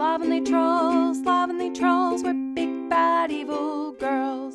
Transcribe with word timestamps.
Slovenly 0.00 0.40
trolls, 0.40 1.22
slovenly 1.22 1.70
trolls, 1.74 2.22
we're 2.22 2.54
big 2.54 2.88
bad 2.88 3.30
evil 3.30 3.92
girls. 3.92 4.54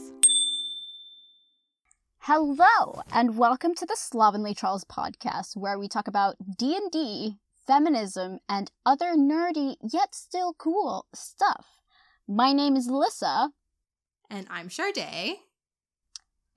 Hello, 2.17 3.03
and 3.13 3.37
welcome 3.37 3.75
to 3.75 3.85
the 3.85 3.95
Slovenly 3.95 4.55
Trolls 4.55 4.83
podcast, 4.85 5.55
where 5.55 5.77
we 5.77 5.87
talk 5.87 6.07
about 6.07 6.35
D 6.57 6.75
and 6.75 6.89
D, 6.89 7.35
feminism, 7.67 8.39
and 8.49 8.71
other 8.87 9.13
nerdy 9.13 9.75
yet 9.83 10.15
still 10.15 10.55
cool 10.57 11.05
stuff. 11.13 11.79
My 12.27 12.51
name 12.51 12.75
is 12.75 12.89
Alyssa, 12.89 13.49
And 14.31 14.47
I'm 14.49 14.67
Shardae. 14.67 15.35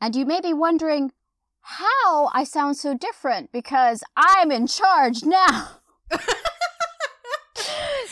and 0.00 0.16
you 0.16 0.24
may 0.24 0.40
be 0.40 0.54
wondering 0.54 1.12
how 1.60 2.30
I 2.32 2.42
sound 2.44 2.78
so 2.78 2.94
different 2.96 3.52
because 3.52 4.02
I'm 4.16 4.50
in 4.50 4.66
charge 4.66 5.24
now. 5.24 5.72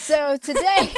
so 0.07 0.36
today 0.36 0.93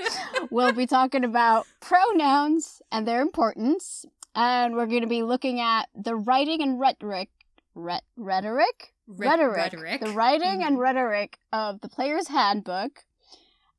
we'll 0.50 0.72
be 0.72 0.86
talking 0.86 1.24
about 1.24 1.66
pronouns 1.80 2.80
and 2.90 3.06
their 3.06 3.20
importance, 3.22 4.04
and 4.34 4.74
we're 4.74 4.86
going 4.86 5.02
to 5.02 5.06
be 5.06 5.22
looking 5.22 5.60
at 5.60 5.88
the 5.94 6.14
writing 6.16 6.62
and 6.62 6.80
rhetoric, 6.80 7.28
rhet- 7.76 8.00
rhetoric, 8.16 8.94
Rhe- 9.06 9.26
rhetoric, 9.28 9.56
rhetoric. 9.56 10.00
the 10.00 10.10
writing 10.12 10.62
and 10.62 10.76
Mhm. 10.76 10.80
rhetoric 10.80 11.38
of 11.52 11.80
the 11.80 11.88
player's 11.88 12.28
handbook. 12.28 13.04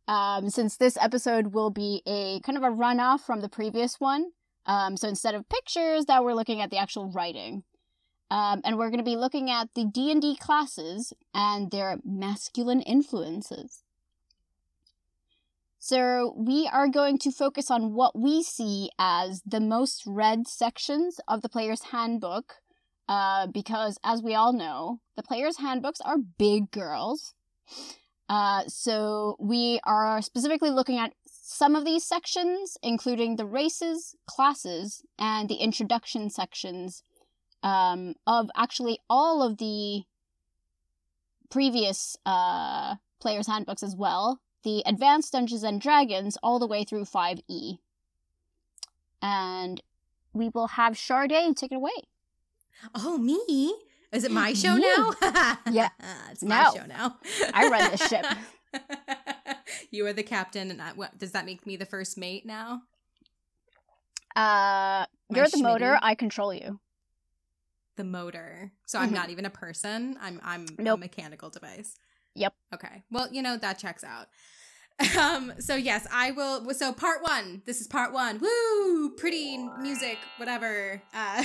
Um, 0.08 0.50
since 0.50 0.78
this 0.78 0.98
episode 1.02 1.48
will 1.48 1.72
be 1.72 2.04
a 2.06 2.40
kind 2.42 2.58
of 2.58 2.64
a 2.64 2.68
runoff 2.70 3.22
from 3.22 3.42
the 3.42 3.50
previous 3.50 4.00
one, 4.00 4.34
um, 4.68 4.98
so 4.98 5.08
instead 5.08 5.34
of 5.34 5.50
pictures, 5.50 6.06
that 6.06 6.24
we're 6.24 6.36
looking 6.36 6.62
at 6.62 6.70
the 6.70 6.78
actual 6.78 7.10
writing, 7.12 7.64
um, 8.30 8.62
and 8.64 8.78
we're 8.78 8.90
going 8.92 9.00
to 9.04 9.04
be 9.04 9.16
looking 9.16 9.50
at 9.50 9.74
the 9.74 9.84
D 9.84 10.12
and 10.12 10.22
D 10.22 10.36
classes 10.36 11.12
and 11.34 11.72
their 11.72 11.98
masculine 12.04 12.82
influences. 12.82 13.82
So 15.88 16.34
we 16.36 16.68
are 16.74 16.88
going 16.88 17.20
to 17.20 17.32
focus 17.32 17.70
on 17.70 17.94
what 17.94 18.18
we 18.18 18.42
see 18.42 18.90
as 18.98 19.44
the 19.46 19.60
most 19.60 20.02
read 20.08 20.48
sections 20.48 21.20
of 21.28 21.44
the 21.44 21.48
player's 21.48 21.84
handbook 21.92 22.56
uh, 23.08 23.46
because 23.46 24.00
as 24.04 24.24
we 24.24 24.34
all 24.34 24.52
know, 24.52 25.02
the 25.16 25.22
players' 25.22 25.60
handbooks 25.60 26.02
are 26.02 26.18
big 26.18 26.72
girls. 26.72 27.36
Uh, 28.28 28.64
so 28.66 29.36
we 29.40 29.80
are 29.84 30.24
specifically 30.24 30.72
looking 30.72 30.98
at 30.98 31.14
some 31.28 31.76
of 31.76 31.86
these 31.86 32.04
sections, 32.04 32.80
including 32.82 33.36
the 33.36 33.46
races, 33.46 34.16
classes, 34.26 35.04
and 35.20 35.50
the 35.50 35.58
introduction 35.58 36.32
sections 36.32 37.04
um, 37.62 38.16
of 38.26 38.50
actually 38.58 38.98
all 39.08 39.44
of 39.44 39.60
the 39.60 40.02
previous 41.52 42.18
uh, 42.26 42.96
players' 43.22 43.46
handbooks 43.46 43.84
as 43.84 43.96
well. 43.96 44.42
The 44.66 44.82
Advanced 44.88 45.32
Dungeons 45.32 45.62
and 45.62 45.80
Dragons, 45.80 46.38
all 46.42 46.58
the 46.58 46.66
way 46.66 46.84
through 46.84 47.06
5e. 47.06 47.78
And 49.22 49.80
we 50.34 50.50
will 50.50 50.70
have 50.70 50.94
Shardae 50.94 51.56
take 51.56 51.72
it 51.72 51.76
away. 51.76 51.92
Oh, 52.96 53.20
me? 53.20 53.76
Is 54.12 54.24
it 54.24 54.32
my 54.32 54.54
show 54.54 54.76
You. 54.76 55.14
now? 55.22 55.58
Yeah. 55.72 55.90
it's 56.32 56.44
my 56.44 56.64
No. 56.64 56.74
show 56.74 56.86
now. 56.88 57.18
I 57.54 57.68
run 57.70 57.92
this 57.92 58.08
ship. 58.08 58.26
you 59.92 60.04
are 60.08 60.14
the 60.14 60.24
captain, 60.24 60.72
and 60.72 60.82
I, 60.82 60.94
what, 60.94 61.16
does 61.20 61.32
that 61.34 61.46
make 61.46 61.68
me 61.68 61.76
the 61.78 61.86
first 61.86 62.18
mate 62.18 62.44
now? 62.46 62.82
Uh, 64.36 65.06
you're 65.30 65.48
the 65.48 65.62
motor. 65.62 66.00
I 66.02 66.16
control 66.16 66.52
you. 66.56 66.80
The 67.98 68.04
motor. 68.04 68.72
So 68.88 68.98
I'm 69.00 69.12
Mhm. 69.12 69.14
not 69.14 69.30
even 69.30 69.46
a 69.46 69.50
person. 69.52 70.18
I'm 70.20 70.42
I'm 70.44 70.66
a 70.80 70.98
mechanical 70.98 71.50
device. 71.50 71.96
Yep. 72.34 72.54
Okay. 72.74 73.04
Well, 73.10 73.30
you 73.32 73.42
know 73.42 73.56
that 73.56 73.78
checks 73.80 74.04
out. 74.04 74.28
Um. 75.18 75.54
So 75.60 75.76
yes, 75.76 76.06
I 76.12 76.32
will. 76.32 76.74
So 76.74 76.92
part 76.92 77.24
one. 77.24 77.62
This 77.66 77.80
is 77.80 77.88
part 77.88 78.12
one. 78.12 78.40
Woo! 78.40 79.12
Pretty 79.12 79.58
music. 79.80 80.18
Whatever. 80.38 81.02
Uh, 81.14 81.44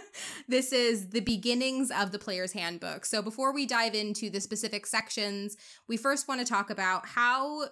this 0.48 0.72
is 0.72 1.10
the 1.10 1.20
beginnings 1.20 1.90
of 1.90 2.10
the 2.10 2.18
player's 2.18 2.52
handbook. 2.52 3.04
So 3.04 3.22
before 3.22 3.52
we 3.54 3.64
dive 3.64 3.94
into 3.94 4.28
the 4.28 4.40
specific 4.40 4.86
sections, 4.86 5.56
we 5.88 5.96
first 5.96 6.26
want 6.26 6.40
to 6.40 6.46
talk 6.46 6.70
about 6.70 7.06
how 7.06 7.66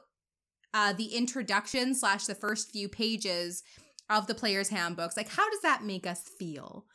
uh, 0.72 0.92
the 0.92 1.16
introduction 1.16 1.94
slash 1.94 2.26
the 2.26 2.34
first 2.34 2.70
few 2.70 2.88
pages 2.88 3.62
of 4.08 4.28
the 4.28 4.34
player's 4.34 4.68
handbooks. 4.68 5.16
Like, 5.16 5.28
how 5.28 5.48
does 5.50 5.62
that 5.62 5.84
make 5.84 6.06
us 6.06 6.22
feel? 6.38 6.86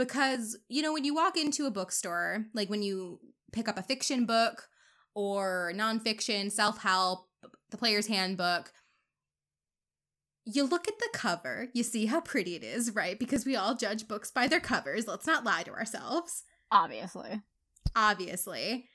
because 0.00 0.56
you 0.68 0.80
know 0.80 0.94
when 0.94 1.04
you 1.04 1.14
walk 1.14 1.36
into 1.36 1.66
a 1.66 1.70
bookstore 1.70 2.46
like 2.54 2.70
when 2.70 2.82
you 2.82 3.20
pick 3.52 3.68
up 3.68 3.76
a 3.76 3.82
fiction 3.82 4.24
book 4.24 4.68
or 5.14 5.72
nonfiction 5.76 6.50
self-help 6.50 7.26
the 7.70 7.76
player's 7.76 8.06
handbook. 8.06 8.72
You 10.44 10.64
look 10.64 10.88
at 10.88 10.98
the 10.98 11.08
cover 11.12 11.68
you 11.72 11.82
see 11.82 12.06
how 12.06 12.20
pretty 12.20 12.54
it 12.56 12.64
is 12.64 12.94
right? 12.94 13.18
Because 13.18 13.44
we 13.44 13.56
all 13.56 13.74
judge 13.74 14.08
books 14.08 14.30
by 14.30 14.48
their 14.48 14.60
covers 14.60 15.06
let's 15.06 15.26
not 15.26 15.44
lie 15.44 15.62
to 15.62 15.72
ourselves. 15.72 16.44
Obviously. 16.72 17.42
obviously. 17.96 18.86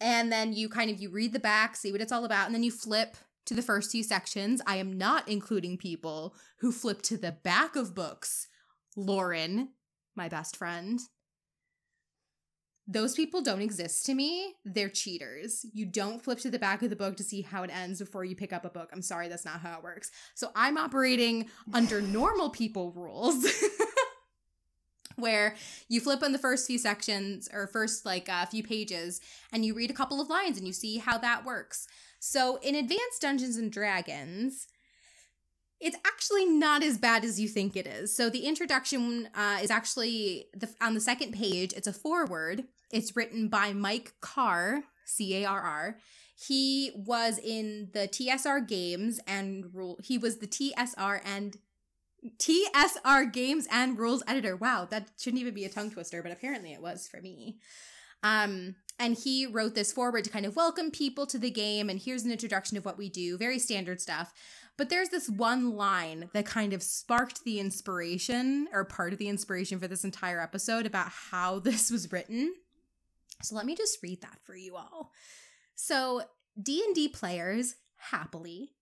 And 0.00 0.32
then 0.32 0.52
you 0.52 0.68
kind 0.68 0.90
of 0.90 1.00
you 1.00 1.10
read 1.10 1.32
the 1.32 1.38
back 1.38 1.76
see 1.76 1.92
what 1.92 2.00
it's 2.00 2.12
all 2.12 2.24
about 2.24 2.46
and 2.46 2.54
then 2.54 2.62
you 2.62 2.70
flip 2.70 3.16
to 3.46 3.54
the 3.54 3.62
first 3.62 3.90
two 3.90 4.02
sections. 4.02 4.62
I 4.66 4.76
am 4.76 4.96
not 4.96 5.28
including 5.28 5.76
people 5.76 6.34
who 6.60 6.70
flip 6.70 7.02
to 7.02 7.16
the 7.16 7.32
back 7.32 7.74
of 7.76 7.94
books. 7.94 8.48
Lauren 8.96 9.70
my 10.14 10.28
best 10.28 10.56
friend 10.56 11.00
those 12.92 13.14
people 13.14 13.40
don't 13.40 13.62
exist 13.62 14.04
to 14.06 14.14
me 14.14 14.54
they're 14.64 14.88
cheaters 14.88 15.64
you 15.72 15.86
don't 15.86 16.22
flip 16.22 16.38
to 16.38 16.50
the 16.50 16.58
back 16.58 16.82
of 16.82 16.90
the 16.90 16.96
book 16.96 17.16
to 17.16 17.24
see 17.24 17.42
how 17.42 17.62
it 17.62 17.70
ends 17.74 17.98
before 17.98 18.24
you 18.24 18.34
pick 18.34 18.52
up 18.52 18.64
a 18.64 18.70
book 18.70 18.90
i'm 18.92 19.02
sorry 19.02 19.28
that's 19.28 19.44
not 19.44 19.60
how 19.60 19.76
it 19.78 19.84
works 19.84 20.10
so 20.34 20.50
i'm 20.54 20.76
operating 20.76 21.48
under 21.72 22.00
normal 22.02 22.50
people 22.50 22.92
rules 22.92 23.46
where 25.16 25.54
you 25.88 26.00
flip 26.00 26.22
on 26.22 26.32
the 26.32 26.38
first 26.38 26.66
few 26.66 26.78
sections 26.78 27.48
or 27.52 27.66
first 27.66 28.04
like 28.04 28.28
a 28.28 28.46
few 28.46 28.62
pages 28.62 29.20
and 29.52 29.64
you 29.64 29.74
read 29.74 29.90
a 29.90 29.94
couple 29.94 30.20
of 30.20 30.28
lines 30.28 30.58
and 30.58 30.66
you 30.66 30.72
see 30.72 30.98
how 30.98 31.18
that 31.18 31.44
works. 31.44 31.86
So 32.18 32.58
in 32.62 32.74
Advanced 32.74 33.20
Dungeons 33.20 33.56
and 33.56 33.70
Dragons, 33.70 34.68
it's 35.80 35.96
actually 36.06 36.46
not 36.46 36.82
as 36.82 36.98
bad 36.98 37.24
as 37.24 37.40
you 37.40 37.48
think 37.48 37.76
it 37.76 37.86
is. 37.86 38.14
So 38.14 38.30
the 38.30 38.46
introduction 38.46 39.28
uh, 39.34 39.58
is 39.60 39.70
actually 39.70 40.46
the, 40.54 40.68
on 40.80 40.94
the 40.94 41.00
second 41.00 41.32
page. 41.32 41.72
It's 41.72 41.88
a 41.88 41.92
foreword. 41.92 42.64
It's 42.92 43.16
written 43.16 43.48
by 43.48 43.72
Mike 43.72 44.12
Carr, 44.20 44.84
C 45.04 45.42
A 45.42 45.46
R 45.46 45.60
R. 45.60 45.96
He 46.34 46.92
was 46.94 47.38
in 47.38 47.88
the 47.92 48.06
TSR 48.06 48.66
games 48.68 49.20
and 49.26 49.66
rule. 49.72 49.98
He 50.02 50.18
was 50.18 50.38
the 50.38 50.46
TSR 50.46 51.20
and 51.24 51.56
TSR 52.38 53.32
Games 53.32 53.66
and 53.70 53.98
Rules 53.98 54.22
editor. 54.28 54.56
Wow, 54.56 54.86
that 54.90 55.10
shouldn't 55.18 55.40
even 55.40 55.54
be 55.54 55.64
a 55.64 55.68
tongue 55.68 55.90
twister, 55.90 56.22
but 56.22 56.32
apparently 56.32 56.72
it 56.72 56.82
was 56.82 57.08
for 57.08 57.20
me. 57.20 57.58
Um, 58.22 58.76
and 58.98 59.16
he 59.16 59.46
wrote 59.46 59.74
this 59.74 59.92
forward 59.92 60.24
to 60.24 60.30
kind 60.30 60.46
of 60.46 60.54
welcome 60.54 60.90
people 60.90 61.26
to 61.26 61.38
the 61.38 61.50
game, 61.50 61.90
and 61.90 61.98
here's 61.98 62.24
an 62.24 62.30
introduction 62.30 62.76
of 62.76 62.84
what 62.84 62.98
we 62.98 63.08
do. 63.08 63.36
Very 63.36 63.58
standard 63.58 64.00
stuff. 64.00 64.32
But 64.78 64.88
there's 64.88 65.08
this 65.08 65.28
one 65.28 65.72
line 65.76 66.30
that 66.32 66.46
kind 66.46 66.72
of 66.72 66.82
sparked 66.82 67.44
the 67.44 67.58
inspiration, 67.58 68.68
or 68.72 68.84
part 68.84 69.12
of 69.12 69.18
the 69.18 69.28
inspiration 69.28 69.78
for 69.78 69.88
this 69.88 70.04
entire 70.04 70.40
episode 70.40 70.86
about 70.86 71.08
how 71.08 71.58
this 71.60 71.90
was 71.90 72.12
written. 72.12 72.54
So 73.42 73.54
let 73.54 73.66
me 73.66 73.74
just 73.74 74.02
read 74.02 74.22
that 74.22 74.38
for 74.42 74.54
you 74.54 74.76
all. 74.76 75.12
So 75.74 76.22
D&D 76.60 77.08
players 77.08 77.76
happily 77.96 78.72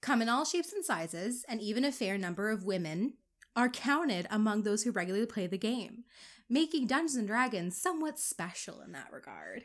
come 0.00 0.20
in 0.20 0.28
all 0.28 0.44
shapes 0.44 0.72
and 0.72 0.84
sizes, 0.84 1.44
and 1.48 1.60
even 1.60 1.84
a 1.84 1.92
fair 1.92 2.18
number 2.18 2.50
of 2.50 2.64
women 2.64 3.14
are 3.54 3.68
counted 3.68 4.26
among 4.30 4.62
those 4.62 4.82
who 4.82 4.90
regularly 4.90 5.26
play 5.26 5.46
the 5.46 5.58
game, 5.58 6.04
making 6.48 6.86
Dungeons 6.86 7.16
and 7.16 7.28
Dragons 7.28 7.76
somewhat 7.76 8.18
special 8.18 8.80
in 8.80 8.92
that 8.92 9.12
regard. 9.12 9.64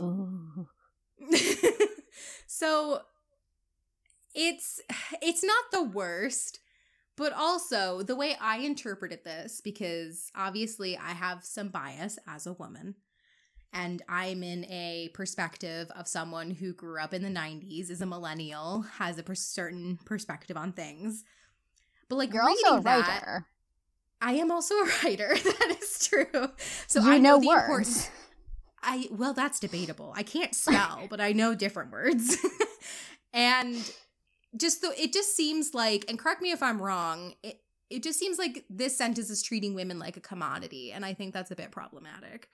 Ooh. 0.00 0.68
so 2.46 3.02
it's 4.34 4.80
it's 5.22 5.44
not 5.44 5.64
the 5.72 5.82
worst, 5.82 6.60
but 7.20 7.34
also 7.34 8.00
the 8.02 8.16
way 8.16 8.34
I 8.40 8.60
interpreted 8.60 9.24
this 9.24 9.60
because 9.60 10.32
obviously 10.34 10.96
I 10.96 11.10
have 11.10 11.44
some 11.44 11.68
bias 11.68 12.18
as 12.26 12.46
a 12.46 12.54
woman. 12.54 12.94
And 13.74 14.00
I'm 14.08 14.42
in 14.42 14.64
a 14.64 15.10
perspective 15.12 15.90
of 15.94 16.08
someone 16.08 16.50
who 16.50 16.72
grew 16.72 16.98
up 16.98 17.12
in 17.12 17.22
the 17.22 17.28
90s, 17.28 17.90
is 17.90 18.00
a 18.00 18.06
millennial, 18.06 18.86
has 18.96 19.18
a 19.18 19.22
per- 19.22 19.34
certain 19.34 19.98
perspective 20.06 20.56
on 20.56 20.72
things. 20.72 21.22
But 22.08 22.16
like 22.16 22.32
You're 22.32 22.42
also 22.42 22.78
a 22.78 22.80
that. 22.80 23.42
I 24.22 24.32
am 24.32 24.50
also 24.50 24.74
a 24.76 24.84
writer. 25.04 25.28
that 25.34 25.76
is 25.78 26.08
true. 26.08 26.48
So 26.86 27.02
you 27.02 27.12
I 27.12 27.18
know, 27.18 27.36
know, 27.36 27.40
the 27.40 27.48
words. 27.48 28.10
I 28.82 29.08
well, 29.12 29.34
that's 29.34 29.60
debatable. 29.60 30.14
I 30.16 30.22
can't 30.22 30.54
spell, 30.54 31.06
but 31.10 31.20
I 31.20 31.32
know 31.32 31.54
different 31.54 31.92
words. 31.92 32.38
and 33.34 33.76
just 34.56 34.80
the 34.80 34.92
it 35.00 35.12
just 35.12 35.36
seems 35.36 35.74
like, 35.74 36.04
and 36.08 36.18
correct 36.18 36.42
me 36.42 36.52
if 36.52 36.62
I'm 36.62 36.80
wrong, 36.80 37.34
it 37.42 37.60
it 37.88 38.02
just 38.02 38.18
seems 38.18 38.38
like 38.38 38.64
this 38.70 38.96
sentence 38.96 39.30
is 39.30 39.42
treating 39.42 39.74
women 39.74 39.98
like 39.98 40.16
a 40.16 40.20
commodity, 40.20 40.92
and 40.92 41.04
I 41.04 41.14
think 41.14 41.34
that's 41.34 41.50
a 41.50 41.56
bit 41.56 41.70
problematic. 41.70 42.48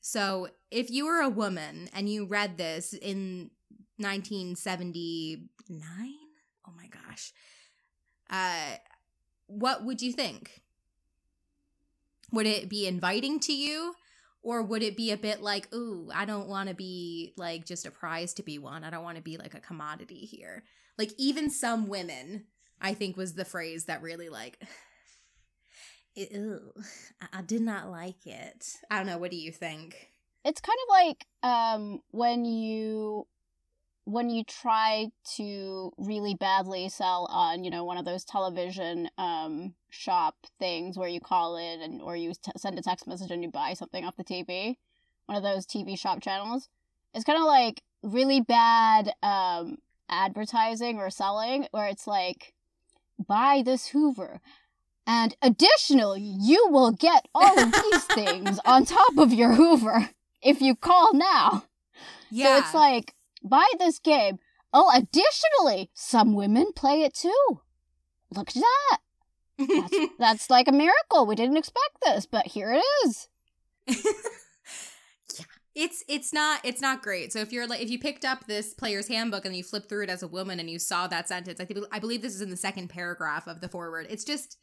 So 0.00 0.48
if 0.70 0.90
you 0.90 1.06
were 1.06 1.20
a 1.20 1.28
woman 1.28 1.88
and 1.92 2.08
you 2.08 2.24
read 2.24 2.56
this 2.56 2.94
in 2.94 3.50
1979. 4.00 6.14
Oh 6.66 6.72
my 6.76 6.86
gosh. 6.86 7.32
Uh, 8.30 8.76
what 9.46 9.84
would 9.84 10.00
you 10.00 10.12
think? 10.12 10.62
Would 12.32 12.46
it 12.46 12.68
be 12.68 12.86
inviting 12.86 13.40
to 13.40 13.52
you? 13.52 13.94
Or 14.42 14.62
would 14.62 14.82
it 14.82 14.96
be 14.96 15.10
a 15.10 15.16
bit 15.16 15.42
like, 15.42 15.72
ooh, 15.74 16.10
I 16.14 16.24
don't 16.24 16.48
want 16.48 16.68
to 16.68 16.74
be 16.74 17.34
like 17.36 17.66
just 17.66 17.86
a 17.86 17.90
prize 17.90 18.32
to 18.34 18.42
be 18.42 18.58
won. 18.58 18.84
I 18.84 18.90
don't 18.90 19.04
want 19.04 19.16
to 19.16 19.22
be 19.22 19.36
like 19.36 19.54
a 19.54 19.60
commodity 19.60 20.20
here. 20.20 20.64
Like, 20.96 21.12
even 21.18 21.50
some 21.50 21.88
women, 21.88 22.46
I 22.80 22.94
think 22.94 23.16
was 23.16 23.34
the 23.34 23.44
phrase 23.44 23.84
that 23.84 24.02
really 24.02 24.28
like, 24.28 24.62
ew, 26.14 26.72
I, 27.20 27.38
I 27.38 27.42
did 27.42 27.62
not 27.62 27.90
like 27.90 28.26
it. 28.26 28.66
I 28.90 28.96
don't 28.96 29.06
know. 29.06 29.18
What 29.18 29.30
do 29.30 29.36
you 29.36 29.52
think? 29.52 30.08
It's 30.44 30.60
kind 30.60 30.78
of 30.84 30.90
like 30.90 31.26
um, 31.42 32.00
when 32.10 32.44
you 32.46 33.26
when 34.04 34.30
you 34.30 34.42
try 34.44 35.08
to 35.36 35.92
really 35.98 36.34
badly 36.34 36.88
sell 36.88 37.26
on 37.30 37.64
you 37.64 37.70
know 37.70 37.84
one 37.84 37.98
of 37.98 38.04
those 38.04 38.24
television 38.24 39.08
um 39.18 39.74
shop 39.90 40.34
things 40.58 40.96
where 40.96 41.08
you 41.08 41.20
call 41.20 41.56
it 41.56 41.80
and 41.80 42.00
or 42.02 42.16
you 42.16 42.32
t- 42.32 42.50
send 42.56 42.78
a 42.78 42.82
text 42.82 43.06
message 43.06 43.30
and 43.30 43.42
you 43.42 43.50
buy 43.50 43.72
something 43.74 44.04
off 44.04 44.16
the 44.16 44.24
tv 44.24 44.76
one 45.26 45.36
of 45.36 45.42
those 45.42 45.66
tv 45.66 45.98
shop 45.98 46.20
channels 46.22 46.68
it's 47.14 47.24
kind 47.24 47.38
of 47.38 47.44
like 47.44 47.82
really 48.02 48.40
bad 48.40 49.12
um 49.22 49.76
advertising 50.08 50.98
or 50.98 51.10
selling 51.10 51.66
where 51.70 51.86
it's 51.86 52.06
like 52.06 52.52
buy 53.28 53.62
this 53.64 53.88
hoover 53.88 54.40
and 55.06 55.36
additionally 55.42 56.20
you 56.22 56.66
will 56.70 56.90
get 56.92 57.28
all 57.34 57.58
of 57.60 57.72
these 57.72 58.04
things 58.14 58.58
on 58.64 58.84
top 58.84 59.16
of 59.18 59.32
your 59.32 59.54
hoover 59.54 60.10
if 60.42 60.60
you 60.60 60.74
call 60.74 61.12
now 61.14 61.64
Yeah. 62.30 62.56
so 62.56 62.58
it's 62.64 62.74
like, 62.74 63.14
buy 63.42 63.66
this 63.78 63.98
game. 63.98 64.38
Oh, 64.72 64.90
additionally, 64.94 65.90
some 65.94 66.34
women 66.34 66.72
play 66.74 67.02
it 67.02 67.14
too. 67.14 67.60
Look 68.34 68.50
at 68.50 68.62
that. 68.62 68.98
That's, 69.58 70.12
that's 70.18 70.50
like 70.50 70.68
a 70.68 70.72
miracle. 70.72 71.26
We 71.26 71.34
didn't 71.34 71.56
expect 71.56 71.98
this, 72.02 72.26
but 72.26 72.46
here 72.46 72.72
it 72.72 72.84
is. 73.04 73.28
yeah 75.38 75.44
it's 75.74 76.04
it's 76.08 76.32
not 76.32 76.60
it's 76.64 76.80
not 76.80 77.02
great 77.02 77.32
so 77.32 77.38
if 77.38 77.52
you're 77.52 77.66
like 77.66 77.80
if 77.80 77.90
you 77.90 77.98
picked 77.98 78.24
up 78.24 78.46
this 78.46 78.74
player's 78.74 79.08
handbook 79.08 79.44
and 79.44 79.56
you 79.56 79.62
flipped 79.62 79.88
through 79.88 80.02
it 80.02 80.10
as 80.10 80.22
a 80.22 80.28
woman 80.28 80.58
and 80.58 80.68
you 80.68 80.78
saw 80.78 81.06
that 81.06 81.28
sentence 81.28 81.60
i 81.60 81.64
think 81.64 81.84
i 81.92 81.98
believe 81.98 82.22
this 82.22 82.34
is 82.34 82.42
in 82.42 82.50
the 82.50 82.56
second 82.56 82.88
paragraph 82.88 83.46
of 83.46 83.60
the 83.60 83.68
forward 83.68 84.06
it's 84.10 84.24
just 84.24 84.58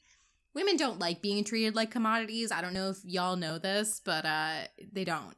women 0.53 0.75
don't 0.75 0.99
like 0.99 1.21
being 1.21 1.43
treated 1.43 1.75
like 1.75 1.91
commodities 1.91 2.51
i 2.51 2.61
don't 2.61 2.73
know 2.73 2.89
if 2.89 2.97
y'all 3.03 3.37
know 3.37 3.57
this 3.57 4.01
but 4.03 4.25
uh 4.25 4.59
they 4.91 5.05
don't 5.05 5.35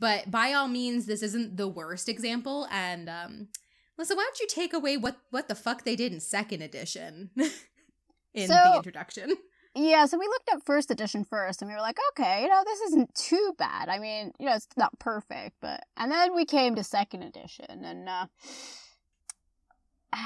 but 0.00 0.30
by 0.30 0.52
all 0.52 0.66
means 0.66 1.06
this 1.06 1.22
isn't 1.22 1.56
the 1.56 1.68
worst 1.68 2.08
example 2.08 2.66
and 2.70 3.08
um 3.08 3.48
Melissa, 3.96 4.16
why 4.16 4.22
don't 4.22 4.40
you 4.40 4.46
take 4.48 4.72
away 4.72 4.96
what 4.96 5.18
what 5.30 5.46
the 5.48 5.54
fuck 5.54 5.84
they 5.84 5.94
did 5.94 6.12
in 6.12 6.20
second 6.20 6.62
edition 6.62 7.30
in 8.34 8.48
the 8.48 8.72
introduction 8.76 9.36
Yeah, 9.74 10.06
so 10.06 10.18
we 10.18 10.26
looked 10.26 10.50
up 10.52 10.62
first 10.64 10.90
edition 10.90 11.24
first 11.24 11.62
and 11.62 11.68
we 11.68 11.74
were 11.74 11.80
like, 11.80 11.98
okay, 12.10 12.42
you 12.42 12.48
know, 12.48 12.62
this 12.66 12.80
isn't 12.80 13.14
too 13.14 13.54
bad. 13.56 13.88
I 13.88 14.00
mean, 14.00 14.32
you 14.40 14.46
know, 14.46 14.54
it's 14.54 14.66
not 14.76 14.98
perfect, 14.98 15.56
but. 15.60 15.84
And 15.96 16.10
then 16.10 16.34
we 16.34 16.44
came 16.44 16.74
to 16.74 16.84
second 16.84 17.22
edition 17.22 17.84
and, 17.84 18.08
uh. 18.08 18.26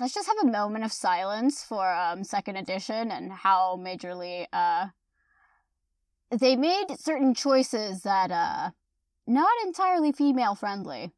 Let's 0.00 0.14
just 0.14 0.28
have 0.28 0.48
a 0.48 0.50
moment 0.50 0.84
of 0.84 0.92
silence 0.92 1.62
for 1.62 1.90
um, 1.92 2.24
second 2.24 2.56
edition 2.56 3.10
and 3.10 3.30
how 3.30 3.78
majorly 3.78 4.46
uh, 4.52 4.86
they 6.30 6.56
made 6.56 6.86
certain 6.98 7.34
choices 7.34 8.00
that 8.02 8.30
uh, 8.30 8.70
not 9.26 9.50
entirely 9.64 10.12
female 10.12 10.54
friendly. 10.54 11.12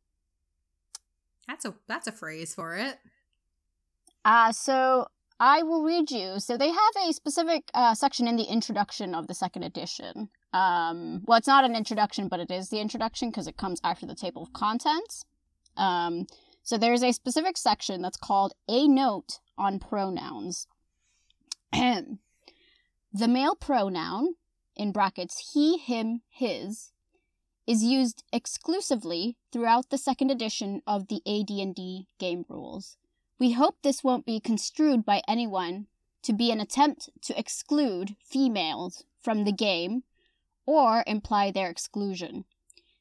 that's 1.48 1.64
a 1.64 1.74
that's 1.88 2.06
a 2.06 2.12
phrase 2.12 2.54
for 2.54 2.74
it 2.76 2.98
Uh, 4.24 4.52
so 4.52 5.08
I 5.40 5.62
will 5.64 5.82
read 5.82 6.10
you. 6.12 6.38
So 6.38 6.56
they 6.56 6.70
have 6.70 7.08
a 7.08 7.12
specific 7.12 7.64
uh, 7.74 7.94
section 7.94 8.28
in 8.28 8.36
the 8.36 8.44
introduction 8.44 9.12
of 9.12 9.26
the 9.26 9.34
second 9.34 9.64
edition. 9.64 10.28
Um, 10.52 11.22
well, 11.26 11.38
it's 11.38 11.48
not 11.48 11.64
an 11.64 11.74
introduction, 11.74 12.28
but 12.28 12.38
it 12.38 12.50
is 12.52 12.68
the 12.68 12.78
introduction 12.78 13.30
because 13.30 13.48
it 13.48 13.56
comes 13.56 13.80
after 13.82 14.06
the 14.06 14.14
table 14.14 14.44
of 14.44 14.52
contents. 14.52 15.24
Um, 15.76 16.26
so 16.62 16.78
there's 16.78 17.02
a 17.02 17.10
specific 17.10 17.56
section 17.56 18.02
that's 18.02 18.16
called 18.16 18.52
A 18.68 18.86
Note 18.86 19.40
on 19.58 19.80
Pronouns. 19.80 20.68
the 21.72 22.18
male 23.12 23.56
pronoun, 23.56 24.36
in 24.76 24.92
brackets 24.92 25.52
he, 25.52 25.76
him, 25.78 26.22
his, 26.30 26.91
is 27.66 27.84
used 27.84 28.24
exclusively 28.32 29.36
throughout 29.52 29.90
the 29.90 29.98
second 29.98 30.30
edition 30.30 30.82
of 30.86 31.08
the 31.08 31.22
AD&D 31.26 32.06
game 32.18 32.44
rules. 32.48 32.96
We 33.38 33.52
hope 33.52 33.76
this 33.82 34.04
won't 34.04 34.26
be 34.26 34.40
construed 34.40 35.04
by 35.04 35.22
anyone 35.28 35.86
to 36.22 36.32
be 36.32 36.50
an 36.50 36.60
attempt 36.60 37.10
to 37.22 37.38
exclude 37.38 38.16
females 38.24 39.04
from 39.20 39.44
the 39.44 39.52
game 39.52 40.04
or 40.66 41.02
imply 41.06 41.50
their 41.50 41.68
exclusion. 41.68 42.44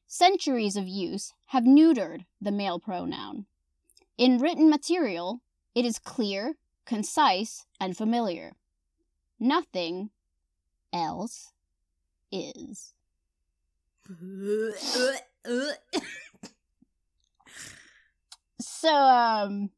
Centuries 0.06 0.76
of 0.76 0.88
use 0.88 1.32
have 1.46 1.64
neutered 1.64 2.26
the 2.40 2.52
male 2.52 2.78
pronoun. 2.78 3.46
In 4.18 4.38
written 4.38 4.68
material, 4.68 5.40
it 5.74 5.84
is 5.84 5.98
clear, 5.98 6.54
concise, 6.84 7.66
and 7.80 7.96
familiar. 7.96 8.52
Nothing 9.40 10.10
else 10.92 11.52
is. 12.30 12.94
So, 18.60 18.92
um, 18.94 19.70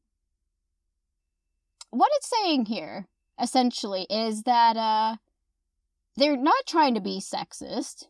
what 1.91 2.11
it's 2.15 2.29
saying 2.29 2.65
here, 2.65 3.07
essentially, 3.41 4.05
is 4.09 4.43
that, 4.43 4.77
uh, 4.77 5.15
they're 6.17 6.37
not 6.37 6.65
trying 6.67 6.93
to 6.95 7.01
be 7.01 7.19
sexist 7.19 8.07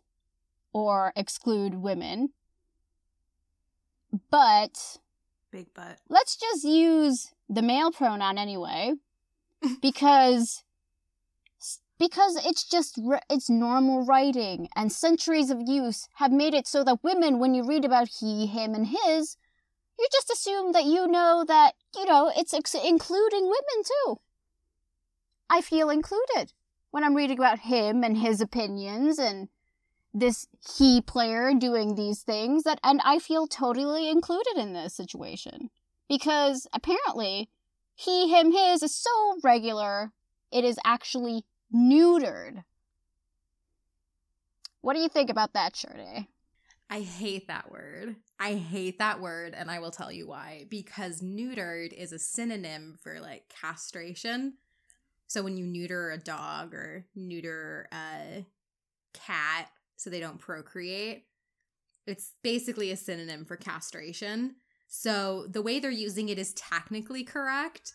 or 0.73 1.11
exclude 1.15 1.75
women, 1.75 2.29
but 4.29 4.97
Big 5.51 5.73
butt. 5.73 5.97
let's 6.09 6.35
just 6.35 6.63
use 6.63 7.33
the 7.49 7.61
male 7.61 7.91
pronoun 7.91 8.37
anyway 8.37 8.93
because 9.81 10.63
because 11.99 12.35
it's 12.45 12.67
just 12.67 12.99
it's 13.29 13.49
normal 13.49 14.05
writing 14.05 14.67
and 14.75 14.91
centuries 14.91 15.49
of 15.49 15.61
use 15.65 16.07
have 16.15 16.31
made 16.31 16.53
it 16.53 16.67
so 16.67 16.83
that 16.83 17.03
women 17.03 17.39
when 17.39 17.53
you 17.53 17.63
read 17.63 17.85
about 17.85 18.09
he 18.19 18.45
him 18.45 18.73
and 18.73 18.87
his 18.87 19.37
you 19.97 20.07
just 20.11 20.29
assume 20.29 20.73
that 20.73 20.83
you 20.85 21.07
know 21.07 21.45
that 21.47 21.73
you 21.95 22.05
know 22.05 22.31
it's 22.35 22.53
ex- 22.53 22.75
including 22.75 23.43
women 23.43 23.83
too. 23.83 24.19
I 25.49 25.61
feel 25.61 25.89
included 25.89 26.53
when 26.91 27.03
i'm 27.03 27.15
reading 27.15 27.37
about 27.37 27.59
him 27.59 28.03
and 28.03 28.17
his 28.17 28.41
opinions 28.41 29.19
and 29.19 29.49
this 30.15 30.47
he 30.77 31.01
player 31.01 31.53
doing 31.53 31.95
these 31.95 32.21
things 32.21 32.63
that 32.63 32.79
and 32.83 33.01
I 33.03 33.19
feel 33.19 33.47
totally 33.47 34.09
included 34.09 34.57
in 34.57 34.71
this 34.73 34.93
situation. 34.93 35.69
Because 36.07 36.67
apparently 36.73 37.49
he 37.95 38.29
him 38.29 38.51
his 38.51 38.81
is 38.81 38.95
so 38.95 39.35
regular 39.43 40.13
it 40.51 40.63
is 40.63 40.79
actually 40.85 41.43
neutered. 41.73 42.63
What 44.81 44.93
do 44.93 44.99
you 44.99 45.09
think 45.09 45.29
about 45.29 45.53
that, 45.53 45.73
Shardae? 45.73 46.27
I 46.89 46.99
hate 46.99 47.47
that 47.47 47.71
word. 47.71 48.15
I 48.39 48.53
hate 48.53 48.99
that 48.99 49.19
word, 49.19 49.55
and 49.57 49.71
I 49.71 49.79
will 49.79 49.91
tell 49.91 50.11
you 50.11 50.27
why. 50.27 50.65
Because 50.69 51.21
neutered 51.21 51.93
is 51.93 52.11
a 52.11 52.19
synonym 52.19 52.97
for 53.01 53.19
like 53.19 53.49
castration. 53.49 54.53
So 55.27 55.41
when 55.41 55.57
you 55.57 55.65
neuter 55.65 56.11
a 56.11 56.19
dog 56.19 56.73
or 56.73 57.07
neuter 57.15 57.87
a 57.91 58.45
cat 59.13 59.69
so 59.95 60.09
they 60.09 60.19
don't 60.19 60.37
procreate, 60.37 61.25
it's 62.05 62.33
basically 62.43 62.91
a 62.91 62.97
synonym 62.97 63.45
for 63.45 63.57
castration. 63.57 64.57
So 64.87 65.47
the 65.49 65.63
way 65.63 65.79
they're 65.79 65.89
using 65.89 66.29
it 66.29 66.37
is 66.37 66.53
technically 66.53 67.23
correct, 67.23 67.93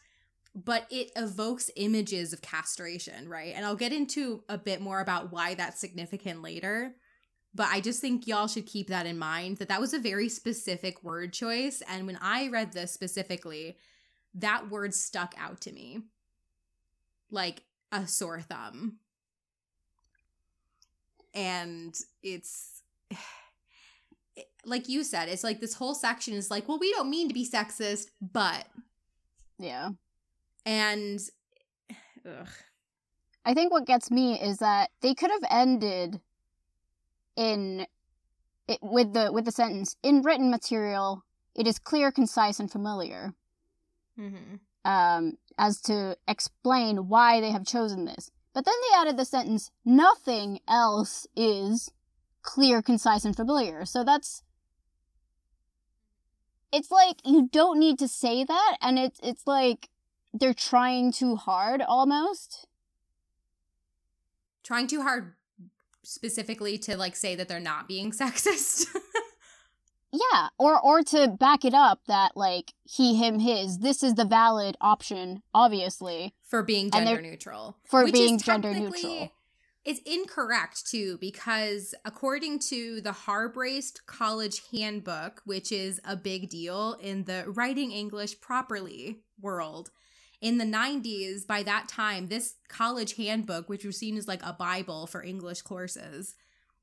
but 0.54 0.86
it 0.90 1.10
evokes 1.16 1.70
images 1.76 2.32
of 2.32 2.42
castration, 2.42 3.28
right? 3.28 3.52
And 3.54 3.64
I'll 3.64 3.76
get 3.76 3.92
into 3.92 4.42
a 4.48 4.58
bit 4.58 4.80
more 4.80 5.00
about 5.00 5.32
why 5.32 5.54
that's 5.54 5.80
significant 5.80 6.42
later. 6.42 6.94
But 7.54 7.68
I 7.70 7.80
just 7.80 8.00
think 8.00 8.26
y'all 8.26 8.46
should 8.46 8.66
keep 8.66 8.88
that 8.88 9.06
in 9.06 9.18
mind 9.18 9.58
that 9.58 9.68
that 9.68 9.80
was 9.80 9.94
a 9.94 9.98
very 9.98 10.28
specific 10.28 11.02
word 11.02 11.32
choice. 11.32 11.82
And 11.88 12.06
when 12.06 12.18
I 12.20 12.48
read 12.48 12.72
this 12.72 12.92
specifically, 12.92 13.76
that 14.34 14.70
word 14.70 14.94
stuck 14.94 15.34
out 15.38 15.60
to 15.62 15.72
me 15.72 16.02
like 17.30 17.62
a 17.92 18.06
sore 18.06 18.40
thumb. 18.40 18.98
And 21.34 21.96
it's 22.22 22.82
like 24.64 24.88
you 24.88 25.04
said, 25.04 25.28
it's 25.28 25.44
like 25.44 25.60
this 25.60 25.74
whole 25.74 25.94
section 25.94 26.34
is 26.34 26.50
like, 26.50 26.68
well, 26.68 26.78
we 26.78 26.92
don't 26.92 27.10
mean 27.10 27.28
to 27.28 27.34
be 27.34 27.48
sexist, 27.48 28.06
but. 28.20 28.66
Yeah. 29.58 29.90
And. 30.64 31.20
Ugh. 32.26 32.48
I 33.44 33.54
think 33.54 33.72
what 33.72 33.86
gets 33.86 34.10
me 34.10 34.38
is 34.38 34.58
that 34.58 34.90
they 35.00 35.14
could 35.14 35.30
have 35.30 35.44
ended 35.50 36.20
in 37.36 37.86
it, 38.68 38.78
with 38.82 39.14
the 39.14 39.32
with 39.32 39.46
the 39.46 39.52
sentence 39.52 39.96
in 40.02 40.20
written 40.22 40.50
material 40.50 41.24
it 41.54 41.66
is 41.66 41.78
clear, 41.78 42.10
concise, 42.10 42.60
and 42.60 42.70
familiar. 42.70 43.34
Mm-hmm. 44.18 44.56
Um, 44.84 45.36
as 45.58 45.80
to 45.82 46.16
explain 46.26 47.08
why 47.08 47.40
they 47.40 47.50
have 47.50 47.66
chosen 47.66 48.06
this. 48.06 48.30
But 48.54 48.64
then 48.64 48.74
they 48.80 48.96
added 48.96 49.18
the 49.18 49.24
sentence, 49.24 49.70
nothing 49.84 50.60
else 50.66 51.26
is 51.36 51.90
clear, 52.42 52.80
concise, 52.80 53.24
and 53.24 53.36
familiar. 53.36 53.84
So 53.84 54.04
that's 54.04 54.42
it's 56.72 56.90
like 56.90 57.16
you 57.24 57.48
don't 57.52 57.78
need 57.78 57.98
to 57.98 58.08
say 58.08 58.44
that 58.44 58.76
and 58.80 58.98
it's 58.98 59.20
it's 59.22 59.46
like 59.46 59.89
they're 60.32 60.54
trying 60.54 61.12
too 61.12 61.36
hard 61.36 61.82
almost. 61.82 62.66
Trying 64.62 64.86
too 64.86 65.02
hard 65.02 65.34
specifically 66.02 66.78
to 66.78 66.96
like 66.96 67.16
say 67.16 67.34
that 67.34 67.48
they're 67.48 67.60
not 67.60 67.88
being 67.88 68.10
sexist. 68.12 68.86
Yeah, 70.12 70.48
or 70.58 70.80
or 70.80 71.02
to 71.04 71.28
back 71.28 71.64
it 71.64 71.74
up 71.74 72.00
that 72.08 72.36
like 72.36 72.72
he, 72.84 73.14
him, 73.14 73.38
his. 73.38 73.78
This 73.78 74.02
is 74.02 74.14
the 74.14 74.24
valid 74.24 74.76
option, 74.80 75.42
obviously, 75.54 76.34
for 76.44 76.62
being 76.64 76.90
gender 76.90 77.22
neutral. 77.22 77.76
for 77.84 78.10
being 78.10 78.38
gender 78.38 78.74
neutral. 78.74 79.30
It's 79.84 80.00
incorrect 80.04 80.86
too, 80.86 81.16
because 81.18 81.94
according 82.04 82.58
to 82.68 83.00
the 83.00 83.12
Harbrace 83.12 83.94
College 84.06 84.62
Handbook, 84.72 85.40
which 85.44 85.72
is 85.72 86.00
a 86.04 86.16
big 86.16 86.50
deal 86.50 86.98
in 87.00 87.24
the 87.24 87.44
writing 87.46 87.90
English 87.92 88.40
properly 88.40 89.20
world, 89.40 89.90
in 90.40 90.58
the 90.58 90.64
90s, 90.64 91.46
by 91.46 91.62
that 91.62 91.88
time, 91.88 92.28
this 92.28 92.54
college 92.68 93.16
handbook, 93.16 93.68
which 93.68 93.84
was 93.84 93.98
seen 93.98 94.16
as 94.16 94.26
like 94.26 94.44
a 94.44 94.54
Bible 94.54 95.06
for 95.06 95.22
English 95.22 95.62
courses 95.62 96.34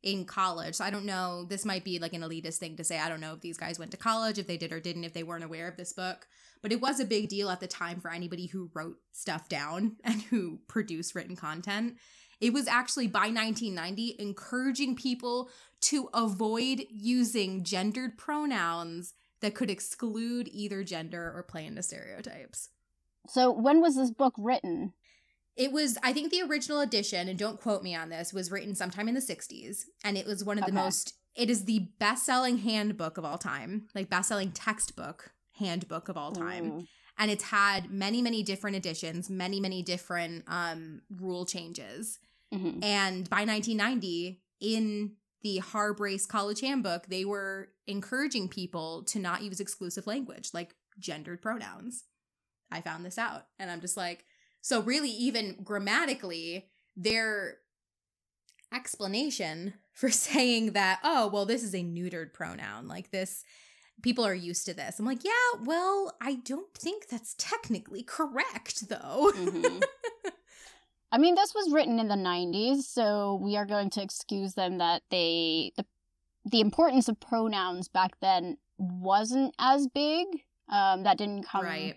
in 0.03 0.25
college. 0.25 0.75
So 0.75 0.85
I 0.85 0.91
don't 0.91 1.05
know, 1.05 1.43
this 1.43 1.65
might 1.65 1.83
be 1.83 1.97
like 1.97 2.13
an 2.13 2.21
elitist 2.21 2.57
thing 2.57 2.77
to 2.77 2.83
say. 2.83 2.99
I 2.99 3.09
don't 3.09 3.19
know 3.19 3.33
if 3.33 3.41
these 3.41 3.57
guys 3.57 3.79
went 3.79 3.91
to 3.91 3.97
college, 3.97 4.37
if 4.37 4.47
they 4.47 4.57
did 4.57 4.71
or 4.71 4.79
didn't, 4.79 5.05
if 5.05 5.13
they 5.13 5.23
weren't 5.23 5.43
aware 5.43 5.67
of 5.67 5.75
this 5.75 5.91
book. 5.91 6.27
But 6.61 6.71
it 6.71 6.81
was 6.81 6.99
a 6.99 7.05
big 7.05 7.29
deal 7.29 7.49
at 7.49 7.59
the 7.59 7.67
time 7.67 7.99
for 7.99 8.11
anybody 8.11 8.45
who 8.45 8.69
wrote 8.73 8.97
stuff 9.11 9.49
down 9.49 9.97
and 10.03 10.21
who 10.21 10.59
produced 10.67 11.15
written 11.15 11.35
content. 11.35 11.97
It 12.39 12.53
was 12.53 12.67
actually 12.67 13.07
by 13.07 13.29
1990 13.29 14.17
encouraging 14.19 14.95
people 14.95 15.49
to 15.81 16.09
avoid 16.13 16.85
using 16.91 17.63
gendered 17.63 18.19
pronouns 18.19 19.15
that 19.41 19.55
could 19.55 19.71
exclude 19.71 20.47
either 20.51 20.83
gender 20.83 21.33
or 21.35 21.41
play 21.41 21.65
into 21.65 21.81
stereotypes. 21.81 22.69
So 23.29 23.51
when 23.51 23.81
was 23.81 23.95
this 23.95 24.11
book 24.11 24.33
written? 24.37 24.93
It 25.55 25.71
was, 25.71 25.97
I 26.03 26.13
think 26.13 26.31
the 26.31 26.43
original 26.43 26.81
edition, 26.81 27.27
and 27.27 27.37
don't 27.37 27.59
quote 27.59 27.81
me 27.81 27.95
on 27.95 28.09
this, 28.09 28.31
was 28.31 28.51
written 28.51 28.75
sometime 28.75 29.07
in 29.07 29.15
the 29.15 29.21
60s. 29.21 29.85
And 30.03 30.15
it 30.17 30.25
was 30.27 30.43
one 30.43 30.57
of 30.59 30.65
the 30.65 30.71
Okay. 30.71 30.79
most, 30.83 31.15
it 31.35 31.49
is 31.49 31.65
the 31.65 31.87
best 31.99 32.25
selling 32.25 32.59
handbook 32.59 33.17
of 33.17 33.25
all 33.25 33.39
time, 33.39 33.87
like 33.95 34.09
best 34.09 34.29
selling 34.29 34.51
textbook 34.51 35.31
handbook 35.53 36.09
of 36.09 36.17
all 36.17 36.31
time. 36.31 36.71
Ooh. 36.71 36.85
And 37.17 37.31
it's 37.31 37.45
had 37.45 37.89
many, 37.89 38.21
many 38.21 38.43
different 38.43 38.75
editions, 38.77 39.29
many, 39.31 39.59
many 39.59 39.81
different 39.81 40.43
um, 40.47 41.01
rule 41.09 41.45
changes. 41.47 42.19
Mhm. 42.53 42.83
And 42.83 43.27
by 43.27 43.43
1990, 43.43 44.43
in 44.59 45.15
the 45.41 45.59
Harbrace 45.59 46.27
College 46.27 46.61
Handbook, 46.61 47.07
they 47.07 47.25
were 47.25 47.69
encouraging 47.87 48.47
people 48.49 49.03
to 49.05 49.17
not 49.19 49.41
use 49.43 49.59
exclusive 49.59 50.05
language 50.05 50.51
like 50.53 50.75
gendered 50.99 51.41
pronouns. 51.41 52.03
I 52.71 52.81
found 52.81 53.05
this 53.05 53.17
out. 53.17 53.45
And 53.59 53.69
I'm 53.71 53.81
just 53.81 53.97
like, 53.97 54.25
so 54.61 54.81
really, 54.81 55.09
even 55.09 55.57
grammatically, 55.63 56.69
their 56.95 57.57
explanation 58.73 59.73
for 59.93 60.09
saying 60.09 60.73
that, 60.73 60.99
oh, 61.03 61.27
well, 61.27 61.45
this 61.45 61.63
is 61.63 61.73
a 61.73 61.83
neutered 61.83 62.33
pronoun, 62.33 62.87
like 62.87 63.11
this, 63.11 63.43
people 64.03 64.25
are 64.25 64.33
used 64.35 64.65
to 64.67 64.73
this. 64.73 64.99
I'm 64.99 65.05
like, 65.05 65.23
yeah, 65.23 65.61
well, 65.63 66.15
I 66.21 66.35
don't 66.35 66.71
think 66.75 67.07
that's 67.07 67.35
technically 67.37 68.03
correct, 68.03 68.89
though. 68.89 69.31
Mhm. 69.35 69.81
I 71.11 71.17
mean, 71.17 71.35
this 71.35 71.55
was 71.55 71.71
written 71.71 71.99
in 71.99 72.09
the 72.09 72.15
90s, 72.15 72.83
so 72.83 73.39
we 73.41 73.55
are 73.55 73.65
going 73.65 73.89
to 73.91 74.01
excuse 74.01 74.53
them 74.55 74.77
that 74.79 75.03
they 75.09 75.71
the 75.77 75.85
the 76.49 76.59
importance 76.61 77.09
of 77.09 77.19
pronouns 77.19 77.87
back 77.89 78.19
then 78.21 78.57
wasn't 78.77 79.53
as 79.59 79.87
big. 79.87 80.27
Um, 80.69 81.03
that 81.03 81.17
didn't 81.17 81.43
come. 81.43 81.63
right. 81.65 81.95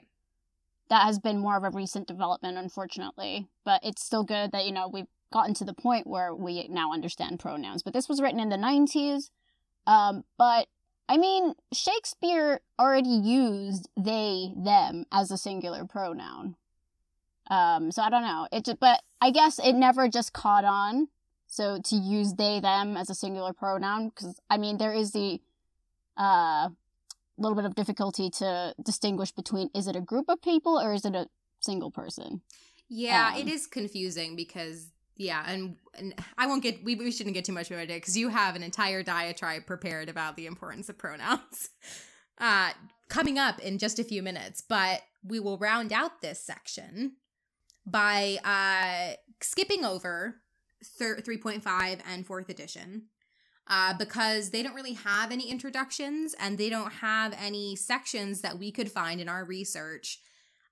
That 0.91 1.05
has 1.05 1.19
been 1.19 1.39
more 1.39 1.57
of 1.57 1.65
a 1.65 1.71
recent 1.71 2.07
development, 2.07 2.59
unfortunately. 2.59 3.47
But 3.65 3.81
it's 3.83 4.05
still 4.05 4.25
good 4.25 4.53
that 4.53 4.67
you 4.67 4.73
know 4.73 4.89
we've 4.89 5.07
gotten 5.33 5.55
to 5.55 5.65
the 5.65 5.73
point 5.73 6.07
where 6.07 6.35
we 6.35 6.67
now 6.69 6.93
understand 6.93 7.41
pronouns. 7.41 7.83
But 7.83 7.95
this 7.95 8.09
was 8.09 8.21
written 8.21 8.41
in 8.41 8.49
the 8.49 8.57
90s. 8.57 9.31
Um, 9.87 10.25
but 10.37 10.67
I 11.09 11.17
mean, 11.17 11.55
Shakespeare 11.73 12.61
already 12.79 13.09
used 13.09 13.89
they 13.97 14.53
them 14.57 15.07
as 15.11 15.31
a 15.31 15.39
singular 15.39 15.85
pronoun. 15.85 16.57
Um, 17.51 17.91
so 17.91 18.03
I 18.03 18.11
don't 18.11 18.23
know. 18.23 18.47
It, 18.53 18.65
ju- 18.65 18.79
but 18.79 19.03
I 19.21 19.31
guess 19.31 19.59
it 19.59 19.73
never 19.73 20.09
just 20.09 20.33
caught 20.33 20.65
on. 20.65 21.09
So 21.49 21.81
to 21.83 21.97
use 21.97 22.35
they 22.35 22.61
them 22.61 22.97
as 22.97 23.11
a 23.11 23.15
singular 23.15 23.53
pronoun, 23.53 24.11
because 24.11 24.41
I 24.49 24.57
mean 24.57 24.79
there 24.79 24.93
is 24.93 25.11
the 25.11 25.41
uh 26.17 26.69
little 27.43 27.57
bit 27.57 27.65
of 27.65 27.75
difficulty 27.75 28.31
to 28.31 28.75
distinguish 28.85 29.33
between 29.33 29.71
is 29.75 29.87
it 29.87 29.97
a 29.97 30.01
group 30.01 30.27
of 30.29 30.41
people 30.43 30.79
or 30.81 30.93
is 30.93 31.05
it 31.05 31.15
a 31.15 31.27
single 31.61 31.91
person? 31.91 32.43
Yeah, 32.89 33.33
Um, 33.35 33.41
it 33.41 33.49
is 33.49 33.67
confusing 33.67 34.37
because 34.37 34.91
yeah, 35.17 35.45
and, 35.47 35.77
and 35.99 36.15
I 36.39 36.47
won't 36.47 36.63
get 36.63 36.83
we, 36.83 36.95
we 36.95 37.11
shouldn't 37.13 37.35
get 37.35 37.45
too 37.45 37.53
much 37.53 37.71
into 37.71 37.83
it 37.83 37.89
because 37.89 38.17
you 38.17 38.29
have 38.31 38.57
an 38.57 38.63
entire 38.63 39.03
diatribe 39.03 39.67
prepared 39.67 40.09
about 40.09 40.37
the 40.37 40.47
importance 40.47 40.89
of 40.89 40.99
pronouns. 40.99 41.71
Uh 42.39 42.71
coming 43.11 43.39
up 43.39 43.59
in 43.59 43.77
just 43.77 43.99
a 43.99 44.05
few 44.05 44.23
minutes, 44.23 44.63
but 44.67 45.03
we 45.23 45.39
will 45.41 45.59
round 45.59 45.93
out 45.93 46.23
this 46.23 46.41
section 46.43 47.17
by 47.85 48.39
uh 48.43 49.15
skipping 49.43 49.85
over 49.85 50.37
thir- 50.83 51.21
3.5 51.21 51.99
and 52.11 52.27
4th 52.27 52.49
edition. 52.49 53.09
Uh, 53.73 53.95
because 53.95 54.51
they 54.51 54.65
don't 54.65 54.75
really 54.75 54.95
have 54.95 55.31
any 55.31 55.49
introductions 55.49 56.35
and 56.41 56.59
they 56.59 56.69
don't 56.69 56.93
have 56.93 57.33
any 57.41 57.77
sections 57.77 58.41
that 58.41 58.59
we 58.59 58.73
could 58.73 58.91
find 58.91 59.21
in 59.21 59.29
our 59.29 59.45
research 59.45 60.19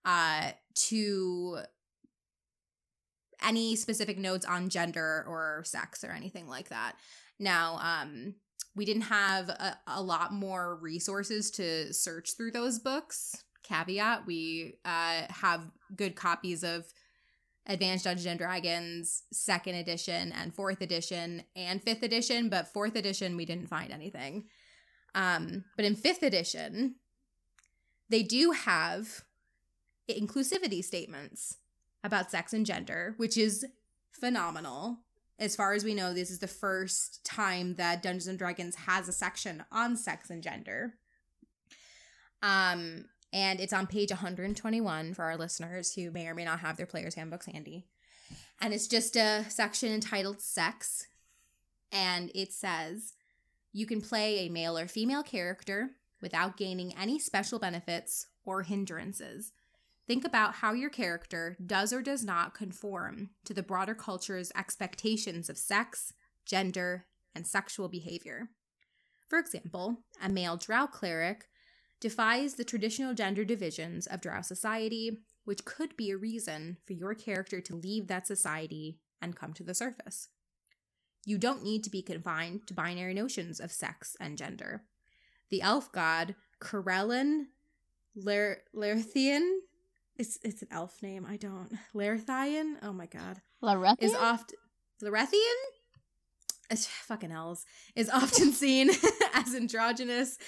uh, 0.05 0.51
to 0.75 1.61
any 3.47 3.77
specific 3.77 4.19
notes 4.19 4.45
on 4.45 4.69
gender 4.69 5.25
or 5.29 5.63
sex 5.65 6.03
or 6.03 6.11
anything 6.11 6.49
like 6.49 6.71
that. 6.71 6.97
Now, 7.39 7.79
um, 7.81 8.35
we 8.75 8.85
didn't 8.85 9.03
have 9.03 9.49
a, 9.49 9.79
a 9.87 10.03
lot 10.03 10.33
more 10.33 10.77
resources 10.77 11.53
to 11.53 11.93
search 11.95 12.37
through 12.37 12.51
those 12.51 12.79
books. 12.79 13.45
Caveat: 13.63 14.27
We 14.27 14.79
uh, 14.85 15.23
have 15.29 15.71
good 15.95 16.17
copies 16.17 16.65
of 16.65 16.85
Advanced 17.69 18.05
Dungeons 18.05 18.27
and 18.27 18.39
Dragons 18.39 19.25
second 19.33 19.75
edition 19.75 20.33
and 20.33 20.55
fourth 20.55 20.81
edition 20.81 21.43
and 21.55 21.83
fifth 21.83 22.03
edition, 22.03 22.49
but 22.49 22.69
fourth 22.69 22.97
edition 22.97 23.37
we 23.37 23.45
didn't 23.45 23.69
find 23.69 23.93
anything. 23.93 24.45
Um, 25.15 25.65
but 25.77 25.85
in 25.85 25.95
fifth 25.95 26.23
edition, 26.23 26.97
they 28.09 28.23
do 28.23 28.53
have 28.53 29.25
inclusivity 30.09 30.83
statements 30.83 31.59
about 32.03 32.31
sex 32.31 32.53
and 32.53 32.65
gender, 32.65 33.15
which 33.19 33.37
is 33.37 33.67
phenomenal. 34.13 35.01
As 35.39 35.55
far 35.55 35.75
as 35.75 35.85
we 35.85 35.95
know, 35.95 36.15
this 36.15 36.31
is 36.31 36.39
the 36.39 36.47
first 36.49 37.25
time 37.25 37.75
that 37.75 38.03
Dungeons 38.03 38.27
and 38.27 38.39
Dragons 38.39 38.75
has 38.77 39.09
a 39.09 39.13
section 39.13 39.65
on 39.71 39.97
sex 39.97 40.31
and 40.31 40.43
gender. 40.43 40.95
Um, 42.43 43.05
and 43.33 43.61
it's 43.61 43.73
on 43.73 43.87
page 43.87 44.11
121 44.11 45.15
for 45.15 45.25
our 45.25 45.37
listeners 45.37 45.95
who 45.95 46.11
may 46.11 46.27
or 46.27 46.35
may 46.35 46.45
not 46.45 46.61
have 46.61 46.77
their 46.77 46.87
player's 46.87 47.15
handbooks 47.15 47.47
handy. 47.47 47.87
And 48.61 48.73
it's 48.73 48.89
just 48.89 49.17
a 49.17 49.45
section 49.49 49.93
entitled 49.93 50.41
Sex. 50.41 51.07
And 51.93 52.31
it 52.35 52.53
says 52.53 53.15
you 53.73 53.87
can 53.87 54.01
play 54.01 54.41
a 54.41 54.49
male 54.49 54.77
or 54.77 54.89
female 54.89 55.23
character 55.23 55.91
without 56.21 56.57
gaining 56.57 56.97
any 56.97 57.19
special 57.19 57.59
benefits 57.59 58.27
or 58.45 58.63
hindrances. 58.63 59.53
Think 60.07 60.25
about 60.25 60.57
how 60.57 60.73
your 60.73 60.91
character 60.91 61.57
does 61.65 61.93
or 61.93 62.01
does 62.01 62.25
not 62.25 62.55
conform 62.55 63.31
to 63.45 63.53
the 63.53 63.63
broader 63.63 63.95
culture's 63.95 64.51
expectations 64.57 65.51
of 65.51 65.59
sex, 65.59 66.15
gender, 66.47 67.05
and 67.35 67.47
sexual 67.47 67.89
behavior. 67.89 68.49
For 69.29 69.39
example, 69.39 69.99
a 70.23 70.31
male 70.31 70.57
drow 70.57 70.87
cleric 70.87 71.45
defies 72.01 72.55
the 72.55 72.65
traditional 72.65 73.15
gender 73.15 73.45
divisions 73.45 74.07
of 74.07 74.21
drow 74.21 74.43
society, 74.43 75.19
which 75.45 75.65
could 75.65 75.97
be 75.97 76.11
a 76.11 76.17
reason 76.17 76.77
for 76.85 76.93
your 76.93 77.15
character 77.15 77.61
to 77.61 77.77
leave 77.77 78.07
that 78.07 78.27
society 78.27 78.99
and 79.21 79.37
come 79.37 79.53
to 79.53 79.65
the 79.65 79.75
surface. 79.75 80.29
You 81.25 81.39
don't 81.39 81.65
need 81.65 81.85
to 81.85 81.91
be 81.91 82.03
confined 82.03 82.67
to 82.69 82.75
binary 82.75 83.15
notions 83.15 83.61
of 83.61 83.73
sex 83.73 84.17
and 84.21 84.39
gender. 84.39 84.85
The 85.51 85.63
elf 85.63 85.91
god 85.93 86.35
Corellon 86.61 87.47
Ler- 88.15 88.63
Lerthian 88.75 89.59
it's 90.19 90.39
it's 90.43 90.63
an 90.63 90.69
elf 90.71 91.01
name. 91.03 91.25
I 91.29 91.37
don't 91.37 91.73
Lerthian. 91.95 92.75
Oh 92.83 92.93
my 92.93 93.07
god 93.07 93.41
Larethian? 93.63 93.97
is 94.01 94.15
oft 94.15 94.55
Lorethian? 95.03 95.59
It's 96.71 96.87
fucking 96.87 97.33
elves 97.33 97.65
is 97.95 98.11
often 98.11 98.53
seen 98.53 98.91
as 99.35 99.55
androgynous 99.55 100.39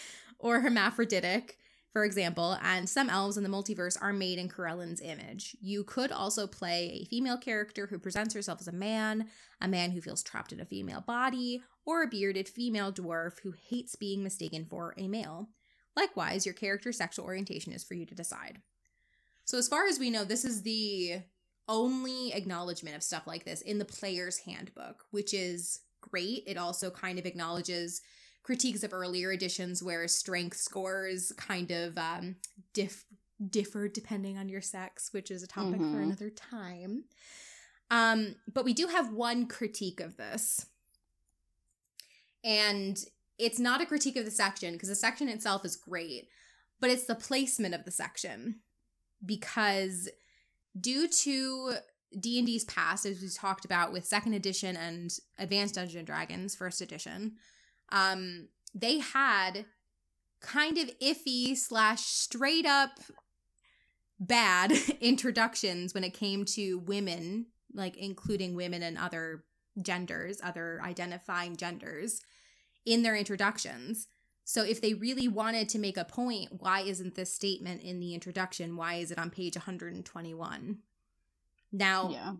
or 0.40 0.60
hermaphroditic, 0.60 1.56
for 1.92 2.04
example, 2.04 2.56
and 2.62 2.88
some 2.88 3.10
elves 3.10 3.36
in 3.36 3.42
the 3.42 3.48
multiverse 3.48 4.00
are 4.00 4.12
made 4.12 4.38
in 4.38 4.48
Corellon's 4.48 5.00
image. 5.00 5.56
You 5.60 5.82
could 5.82 6.12
also 6.12 6.46
play 6.46 7.00
a 7.02 7.04
female 7.06 7.36
character 7.36 7.88
who 7.88 7.98
presents 7.98 8.32
herself 8.32 8.60
as 8.60 8.68
a 8.68 8.72
man, 8.72 9.28
a 9.60 9.66
man 9.66 9.90
who 9.90 10.00
feels 10.00 10.22
trapped 10.22 10.52
in 10.52 10.60
a 10.60 10.64
female 10.64 11.00
body, 11.00 11.62
or 11.84 12.02
a 12.02 12.08
bearded 12.08 12.48
female 12.48 12.92
dwarf 12.92 13.40
who 13.42 13.52
hates 13.68 13.96
being 13.96 14.22
mistaken 14.22 14.64
for 14.64 14.94
a 14.96 15.08
male. 15.08 15.48
Likewise, 15.96 16.46
your 16.46 16.54
character's 16.54 16.96
sexual 16.96 17.24
orientation 17.24 17.72
is 17.72 17.82
for 17.82 17.94
you 17.94 18.06
to 18.06 18.14
decide. 18.14 18.60
So, 19.44 19.58
as 19.58 19.66
far 19.66 19.86
as 19.86 19.98
we 19.98 20.10
know, 20.10 20.22
this 20.22 20.44
is 20.44 20.62
the 20.62 21.22
only 21.68 22.32
acknowledgement 22.32 22.94
of 22.94 23.02
stuff 23.02 23.26
like 23.26 23.44
this 23.44 23.62
in 23.62 23.78
the 23.78 23.84
player's 23.84 24.38
handbook, 24.38 25.04
which 25.10 25.34
is 25.34 25.80
great. 26.00 26.44
It 26.46 26.56
also 26.56 26.90
kind 26.90 27.18
of 27.18 27.26
acknowledges 27.26 28.00
critiques 28.42 28.82
of 28.82 28.92
earlier 28.92 29.32
editions 29.32 29.82
where 29.82 30.06
strength 30.08 30.56
scores 30.56 31.32
kind 31.36 31.70
of 31.70 31.96
um, 31.98 32.36
diff- 32.72 33.04
differ 33.48 33.88
depending 33.88 34.38
on 34.38 34.48
your 34.48 34.60
sex, 34.60 35.10
which 35.12 35.30
is 35.30 35.42
a 35.42 35.46
topic 35.46 35.80
mm-hmm. 35.80 35.94
for 35.94 36.00
another 36.00 36.30
time. 36.30 37.04
Um, 37.90 38.36
but 38.52 38.64
we 38.64 38.72
do 38.72 38.86
have 38.86 39.12
one 39.12 39.46
critique 39.46 40.00
of 40.00 40.16
this. 40.16 40.66
And 42.44 42.98
it's 43.38 43.58
not 43.58 43.80
a 43.80 43.86
critique 43.86 44.16
of 44.16 44.24
the 44.24 44.30
section 44.30 44.72
because 44.72 44.88
the 44.88 44.94
section 44.94 45.28
itself 45.28 45.64
is 45.64 45.76
great, 45.76 46.28
but 46.80 46.90
it's 46.90 47.04
the 47.04 47.14
placement 47.14 47.74
of 47.74 47.84
the 47.84 47.90
section. 47.90 48.60
Because 49.24 50.08
due 50.78 51.08
to 51.08 51.74
D&D's 52.18 52.64
past 52.64 53.06
as 53.06 53.20
we 53.20 53.28
talked 53.28 53.64
about 53.64 53.92
with 53.92 54.06
second 54.06 54.34
edition 54.34 54.76
and 54.76 55.10
Advanced 55.38 55.74
Dungeons 55.74 55.96
and 55.96 56.06
Dragons 56.06 56.54
first 56.54 56.80
edition, 56.80 57.36
um, 57.92 58.48
they 58.74 58.98
had 58.98 59.64
kind 60.40 60.78
of 60.78 60.90
iffy 61.00 61.56
slash 61.56 62.02
straight 62.02 62.66
up 62.66 63.00
bad 64.18 64.72
introductions 65.00 65.94
when 65.94 66.04
it 66.04 66.14
came 66.14 66.44
to 66.44 66.78
women, 66.78 67.46
like 67.74 67.96
including 67.96 68.54
women 68.54 68.82
and 68.82 68.98
other 68.98 69.44
genders, 69.80 70.40
other 70.42 70.80
identifying 70.82 71.56
genders 71.56 72.20
in 72.84 73.02
their 73.02 73.16
introductions. 73.16 74.08
So 74.44 74.64
if 74.64 74.80
they 74.80 74.94
really 74.94 75.28
wanted 75.28 75.68
to 75.70 75.78
make 75.78 75.96
a 75.96 76.04
point, 76.04 76.48
why 76.58 76.80
isn't 76.80 77.14
this 77.14 77.32
statement 77.32 77.82
in 77.82 78.00
the 78.00 78.14
introduction? 78.14 78.76
Why 78.76 78.94
is 78.94 79.10
it 79.10 79.18
on 79.18 79.30
page 79.30 79.56
121? 79.56 80.78
Now, 81.72 82.10
yeah. 82.10 82.32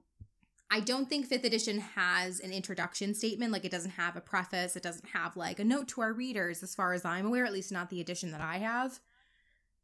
I 0.70 0.80
don't 0.80 1.08
think 1.08 1.26
fifth 1.26 1.44
edition 1.44 1.80
has 1.80 2.38
an 2.38 2.52
introduction 2.52 3.12
statement. 3.14 3.52
Like 3.52 3.64
it 3.64 3.72
doesn't 3.72 3.92
have 3.92 4.16
a 4.16 4.20
preface. 4.20 4.76
It 4.76 4.82
doesn't 4.82 5.08
have 5.08 5.36
like 5.36 5.58
a 5.58 5.64
note 5.64 5.88
to 5.88 6.00
our 6.00 6.12
readers, 6.12 6.62
as 6.62 6.74
far 6.74 6.92
as 6.92 7.04
I'm 7.04 7.26
aware, 7.26 7.44
at 7.44 7.52
least 7.52 7.72
not 7.72 7.90
the 7.90 8.00
edition 8.00 8.30
that 8.30 8.40
I 8.40 8.58
have. 8.58 9.00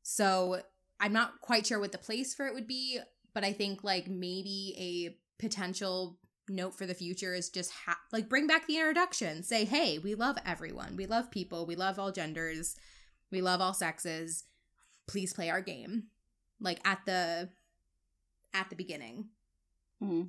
So 0.02 0.62
I'm 1.00 1.12
not 1.12 1.40
quite 1.40 1.66
sure 1.66 1.81
what 1.81 1.90
the 1.90 1.99
place 1.99 2.35
for 2.35 2.47
it 2.47 2.55
would 2.55 2.69
be, 2.69 3.00
but 3.35 3.43
I 3.43 3.52
think 3.52 3.83
like 3.83 4.09
maybe 4.09 4.75
a 4.78 5.43
potential 5.43 6.19
note 6.49 6.75
for 6.76 6.87
the 6.87 6.95
future 6.95 7.35
is 7.35 7.50
just 7.50 7.73
ha- 7.73 7.99
like 8.12 8.28
bring 8.28 8.47
back 8.47 8.69
the 8.69 8.76
introduction. 8.76 9.43
Say, 9.43 9.64
hey, 9.64 9.99
we 9.99 10.14
love 10.14 10.38
everyone. 10.47 10.97
We 10.97 11.07
love 11.07 11.33
people. 11.33 11.66
We 11.66 11.75
love 11.75 11.99
all 11.99 12.12
genders. 12.12 12.76
We 13.33 13.40
love 13.40 13.61
all 13.61 13.75
sexes. 13.75 14.45
Please 15.09 15.33
play 15.35 15.50
our 15.50 15.61
game. 15.61 16.05
Like 16.61 16.81
at 16.87 17.00
the 17.05 17.50
at 18.55 18.71
the 18.71 18.76
beginning. 18.76 19.31
Mm-hmm. 20.02 20.28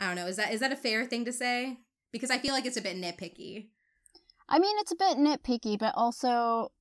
I 0.00 0.06
don't 0.06 0.16
know. 0.16 0.26
Is 0.26 0.36
that 0.36 0.52
is 0.52 0.60
that 0.60 0.72
a 0.72 0.76
fair 0.76 1.04
thing 1.04 1.24
to 1.26 1.32
say? 1.32 1.78
Because 2.10 2.30
I 2.30 2.38
feel 2.38 2.54
like 2.54 2.64
it's 2.64 2.78
a 2.78 2.82
bit 2.82 2.96
nitpicky. 2.96 3.68
I 4.48 4.58
mean, 4.58 4.76
it's 4.80 4.90
a 4.90 4.96
bit 4.96 5.18
nitpicky, 5.18 5.78
but 5.78 5.94
also 5.94 6.72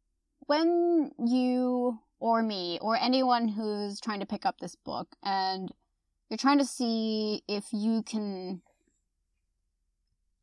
when 0.48 1.12
you 1.24 2.00
or 2.20 2.42
me 2.42 2.80
or 2.82 2.98
anyone 2.98 3.50
who's 3.50 4.00
trying 4.00 4.22
to 4.22 4.26
pick 4.26 4.46
up 4.46 4.60
this 4.60 4.76
book 4.76 5.16
and 5.24 5.72
you're 6.30 6.38
trying 6.38 6.58
to 6.58 6.66
see 6.66 7.44
if 7.48 7.66
you 7.72 8.02
can 8.04 8.62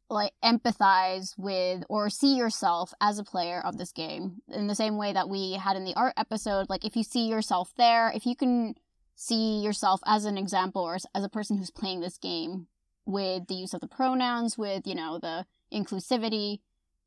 like 0.08 0.32
empathize 0.44 1.34
with 1.36 1.82
or 1.88 2.08
see 2.08 2.36
yourself 2.36 2.94
as 3.00 3.18
a 3.18 3.24
player 3.24 3.60
of 3.60 3.76
this 3.76 3.90
game 3.90 4.40
in 4.52 4.68
the 4.68 4.74
same 4.74 4.96
way 4.96 5.12
that 5.12 5.28
we 5.28 5.54
had 5.54 5.76
in 5.76 5.84
the 5.84 5.96
art 5.96 6.14
episode 6.16 6.68
like 6.68 6.84
if 6.84 6.94
you 6.94 7.02
see 7.02 7.26
yourself 7.26 7.72
there 7.76 8.12
if 8.14 8.24
you 8.24 8.36
can 8.36 8.74
see 9.16 9.60
yourself 9.60 10.00
as 10.06 10.24
an 10.24 10.38
example 10.38 10.82
or 10.82 10.96
as 11.14 11.24
a 11.24 11.28
person 11.28 11.56
who's 11.56 11.70
playing 11.70 12.00
this 12.00 12.18
game 12.18 12.68
with 13.06 13.46
the 13.46 13.54
use 13.54 13.72
of 13.72 13.80
the 13.80 13.88
pronouns, 13.88 14.58
with, 14.58 14.86
you 14.86 14.94
know, 14.94 15.18
the 15.18 15.46
inclusivity. 15.72 16.58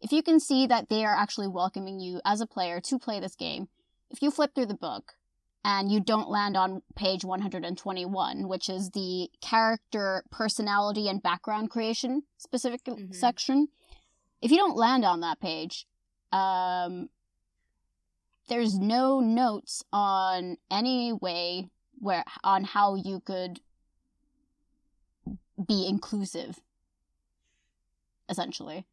If 0.01 0.11
you 0.11 0.23
can 0.23 0.39
see 0.39 0.65
that 0.67 0.89
they 0.89 1.05
are 1.05 1.15
actually 1.15 1.47
welcoming 1.47 1.99
you 1.99 2.21
as 2.25 2.41
a 2.41 2.47
player 2.47 2.79
to 2.81 2.97
play 2.97 3.19
this 3.19 3.35
game, 3.35 3.67
if 4.09 4.21
you 4.21 4.31
flip 4.31 4.55
through 4.55 4.67
the 4.67 4.73
book 4.73 5.13
and 5.63 5.91
you 5.91 5.99
don't 5.99 6.29
land 6.29 6.55
on 6.55 6.81
page 6.95 7.25
121, 7.25 8.47
which 8.47 8.69
is 8.69 8.91
the 8.91 9.29
character 9.41 10.23
personality 10.31 11.09
and 11.09 11.21
background 11.21 11.69
creation 11.69 12.23
specific 12.37 12.83
mm-hmm. 12.85 13.11
section, 13.11 13.67
if 14.41 14.51
you 14.51 14.57
don't 14.57 14.77
land 14.77 15.03
on 15.03 15.19
that 15.19 15.41
page, 15.41 15.85
um, 16.31 17.09
there's 18.47 18.77
no 18.79 19.19
notes 19.19 19.83
on 19.91 20.57
any 20.71 21.13
way 21.13 21.67
where 21.99 22.23
on 22.43 22.63
how 22.63 22.95
you 22.95 23.19
could 23.19 23.59
be 25.65 25.87
inclusive 25.87 26.59
essentially 28.29 28.85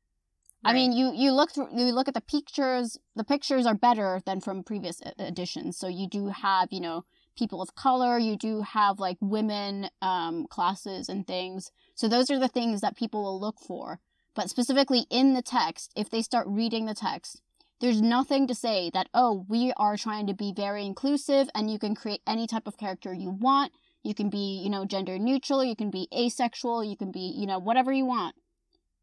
right. 0.64 0.70
i 0.70 0.72
mean 0.72 0.92
you 0.92 1.12
you 1.14 1.33
look 1.33 1.52
through 1.52 1.68
you 1.72 1.85
look 1.92 2.09
at 2.09 2.14
the 2.14 2.20
pictures 2.20 2.98
the 3.14 3.24
pictures 3.24 3.66
are 3.66 3.74
better 3.74 4.20
than 4.26 4.40
from 4.40 4.62
previous 4.62 5.00
editions 5.18 5.76
so 5.76 5.88
you 5.88 6.09
do 6.09 6.29
have 6.29 6.68
you 6.72 6.81
know 6.81 7.05
people 7.37 7.61
of 7.61 7.74
color 7.74 8.18
you 8.18 8.37
do 8.37 8.62
have 8.62 8.98
like 8.98 9.18
women 9.20 9.90
um, 10.00 10.46
classes 10.48 11.09
and 11.09 11.26
things 11.26 11.70
so 11.94 12.09
those 12.09 12.31
are 12.31 12.38
the 12.38 12.48
things 12.48 12.81
that 12.81 12.96
people 12.96 13.22
will 13.22 13.40
look 13.40 13.59
for 13.61 14.00
but 14.35 14.48
specifically 14.48 15.07
in 15.11 15.35
the 15.35 15.42
text 15.42 15.92
if 15.94 16.09
they 16.09 16.22
start 16.22 16.46
reading 16.48 16.87
the 16.87 16.94
text 16.94 17.42
there's 17.81 18.00
nothing 18.00 18.46
to 18.46 18.55
say 18.55 18.90
that, 18.94 19.09
oh, 19.12 19.44
we 19.48 19.72
are 19.76 19.96
trying 19.96 20.26
to 20.29 20.35
be 20.35 20.52
very 20.55 20.87
inclusive 20.87 21.48
and 21.55 21.70
you 21.70 21.79
can 21.79 21.94
create 21.94 22.22
any 22.26 22.46
type 22.46 22.66
of 22.66 22.79
character 22.79 23.12
you 23.12 23.31
want. 23.31 23.72
You 24.07 24.14
can 24.14 24.31
be, 24.31 24.61
you 24.62 24.71
know, 24.71 24.85
gender 24.85 25.19
neutral, 25.19 25.64
you 25.64 25.75
can 25.75 25.90
be 25.90 26.07
asexual, 26.16 26.85
you 26.85 26.97
can 26.97 27.11
be, 27.11 27.35
you 27.37 27.45
know, 27.47 27.59
whatever 27.59 27.92
you 27.92 28.07
want. 28.07 28.37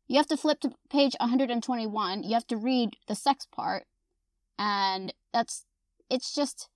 You 0.08 0.18
have 0.18 0.28
to 0.28 0.38
flip 0.38 0.62
to 0.62 0.72
page 0.90 1.14
121. 1.20 2.24
You 2.24 2.34
have 2.34 2.48
to 2.48 2.58
read 2.58 2.92
the 3.08 3.16
sex 3.16 3.46
part. 3.46 3.86
And 4.58 5.14
that's, 5.34 5.66
it's 6.10 6.34
just, 6.34 6.70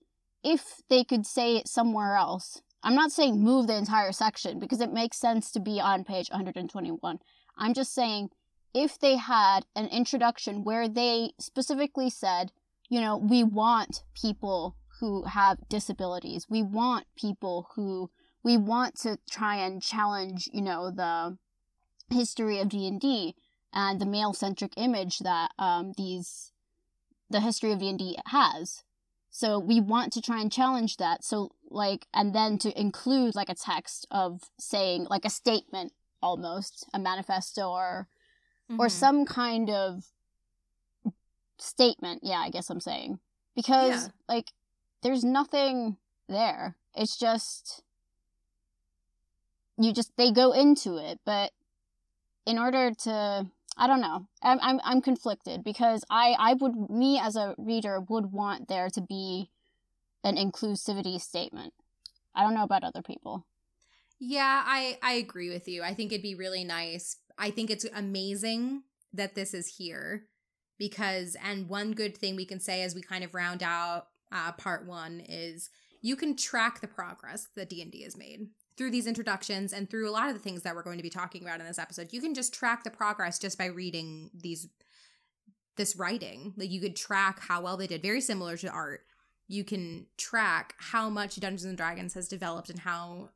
if 0.43 0.81
they 0.89 1.03
could 1.03 1.25
say 1.25 1.55
it 1.55 1.67
somewhere 1.67 2.15
else, 2.15 2.61
I'm 2.83 2.95
not 2.95 3.11
saying 3.11 3.41
move 3.41 3.67
the 3.67 3.77
entire 3.77 4.11
section 4.11 4.59
because 4.59 4.81
it 4.81 4.91
makes 4.91 5.17
sense 5.17 5.51
to 5.51 5.59
be 5.59 5.79
on 5.79 6.03
page 6.03 6.29
121. 6.29 7.19
I'm 7.57 7.73
just 7.73 7.93
saying 7.93 8.29
if 8.73 8.99
they 8.99 9.15
had 9.17 9.61
an 9.75 9.87
introduction 9.87 10.63
where 10.63 10.87
they 10.87 11.31
specifically 11.39 12.09
said, 12.09 12.51
you 12.89 13.01
know, 13.01 13.17
we 13.17 13.43
want 13.43 14.03
people 14.21 14.75
who 14.99 15.23
have 15.25 15.57
disabilities. 15.69 16.47
We 16.49 16.63
want 16.63 17.05
people 17.15 17.69
who 17.75 18.09
we 18.47 18.55
want 18.55 18.95
to 18.99 19.19
try 19.29 19.57
and 19.57 19.81
challenge, 19.81 20.49
you 20.53 20.61
know, 20.61 20.89
the 20.89 21.37
history 22.09 22.59
of 22.59 22.69
D&D 22.69 23.35
and 23.73 23.99
the 23.99 24.05
male-centric 24.05 24.71
image 24.77 25.19
that 25.19 25.51
um, 25.59 25.91
these 25.97 26.53
the 27.29 27.41
history 27.41 27.73
of 27.73 27.79
D&D 27.79 28.17
has. 28.27 28.85
So 29.29 29.59
we 29.59 29.81
want 29.81 30.13
to 30.13 30.21
try 30.21 30.39
and 30.39 30.49
challenge 30.49 30.95
that. 30.95 31.25
So 31.25 31.51
like 31.69 32.07
and 32.13 32.33
then 32.33 32.57
to 32.59 32.79
include 32.79 33.35
like 33.35 33.49
a 33.49 33.55
text 33.55 34.07
of 34.11 34.43
saying 34.57 35.07
like 35.09 35.25
a 35.25 35.29
statement 35.29 35.91
almost, 36.23 36.87
a 36.93 36.99
manifesto 36.99 37.69
or 37.69 38.07
mm-hmm. 38.71 38.79
or 38.79 38.87
some 38.87 39.25
kind 39.25 39.69
of 39.69 40.05
statement. 41.57 42.21
Yeah, 42.23 42.39
I 42.39 42.49
guess 42.49 42.69
I'm 42.69 42.79
saying. 42.79 43.19
Because, 43.57 44.05
yeah. 44.05 44.11
like, 44.29 44.51
there's 45.03 45.23
nothing 45.23 45.97
there. 46.29 46.77
It's 46.95 47.17
just. 47.17 47.83
You 49.77 49.93
just. 49.93 50.11
They 50.17 50.31
go 50.31 50.51
into 50.51 50.97
it, 50.97 51.19
but 51.25 51.51
in 52.45 52.57
order 52.57 52.91
to. 53.03 53.47
I 53.79 53.85
don't 53.85 54.01
know. 54.01 54.25
I'm, 54.41 54.57
I'm, 54.59 54.79
I'm 54.83 55.01
conflicted 55.03 55.63
because 55.63 56.03
I, 56.09 56.35
I 56.39 56.53
would, 56.55 56.89
me 56.89 57.19
as 57.19 57.35
a 57.35 57.53
reader, 57.59 57.99
would 57.99 58.31
want 58.31 58.67
there 58.67 58.89
to 58.89 59.01
be 59.01 59.51
an 60.23 60.35
inclusivity 60.35 61.21
statement. 61.21 61.75
I 62.33 62.41
don't 62.41 62.55
know 62.55 62.63
about 62.63 62.83
other 62.83 63.03
people. 63.03 63.45
Yeah, 64.19 64.63
I 64.65 64.97
I 65.03 65.13
agree 65.13 65.51
with 65.51 65.67
you. 65.67 65.83
I 65.83 65.93
think 65.93 66.11
it'd 66.11 66.23
be 66.23 66.33
really 66.33 66.63
nice 66.63 67.17
I 67.37 67.51
think 67.51 67.69
it's 67.69 67.85
amazing 67.93 68.83
that 69.13 69.35
this 69.35 69.53
is 69.53 69.77
here 69.77 70.25
because, 70.77 71.35
and 71.43 71.69
one 71.69 71.93
good 71.93 72.17
thing 72.17 72.35
we 72.35 72.45
can 72.45 72.59
say 72.59 72.81
as 72.81 72.95
we 72.95 73.01
kind 73.01 73.23
of 73.23 73.33
round 73.33 73.61
out 73.61 74.07
uh, 74.31 74.51
part 74.53 74.85
one 74.85 75.21
is 75.27 75.69
you 76.01 76.15
can 76.15 76.35
track 76.35 76.81
the 76.81 76.87
progress 76.87 77.47
that 77.55 77.69
D&D 77.69 78.03
has 78.03 78.17
made 78.17 78.47
through 78.77 78.91
these 78.91 79.07
introductions 79.07 79.73
and 79.73 79.89
through 79.89 80.09
a 80.09 80.11
lot 80.11 80.29
of 80.29 80.35
the 80.35 80.41
things 80.41 80.61
that 80.61 80.75
we're 80.75 80.83
going 80.83 80.97
to 80.97 81.03
be 81.03 81.09
talking 81.09 81.41
about 81.41 81.59
in 81.59 81.65
this 81.65 81.79
episode. 81.79 82.09
You 82.11 82.21
can 82.21 82.33
just 82.33 82.53
track 82.53 82.83
the 82.83 82.91
progress 82.91 83.39
just 83.39 83.57
by 83.57 83.65
reading 83.65 84.29
these 84.33 84.67
this 85.75 85.95
writing. 85.95 86.53
Like 86.57 86.71
you 86.71 86.81
could 86.81 86.95
track 86.95 87.39
how 87.39 87.61
well 87.61 87.77
they 87.77 87.87
did, 87.87 88.01
very 88.01 88.21
similar 88.21 88.57
to 88.57 88.69
art. 88.69 89.01
You 89.47 89.63
can 89.63 90.07
track 90.17 90.75
how 90.77 91.09
much 91.09 91.39
Dungeons 91.39 91.65
and 91.65 91.77
Dragons 91.77 92.13
has 92.15 92.27
developed 92.27 92.69
and 92.69 92.79
how 92.79 93.29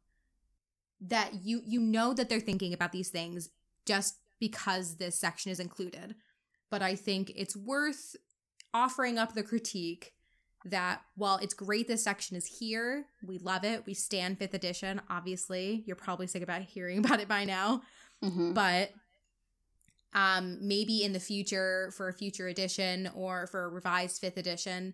that 0.99 1.43
you 1.43 1.61
you 1.65 1.79
know 1.79 2.13
that 2.13 2.29
they're 2.29 2.39
thinking 2.39 2.73
about 2.73 2.91
these 2.91 3.09
things 3.09 3.49
just 3.85 4.17
because 4.39 4.97
this 4.97 5.17
section 5.17 5.51
is 5.51 5.59
included. 5.59 6.15
But 6.69 6.81
I 6.81 6.95
think 6.95 7.31
it's 7.35 7.55
worth 7.55 8.15
offering 8.73 9.17
up 9.17 9.33
the 9.33 9.43
critique 9.43 10.13
that 10.65 11.01
while 11.15 11.37
it's 11.37 11.53
great 11.53 11.87
this 11.87 12.03
section 12.03 12.37
is 12.37 12.45
here, 12.45 13.05
we 13.25 13.37
love 13.39 13.63
it. 13.63 13.85
We 13.85 13.93
stand 13.93 14.37
fifth 14.37 14.53
edition. 14.53 15.01
Obviously, 15.09 15.83
you're 15.85 15.95
probably 15.95 16.27
sick 16.27 16.43
about 16.43 16.61
hearing 16.61 16.97
about 17.05 17.19
it 17.19 17.27
by 17.27 17.45
now. 17.45 17.81
Mm-hmm. 18.23 18.53
But 18.53 18.91
um 20.13 20.57
maybe 20.61 21.05
in 21.05 21.13
the 21.13 21.21
future 21.21 21.89
for 21.95 22.09
a 22.09 22.13
future 22.13 22.49
edition 22.49 23.09
or 23.15 23.47
for 23.47 23.63
a 23.63 23.69
revised 23.69 24.19
fifth 24.19 24.37
edition, 24.37 24.93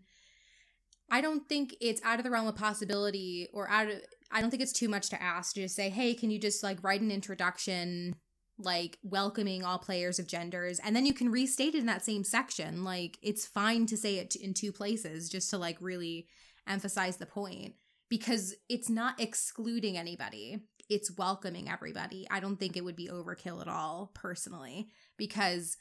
I 1.10 1.22
don't 1.22 1.48
think 1.50 1.76
it's 1.82 2.02
out 2.04 2.20
of 2.20 2.24
the 2.24 2.32
realm 2.32 2.48
of 2.48 2.56
possibility 2.56 3.48
or 3.54 3.70
out 3.70 3.88
of 3.88 4.02
I 4.32 4.42
don't 4.42 4.50
think 4.52 4.62
it's 4.62 4.74
too 4.74 4.90
much 4.90 5.10
to 5.10 5.22
ask 5.22 5.56
to 5.56 5.62
just 5.62 5.76
say, 5.76 5.90
hey, 5.90 6.14
can 6.14 6.30
you 6.30 6.40
just 6.40 6.64
like 6.64 6.84
write 6.84 7.02
an 7.02 7.12
introduction 7.12 8.16
like 8.60 8.98
welcoming 9.04 9.64
all 9.64 9.78
players 9.78 10.18
of 10.20 10.28
genders 10.28 10.80
and 10.80 10.96
then 10.96 11.06
you 11.06 11.14
can 11.14 11.30
restate 11.32 11.76
it 11.76 11.80
in 11.80 11.86
that 11.86 12.04
same 12.04 12.24
section. 12.24 12.84
Like 12.84 13.18
it's 13.22 13.46
fine 13.46 13.86
to 13.88 13.98
say 13.98 14.16
it 14.18 14.36
in 14.36 14.54
two 14.54 14.72
places 14.72 15.30
just 15.30 15.50
to 15.52 15.58
like 15.58 15.78
really 15.80 16.28
emphasize 16.68 17.18
the 17.18 17.26
point 17.26 17.76
because 18.10 18.56
it's 18.68 18.90
not 18.90 19.20
excluding 19.20 19.98
anybody. 19.98 20.60
It's 20.90 21.16
welcoming 21.18 21.70
everybody. 21.70 22.26
I 22.32 22.40
don't 22.40 22.58
think 22.58 22.76
it 22.78 22.84
would 22.84 22.96
be 22.96 23.10
overkill 23.10 23.62
at 23.62 23.68
all 23.68 24.12
personally 24.14 24.88
because 25.18 25.78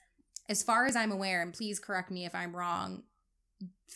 as 0.49 0.63
far 0.63 0.87
as 0.87 0.95
i'm 0.95 1.11
aware 1.11 1.43
and 1.43 1.53
please 1.53 1.81
correct 1.81 2.09
me 2.09 2.25
if 2.25 2.33
i'm 2.33 2.55
wrong 2.55 3.03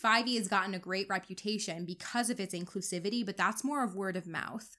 5e 0.03 0.35
has 0.37 0.49
gotten 0.49 0.73
a 0.73 0.79
great 0.79 1.07
reputation 1.07 1.85
because 1.85 2.29
of 2.29 2.41
its 2.41 2.53
inclusivity 2.53 3.25
but 3.25 3.37
that's 3.37 3.63
more 3.63 3.85
of 3.85 3.95
word 3.95 4.17
of 4.17 4.27
mouth 4.27 4.75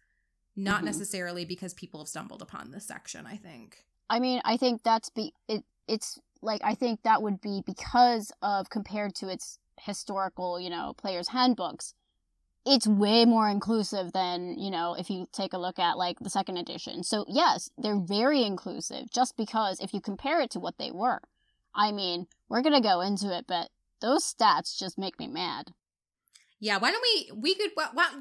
not 0.54 0.82
Mhm. 0.82 0.86
necessarily 0.86 1.46
because 1.46 1.72
people 1.72 2.00
have 2.00 2.08
stumbled 2.08 2.42
upon 2.42 2.72
this 2.72 2.84
section 2.86 3.24
i 3.26 3.36
think 3.38 3.86
I 4.12 4.20
mean, 4.20 4.42
I 4.44 4.58
think 4.58 4.82
that's 4.82 5.08
be 5.08 5.32
it. 5.48 5.64
It's 5.88 6.18
like 6.42 6.60
I 6.62 6.74
think 6.74 7.02
that 7.02 7.22
would 7.22 7.40
be 7.40 7.62
because 7.64 8.30
of 8.42 8.68
compared 8.68 9.14
to 9.16 9.28
its 9.30 9.58
historical, 9.80 10.60
you 10.60 10.68
know, 10.68 10.92
players' 10.98 11.28
handbooks. 11.28 11.94
It's 12.66 12.86
way 12.86 13.24
more 13.24 13.48
inclusive 13.48 14.12
than 14.12 14.58
you 14.58 14.70
know 14.70 14.94
if 14.94 15.08
you 15.08 15.28
take 15.32 15.54
a 15.54 15.58
look 15.58 15.78
at 15.78 15.96
like 15.96 16.18
the 16.20 16.28
second 16.28 16.58
edition. 16.58 17.02
So 17.04 17.24
yes, 17.26 17.70
they're 17.78 17.98
very 17.98 18.42
inclusive. 18.42 19.10
Just 19.10 19.34
because 19.34 19.80
if 19.80 19.94
you 19.94 20.00
compare 20.02 20.42
it 20.42 20.50
to 20.50 20.60
what 20.60 20.76
they 20.76 20.90
were, 20.90 21.22
I 21.74 21.90
mean, 21.90 22.26
we're 22.50 22.60
gonna 22.60 22.82
go 22.82 23.00
into 23.00 23.34
it, 23.34 23.46
but 23.48 23.70
those 24.02 24.30
stats 24.30 24.78
just 24.78 24.98
make 24.98 25.18
me 25.18 25.26
mad. 25.26 25.72
Yeah, 26.60 26.76
why 26.76 26.90
don't 26.90 27.02
we 27.02 27.32
we 27.34 27.54
could 27.54 27.70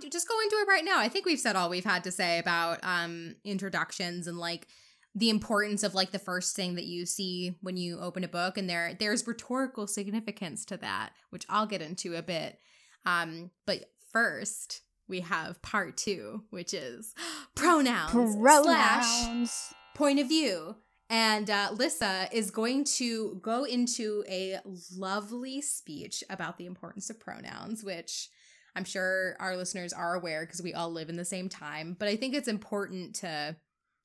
just 0.09 0.29
go 0.29 0.39
into 0.39 0.55
it 0.55 0.69
right 0.69 0.85
now. 0.85 0.99
I 0.99 1.09
think 1.09 1.25
we've 1.25 1.37
said 1.37 1.57
all 1.57 1.69
we've 1.69 1.83
had 1.83 2.05
to 2.05 2.11
say 2.11 2.39
about 2.39 2.79
um 2.81 3.35
introductions 3.43 4.25
and 4.25 4.37
like 4.37 4.69
the 5.13 5.29
importance 5.29 5.83
of 5.83 5.93
like 5.93 6.11
the 6.11 6.19
first 6.19 6.55
thing 6.55 6.75
that 6.75 6.85
you 6.85 7.05
see 7.05 7.55
when 7.61 7.75
you 7.77 7.99
open 7.99 8.23
a 8.23 8.29
book 8.29 8.57
and 8.57 8.69
there 8.69 8.95
there's 8.97 9.27
rhetorical 9.27 9.87
significance 9.87 10.63
to 10.65 10.77
that, 10.77 11.11
which 11.31 11.45
I'll 11.49 11.65
get 11.67 11.81
into 11.81 12.15
a 12.15 12.21
bit. 12.21 12.57
Um 13.05 13.51
but 13.65 13.85
first, 14.11 14.81
we 15.07 15.19
have 15.21 15.61
part 15.61 15.97
2, 15.97 16.43
which 16.49 16.73
is 16.73 17.13
pronouns, 17.55 18.11
slash 18.33 19.25
Pronouns. 19.25 19.73
point 19.95 20.19
of 20.19 20.27
view. 20.27 20.75
And 21.09 21.49
uh, 21.49 21.71
Lyssa 21.73 22.29
is 22.31 22.51
going 22.51 22.85
to 22.95 23.37
go 23.41 23.65
into 23.65 24.23
a 24.29 24.59
lovely 24.95 25.59
speech 25.61 26.23
about 26.29 26.57
the 26.57 26.65
importance 26.65 27.09
of 27.09 27.19
pronouns, 27.19 27.83
which 27.83 28.29
I'm 28.77 28.85
sure 28.85 29.35
our 29.41 29.57
listeners 29.57 29.91
are 29.91 30.15
aware 30.15 30.45
because 30.45 30.61
we 30.61 30.73
all 30.73 30.89
live 30.89 31.09
in 31.09 31.17
the 31.17 31.25
same 31.25 31.49
time. 31.49 31.97
But 31.99 32.07
I 32.07 32.15
think 32.15 32.33
it's 32.33 32.47
important 32.47 33.15
to 33.15 33.57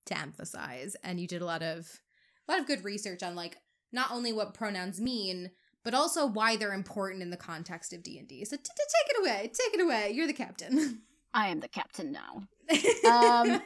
to 0.07 0.19
emphasize. 0.19 0.97
And 1.03 1.21
you 1.21 1.27
did 1.27 1.43
a 1.43 1.47
lot 1.47 1.63
of 1.63 2.01
a 2.49 2.53
lot 2.53 2.61
of 2.61 2.67
good 2.67 2.85
research 2.85 3.23
on 3.23 3.35
like 3.35 3.59
not 3.93 4.11
only 4.11 4.33
what 4.33 4.55
pronouns 4.55 5.01
mean, 5.01 5.51
but 5.85 5.95
also 5.95 6.27
why 6.27 6.57
they're 6.57 6.73
important 6.73 7.23
in 7.23 7.31
the 7.31 7.37
context 7.37 7.93
of 7.93 8.03
D 8.03 8.19
and 8.19 8.27
D. 8.29 8.45
So 8.45 8.57
t- 8.57 8.63
t- 8.63 8.71
take 8.77 9.17
it 9.17 9.21
away, 9.21 9.43
take 9.53 9.75
it 9.75 9.83
away. 9.83 10.11
You're 10.13 10.27
the 10.27 10.33
captain. 10.33 11.03
I 11.35 11.49
am 11.49 11.61
the 11.61 11.69
captain 11.69 12.13
now. 12.13 12.43
Um, 13.11 13.61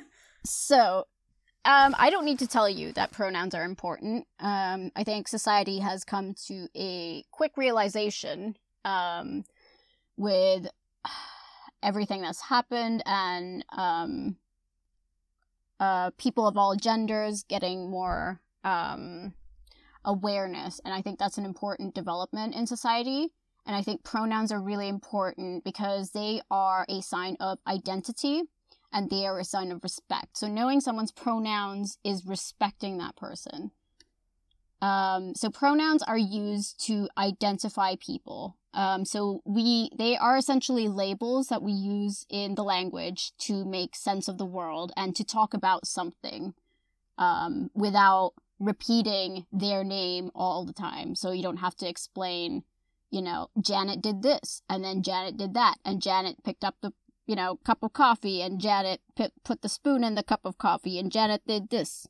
So, 0.44 1.06
um, 1.64 1.94
I 1.98 2.10
don't 2.10 2.24
need 2.24 2.38
to 2.38 2.46
tell 2.46 2.68
you 2.68 2.92
that 2.92 3.12
pronouns 3.12 3.54
are 3.54 3.64
important. 3.64 4.26
Um, 4.38 4.90
I 4.96 5.04
think 5.04 5.28
society 5.28 5.78
has 5.80 6.04
come 6.04 6.34
to 6.46 6.68
a 6.74 7.24
quick 7.30 7.52
realization 7.56 8.56
um, 8.84 9.44
with 10.16 10.66
everything 11.82 12.22
that's 12.22 12.40
happened 12.40 13.02
and 13.06 13.64
um, 13.76 14.36
uh, 15.80 16.10
people 16.18 16.46
of 16.46 16.56
all 16.56 16.76
genders 16.76 17.42
getting 17.42 17.90
more 17.90 18.40
um, 18.62 19.34
awareness. 20.04 20.80
And 20.84 20.94
I 20.94 21.00
think 21.00 21.18
that's 21.18 21.38
an 21.38 21.46
important 21.46 21.94
development 21.94 22.54
in 22.54 22.66
society. 22.66 23.28
And 23.66 23.74
I 23.74 23.82
think 23.82 24.04
pronouns 24.04 24.52
are 24.52 24.60
really 24.60 24.88
important 24.88 25.64
because 25.64 26.10
they 26.10 26.42
are 26.50 26.86
a 26.88 27.00
sign 27.00 27.36
of 27.40 27.58
identity 27.66 28.42
and 28.92 29.08
they 29.08 29.26
are 29.26 29.38
a 29.38 29.44
sign 29.44 29.72
of 29.72 29.82
respect. 29.82 30.36
So 30.36 30.48
knowing 30.48 30.80
someone's 30.80 31.12
pronouns 31.12 31.98
is 32.04 32.26
respecting 32.26 32.98
that 32.98 33.16
person. 33.16 33.70
Um, 34.82 35.34
so 35.34 35.50
pronouns 35.50 36.02
are 36.02 36.18
used 36.18 36.84
to 36.86 37.08
identify 37.16 37.94
people. 38.00 38.56
Um, 38.72 39.04
so 39.04 39.42
we 39.44 39.90
they 39.96 40.16
are 40.16 40.36
essentially 40.36 40.86
labels 40.88 41.48
that 41.48 41.62
we 41.62 41.72
use 41.72 42.24
in 42.28 42.54
the 42.54 42.62
language 42.62 43.32
to 43.38 43.64
make 43.64 43.96
sense 43.96 44.28
of 44.28 44.38
the 44.38 44.44
world 44.46 44.92
and 44.96 45.16
to 45.16 45.24
talk 45.24 45.54
about 45.54 45.86
something 45.86 46.54
um, 47.18 47.70
without 47.74 48.32
repeating 48.60 49.46
their 49.52 49.82
name 49.82 50.30
all 50.34 50.64
the 50.64 50.72
time. 50.72 51.14
So 51.14 51.32
you 51.32 51.42
don't 51.42 51.56
have 51.58 51.74
to 51.76 51.88
explain, 51.88 52.62
you 53.10 53.22
know, 53.22 53.48
Janet 53.60 54.02
did 54.02 54.22
this 54.22 54.62
and 54.68 54.84
then 54.84 55.02
Janet 55.02 55.36
did 55.36 55.54
that 55.54 55.76
and 55.84 56.00
Janet 56.02 56.44
picked 56.44 56.62
up 56.64 56.76
the 56.80 56.92
you 57.26 57.34
know 57.36 57.56
cup 57.64 57.82
of 57.82 57.92
coffee 57.92 58.40
and 58.42 58.60
Janet 58.60 59.00
put 59.16 59.32
put 59.44 59.62
the 59.62 59.68
spoon 59.68 60.04
in 60.04 60.14
the 60.14 60.22
cup 60.22 60.40
of 60.44 60.58
coffee 60.58 60.98
and 60.98 61.10
Janet 61.10 61.42
did 61.46 61.70
this. 61.70 62.06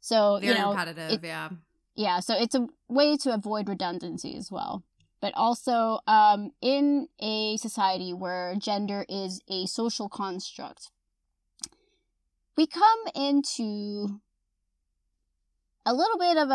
So 0.00 0.38
Very 0.38 0.52
you 0.52 0.58
know, 0.60 0.70
repetitive, 0.70 1.24
it- 1.24 1.26
yeah. 1.26 1.48
yeah, 1.94 2.20
so 2.20 2.34
it's 2.36 2.54
a 2.54 2.68
way 2.88 3.16
to 3.18 3.32
avoid 3.32 3.68
redundancy 3.70 4.36
as 4.36 4.50
well. 4.52 4.82
But 5.24 5.32
also, 5.36 6.00
um, 6.06 6.52
in 6.60 7.08
a 7.18 7.56
society 7.56 8.12
where 8.12 8.56
gender 8.56 9.06
is 9.08 9.40
a 9.48 9.64
social 9.64 10.10
construct, 10.10 10.90
we 12.58 12.66
come 12.66 12.98
into 13.14 14.20
a 15.86 15.94
little 15.94 16.18
bit 16.18 16.36
of 16.36 16.50
a, 16.50 16.52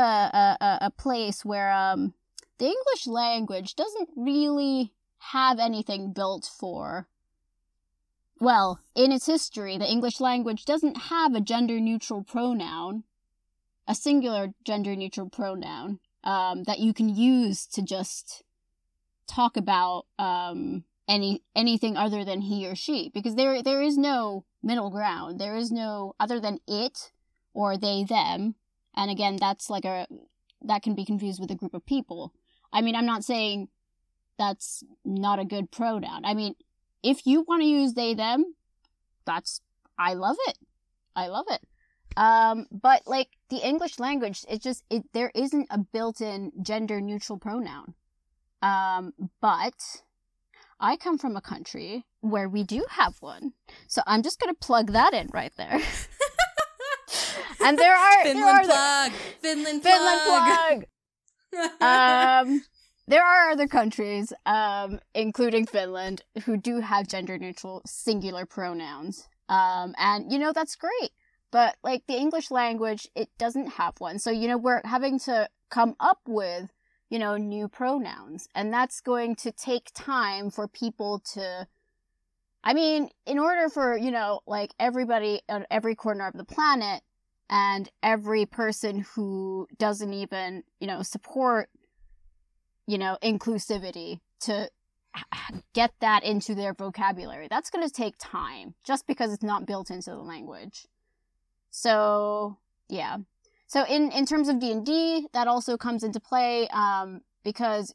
a, 0.62 0.78
a- 0.82 0.92
place 0.92 1.44
where 1.44 1.72
um, 1.72 2.14
the 2.60 2.68
English 2.68 3.08
language 3.08 3.76
doesn't 3.76 4.10
really 4.16 4.94
have 5.18 5.58
anything 5.58 6.14
built 6.14 6.46
for. 6.46 7.08
Well, 8.40 8.82
in 8.94 9.12
its 9.12 9.26
history, 9.26 9.80
the 9.80 9.90
English 9.90 10.20
language 10.20 10.66
doesn't 10.66 11.10
have 11.10 11.34
a 11.34 11.42
gender 11.42 11.80
neutral 11.80 12.22
pronoun 12.22 13.04
a 13.88 13.96
singular 13.96 14.54
gender 14.64 14.96
neutral 14.96 15.28
pronoun 15.28 16.00
um, 16.24 16.66
that 16.66 16.78
you 16.78 16.94
can 16.94 17.10
use 17.10 17.66
to 17.66 17.82
just 17.82 18.44
talk 19.30 19.56
about 19.56 20.06
um, 20.18 20.84
any 21.08 21.42
anything 21.56 21.96
other 21.96 22.26
than 22.26 22.42
he 22.42 22.68
or 22.68 22.76
she 22.76 23.10
because 23.14 23.36
there 23.36 23.62
there 23.64 23.82
is 23.82 23.98
no 23.98 24.46
middle 24.62 24.90
ground. 24.90 25.40
There 25.40 25.56
is 25.56 25.72
no 25.72 26.16
other 26.20 26.40
than 26.40 26.60
it 26.68 27.12
or 27.54 27.78
they 27.78 28.04
them. 28.04 28.56
And 28.96 29.12
again 29.12 29.38
that's 29.40 29.70
like 29.70 29.86
a 29.86 30.08
that 30.62 30.84
can 30.84 30.96
be 30.96 31.06
confused 31.06 31.40
with 31.40 31.52
a 31.52 31.56
group 31.56 31.74
of 31.74 31.86
people. 31.86 32.34
I 32.74 32.82
mean 32.82 32.96
i'm 32.96 33.06
not 33.06 33.24
saying 33.24 33.70
that's 34.38 34.84
not 35.06 35.40
a 35.40 35.46
good 35.46 35.72
pronoun. 35.72 36.26
I 36.26 36.34
mean 36.34 36.56
if 37.04 37.26
you 37.26 37.42
want 37.42 37.62
to 37.62 37.68
use 37.68 37.94
they 37.94 38.14
them 38.14 38.56
that's 39.26 39.62
i 39.98 40.14
love 40.14 40.38
it. 40.48 40.58
I 41.16 41.28
love 41.28 41.46
it. 41.50 41.62
Um, 42.18 42.68
but 42.72 43.04
like 43.06 43.30
the 43.50 43.66
English 43.66 44.00
language, 44.00 44.46
it 44.50 44.62
just 44.62 44.84
it 44.90 45.04
there 45.14 45.32
isn't 45.36 45.68
a 45.70 45.78
built-in 45.78 46.52
gender 46.62 47.00
neutral 47.02 47.38
pronoun. 47.38 47.94
Um, 48.62 49.14
but 49.42 49.74
I 50.80 50.96
come 50.98 51.18
from 51.18 51.36
a 51.36 51.42
country 51.42 52.06
where 52.22 52.50
we 52.50 52.64
do 52.64 52.86
have 52.90 53.16
one, 53.22 53.54
so 53.88 54.02
I'm 54.06 54.22
just 54.24 54.40
gonna 54.40 54.54
plug 54.54 54.92
that 54.92 55.14
in 55.14 55.30
right 55.34 55.54
there. 55.58 55.80
and 57.64 57.78
there 57.78 57.96
are 57.96 58.24
there 58.24 58.36
are 58.46 58.64
Finland 58.64 58.66
the- 58.66 58.74
plug. 58.74 59.12
Finland 59.42 59.84
Finland 59.90 60.22
plug. 60.26 60.86
plug. 61.52 61.82
um, 61.82 62.62
there 63.08 63.24
are 63.24 63.50
other 63.50 63.68
countries, 63.68 64.32
um, 64.46 65.00
including 65.16 65.66
Finland, 65.66 66.22
who 66.46 66.58
do 66.58 66.80
have 66.82 67.08
gender 67.08 67.38
neutral 67.38 67.82
singular 67.86 68.46
pronouns. 68.46 69.28
Um, 69.48 69.96
and 69.98 70.32
you 70.32 70.38
know 70.38 70.52
that's 70.54 70.76
great. 70.76 71.12
But 71.52 71.78
like 71.84 72.04
the 72.08 72.16
English 72.18 72.52
language, 72.52 73.08
it 73.16 73.30
doesn't 73.40 73.72
have 73.74 73.96
one. 74.00 74.20
So 74.20 74.30
you 74.30 74.48
know 74.48 74.58
we're 74.58 74.82
having 74.86 75.18
to 75.22 75.50
come 75.72 75.96
up 76.00 76.20
with, 76.28 76.70
you 77.10 77.20
know, 77.20 77.38
new 77.38 77.68
pronouns. 77.68 78.48
And 78.54 78.74
that's 78.74 79.02
going 79.02 79.36
to 79.38 79.52
take 79.52 79.92
time 79.94 80.50
for 80.50 80.68
people 80.68 81.20
to 81.34 81.68
I 82.64 82.74
mean, 82.74 83.10
in 83.26 83.40
order 83.40 83.70
for, 83.70 83.98
you 83.98 84.12
know, 84.12 84.42
like 84.46 84.74
everybody 84.80 85.42
on 85.48 85.66
every 85.72 85.96
corner 85.96 86.28
of 86.28 86.34
the 86.34 86.44
planet 86.44 87.02
and 87.50 87.90
every 88.04 88.46
person 88.46 89.06
who 89.16 89.68
doesn't 89.78 90.14
even, 90.14 90.64
you 90.80 90.88
know, 90.88 91.02
support, 91.02 91.70
you 92.86 92.98
know, 92.98 93.18
inclusivity 93.24 94.20
to 94.42 94.70
get 95.74 95.94
that 96.02 96.24
into 96.24 96.54
their 96.54 96.74
vocabulary. 96.74 97.48
That's 97.50 97.70
going 97.70 97.88
to 97.88 97.94
take 97.94 98.16
time 98.20 98.76
just 98.84 99.08
because 99.08 99.34
it's 99.34 99.44
not 99.44 99.66
built 99.66 99.90
into 99.90 100.12
the 100.12 100.18
language. 100.18 100.86
So, 101.72 102.58
yeah. 102.90 103.18
So 103.70 103.86
in 103.86 104.12
in 104.12 104.26
terms 104.26 104.50
of 104.50 104.60
D&D, 104.60 105.28
that 105.32 105.48
also 105.48 105.78
comes 105.78 106.04
into 106.04 106.20
play 106.20 106.68
um 106.70 107.22
because 107.44 107.94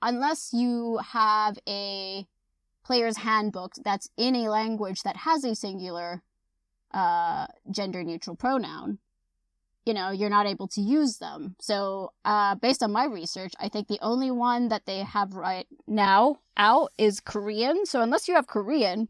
unless 0.00 0.52
you 0.52 0.98
have 1.12 1.58
a 1.68 2.26
player's 2.84 3.18
handbook 3.18 3.74
that's 3.84 4.08
in 4.16 4.34
a 4.34 4.48
language 4.48 5.02
that 5.02 5.18
has 5.18 5.44
a 5.44 5.54
singular 5.54 6.22
uh, 6.92 7.46
gender 7.70 8.02
neutral 8.02 8.34
pronoun, 8.34 8.98
you 9.86 9.94
know, 9.94 10.10
you're 10.10 10.30
not 10.30 10.46
able 10.46 10.66
to 10.68 10.80
use 10.80 11.18
them. 11.18 11.54
So, 11.60 12.12
uh, 12.24 12.54
based 12.56 12.82
on 12.82 12.92
my 12.92 13.04
research, 13.04 13.52
I 13.60 13.68
think 13.68 13.88
the 13.88 14.00
only 14.02 14.30
one 14.30 14.68
that 14.68 14.86
they 14.86 15.04
have 15.04 15.34
right 15.34 15.66
now 15.86 16.40
out 16.56 16.92
is 16.98 17.20
Korean. 17.20 17.86
So, 17.86 18.02
unless 18.02 18.26
you 18.26 18.34
have 18.34 18.46
Korean, 18.46 19.08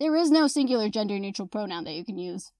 there 0.00 0.16
is 0.16 0.30
no 0.30 0.46
singular 0.46 0.88
gender 0.88 1.18
neutral 1.18 1.48
pronoun 1.48 1.84
that 1.84 1.94
you 1.94 2.04
can 2.04 2.18
use. 2.18 2.52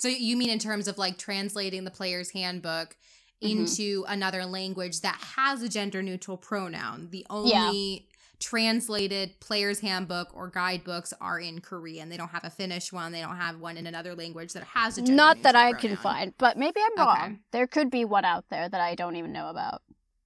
So 0.00 0.08
you 0.08 0.34
mean 0.36 0.48
in 0.48 0.58
terms 0.58 0.88
of 0.88 0.96
like 0.96 1.18
translating 1.18 1.84
the 1.84 1.90
player's 1.90 2.30
handbook 2.30 2.96
mm-hmm. 3.42 3.60
into 3.60 4.06
another 4.08 4.46
language 4.46 5.02
that 5.02 5.20
has 5.36 5.62
a 5.62 5.68
gender 5.68 6.02
neutral 6.02 6.38
pronoun? 6.38 7.08
The 7.10 7.26
only 7.28 8.08
translated 8.38 9.38
player's 9.40 9.80
handbook 9.80 10.34
or 10.34 10.48
guidebooks 10.48 11.12
are 11.20 11.38
in 11.38 11.60
Korean. 11.60 12.08
They 12.08 12.16
don't 12.16 12.30
have 12.30 12.44
a 12.44 12.50
Finnish 12.50 12.90
one. 12.90 13.12
They 13.12 13.20
don't 13.20 13.36
have 13.36 13.60
one 13.60 13.76
in 13.76 13.86
another 13.86 14.14
language 14.14 14.54
that 14.54 14.64
has 14.64 14.96
a 14.96 15.02
not 15.02 15.42
that 15.42 15.54
I 15.54 15.72
pronoun. 15.72 15.80
can 15.80 15.96
find, 15.96 16.34
but 16.38 16.56
maybe 16.56 16.80
I'm 16.80 17.06
wrong. 17.06 17.18
Okay. 17.18 17.36
There 17.50 17.66
could 17.66 17.90
be 17.90 18.06
one 18.06 18.24
out 18.24 18.46
there 18.48 18.70
that 18.70 18.80
I 18.80 18.94
don't 18.94 19.16
even 19.16 19.32
know 19.32 19.50
about. 19.50 19.82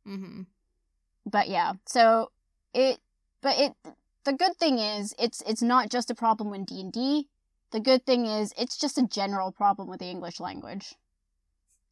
Mm-hmm. 0.07 0.43
But 1.27 1.49
yeah, 1.49 1.73
so 1.85 2.31
it, 2.73 3.01
but 3.43 3.59
it. 3.59 3.73
The 4.25 4.33
good 4.33 4.57
thing 4.57 4.79
is, 4.79 5.15
it's 5.19 5.43
it's 5.47 5.63
not 5.63 5.91
just 5.91 6.11
a 6.11 6.15
problem 6.15 6.55
in 6.55 6.65
D 6.65 6.81
and 6.81 6.93
D. 6.93 7.29
The 7.73 7.81
good 7.81 8.07
thing 8.07 8.27
is, 8.27 8.53
it's 8.57 8.77
just 8.77 8.99
a 8.99 9.07
general 9.07 9.51
problem 9.53 9.89
with 9.89 10.01
the 10.01 10.07
English 10.07 10.41
language. 10.41 10.95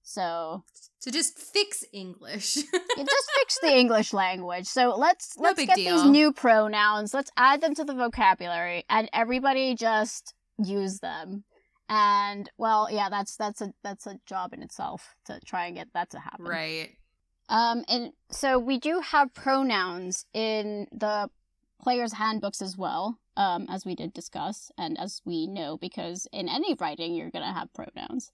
So 0.02 0.64
so 0.98 1.10
just 1.10 1.38
fix 1.38 1.84
English. 1.92 2.56
you 2.56 2.62
just 2.96 3.30
fix 3.38 3.58
the 3.60 3.76
English 3.76 4.12
language. 4.12 4.66
So 4.66 4.94
let's 4.96 5.38
no 5.38 5.44
let's 5.44 5.64
get 5.64 5.76
deal. 5.76 5.96
these 5.96 6.10
new 6.10 6.32
pronouns. 6.32 7.14
Let's 7.14 7.30
add 7.36 7.60
them 7.60 7.74
to 7.76 7.84
the 7.84 7.94
vocabulary, 7.94 8.84
and 8.88 9.08
everybody 9.12 9.74
just 9.74 10.34
use 10.58 10.98
them. 10.98 11.44
And 11.88 12.50
well, 12.58 12.88
yeah, 12.90 13.08
that's 13.10 13.36
that's 13.36 13.60
a 13.60 13.72
that's 13.82 14.06
a 14.06 14.18
job 14.26 14.52
in 14.52 14.62
itself 14.62 15.14
to 15.26 15.40
try 15.44 15.66
and 15.66 15.76
get 15.76 15.88
that 15.94 16.10
to 16.10 16.18
happen. 16.18 16.46
Right. 16.46 16.96
Um, 17.48 17.84
and 17.88 18.12
so 18.30 18.58
we 18.58 18.78
do 18.78 19.00
have 19.00 19.34
pronouns 19.34 20.24
in 20.32 20.86
the 20.90 21.28
players' 21.80 22.14
handbooks 22.14 22.62
as 22.62 22.78
well, 22.78 23.18
um, 23.36 23.66
as 23.68 23.84
we 23.84 23.94
did 23.94 24.12
discuss, 24.12 24.70
and 24.76 24.98
as 24.98 25.22
we 25.24 25.46
know, 25.46 25.76
because 25.76 26.26
in 26.32 26.48
any 26.48 26.74
writing 26.74 27.14
you're 27.14 27.30
gonna 27.30 27.52
have 27.52 27.72
pronouns. 27.72 28.32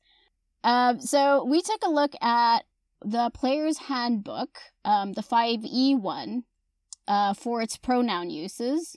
Um, 0.64 1.00
so 1.00 1.44
we 1.44 1.62
took 1.62 1.82
a 1.84 1.90
look 1.90 2.14
at 2.20 2.64
the 3.04 3.30
player's 3.30 3.78
handbook, 3.78 4.58
um, 4.84 5.12
the 5.12 5.22
5e 5.22 5.98
one, 6.00 6.44
uh, 7.06 7.32
for 7.34 7.62
its 7.62 7.76
pronoun 7.76 8.28
uses, 8.30 8.96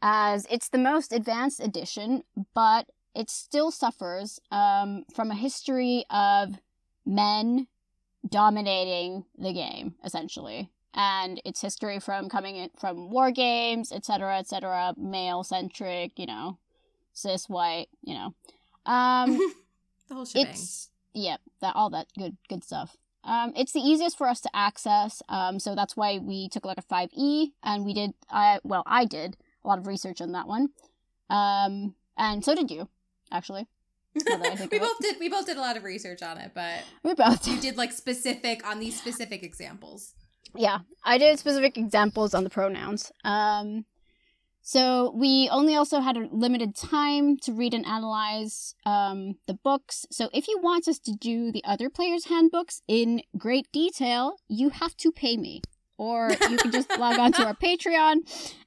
as 0.00 0.46
it's 0.50 0.68
the 0.68 0.78
most 0.78 1.12
advanced 1.12 1.60
edition, 1.60 2.22
but 2.54 2.86
it 3.14 3.30
still 3.30 3.70
suffers 3.70 4.38
um, 4.52 5.04
from 5.12 5.30
a 5.30 5.34
history 5.34 6.04
of 6.10 6.60
men 7.04 7.66
dominating 8.28 9.24
the 9.38 9.52
game, 9.52 9.94
essentially. 10.04 10.70
And 10.98 11.42
its 11.44 11.60
history 11.60 12.00
from 12.00 12.30
coming 12.30 12.56
in 12.56 12.70
from 12.78 13.10
war 13.10 13.30
games, 13.30 13.92
etc., 13.92 14.38
etc., 14.38 14.94
male 14.96 15.44
centric, 15.44 16.18
you 16.18 16.24
know, 16.24 16.58
cis 17.12 17.48
white, 17.48 17.88
you 18.02 18.14
know. 18.14 18.34
Um, 18.86 19.36
the 20.08 20.14
whole 20.14 20.24
shebang. 20.24 20.52
It's 20.52 20.90
yep, 21.12 21.40
that 21.60 21.76
all 21.76 21.90
that 21.90 22.06
good 22.18 22.36
good 22.48 22.64
stuff. 22.64 22.96
Um, 23.24 23.52
it's 23.56 23.72
the 23.72 23.80
easiest 23.80 24.16
for 24.16 24.28
us 24.28 24.40
to 24.42 24.50
access, 24.54 25.20
um, 25.28 25.58
so 25.58 25.74
that's 25.74 25.96
why 25.96 26.18
we 26.18 26.48
took 26.48 26.64
a 26.64 26.68
look 26.68 26.78
at 26.78 26.88
5e, 26.88 27.48
and 27.64 27.84
we 27.84 27.92
did, 27.92 28.14
I 28.30 28.60
well, 28.62 28.84
I 28.86 29.04
did 29.04 29.36
a 29.64 29.68
lot 29.68 29.78
of 29.78 29.88
research 29.88 30.20
on 30.20 30.30
that 30.32 30.46
one, 30.46 30.68
um, 31.28 31.96
and 32.16 32.44
so 32.44 32.54
did 32.54 32.70
you, 32.70 32.88
actually. 33.32 33.66
we 34.70 34.78
both 34.78 34.98
did. 35.00 35.16
We 35.20 35.28
both 35.28 35.44
did 35.44 35.56
a 35.56 35.60
lot 35.60 35.76
of 35.76 35.84
research 35.84 36.22
on 36.22 36.38
it, 36.38 36.52
but 36.54 36.84
we 37.02 37.14
both 37.14 37.42
did. 37.42 37.60
did 37.60 37.76
like 37.76 37.92
specific 37.92 38.66
on 38.66 38.78
these 38.78 38.98
specific 38.98 39.42
examples. 39.42 40.14
Yeah, 40.58 40.80
I 41.04 41.18
did 41.18 41.38
specific 41.38 41.76
examples 41.76 42.34
on 42.34 42.44
the 42.44 42.50
pronouns. 42.50 43.12
Um, 43.24 43.84
so 44.66 45.12
we 45.14 45.48
only 45.52 45.76
also 45.76 46.00
had 46.00 46.16
a 46.16 46.26
limited 46.32 46.74
time 46.74 47.36
to 47.42 47.52
read 47.52 47.72
and 47.72 47.86
analyze 47.86 48.74
um, 48.84 49.36
the 49.46 49.54
books. 49.54 50.06
So 50.10 50.28
if 50.32 50.48
you 50.48 50.58
want 50.60 50.88
us 50.88 50.98
to 50.98 51.12
do 51.12 51.52
the 51.52 51.62
other 51.64 51.88
players' 51.88 52.24
handbooks 52.24 52.82
in 52.88 53.22
great 53.38 53.70
detail, 53.70 54.38
you 54.48 54.70
have 54.70 54.96
to 54.96 55.12
pay 55.12 55.36
me. 55.36 55.62
Or 55.98 56.32
you 56.50 56.56
can 56.56 56.72
just 56.72 56.90
log 56.98 57.16
on 57.16 57.30
to 57.34 57.46
our 57.46 57.54
Patreon 57.54 58.16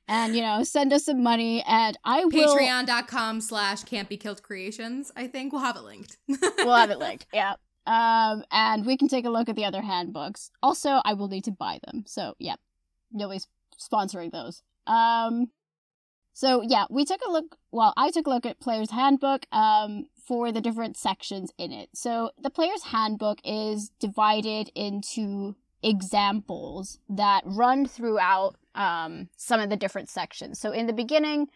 and, 0.07 0.33
you 0.33 0.41
know, 0.41 0.63
send 0.63 0.93
us 0.93 1.03
some 1.03 1.21
money 1.21 1.63
and 1.67 1.97
I 2.05 2.23
will... 2.23 2.31
Patreon.com 2.31 3.41
slash 3.41 3.83
can't 3.83 4.07
be 4.07 4.15
killed 4.15 4.41
creations. 4.41 5.11
I 5.17 5.27
think 5.27 5.51
we'll 5.51 5.63
have 5.63 5.75
it 5.75 5.83
linked. 5.83 6.15
we'll 6.59 6.75
have 6.75 6.91
it 6.91 6.99
linked, 6.99 7.25
yeah. 7.33 7.55
Um, 7.85 8.43
and 8.51 8.85
we 8.85 8.97
can 8.97 9.07
take 9.07 9.25
a 9.25 9.29
look 9.29 9.49
at 9.49 9.55
the 9.55 9.65
other 9.65 9.81
handbooks. 9.81 10.51
Also, 10.61 11.01
I 11.03 11.13
will 11.13 11.27
need 11.27 11.45
to 11.45 11.51
buy 11.51 11.79
them. 11.85 12.03
So, 12.05 12.35
yeah, 12.37 12.55
nobody's 13.11 13.47
sponsoring 13.79 14.31
those. 14.31 14.61
Um, 14.85 15.49
so 16.33 16.61
yeah, 16.61 16.85
we 16.89 17.03
took 17.03 17.19
a 17.27 17.31
look. 17.31 17.57
Well, 17.71 17.93
I 17.97 18.11
took 18.11 18.27
a 18.27 18.29
look 18.29 18.45
at 18.45 18.61
Player's 18.61 18.91
Handbook 18.91 19.45
um, 19.51 20.05
for 20.25 20.53
the 20.53 20.61
different 20.61 20.95
sections 20.95 21.51
in 21.57 21.73
it. 21.73 21.89
So 21.93 22.31
the 22.41 22.49
Player's 22.49 22.83
Handbook 22.83 23.39
is 23.43 23.91
divided 23.99 24.71
into 24.73 25.55
examples 25.83 26.99
that 27.09 27.43
run 27.45 27.85
throughout 27.85 28.55
um, 28.73 29.29
some 29.35 29.59
of 29.59 29.69
the 29.69 29.75
different 29.75 30.09
sections. 30.09 30.59
So 30.59 30.71
in 30.71 30.87
the 30.87 30.93
beginning, 30.93 31.47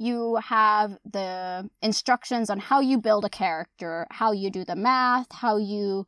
you 0.00 0.36
have 0.36 0.98
the 1.04 1.68
instructions 1.82 2.48
on 2.48 2.58
how 2.58 2.80
you 2.80 2.98
build 2.98 3.26
a 3.26 3.28
character, 3.28 4.06
how 4.10 4.32
you 4.32 4.50
do 4.50 4.64
the 4.64 4.74
math, 4.74 5.30
how 5.30 5.58
you 5.58 6.06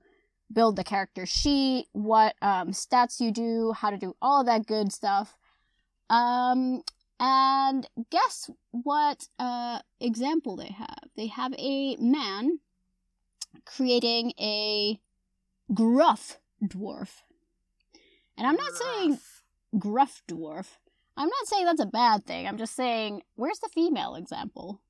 build 0.50 0.76
the 0.76 0.84
character 0.84 1.26
sheet, 1.26 1.88
what 1.92 2.34
um, 2.40 2.70
stats 2.70 3.20
you 3.20 3.30
do, 3.30 3.74
how 3.76 3.90
to 3.90 3.98
do 3.98 4.16
all 4.22 4.40
of 4.40 4.46
that 4.46 4.64
good 4.64 4.90
stuff. 4.90 5.36
Um, 6.08 6.82
and 7.20 7.86
guess 8.10 8.48
what 8.70 9.28
uh, 9.38 9.80
example 10.00 10.56
they 10.56 10.72
have? 10.72 11.04
They 11.14 11.26
have 11.26 11.52
a 11.58 11.96
man 11.96 12.60
creating 13.66 14.32
a 14.40 14.98
gruff 15.74 16.38
dwarf. 16.64 17.20
And 18.38 18.46
I'm 18.46 18.56
not 18.56 18.72
gruff. 18.72 18.82
saying 18.82 19.18
gruff 19.78 20.22
dwarf. 20.26 20.78
I'm 21.16 21.28
not 21.28 21.46
saying 21.46 21.66
that's 21.66 21.82
a 21.82 21.86
bad 21.86 22.24
thing. 22.24 22.46
I'm 22.46 22.58
just 22.58 22.74
saying, 22.74 23.22
where's 23.34 23.58
the 23.58 23.68
female 23.68 24.14
example? 24.14 24.80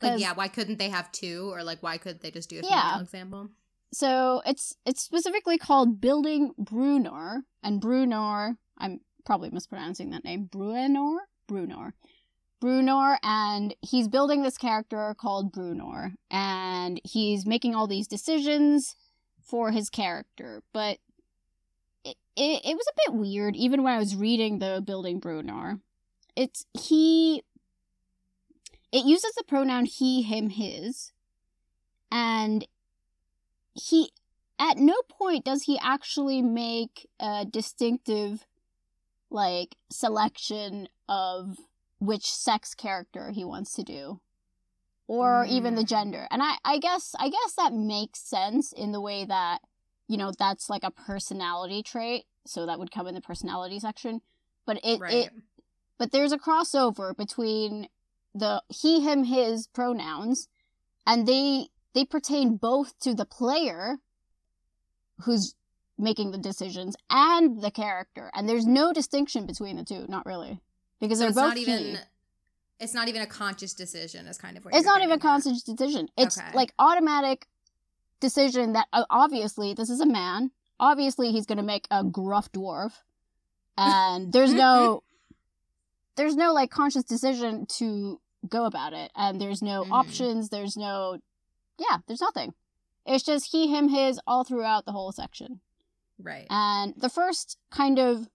Like, 0.00 0.20
yeah, 0.20 0.32
why 0.34 0.48
couldn't 0.48 0.78
they 0.78 0.88
have 0.88 1.12
two? 1.12 1.50
Or 1.52 1.62
like, 1.62 1.82
why 1.82 1.98
couldn't 1.98 2.22
they 2.22 2.30
just 2.30 2.50
do 2.50 2.58
a 2.58 2.62
female 2.62 2.76
yeah. 2.76 3.00
example? 3.00 3.50
So 3.92 4.42
it's 4.46 4.74
it's 4.86 5.02
specifically 5.02 5.58
called 5.58 6.00
Building 6.00 6.52
Brunor, 6.58 7.42
and 7.62 7.80
Brunor. 7.80 8.56
I'm 8.78 9.00
probably 9.24 9.50
mispronouncing 9.50 10.10
that 10.10 10.24
name, 10.24 10.48
Bruenor? 10.50 11.18
Brunor, 11.46 11.92
Brunor, 12.60 13.18
and 13.22 13.74
he's 13.82 14.08
building 14.08 14.42
this 14.42 14.56
character 14.56 15.14
called 15.18 15.52
Brunor, 15.52 16.14
and 16.30 17.00
he's 17.04 17.46
making 17.46 17.74
all 17.74 17.86
these 17.86 18.08
decisions 18.08 18.96
for 19.42 19.70
his 19.70 19.90
character, 19.90 20.62
but 20.72 20.98
it, 22.04 22.16
it, 22.36 22.60
it 22.64 22.76
was 22.76 22.86
a 22.88 23.10
bit 23.10 23.18
weird, 23.18 23.56
even 23.56 23.82
when 23.82 23.94
I 23.94 23.98
was 23.98 24.16
reading 24.16 24.58
the 24.58 24.82
Building 24.84 25.20
Brunar. 25.20 25.80
It's, 26.36 26.64
he, 26.72 27.42
it 28.90 29.04
uses 29.04 29.32
the 29.34 29.44
pronoun 29.44 29.84
he, 29.84 30.22
him, 30.22 30.50
his, 30.50 31.12
and 32.10 32.66
he, 33.74 34.10
at 34.58 34.78
no 34.78 34.96
point 35.08 35.44
does 35.44 35.64
he 35.64 35.78
actually 35.82 36.40
make 36.40 37.08
a 37.18 37.44
distinctive 37.44 38.46
like 39.30 39.76
selection 39.90 40.88
of 41.08 41.56
which 41.98 42.30
sex 42.30 42.74
character 42.74 43.30
he 43.30 43.44
wants 43.44 43.72
to 43.72 43.82
do 43.82 44.20
or 45.08 45.44
mm. 45.44 45.48
even 45.48 45.74
the 45.74 45.84
gender 45.84 46.26
and 46.30 46.42
i 46.42 46.56
i 46.64 46.78
guess 46.78 47.14
i 47.18 47.28
guess 47.28 47.54
that 47.56 47.72
makes 47.72 48.20
sense 48.20 48.72
in 48.72 48.92
the 48.92 49.00
way 49.00 49.24
that 49.24 49.60
you 50.12 50.18
know 50.18 50.30
that's 50.38 50.68
like 50.68 50.84
a 50.84 50.90
personality 50.90 51.82
trait 51.82 52.24
so 52.46 52.66
that 52.66 52.78
would 52.78 52.92
come 52.92 53.06
in 53.06 53.14
the 53.14 53.20
personality 53.22 53.78
section. 53.78 54.20
But 54.66 54.78
it, 54.84 55.00
right. 55.00 55.14
it 55.14 55.30
but 55.98 56.12
there's 56.12 56.32
a 56.32 56.38
crossover 56.38 57.16
between 57.16 57.88
the 58.34 58.62
he, 58.68 59.00
him, 59.00 59.24
his 59.24 59.68
pronouns, 59.68 60.48
and 61.06 61.26
they 61.26 61.68
they 61.94 62.04
pertain 62.04 62.56
both 62.56 62.98
to 63.00 63.14
the 63.14 63.24
player 63.24 63.96
who's 65.20 65.54
making 65.98 66.32
the 66.32 66.38
decisions 66.38 66.94
and 67.08 67.62
the 67.62 67.70
character. 67.70 68.30
And 68.34 68.46
there's 68.46 68.66
no 68.66 68.92
distinction 68.92 69.46
between 69.46 69.76
the 69.76 69.84
two, 69.84 70.04
not 70.08 70.26
really. 70.26 70.60
Because 71.00 71.18
so 71.18 71.22
they're 71.22 71.30
it's 71.30 71.38
both 71.38 71.48
not 71.48 71.56
even 71.56 71.78
he. 71.78 71.96
it's 72.80 72.92
not 72.92 73.08
even 73.08 73.22
a 73.22 73.26
conscious 73.26 73.72
decision 73.72 74.26
is 74.26 74.36
kind 74.36 74.58
of 74.58 74.64
what 74.66 74.74
It's 74.74 74.84
not 74.84 75.00
even 75.00 75.12
a 75.12 75.18
conscious 75.18 75.62
decision. 75.62 76.08
It's 76.18 76.36
Okay. 76.36 76.50
like 76.52 76.74
automatic 76.78 77.46
decision 78.22 78.72
that 78.72 78.86
uh, 78.94 79.04
obviously 79.10 79.74
this 79.74 79.90
is 79.90 80.00
a 80.00 80.06
man. 80.06 80.50
Obviously 80.80 81.30
he's 81.32 81.44
going 81.44 81.58
to 81.58 81.62
make 81.64 81.86
a 81.90 82.02
gruff 82.02 82.50
dwarf. 82.52 82.92
And 83.76 84.32
there's 84.32 84.54
no 84.54 85.02
there's 86.16 86.36
no 86.36 86.52
like 86.52 86.70
conscious 86.70 87.04
decision 87.04 87.66
to 87.78 88.20
go 88.48 88.64
about 88.64 88.92
it 88.92 89.10
and 89.14 89.40
there's 89.40 89.62
no 89.62 89.84
Mhm. 89.84 89.92
options, 89.92 90.48
there's 90.48 90.76
no 90.76 91.18
yeah, 91.78 91.98
there's 92.06 92.20
nothing. 92.20 92.54
It's 93.04 93.24
just 93.24 93.50
he 93.52 93.68
him 93.68 93.88
his 93.88 94.20
all 94.26 94.44
throughout 94.44 94.84
the 94.86 94.92
whole 94.92 95.12
section. 95.12 95.60
right 96.18 96.46
And 96.50 96.94
the 96.96 97.08
first 97.08 97.58
kind 97.70 97.98
of 97.98 98.28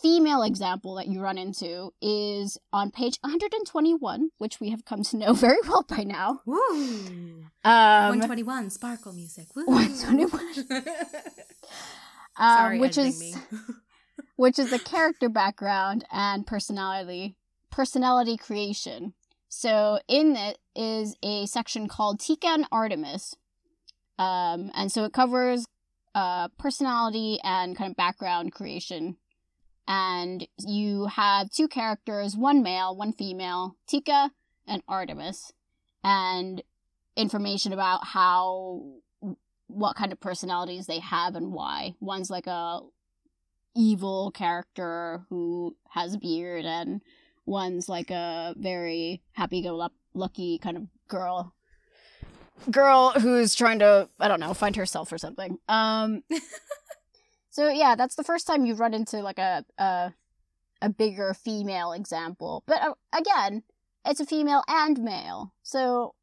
female 0.00 0.42
example 0.42 0.94
that 0.96 1.08
you 1.08 1.20
run 1.20 1.38
into 1.38 1.92
is 2.00 2.58
on 2.72 2.90
page 2.90 3.18
121, 3.22 4.30
which 4.38 4.60
we 4.60 4.70
have 4.70 4.84
come 4.84 5.02
to 5.04 5.16
know 5.16 5.32
very 5.34 5.58
well 5.66 5.84
by 5.88 6.04
now. 6.04 6.40
Woo! 6.46 7.44
Um, 7.64 8.18
121 8.18 8.70
sparkle 8.70 9.12
music. 9.12 9.54
Woo! 9.54 9.66
121. 9.66 10.84
Sorry, 12.36 12.76
um, 12.76 12.80
which 12.80 12.98
is 12.98 13.36
which 14.36 14.58
is 14.58 14.70
the 14.70 14.78
character 14.78 15.28
background 15.28 16.04
and 16.10 16.46
personality 16.46 17.36
personality 17.70 18.36
creation. 18.36 19.14
So 19.48 19.98
in 20.08 20.34
it 20.36 20.58
is 20.74 21.16
a 21.22 21.46
section 21.46 21.88
called 21.88 22.20
Tika 22.20 22.46
and 22.46 22.66
Artemis. 22.72 23.34
Um, 24.18 24.70
and 24.74 24.90
so 24.90 25.04
it 25.04 25.12
covers 25.12 25.66
uh, 26.14 26.48
personality 26.58 27.38
and 27.42 27.76
kind 27.76 27.90
of 27.90 27.96
background 27.96 28.52
creation. 28.52 29.16
And 29.92 30.48
you 30.58 31.04
have 31.04 31.50
two 31.50 31.68
characters, 31.68 32.34
one 32.34 32.62
male, 32.62 32.96
one 32.96 33.12
female, 33.12 33.76
Tika 33.86 34.30
and 34.66 34.82
Artemis, 34.88 35.52
and 36.02 36.62
information 37.14 37.74
about 37.74 38.06
how 38.06 38.84
what 39.66 39.94
kind 39.94 40.10
of 40.10 40.18
personalities 40.18 40.86
they 40.86 41.00
have 41.00 41.36
and 41.36 41.52
why. 41.52 41.92
One's 42.00 42.30
like 42.30 42.46
a 42.46 42.80
evil 43.76 44.30
character 44.30 45.26
who 45.28 45.76
has 45.90 46.14
a 46.14 46.18
beard 46.18 46.64
and 46.64 47.02
one's 47.44 47.86
like 47.86 48.10
a 48.10 48.54
very 48.56 49.20
happy-go-lucky 49.32 50.58
kind 50.58 50.78
of 50.78 50.86
girl 51.08 51.52
girl 52.70 53.10
who's 53.18 53.54
trying 53.54 53.78
to 53.78 54.08
i 54.20 54.28
don't 54.28 54.38
know 54.38 54.54
find 54.54 54.76
herself 54.76 55.10
or 55.10 55.18
something 55.18 55.58
um 55.68 56.22
so 57.52 57.68
yeah 57.68 57.94
that's 57.94 58.16
the 58.16 58.24
first 58.24 58.46
time 58.48 58.64
you've 58.66 58.80
run 58.80 58.94
into 58.94 59.20
like 59.20 59.38
a 59.38 59.64
a, 59.78 60.12
a 60.80 60.88
bigger 60.88 61.32
female 61.34 61.92
example 61.92 62.64
but 62.66 62.82
uh, 62.82 62.94
again 63.12 63.62
it's 64.04 64.18
a 64.20 64.26
female 64.26 64.64
and 64.66 64.98
male 64.98 65.52
so 65.62 66.14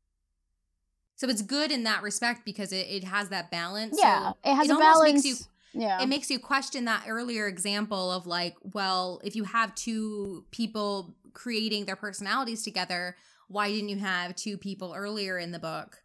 So 1.15 1.27
it's 1.27 1.41
good 1.41 1.71
in 1.71 1.83
that 1.83 2.01
respect 2.01 2.45
because 2.45 2.71
it, 2.71 2.87
it 2.89 3.03
has 3.03 3.29
that 3.29 3.51
balance. 3.51 3.97
yeah 3.97 4.31
So 4.31 4.37
it 4.51 4.55
has 4.55 4.69
it 4.69 4.75
a 4.75 4.79
balance 4.79 5.13
makes 5.13 5.25
you 5.25 5.35
yeah 5.73 6.01
it 6.03 6.07
makes 6.07 6.29
you 6.31 6.39
question 6.39 6.85
that 6.85 7.03
earlier 7.07 7.45
example 7.47 8.11
of 8.11 8.25
like, 8.25 8.55
well, 8.73 9.19
if 9.23 9.35
you 9.35 9.43
have 9.43 9.75
two 9.75 10.45
people 10.51 11.13
creating 11.33 11.85
their 11.85 11.95
personalities 11.97 12.63
together, 12.63 13.15
why 13.49 13.69
didn't 13.69 13.89
you 13.89 13.97
have 13.99 14.35
two 14.35 14.57
people 14.57 14.93
earlier 14.95 15.37
in 15.37 15.51
the 15.51 15.59
book 15.59 16.03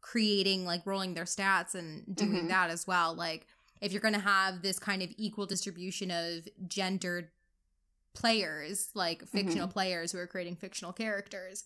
creating 0.00 0.64
like 0.64 0.82
rolling 0.86 1.14
their 1.14 1.24
stats 1.24 1.74
and 1.74 2.04
doing 2.16 2.44
Mhm. 2.44 2.48
that 2.48 2.70
as 2.70 2.86
well? 2.86 3.14
Like 3.14 3.46
if 3.80 3.92
you're 3.92 4.00
going 4.00 4.14
to 4.14 4.20
have 4.20 4.62
this 4.62 4.78
kind 4.78 5.02
of 5.02 5.10
equal 5.16 5.46
distribution 5.46 6.10
of 6.10 6.48
gendered 6.66 7.28
players, 8.14 8.90
like 8.94 9.22
mm-hmm. 9.22 9.36
fictional 9.36 9.68
players 9.68 10.12
who 10.12 10.18
are 10.18 10.26
creating 10.26 10.56
fictional 10.56 10.92
characters, 10.92 11.64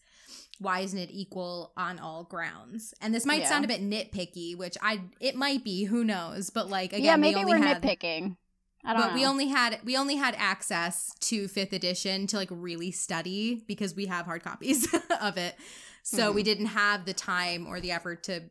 why 0.59 0.81
isn't 0.81 0.99
it 0.99 1.11
equal 1.13 1.73
on 1.77 1.99
all 1.99 2.25
grounds? 2.25 2.95
And 3.01 3.15
this 3.15 3.27
might 3.27 3.43
Yeah. 3.43 3.49
sound 3.49 3.65
a 3.65 3.69
bit 3.69 3.83
nitpicky, 3.83 4.57
which 4.57 4.77
I 4.83 5.03
it 5.21 5.35
might 5.35 5.65
be, 5.65 5.85
who 5.85 6.05
knows? 6.05 6.51
But 6.51 6.69
like 6.69 6.93
again, 6.93 7.05
yeah 7.05 7.17
we 7.17 7.21
maybe 7.21 7.41
only 7.41 7.53
we're 7.53 7.67
had, 7.67 7.83
nitpicking 7.83 8.37
i 8.85 8.93
don't 8.93 9.03
but 9.03 9.09
know 9.11 9.15
we 9.15 9.25
only 9.25 9.47
had 9.47 9.79
we 9.85 9.97
only 9.97 10.17
had 10.17 10.35
access 10.39 11.15
to 11.21 11.47
fifth 11.47 11.73
edition 11.73 12.27
to 12.27 12.37
like 12.37 12.49
really 12.51 12.91
study 12.91 13.63
because 13.67 13.95
we 13.95 14.07
have 14.07 14.27
hard 14.27 14.43
copies 14.43 14.93
of 15.21 15.37
it. 15.37 15.57
So 16.03 16.33
we 16.33 16.43
hmm. 16.43 16.47
didn't 16.47 16.67
have 16.67 17.05
the 17.05 17.15
time 17.15 17.67
or 17.67 17.81
the 17.81 17.93
effort 17.93 18.25
to 18.25 18.43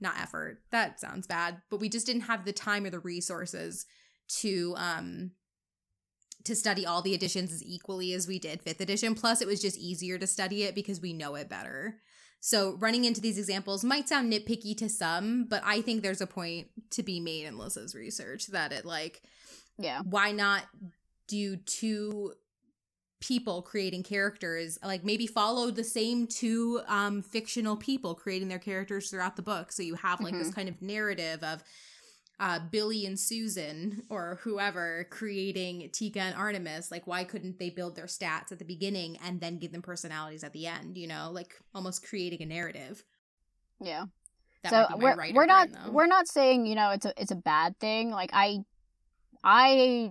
not 0.00 0.18
effort. 0.20 0.60
That 0.70 1.00
sounds 1.00 1.26
bad, 1.26 1.62
but 1.70 1.80
we 1.80 1.88
just 1.88 2.06
didn't 2.06 2.22
have 2.22 2.44
the 2.44 2.52
time 2.52 2.84
or 2.84 2.90
the 2.90 2.98
resources 2.98 3.86
to 4.40 4.74
um 4.76 5.32
to 6.44 6.54
study 6.54 6.86
all 6.86 7.02
the 7.02 7.14
editions 7.14 7.52
as 7.52 7.62
equally 7.62 8.12
as 8.12 8.28
we 8.28 8.38
did 8.38 8.62
fifth 8.62 8.80
edition. 8.80 9.14
Plus, 9.14 9.42
it 9.42 9.48
was 9.48 9.60
just 9.60 9.76
easier 9.78 10.18
to 10.18 10.26
study 10.26 10.62
it 10.62 10.74
because 10.74 11.00
we 11.00 11.12
know 11.12 11.34
it 11.34 11.48
better. 11.48 11.96
So, 12.40 12.76
running 12.78 13.04
into 13.04 13.20
these 13.20 13.38
examples 13.38 13.84
might 13.84 14.08
sound 14.08 14.32
nitpicky 14.32 14.76
to 14.78 14.88
some, 14.88 15.46
but 15.48 15.60
I 15.64 15.82
think 15.82 16.02
there's 16.02 16.20
a 16.20 16.26
point 16.26 16.68
to 16.90 17.02
be 17.02 17.18
made 17.20 17.46
in 17.46 17.58
Lyssa's 17.58 17.94
research 17.94 18.46
that 18.48 18.72
it 18.72 18.84
like 18.84 19.22
yeah 19.78 20.00
why 20.02 20.32
not 20.32 20.62
do 21.28 21.56
two 21.56 22.32
people 23.20 23.62
creating 23.62 24.02
characters 24.02 24.78
like 24.84 25.04
maybe 25.04 25.26
follow 25.26 25.70
the 25.70 25.82
same 25.82 26.26
two 26.26 26.80
um 26.86 27.20
fictional 27.22 27.76
people 27.76 28.14
creating 28.14 28.48
their 28.48 28.58
characters 28.58 29.10
throughout 29.10 29.36
the 29.36 29.42
book. 29.42 29.72
So 29.72 29.82
you 29.82 29.96
have 29.96 30.20
like 30.20 30.34
this 30.34 30.54
kind 30.54 30.68
of 30.68 30.80
narrative 30.80 31.42
of 31.42 31.64
uh 32.38 32.60
Billy 32.70 33.04
and 33.06 33.18
Susan 33.18 34.02
or 34.08 34.38
whoever 34.42 35.06
creating 35.10 35.90
Tika 35.92 36.20
and 36.20 36.36
Artemis. 36.36 36.90
Like 36.90 37.06
why 37.06 37.24
couldn't 37.24 37.58
they 37.58 37.70
build 37.70 37.96
their 37.96 38.06
stats 38.06 38.52
at 38.52 38.58
the 38.58 38.64
beginning 38.64 39.18
and 39.24 39.40
then 39.40 39.58
give 39.58 39.72
them 39.72 39.82
personalities 39.82 40.44
at 40.44 40.52
the 40.52 40.66
end 40.66 40.96
you 40.96 41.08
know? 41.08 41.30
Like 41.32 41.54
almost 41.74 42.06
creating 42.06 42.42
a 42.42 42.46
narrative. 42.46 43.04
Yeah. 43.80 44.04
That 44.62 44.70
so 44.70 44.76
might 44.76 44.88
be 44.88 44.96
my 44.98 45.14
we're 45.14 45.34
we're 45.34 45.46
not 45.46 45.72
brain, 45.72 45.92
we're 45.92 46.06
not 46.06 46.28
saying 46.28 46.66
you 46.66 46.74
know 46.74 46.90
it's 46.90 47.04
a 47.04 47.12
it's 47.16 47.30
a 47.30 47.36
bad 47.36 47.78
thing. 47.78 48.10
Like 48.10 48.30
I, 48.32 48.58
I, 49.44 50.10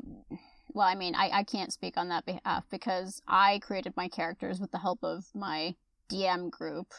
well, 0.74 0.88
I 0.88 0.96
mean 0.96 1.16
I 1.16 1.30
I 1.32 1.44
can't 1.44 1.72
speak 1.74 1.98
on 1.98 2.10
that 2.10 2.26
behalf 2.26 2.66
because 2.70 3.22
I 3.28 3.60
created 3.60 3.94
my 3.96 4.08
characters 4.08 4.60
with 4.60 4.72
the 4.72 4.80
help 4.80 5.04
of 5.04 5.26
my 5.34 5.76
DM 6.10 6.50
group. 6.50 6.94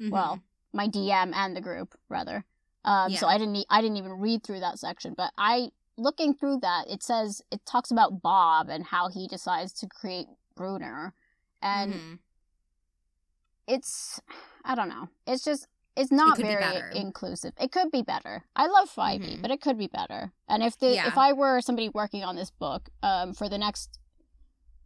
Mhm. 0.00 0.10
Well, 0.10 0.40
my 0.72 0.86
DM 0.88 1.32
and 1.34 1.54
the 1.56 1.60
group 1.60 1.94
rather. 2.08 2.44
Um, 2.84 3.12
so 3.14 3.26
I 3.26 3.36
didn't 3.38 3.56
e- 3.56 3.66
I 3.68 3.80
didn't 3.82 3.98
even 3.98 4.12
read 4.12 4.42
through 4.42 4.60
that 4.60 4.78
section, 4.78 5.14
but 5.14 5.32
I 5.36 5.70
looking 5.96 6.32
through 6.34 6.60
that 6.60 6.88
it 6.88 7.02
says 7.02 7.42
it 7.50 7.64
talks 7.66 7.90
about 7.90 8.22
Bob 8.22 8.68
and 8.70 8.84
how 8.86 9.08
he 9.08 9.28
decides 9.28 9.72
to 9.74 9.86
create 9.86 10.26
Bruenor, 10.56 11.12
and 11.60 11.92
Mhm. 11.92 12.18
it's 13.66 14.20
I 14.64 14.74
don't 14.74 14.88
know. 14.88 15.08
It's 15.26 15.44
just 15.44 15.66
it's 15.96 16.10
not 16.10 16.36
be 16.38 16.42
very 16.44 16.82
inclusive. 16.92 17.52
It 17.60 17.72
could 17.72 17.90
be 17.90 18.02
better. 18.02 18.44
I 18.56 18.66
love 18.66 18.88
5e, 18.90 19.18
Mhm. 19.36 19.42
but 19.42 19.50
it 19.50 19.60
could 19.60 19.76
be 19.78 19.88
better. 19.88 20.32
And 20.48 20.62
if 20.62 20.78
the 20.78 20.94
Yeah. 20.94 21.06
if 21.08 21.18
I 21.18 21.32
were 21.32 21.60
somebody 21.60 21.88
working 21.88 22.24
on 22.24 22.36
this 22.36 22.50
book, 22.50 22.88
um, 23.02 23.34
for 23.34 23.48
the 23.48 23.58
next 23.58 23.98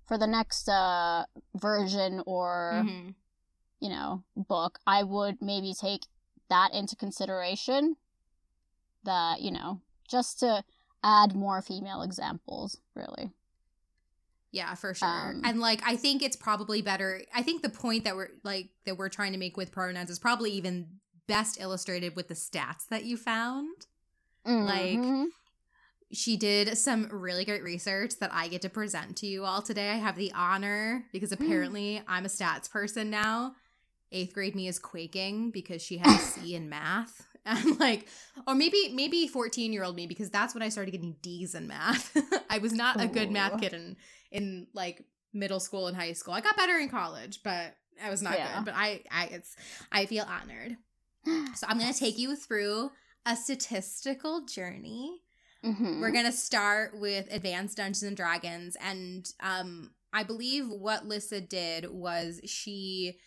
for 0.06 0.18
the 0.18 0.26
next 0.26 0.68
uh 0.68 1.24
version 1.54 2.22
or 2.26 2.82
Mhm. 2.84 3.14
you 3.80 3.88
know 3.88 4.24
book, 4.36 4.78
I 4.86 5.02
would 5.02 5.40
maybe 5.40 5.74
take 5.74 6.06
that 6.48 6.72
into 6.72 6.96
consideration. 6.96 7.96
That 9.04 9.40
you 9.42 9.50
know 9.50 9.80
just 10.08 10.38
to 10.40 10.64
add 11.02 11.34
more 11.34 11.60
female 11.60 12.00
examples, 12.02 12.80
really. 12.94 13.32
Yeah, 14.54 14.74
for 14.76 14.94
sure. 14.94 15.08
Um, 15.08 15.40
and 15.44 15.58
like 15.60 15.80
I 15.84 15.96
think 15.96 16.22
it's 16.22 16.36
probably 16.36 16.80
better. 16.80 17.20
I 17.34 17.42
think 17.42 17.62
the 17.62 17.68
point 17.68 18.04
that 18.04 18.14
we're 18.14 18.30
like 18.44 18.68
that 18.86 18.96
we're 18.96 19.08
trying 19.08 19.32
to 19.32 19.38
make 19.38 19.56
with 19.56 19.72
pronouns 19.72 20.10
is 20.10 20.18
probably 20.20 20.52
even 20.52 20.86
best 21.26 21.60
illustrated 21.60 22.14
with 22.14 22.28
the 22.28 22.34
stats 22.34 22.86
that 22.90 23.04
you 23.04 23.16
found. 23.16 23.86
Like- 24.46 24.98
Mhm. 24.98 25.26
She 26.12 26.36
did 26.36 26.78
some 26.78 27.08
really 27.10 27.44
great 27.44 27.64
research 27.64 28.18
that 28.20 28.30
I 28.32 28.46
get 28.46 28.62
to 28.62 28.68
present 28.68 29.16
to 29.16 29.26
you 29.26 29.44
all 29.44 29.60
today. 29.62 29.90
I 29.90 29.96
have 29.96 30.14
the 30.14 30.30
honor 30.32 31.06
because 31.12 31.32
apparently 31.32 32.02
I'm 32.06 32.24
a 32.24 32.28
stats 32.28 32.70
person 32.70 33.10
now. 33.10 33.56
Eighth 34.12 34.32
grade 34.34 34.54
me 34.54 34.68
is 34.68 34.78
quaking 34.78 35.50
because 35.50 35.82
she 35.82 35.96
had 35.98 36.14
a 36.20 36.22
C 36.22 36.54
in 36.60 36.68
math. 36.68 37.26
And 37.46 37.78
like, 37.78 38.08
or 38.46 38.54
maybe 38.54 38.90
maybe 38.94 39.28
14 39.28 39.70
year 39.70 39.84
old 39.84 39.96
me 39.96 40.06
because 40.06 40.30
that's 40.30 40.54
when 40.54 40.62
I 40.62 40.70
started 40.70 40.92
getting 40.92 41.16
D's 41.20 41.54
in 41.54 41.66
math. 41.66 42.16
I 42.48 42.56
was 42.56 42.72
not 42.72 42.98
a 42.98 43.06
good 43.06 43.30
math 43.30 43.60
kid 43.60 43.74
in 43.74 43.96
in 44.34 44.66
like 44.74 45.02
middle 45.32 45.60
school 45.60 45.86
and 45.86 45.96
high 45.96 46.12
school. 46.12 46.34
I 46.34 46.40
got 46.42 46.56
better 46.56 46.76
in 46.76 46.88
college, 46.90 47.40
but 47.42 47.74
I 48.02 48.10
was 48.10 48.20
not 48.22 48.34
Yeah. 48.34 48.56
good. 48.56 48.64
But 48.66 48.74
I 48.76 49.02
I 49.10 49.26
it's 49.26 49.56
I 49.90 50.06
feel 50.06 50.24
honored. 50.28 50.76
So 51.56 51.66
I'm 51.66 51.78
gonna 51.78 51.94
take 51.94 52.18
you 52.18 52.36
through 52.36 52.90
a 53.24 53.34
statistical 53.36 54.44
journey 54.44 55.22
Mhm. 55.64 56.00
We're 56.00 56.10
gonna 56.10 56.30
start 56.32 56.98
with 57.00 57.32
Advanced 57.32 57.78
Dungeons 57.78 58.02
and 58.02 58.14
Dragons, 58.16 58.76
and 58.82 59.26
um, 59.40 59.92
I 60.12 60.22
believe 60.22 60.68
what 60.68 61.08
Lyssa 61.08 61.40
did 61.40 61.90
was 61.90 62.40
she 62.44 63.18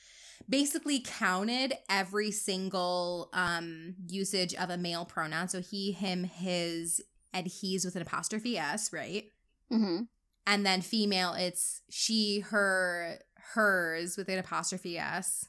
basically 0.47 0.99
counted 0.99 1.73
every 1.89 2.29
single 2.29 3.29
um 3.33 3.95
usage 4.07 4.53
of 4.53 4.69
a 4.69 4.77
male 4.77 5.03
pronoun. 5.05 5.47
So 5.47 5.61
he, 5.61 5.91
him, 5.93 6.25
his, 6.25 7.01
and 7.33 7.47
he's 7.47 7.83
with 7.83 7.95
an 7.95 8.03
apostrophe 8.03 8.55
s, 8.59 8.93
right? 8.93 9.25
Mhm. 9.71 10.07
And 10.47 10.65
then 10.65 10.81
female, 10.81 11.33
it's 11.33 11.81
she, 11.89 12.39
her, 12.39 13.19
hers 13.53 14.15
with 14.17 14.29
an 14.29 14.39
apostrophe 14.39 14.97
s. 14.97 15.45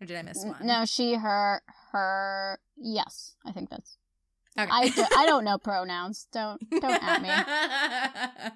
Or 0.00 0.06
did 0.06 0.16
I 0.16 0.22
miss 0.22 0.42
one? 0.42 0.56
No, 0.66 0.86
she, 0.86 1.14
her, 1.14 1.62
her. 1.92 2.58
Yes, 2.76 3.34
I 3.46 3.52
think 3.52 3.68
that's. 3.68 3.98
Okay. 4.58 4.70
I, 4.70 4.88
do, 4.88 5.04
I 5.16 5.26
don't 5.26 5.44
know 5.44 5.58
pronouns. 5.62 6.26
Don't 6.32 6.58
don't 6.70 7.02
at 7.02 7.22
me. 7.22 7.28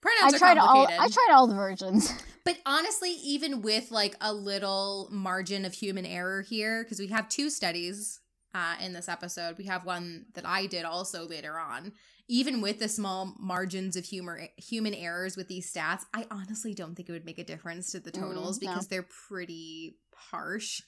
Pronouns 0.00 0.34
I 0.34 0.38
tried 0.38 0.58
all. 0.58 0.86
I 0.88 1.08
tried 1.08 1.28
all 1.32 1.46
the 1.46 1.54
versions. 1.54 2.12
But 2.44 2.58
honestly, 2.66 3.12
even 3.22 3.62
with 3.62 3.92
like 3.92 4.16
a 4.20 4.34
little 4.34 5.06
margin 5.12 5.64
of 5.64 5.74
human 5.74 6.04
error 6.04 6.42
here, 6.42 6.82
because 6.82 6.98
we 6.98 7.06
have 7.06 7.28
two 7.28 7.48
studies 7.48 8.18
uh, 8.54 8.74
in 8.80 8.92
this 8.92 9.08
episode, 9.08 9.56
we 9.58 9.64
have 9.64 9.84
one 9.84 10.26
that 10.34 10.46
I 10.46 10.66
did 10.66 10.84
also 10.84 11.26
later 11.26 11.58
on. 11.58 11.92
Even 12.28 12.60
with 12.60 12.78
the 12.78 12.88
small 12.88 13.34
margins 13.38 13.96
of 13.96 14.04
humor, 14.04 14.48
human 14.56 14.94
errors 14.94 15.36
with 15.36 15.48
these 15.48 15.72
stats, 15.72 16.02
I 16.14 16.26
honestly 16.30 16.72
don't 16.74 16.94
think 16.94 17.08
it 17.08 17.12
would 17.12 17.26
make 17.26 17.38
a 17.38 17.44
difference 17.44 17.90
to 17.92 18.00
the 18.00 18.12
Mm, 18.12 18.20
totals 18.20 18.60
no. 18.60 18.68
because 18.70 18.86
they're 18.86 19.06
pretty 19.28 19.96
harsh. 20.14 20.82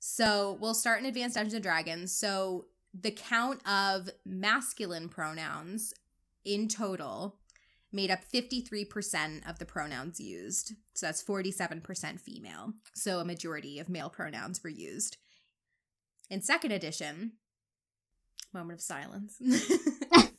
So 0.00 0.58
we'll 0.60 0.74
start 0.74 1.00
in 1.00 1.06
Advanced 1.06 1.36
Dungeons 1.36 1.54
and 1.54 1.62
Dragons. 1.62 2.12
So 2.16 2.66
the 2.92 3.10
count 3.10 3.66
of 3.66 4.10
masculine 4.26 5.08
pronouns 5.08 5.94
in 6.44 6.68
total 6.68 7.38
made 7.92 8.10
up 8.10 8.20
53% 8.32 9.48
of 9.48 9.58
the 9.58 9.64
pronouns 9.64 10.20
used. 10.20 10.72
So 10.94 11.06
that's 11.06 11.22
47% 11.22 12.20
female. 12.20 12.72
So 12.94 13.20
a 13.20 13.24
majority 13.24 13.78
of 13.78 13.88
male 13.88 14.10
pronouns 14.10 14.62
were 14.62 14.70
used. 14.70 15.16
In 16.30 16.42
second 16.42 16.72
edition, 16.72 17.32
moment 18.52 18.78
of 18.78 18.82
silence 18.82 19.40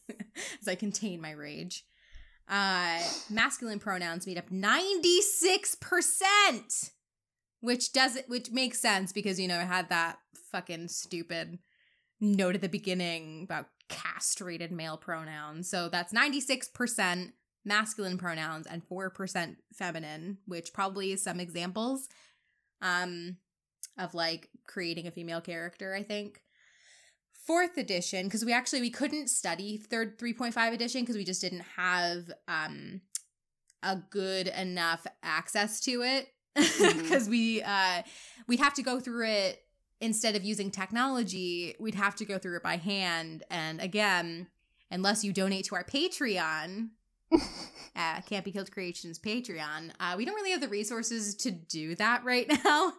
as 0.61 0.67
I 0.67 0.75
contain 0.75 1.21
my 1.21 1.31
rage. 1.31 1.85
Uh, 2.47 2.99
masculine 3.29 3.79
pronouns 3.79 4.27
made 4.27 4.37
up 4.37 4.49
96%, 4.49 6.91
which 7.59 7.91
does 7.91 8.15
it, 8.15 8.29
which 8.29 8.51
makes 8.51 8.79
sense 8.79 9.11
because, 9.11 9.39
you 9.39 9.47
know, 9.47 9.59
it 9.59 9.65
had 9.65 9.89
that 9.89 10.19
fucking 10.51 10.89
stupid 10.89 11.57
note 12.21 12.53
at 12.55 12.61
the 12.61 12.69
beginning 12.69 13.41
about 13.43 13.65
castrated 13.89 14.71
male 14.71 14.97
pronouns. 14.97 15.67
So 15.69 15.89
that's 15.89 16.13
96% 16.13 17.31
masculine 17.65 18.19
pronouns 18.19 18.67
and 18.67 18.87
4% 18.87 19.55
feminine, 19.73 20.37
which 20.45 20.71
probably 20.71 21.11
is 21.11 21.23
some 21.23 21.39
examples 21.39 22.07
um 22.81 23.37
of 23.97 24.13
like 24.13 24.49
creating 24.67 25.07
a 25.07 25.11
female 25.11 25.41
character, 25.41 25.93
I 25.93 26.03
think. 26.03 26.41
Fourth 27.33 27.77
edition 27.77 28.25
because 28.25 28.43
we 28.43 28.51
actually 28.51 28.81
we 28.81 28.89
couldn't 28.89 29.27
study 29.27 29.77
third 29.77 30.17
3.5 30.17 30.73
edition 30.73 31.01
because 31.01 31.15
we 31.15 31.23
just 31.23 31.41
didn't 31.41 31.63
have 31.75 32.31
um 32.47 33.01
a 33.83 33.97
good 34.09 34.47
enough 34.47 35.05
access 35.21 35.79
to 35.81 36.01
it 36.01 36.29
because 36.55 37.29
we 37.29 37.61
uh 37.61 38.01
we'd 38.47 38.59
have 38.59 38.73
to 38.73 38.81
go 38.81 38.99
through 38.99 39.27
it 39.27 39.61
instead 40.01 40.35
of 40.35 40.43
using 40.43 40.71
technology, 40.71 41.75
we'd 41.79 41.95
have 41.95 42.15
to 42.15 42.25
go 42.25 42.37
through 42.37 42.57
it 42.57 42.63
by 42.63 42.77
hand. 42.77 43.43
And 43.49 43.81
again, 43.81 44.47
unless 44.91 45.23
you 45.23 45.33
donate 45.33 45.65
to 45.65 45.75
our 45.75 45.83
Patreon, 45.83 46.89
uh, 47.31 48.21
Can't 48.27 48.45
Be 48.45 48.51
Killed 48.51 48.71
Creations 48.71 49.19
Patreon, 49.19 49.91
uh, 49.99 50.15
we 50.17 50.25
don't 50.25 50.35
really 50.35 50.51
have 50.51 50.61
the 50.61 50.67
resources 50.67 51.35
to 51.35 51.51
do 51.51 51.95
that 51.95 52.23
right 52.23 52.47
now. 52.65 52.93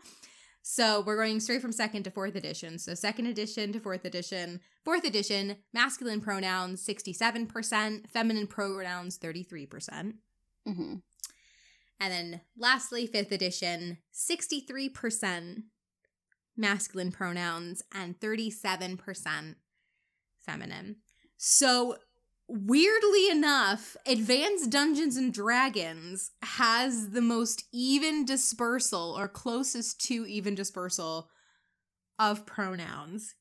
So 0.68 1.00
we're 1.00 1.16
going 1.16 1.38
straight 1.38 1.62
from 1.62 1.70
second 1.70 2.02
to 2.02 2.10
fourth 2.10 2.34
edition. 2.34 2.80
So 2.80 2.94
second 2.94 3.26
edition 3.26 3.72
to 3.72 3.78
fourth 3.78 4.04
edition. 4.04 4.58
Fourth 4.84 5.04
edition, 5.04 5.58
masculine 5.72 6.20
pronouns 6.20 6.84
67%, 6.84 8.10
feminine 8.10 8.48
pronouns 8.48 9.16
33%. 9.16 10.14
hmm 10.66 10.94
And 12.00 12.12
then 12.12 12.40
lastly, 12.58 13.06
fifth 13.06 13.30
edition, 13.30 13.98
63% 14.12 15.62
masculine 16.56 17.12
pronouns 17.12 17.82
and 17.94 18.18
37% 18.18 19.54
feminine. 20.36 20.96
So, 21.36 21.96
weirdly 22.48 23.30
enough, 23.30 23.96
Advanced 24.06 24.70
Dungeons 24.70 25.16
and 25.16 25.32
Dragons 25.32 26.30
has 26.42 27.10
the 27.10 27.20
most 27.20 27.64
even 27.72 28.24
dispersal 28.24 29.16
or 29.18 29.28
closest 29.28 30.00
to 30.06 30.26
even 30.26 30.54
dispersal 30.54 31.28
of 32.18 32.46
pronouns 32.46 33.34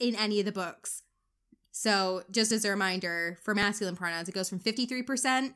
in 0.00 0.14
any 0.16 0.38
of 0.40 0.46
the 0.46 0.52
books. 0.52 1.02
So, 1.72 2.22
just 2.30 2.52
as 2.52 2.64
a 2.64 2.70
reminder, 2.70 3.38
for 3.42 3.54
masculine 3.54 3.96
pronouns, 3.96 4.28
it 4.28 4.34
goes 4.34 4.48
from 4.48 4.60
53% 4.60 5.54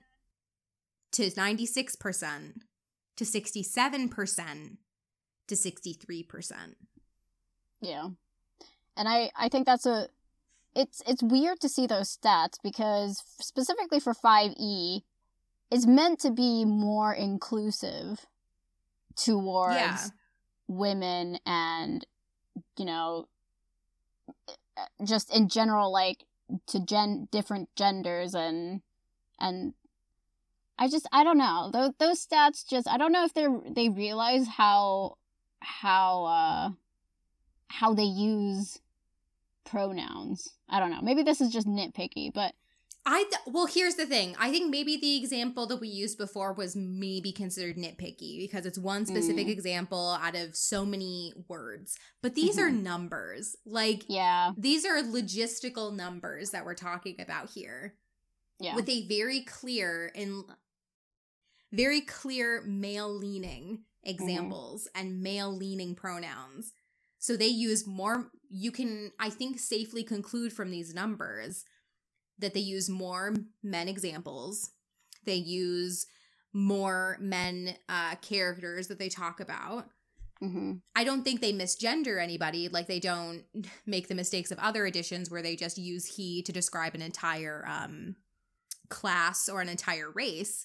to 1.12 1.22
96% 1.30 2.52
to 3.16 3.24
67% 3.24 4.76
to 5.48 5.54
63%. 5.54 6.52
Yeah. 7.80 8.08
And 8.96 9.08
I 9.08 9.30
I 9.36 9.48
think 9.48 9.66
that's 9.66 9.86
a 9.86 10.08
it's 10.76 11.02
it's 11.06 11.22
weird 11.22 11.58
to 11.60 11.68
see 11.68 11.86
those 11.86 12.16
stats 12.16 12.58
because 12.62 13.22
specifically 13.40 13.98
for 13.98 14.14
5e 14.14 15.02
it's 15.70 15.86
meant 15.86 16.20
to 16.20 16.30
be 16.30 16.64
more 16.64 17.12
inclusive 17.12 18.26
towards 19.16 19.74
Yeah. 19.74 20.08
women 20.68 21.38
and 21.46 22.06
you 22.76 22.84
know 22.84 23.26
just 25.04 25.34
in 25.34 25.48
general 25.48 25.90
like 25.90 26.24
to 26.66 26.78
gen 26.84 27.28
different 27.32 27.68
genders 27.74 28.34
and 28.34 28.82
and 29.40 29.74
I 30.78 30.88
just 30.88 31.08
I 31.10 31.24
don't 31.24 31.38
know 31.38 31.70
those 31.72 31.90
those 31.98 32.26
stats 32.26 32.68
just 32.68 32.86
I 32.88 32.98
don't 32.98 33.12
know 33.12 33.24
if 33.24 33.32
they 33.32 33.46
they 33.68 33.88
realize 33.88 34.46
how 34.46 35.16
how 35.60 36.24
uh 36.24 36.70
how 37.68 37.94
they 37.94 38.04
use 38.04 38.78
pronouns. 39.66 40.48
I 40.68 40.80
don't 40.80 40.90
know. 40.90 41.00
Maybe 41.02 41.22
this 41.22 41.40
is 41.40 41.52
just 41.52 41.66
nitpicky, 41.66 42.32
but 42.32 42.54
I 43.08 43.22
th- 43.22 43.54
well, 43.54 43.66
here's 43.66 43.94
the 43.94 44.06
thing. 44.06 44.34
I 44.38 44.50
think 44.50 44.68
maybe 44.68 44.96
the 44.96 45.16
example 45.16 45.66
that 45.68 45.80
we 45.80 45.86
used 45.88 46.18
before 46.18 46.52
was 46.52 46.74
maybe 46.74 47.30
considered 47.30 47.76
nitpicky 47.76 48.38
because 48.40 48.66
it's 48.66 48.78
one 48.78 49.06
specific 49.06 49.46
Mm. 49.46 49.50
example 49.50 50.18
out 50.20 50.34
of 50.34 50.56
so 50.56 50.84
many 50.84 51.32
words. 51.48 51.96
But 52.20 52.34
these 52.34 52.58
are 52.58 52.68
Mhm. 52.70 52.82
numbers. 52.82 53.54
Like 53.64 54.04
yeah, 54.08 54.50
these 54.58 54.84
are 54.84 55.02
logistical 55.02 55.94
numbers 55.94 56.50
that 56.50 56.64
we're 56.64 56.74
talking 56.74 57.20
about 57.20 57.50
here. 57.50 57.94
yeah, 58.58 58.74
with 58.74 58.88
a 58.88 59.06
very 59.06 59.42
clear 59.42 60.10
and 60.14 60.42
very 61.72 62.00
clear 62.00 62.62
male 62.62 63.12
leaning 63.12 63.84
examples 64.02 64.88
and 64.94 65.20
male 65.22 65.54
leaning 65.54 65.94
pronouns. 65.94 66.72
So 67.18 67.36
they 67.36 67.48
use 67.48 67.86
more 67.86 68.30
you 68.50 68.70
can 68.70 69.12
I 69.18 69.30
think 69.30 69.58
safely 69.58 70.02
conclude 70.02 70.52
from 70.52 70.70
these 70.70 70.94
numbers 70.94 71.64
that 72.38 72.54
they 72.54 72.60
use 72.60 72.88
more 72.88 73.34
men 73.62 73.88
examples. 73.88 74.70
They 75.24 75.36
use 75.36 76.06
more 76.52 77.18
men 77.20 77.76
uh 77.88 78.14
characters 78.16 78.88
that 78.88 78.98
they 78.98 79.08
talk 79.08 79.40
about. 79.40 79.88
hmm 80.40 80.74
I 80.94 81.04
don't 81.04 81.22
think 81.22 81.40
they 81.40 81.52
misgender 81.52 82.22
anybody. 82.22 82.68
Like 82.68 82.86
they 82.86 83.00
don't 83.00 83.44
make 83.86 84.08
the 84.08 84.14
mistakes 84.14 84.50
of 84.50 84.58
other 84.58 84.86
editions 84.86 85.30
where 85.30 85.42
they 85.42 85.56
just 85.56 85.78
use 85.78 86.16
he 86.16 86.42
to 86.42 86.52
describe 86.52 86.94
an 86.94 87.02
entire 87.02 87.64
um, 87.68 88.16
class 88.88 89.48
or 89.48 89.60
an 89.60 89.68
entire 89.68 90.10
race. 90.10 90.64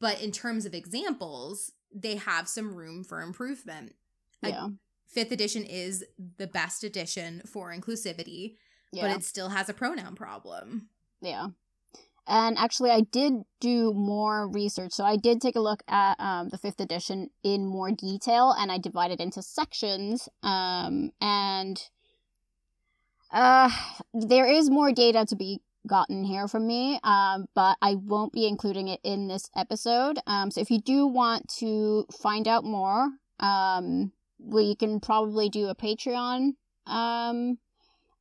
But 0.00 0.22
in 0.22 0.32
terms 0.32 0.64
of 0.64 0.74
examples, 0.74 1.72
they 1.94 2.16
have 2.16 2.48
some 2.48 2.74
room 2.74 3.04
for 3.04 3.20
improvement. 3.20 3.94
Yeah, 4.42 4.68
Fifth 5.10 5.32
edition 5.32 5.64
is 5.64 6.04
the 6.38 6.46
best 6.46 6.84
edition 6.84 7.42
for 7.44 7.74
inclusivity, 7.74 8.56
yeah, 8.92 9.02
but 9.02 9.16
it 9.16 9.24
still 9.24 9.48
has 9.48 9.68
a 9.68 9.74
pronoun 9.74 10.14
problem. 10.14 10.88
yeah. 11.20 11.48
And 12.26 12.56
actually, 12.58 12.90
I 12.90 13.00
did 13.00 13.32
do 13.58 13.92
more 13.92 14.46
research, 14.48 14.92
so 14.92 15.04
I 15.04 15.16
did 15.16 15.40
take 15.40 15.56
a 15.56 15.60
look 15.60 15.82
at 15.88 16.14
um, 16.20 16.48
the 16.48 16.58
fifth 16.58 16.80
edition 16.80 17.30
in 17.42 17.66
more 17.66 17.90
detail, 17.90 18.54
and 18.56 18.70
I 18.70 18.78
divided 18.78 19.20
into 19.20 19.42
sections. 19.42 20.28
Um, 20.44 21.10
and 21.20 21.82
uh, 23.32 23.70
there 24.14 24.46
is 24.46 24.70
more 24.70 24.92
data 24.92 25.26
to 25.26 25.34
be 25.34 25.60
gotten 25.88 26.22
here 26.22 26.46
from 26.46 26.68
me, 26.68 27.00
um, 27.02 27.46
but 27.54 27.78
I 27.82 27.96
won't 27.96 28.32
be 28.32 28.46
including 28.46 28.86
it 28.86 29.00
in 29.02 29.26
this 29.26 29.50
episode. 29.56 30.18
Um, 30.26 30.52
so 30.52 30.60
if 30.60 30.70
you 30.70 30.80
do 30.80 31.06
want 31.06 31.48
to 31.58 32.06
find 32.22 32.46
out 32.46 32.64
more, 32.64 33.08
um, 33.40 34.12
we 34.42 34.74
can 34.74 35.00
probably 35.00 35.48
do 35.48 35.66
a 35.68 35.74
Patreon 35.74 36.52
um, 36.86 37.58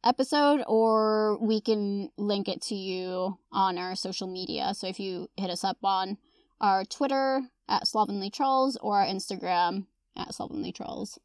episode, 0.03 0.63
or 0.67 1.37
we 1.41 1.61
can 1.61 2.09
link 2.17 2.47
it 2.47 2.61
to 2.63 2.75
you 2.75 3.37
on 3.51 3.77
our 3.77 3.95
social 3.95 4.27
media. 4.27 4.73
So 4.73 4.87
if 4.87 4.99
you 4.99 5.29
hit 5.37 5.49
us 5.49 5.63
up 5.63 5.77
on 5.83 6.17
our 6.61 6.83
Twitter 6.85 7.41
at 7.67 7.87
Slovenly 7.87 8.29
Trulls 8.29 8.77
or 8.81 8.99
our 8.99 9.05
Instagram 9.05 9.85
at 10.15 10.33
Slovenly 10.33 10.71
Trulls, 10.73 11.17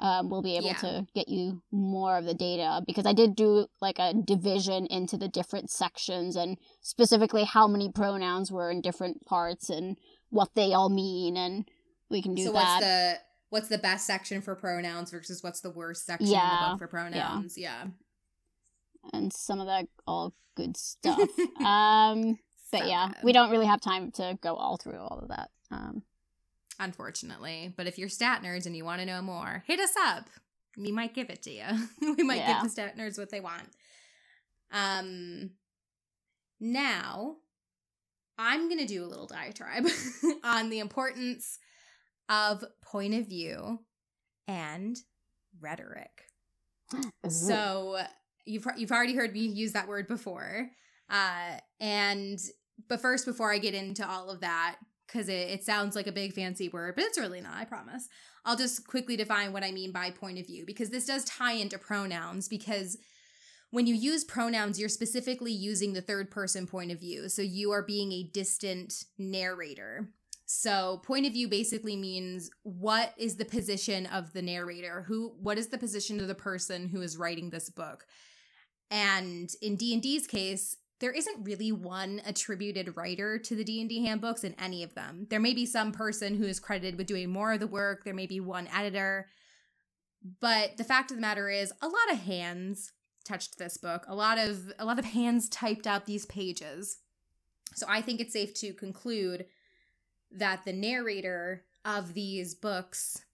um, 0.00 0.30
we'll 0.30 0.42
be 0.42 0.56
able 0.56 0.68
Yeah. 0.68 0.74
to 0.74 1.06
get 1.14 1.28
you 1.28 1.62
more 1.72 2.16
of 2.18 2.24
the 2.24 2.34
data 2.34 2.82
because 2.86 3.04
I 3.04 3.12
did 3.12 3.34
do 3.34 3.66
like 3.80 3.98
a 3.98 4.14
division 4.14 4.86
into 4.86 5.16
the 5.16 5.26
different 5.28 5.70
sections 5.70 6.36
and 6.36 6.56
specifically 6.80 7.44
how 7.44 7.66
many 7.66 7.90
pronouns 7.90 8.52
were 8.52 8.70
in 8.70 8.80
different 8.80 9.26
parts 9.26 9.68
and 9.68 9.96
what 10.30 10.54
they 10.54 10.72
all 10.72 10.88
mean, 10.88 11.36
and 11.36 11.68
we 12.10 12.22
can 12.22 12.34
do 12.34 12.44
so 12.44 12.52
that. 12.52 13.24
What's 13.50 13.68
the 13.68 13.78
best 13.78 14.06
section 14.06 14.40
for 14.42 14.54
pronouns 14.54 15.10
versus 15.10 15.42
what's 15.42 15.60
the 15.60 15.70
worst 15.70 16.04
section 16.06 16.26
in 16.28 16.32
the 16.32 16.66
book 16.70 16.78
for 16.78 16.86
pronouns? 16.88 17.56
Yeah. 17.58 17.84
and 19.12 19.32
some 19.32 19.60
of 19.60 19.66
that 19.66 19.86
all 20.06 20.34
good 20.54 20.76
stuff. 20.76 21.18
um, 21.64 22.38
but 22.70 22.80
So 22.80 22.84
yeah, 22.86 23.08
good. 23.08 23.24
we 23.24 23.32
don't 23.32 23.50
really 23.50 23.66
have 23.66 23.80
time 23.80 24.10
to 24.12 24.38
go 24.42 24.54
all 24.54 24.76
through 24.76 24.98
all 24.98 25.20
of 25.22 25.28
that. 25.28 25.50
Um, 25.70 26.02
unfortunately. 26.78 27.72
But 27.76 27.86
if 27.86 27.98
you're 27.98 28.08
stat 28.08 28.42
nerds 28.42 28.66
and 28.66 28.76
you 28.76 28.84
want 28.84 29.00
to 29.00 29.06
know 29.06 29.22
more, 29.22 29.64
hit 29.66 29.80
us 29.80 29.94
up. 29.98 30.26
We 30.76 30.92
might 30.92 31.14
give 31.14 31.28
it 31.30 31.42
to 31.42 31.50
you. 31.50 31.64
we 32.16 32.22
might 32.22 32.36
Yeah. 32.38 32.54
give 32.54 32.62
the 32.64 32.68
stat 32.70 32.96
nerds 32.96 33.18
what 33.18 33.30
they 33.30 33.40
want. 33.40 33.64
Um 34.72 35.50
now 36.60 37.36
I'm 38.36 38.68
going 38.68 38.78
to 38.78 38.86
do 38.86 39.04
a 39.04 39.06
little 39.06 39.26
diatribe 39.26 39.86
on 40.44 40.68
the 40.70 40.78
importance 40.80 41.58
of 42.28 42.64
point 42.82 43.14
of 43.14 43.26
view 43.26 43.80
and 44.46 44.96
rhetoric. 45.60 46.24
So 47.28 47.98
you've 48.46 48.66
you've 48.76 48.92
already 48.92 49.14
heard 49.14 49.32
me 49.32 49.40
use 49.40 49.72
that 49.72 49.88
word 49.88 50.08
before, 50.08 50.70
uh, 51.10 51.58
and 51.80 52.38
but 52.88 53.00
first, 53.00 53.26
before 53.26 53.52
I 53.52 53.58
get 53.58 53.74
into 53.74 54.08
all 54.08 54.30
of 54.30 54.40
that, 54.40 54.76
because 55.06 55.28
it, 55.28 55.50
it 55.50 55.64
sounds 55.64 55.96
like 55.96 56.06
a 56.06 56.12
big 56.12 56.32
fancy 56.32 56.68
word, 56.68 56.94
but 56.94 57.04
it's 57.04 57.18
really 57.18 57.40
not. 57.40 57.54
I 57.54 57.64
promise. 57.64 58.08
I'll 58.44 58.56
just 58.56 58.86
quickly 58.86 59.16
define 59.16 59.52
what 59.52 59.64
I 59.64 59.72
mean 59.72 59.92
by 59.92 60.10
point 60.10 60.38
of 60.38 60.46
view 60.46 60.64
because 60.64 60.90
this 60.90 61.06
does 61.06 61.24
tie 61.24 61.52
into 61.52 61.78
pronouns 61.78 62.48
because. 62.48 62.96
When 63.70 63.86
you 63.86 63.94
use 63.94 64.24
pronouns, 64.24 64.80
you're 64.80 64.88
specifically 64.88 65.52
using 65.52 65.92
the 65.92 66.00
third 66.00 66.30
person 66.30 66.66
point 66.66 66.90
of 66.90 67.00
view. 67.00 67.28
So 67.28 67.42
you 67.42 67.70
are 67.72 67.82
being 67.82 68.12
a 68.12 68.22
distant 68.22 68.94
narrator. 69.18 70.08
So 70.50 71.02
point 71.04 71.26
of 71.26 71.34
view 71.34 71.46
basically 71.46 71.94
means 71.94 72.50
what 72.62 73.12
is 73.18 73.36
the 73.36 73.44
position 73.44 74.06
of 74.06 74.32
the 74.32 74.40
narrator? 74.40 75.04
Who 75.06 75.34
what 75.38 75.58
is 75.58 75.68
the 75.68 75.76
position 75.76 76.20
of 76.20 76.26
the 76.26 76.34
person 76.34 76.88
who 76.88 77.02
is 77.02 77.18
writing 77.18 77.50
this 77.50 77.68
book? 77.68 78.06
And 78.90 79.50
in 79.60 79.76
D&D's 79.76 80.26
case, 80.26 80.78
there 81.00 81.12
isn't 81.12 81.44
really 81.44 81.70
one 81.70 82.22
attributed 82.24 82.96
writer 82.96 83.38
to 83.38 83.54
the 83.54 83.62
D&D 83.62 84.06
handbooks 84.06 84.42
in 84.42 84.54
any 84.58 84.82
of 84.82 84.94
them. 84.94 85.26
There 85.28 85.38
may 85.38 85.52
be 85.52 85.66
some 85.66 85.92
person 85.92 86.34
who 86.34 86.44
is 86.44 86.58
credited 86.58 86.96
with 86.96 87.06
doing 87.06 87.28
more 87.28 87.52
of 87.52 87.60
the 87.60 87.66
work, 87.66 88.04
there 88.04 88.14
may 88.14 88.26
be 88.26 88.40
one 88.40 88.68
editor, 88.74 89.28
but 90.40 90.78
the 90.78 90.84
fact 90.84 91.10
of 91.10 91.18
the 91.18 91.20
matter 91.20 91.50
is 91.50 91.74
a 91.82 91.88
lot 91.88 92.10
of 92.10 92.20
hands 92.20 92.92
touched 93.26 93.58
this 93.58 93.76
book. 93.76 94.06
A 94.08 94.14
lot 94.14 94.38
of 94.38 94.72
a 94.78 94.86
lot 94.86 94.98
of 94.98 95.04
hands 95.04 95.46
typed 95.50 95.86
out 95.86 96.06
these 96.06 96.24
pages. 96.24 97.00
So 97.74 97.84
I 97.86 98.00
think 98.00 98.18
it's 98.18 98.32
safe 98.32 98.54
to 98.54 98.72
conclude 98.72 99.44
that 100.30 100.64
the 100.64 100.72
narrator 100.72 101.64
of 101.84 102.14
these 102.14 102.54
books 102.54 103.24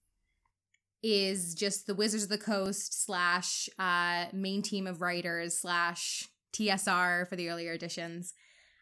is 1.03 1.53
just 1.53 1.85
the 1.85 1.95
Wizards 1.95 2.23
of 2.23 2.29
the 2.29 2.37
Coast 2.37 3.05
slash 3.05 3.69
uh, 3.77 4.25
main 4.33 4.61
team 4.61 4.87
of 4.87 5.01
writers 5.01 5.59
slash 5.59 6.27
TSR 6.53 7.27
for 7.27 7.35
the 7.35 7.49
earlier 7.49 7.73
editions. 7.73 8.33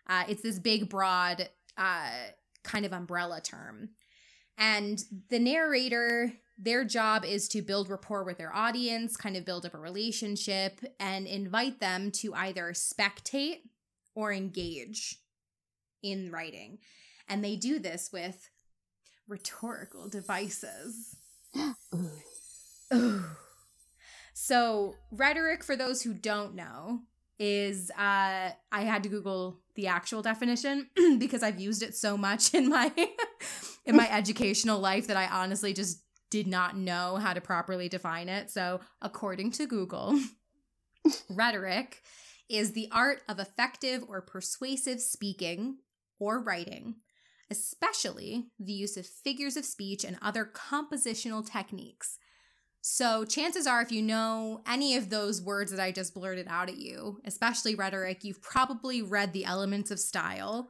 Uh, 0.08 0.24
it's 0.30 0.42
this 0.42 0.60
big, 0.60 0.90
broad 0.90 1.50
uh, 1.78 2.12
kind 2.64 2.86
of 2.86 2.94
umbrella 2.94 3.42
term. 3.42 3.90
And 4.58 5.04
the 5.30 5.40
narrator, 5.40 6.32
their 6.58 6.86
job 6.86 7.26
is 7.26 7.48
to 7.50 7.62
build 7.62 7.90
rapport 7.90 8.24
with 8.24 8.38
their 8.38 8.56
audience, 8.56 9.18
kind 9.18 9.36
of 9.36 9.46
build 9.46 9.66
up 9.66 9.74
a 9.74 9.80
relationship, 9.80 10.80
and 11.00 11.26
invite 11.26 11.80
them 11.80 12.12
to 12.12 12.34
either 12.36 12.72
spectate 12.74 13.62
or 14.16 14.32
engage 14.32 15.18
in 16.04 16.32
writing. 16.32 16.78
And 17.34 17.44
they 17.44 17.56
do 17.56 17.80
this 17.80 18.12
with 18.14 18.52
rhetorical 19.28 20.08
devices. 20.08 21.16
Ooh. 22.94 23.24
So, 24.36 24.96
rhetoric, 25.12 25.64
for 25.64 25.76
those 25.76 26.02
who 26.02 26.12
don't 26.12 26.56
know, 26.56 27.02
is 27.38 27.92
uh, 27.92 28.50
I 28.50 28.82
had 28.82 29.04
to 29.04 29.10
Google 29.10 29.60
the 29.76 29.86
actual 29.86 30.24
definition 30.24 30.90
because 31.20 31.44
I've 31.44 31.60
used 31.60 31.84
it 31.84 31.96
so 31.96 32.18
much 32.18 32.52
in 32.56 32.68
my 32.68 32.92
in 33.86 33.96
my 33.96 34.12
educational 34.12 34.80
life 34.80 35.06
that 35.06 35.18
I 35.18 35.28
honestly 35.28 35.72
just 35.72 36.02
did 36.32 36.48
not 36.48 36.76
know 36.76 37.18
how 37.18 37.34
to 37.34 37.42
properly 37.42 37.90
define 37.90 38.28
it. 38.28 38.50
So, 38.50 38.80
according 39.04 39.52
to 39.52 39.68
Google, 39.68 40.20
rhetoric 41.30 42.02
is 42.50 42.72
the 42.72 42.90
art 42.92 43.22
of 43.30 43.38
effective 43.38 44.04
or 44.08 44.20
persuasive 44.20 45.00
speaking 45.00 45.78
or 46.20 46.40
writing, 46.40 46.96
especially 47.54 48.48
the 48.60 48.74
use 48.74 48.98
of 48.98 49.06
figures 49.06 49.56
of 49.56 49.64
speech 49.64 50.04
and 50.04 50.18
other 50.22 50.44
compositional 50.44 51.48
techniques. 51.50 52.18
So, 52.82 53.24
chances 53.24 53.66
are, 53.66 53.82
if 53.82 53.94
you 53.94 54.02
know 54.02 54.62
any 54.68 54.98
of 54.98 55.10
those 55.10 55.42
words 55.42 55.72
that 55.72 55.80
I 55.80 55.92
just 55.92 56.14
blurted 56.14 56.48
out 56.50 56.68
at 56.68 56.78
you, 56.78 57.22
especially 57.24 57.76
rhetoric, 57.76 58.24
you've 58.24 58.42
probably 58.42 59.02
read 59.02 59.32
the 59.32 59.46
elements 59.46 59.90
of 59.90 60.00
style 60.00 60.70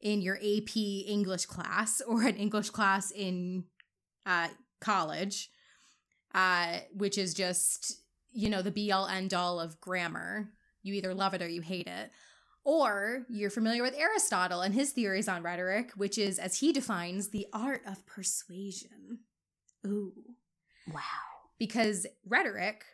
in 0.00 0.22
your 0.22 0.36
AP 0.36 0.76
English 0.76 1.46
class 1.46 2.00
or 2.06 2.22
an 2.22 2.36
English 2.36 2.70
class 2.70 3.10
in 3.10 3.64
uh, 4.24 4.48
college, 4.80 5.50
uh, 6.34 6.78
which 6.94 7.18
is 7.18 7.34
just, 7.34 8.00
you 8.32 8.48
know, 8.48 8.62
the 8.62 8.70
be 8.70 8.90
all 8.90 9.06
end 9.06 9.34
all 9.34 9.60
of 9.60 9.80
grammar. 9.80 10.48
You 10.82 10.94
either 10.94 11.12
love 11.12 11.34
it 11.34 11.42
or 11.42 11.48
you 11.48 11.60
hate 11.60 11.86
it. 11.86 12.10
Or 12.64 13.26
you're 13.28 13.50
familiar 13.50 13.82
with 13.82 13.98
Aristotle 13.98 14.60
and 14.60 14.74
his 14.74 14.92
theories 14.92 15.28
on 15.28 15.42
rhetoric, 15.42 15.90
which 15.96 16.16
is, 16.16 16.38
as 16.38 16.58
he 16.58 16.72
defines, 16.72 17.28
the 17.28 17.46
art 17.52 17.82
of 17.86 18.06
persuasion. 18.06 19.20
Ooh. 19.86 20.12
wow. 20.92 21.00
Because 21.58 22.06
rhetoric 22.24 22.84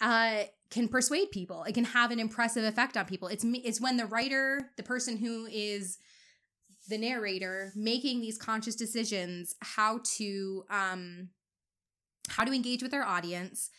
uh, 0.00 0.44
can 0.70 0.88
persuade 0.88 1.30
people. 1.30 1.62
It 1.64 1.74
can 1.74 1.84
have 1.84 2.10
an 2.10 2.18
impressive 2.18 2.64
effect 2.64 2.96
on 2.96 3.04
people. 3.04 3.28
It's 3.28 3.44
me- 3.44 3.62
it's 3.64 3.80
when 3.80 3.96
the 3.96 4.06
writer, 4.06 4.72
the 4.76 4.82
person 4.82 5.16
who 5.16 5.46
is 5.46 5.98
the 6.88 6.98
narrator, 6.98 7.72
making 7.74 8.20
these 8.20 8.38
conscious 8.38 8.74
decisions, 8.74 9.54
how 9.60 10.00
to 10.16 10.64
um, 10.70 11.28
how 12.28 12.44
to 12.44 12.52
engage 12.52 12.82
with 12.82 12.90
their 12.90 13.04
audience, 13.04 13.70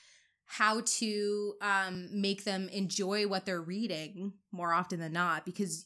how 0.47 0.81
to 0.81 1.53
um, 1.61 2.07
make 2.11 2.45
them 2.45 2.69
enjoy 2.69 3.27
what 3.27 3.45
they're 3.45 3.61
reading 3.61 4.33
more 4.51 4.73
often 4.73 4.99
than 4.99 5.13
not, 5.13 5.45
because 5.45 5.85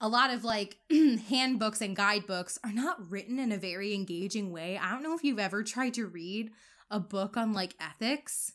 a 0.00 0.08
lot 0.08 0.32
of 0.32 0.44
like 0.44 0.78
handbooks 1.28 1.80
and 1.80 1.96
guidebooks 1.96 2.58
are 2.64 2.72
not 2.72 3.10
written 3.10 3.38
in 3.38 3.52
a 3.52 3.58
very 3.58 3.94
engaging 3.94 4.52
way. 4.52 4.78
I 4.80 4.90
don't 4.90 5.02
know 5.02 5.14
if 5.14 5.24
you've 5.24 5.38
ever 5.38 5.62
tried 5.62 5.94
to 5.94 6.06
read 6.06 6.50
a 6.90 7.00
book 7.00 7.36
on 7.36 7.52
like 7.52 7.74
ethics. 7.80 8.52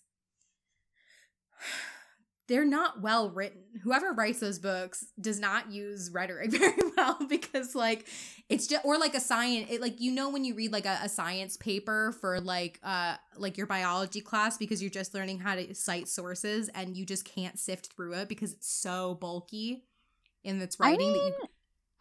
They're 2.49 2.65
not 2.65 2.99
well 2.99 3.29
written. 3.29 3.61
Whoever 3.83 4.11
writes 4.11 4.41
those 4.41 4.59
books 4.59 5.05
does 5.21 5.39
not 5.39 5.71
use 5.71 6.11
rhetoric 6.11 6.51
very 6.59 6.81
well 6.97 7.17
because 7.29 7.75
like 7.75 8.07
it's 8.49 8.67
just 8.67 8.83
or 8.83 8.97
like 8.97 9.15
a 9.15 9.21
science 9.21 9.67
it 9.69 9.79
like 9.79 10.01
you 10.01 10.11
know 10.11 10.29
when 10.29 10.43
you 10.43 10.55
read 10.55 10.73
like 10.73 10.85
a, 10.85 10.99
a 11.03 11.09
science 11.09 11.55
paper 11.55 12.11
for 12.19 12.41
like 12.41 12.79
uh 12.83 13.15
like 13.37 13.57
your 13.57 13.67
biology 13.67 14.19
class 14.19 14.57
because 14.57 14.81
you're 14.81 14.89
just 14.89 15.13
learning 15.13 15.39
how 15.39 15.55
to 15.55 15.73
cite 15.73 16.09
sources 16.09 16.69
and 16.75 16.97
you 16.97 17.05
just 17.05 17.23
can't 17.23 17.57
sift 17.57 17.93
through 17.93 18.13
it 18.13 18.27
because 18.27 18.51
it's 18.51 18.69
so 18.69 19.13
bulky 19.15 19.85
in 20.43 20.59
its 20.61 20.77
I 20.81 20.91
writing 20.91 21.13
that 21.13 21.19
you 21.19 21.47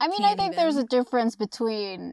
I 0.01 0.09
mean, 0.09 0.23
I 0.23 0.35
think 0.37 0.55
there's 0.55 0.77
a 0.77 0.85
difference 0.85 1.35
between 1.37 2.13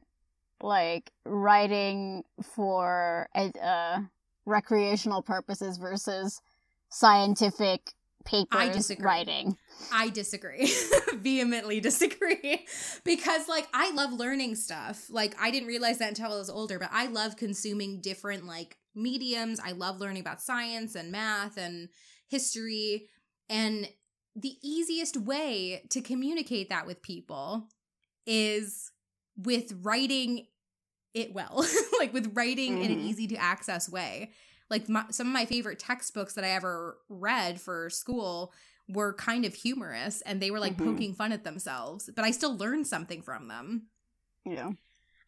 like 0.62 1.12
writing 1.26 2.24
for 2.42 3.30
uh, 3.36 4.00
recreational 4.46 5.22
purposes 5.22 5.78
versus 5.78 6.42
scientific 6.90 7.94
papers 8.26 8.76
disagree. 8.76 9.06
writing. 9.06 9.58
I 9.94 10.10
disagree. 10.10 10.72
Vehemently 11.14 11.80
disagree. 11.80 12.66
because 13.04 13.48
like 13.48 13.68
I 13.74 13.92
love 13.92 14.12
learning 14.14 14.56
stuff. 14.56 15.06
Like 15.10 15.36
I 15.40 15.52
didn't 15.52 15.68
realize 15.68 16.00
that 16.00 16.10
until 16.10 16.34
I 16.34 16.38
was 16.38 16.50
older, 16.50 16.80
but 16.80 16.90
I 16.92 17.08
love 17.08 17.36
consuming 17.38 18.02
different 18.02 18.46
like 18.46 18.78
mediums. 18.96 19.60
I 19.64 19.72
love 19.74 20.00
learning 20.00 20.22
about 20.22 20.42
science 20.42 20.96
and 20.96 21.12
math 21.12 21.58
and 21.58 21.90
history 22.28 23.08
and 23.50 23.88
the 24.36 24.56
easiest 24.64 25.16
way 25.18 25.84
to 25.92 26.02
communicate 26.02 26.70
that 26.70 26.86
with 26.88 27.02
people 27.02 27.68
is 28.26 28.92
with 29.38 29.72
writing 29.82 30.48
it 31.14 31.34
well. 31.34 31.66
like 32.00 32.14
with 32.14 32.32
writing 32.36 32.82
in 32.84 32.92
an 32.92 32.98
Mhm. 33.00 33.06
easy 33.06 33.28
to 33.28 33.36
access 33.36 33.90
way. 33.90 34.32
Like 34.70 34.90
my, 34.90 35.06
some 35.12 35.28
of 35.28 35.34
my 35.34 35.46
favorite 35.46 35.80
textbooks 35.80 36.34
that 36.34 36.44
I 36.44 36.50
ever 36.50 36.98
read 37.10 37.62
for 37.62 37.90
school 37.90 38.52
were 38.88 39.14
kind 39.14 39.46
of 39.46 39.54
humorous 39.54 40.22
and 40.22 40.42
they 40.42 40.52
were 40.52 40.60
like 40.60 40.78
Mhm. 40.78 40.86
poking 40.86 41.14
fun 41.14 41.32
at 41.32 41.44
themselves, 41.44 42.10
but 42.16 42.24
I 42.26 42.32
still 42.32 42.56
learned 42.58 42.88
something 42.88 43.22
from 43.22 43.48
them. 43.48 43.88
Yeah. 44.46 44.72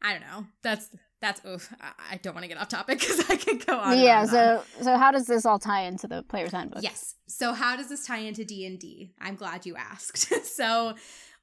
I 0.01 0.11
don't 0.13 0.21
know. 0.21 0.45
That's 0.63 0.89
that's 1.19 1.43
oof. 1.47 1.73
I, 1.81 2.13
I 2.13 2.17
don't 2.17 2.35
want 2.35 2.43
to 2.43 2.47
get 2.47 2.59
off 2.59 2.67
topic 2.69 2.99
because 2.99 3.27
I 3.29 3.35
could 3.37 3.65
go 3.65 3.77
on. 3.79 3.97
yeah. 3.97 4.21
on 4.21 4.29
and 4.29 4.37
on. 4.37 4.63
So 4.77 4.83
so 4.83 4.97
how 4.97 5.11
does 5.11 5.25
this 5.25 5.45
all 5.45 5.57
tie 5.59 5.81
into 5.85 6.07
the 6.07 6.21
player's 6.23 6.51
handbook? 6.51 6.83
Yes. 6.83 7.15
So 7.27 7.53
how 7.53 7.75
does 7.75 7.89
this 7.89 8.05
tie 8.05 8.19
into 8.19 8.45
D&D? 8.45 9.13
I'm 9.19 9.35
glad 9.35 9.65
you 9.65 9.75
asked. 9.75 10.31
so 10.55 10.93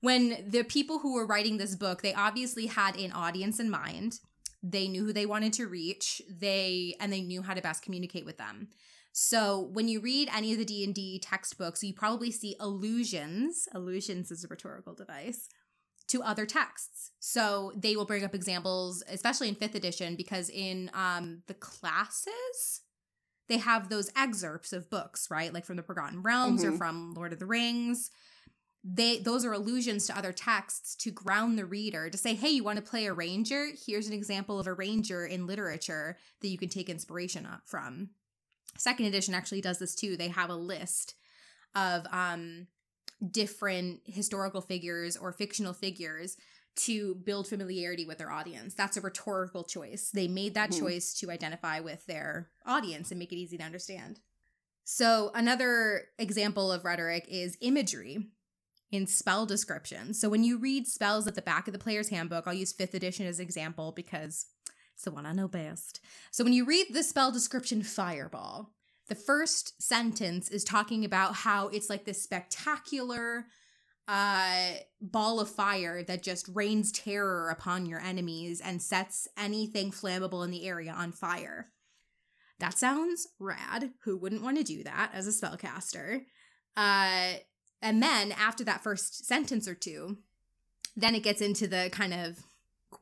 when 0.01 0.45
the 0.49 0.63
people 0.63 0.99
who 1.01 1.15
were 1.15 1.27
writing 1.27 1.57
this 1.57 1.75
book, 1.75 2.03
they 2.03 2.15
obviously 2.15 2.67
had 2.67 2.97
an 2.97 3.11
audience 3.13 3.59
in 3.59 3.71
mind. 3.71 4.21
They 4.67 4.89
knew 4.89 5.05
who 5.05 5.12
they 5.12 5.27
wanted 5.27 5.53
to 5.55 5.67
reach. 5.67 6.23
They 6.29 6.97
and 6.99 7.12
they 7.12 7.21
knew 7.21 7.43
how 7.43 7.53
to 7.55 7.61
best 7.61 7.83
communicate 7.83 8.25
with 8.25 8.39
them. 8.39 8.69
So 9.12 9.61
when 9.73 9.87
you 9.89 10.01
read 10.01 10.29
any 10.35 10.53
of 10.53 10.59
the 10.59 10.65
D&D 10.65 11.21
textbooks, 11.21 11.85
you 11.85 11.93
probably 11.93 12.31
see 12.33 12.57
allusions. 12.59 13.69
Allusions 13.73 14.31
is 14.33 14.43
a 14.43 14.49
rhetorical 14.49 14.95
device 14.95 15.49
to 16.09 16.23
other 16.23 16.47
texts. 16.47 17.12
So 17.21 17.73
they 17.77 17.95
will 17.95 18.07
bring 18.07 18.25
up 18.25 18.35
examples, 18.35 19.05
especially 19.09 19.49
in 19.49 19.55
5th 19.55 19.75
edition 19.75 20.17
because 20.17 20.49
in 20.51 20.91
um 20.95 21.43
the 21.47 21.55
classes 21.55 22.81
they 23.47 23.59
have 23.59 23.91
those 23.91 24.11
excerpts 24.17 24.73
of 24.73 24.89
books, 24.89 25.29
right? 25.31 25.53
Like 25.53 25.67
from 25.67 25.77
the 25.77 25.83
Forgotten 25.83 26.23
Realms 26.23 26.65
or 26.65 26.73
Mhm. 26.73 26.79
from 26.79 27.12
Lord 27.15 27.35
of 27.35 27.39
the 27.39 27.45
Rings. 27.47 28.11
They 28.87 29.18
those 29.18 29.47
are 29.47 29.53
allusions 29.53 30.07
to 30.07 30.16
other 30.18 30.32
texts 30.32 30.95
to 30.97 31.11
ground 31.11 31.59
the 31.59 31.64
reader 31.64 32.11
to 32.11 32.18
say, 32.18 32.35
"Hey, 32.35 32.51
you 32.51 32.62
want 32.62 32.76
to 32.76 32.85
play 32.85 33.07
a 33.07 33.14
ranger? 33.14 33.70
Here's 33.87 34.07
an 34.07 34.12
example 34.12 34.61
of 34.61 34.66
a 34.66 34.74
ranger 34.74 35.24
in 35.24 35.47
literature 35.47 36.18
that 36.41 36.49
you 36.49 36.59
can 36.59 36.68
take 36.68 36.91
inspiration 36.91 37.49
from." 37.64 38.11
Second 38.76 39.07
edition 39.07 39.32
actually 39.35 39.62
does 39.62 39.78
this 39.78 39.95
too. 39.95 40.16
They 40.16 40.28
have 40.28 40.51
a 40.51 40.57
list 40.57 41.14
of 41.74 42.07
um 42.11 42.68
different 43.30 44.03
historical 44.05 44.61
figures 44.61 45.16
or 45.16 45.32
fictional 45.32 45.72
figures 45.72 46.37
to 46.76 47.14
build 47.14 47.49
familiarity 47.49 48.05
with 48.05 48.18
their 48.18 48.32
audience. 48.32 48.74
That's 48.74 48.97
a 48.97 49.01
rhetorical 49.01 49.64
choice. 49.64 50.11
They 50.11 50.28
made 50.28 50.55
that 50.55 50.72
Mhm. 50.72 50.80
choice 50.80 51.14
to 51.20 51.30
identify 51.30 51.80
with 51.80 52.05
their 52.07 52.51
audience 52.66 53.11
and 53.11 53.18
make 53.18 53.32
it 53.32 53.37
easy 53.37 53.57
to 53.57 53.64
understand. 53.64 54.20
So, 54.85 55.30
another 55.35 56.11
example 56.18 56.70
of 56.70 56.85
rhetoric 56.85 57.26
is 57.28 57.57
imagery 57.61 58.32
in 58.95 59.07
spell 59.07 59.45
description. 59.45 60.15
So, 60.15 60.29
when 60.29 60.45
you 60.45 60.59
read 60.59 60.87
spells 60.87 61.27
at 61.27 61.35
the 61.35 61.43
back 61.43 61.67
of 61.67 61.73
the 61.73 61.79
player's 61.79 62.09
handbook, 62.09 62.47
I'll 62.47 62.55
use 62.55 62.73
5th 62.73 62.95
edition 62.95 63.27
as 63.27 63.41
example 63.41 63.93
because 63.93 64.47
it's 64.95 65.05
the 65.05 65.11
one 65.11 65.27
I 65.27 65.33
know 65.33 65.49
best. 65.49 66.01
So, 66.31 66.45
when 66.45 66.53
you 66.53 66.65
read 66.65 66.87
the 66.93 67.03
spell 67.03 67.33
description 67.33 67.83
fireball, 67.83 68.71
the 69.09 69.15
first 69.15 69.83
sentence 69.83 70.49
is 70.49 70.65
talking 70.65 71.05
about 71.05 71.35
how 71.35 71.69
it's 71.69 71.91
like 71.91 72.05
this 72.05 72.23
spectacular 72.23 73.47
uh 74.07 74.75
ball 75.01 75.41
of 75.41 75.49
fire 75.49 76.03
that 76.03 76.23
just 76.23 76.47
rains 76.53 76.93
terror 76.93 77.49
upon 77.49 77.87
your 77.87 78.01
enemies 78.01 78.61
and 78.61 78.83
sets 78.83 79.27
anything 79.39 79.91
flammable 79.91 80.45
in 80.45 80.51
the 80.51 80.67
area 80.69 80.93
on 80.93 81.11
fire. 81.11 81.71
That 82.61 82.77
sounds 82.77 83.27
rad. 83.39 83.93
Who 84.05 84.19
wouldn't 84.19 84.43
want 84.43 84.59
to 84.59 84.63
do 84.63 84.85
that 84.85 85.11
as 85.15 85.27
a 85.27 85.31
spellcaster? 85.31 86.23
Uh 86.77 87.35
and 87.85 88.03
then 88.03 88.32
after 88.32 88.64
that 88.64 88.82
first 88.82 89.24
sentence 89.26 89.68
or 89.68 89.74
two, 89.74 90.16
then 90.97 91.14
it 91.14 91.22
gets 91.22 91.41
into 91.41 91.68
the 91.68 91.91
kind 91.93 92.14
of 92.14 92.43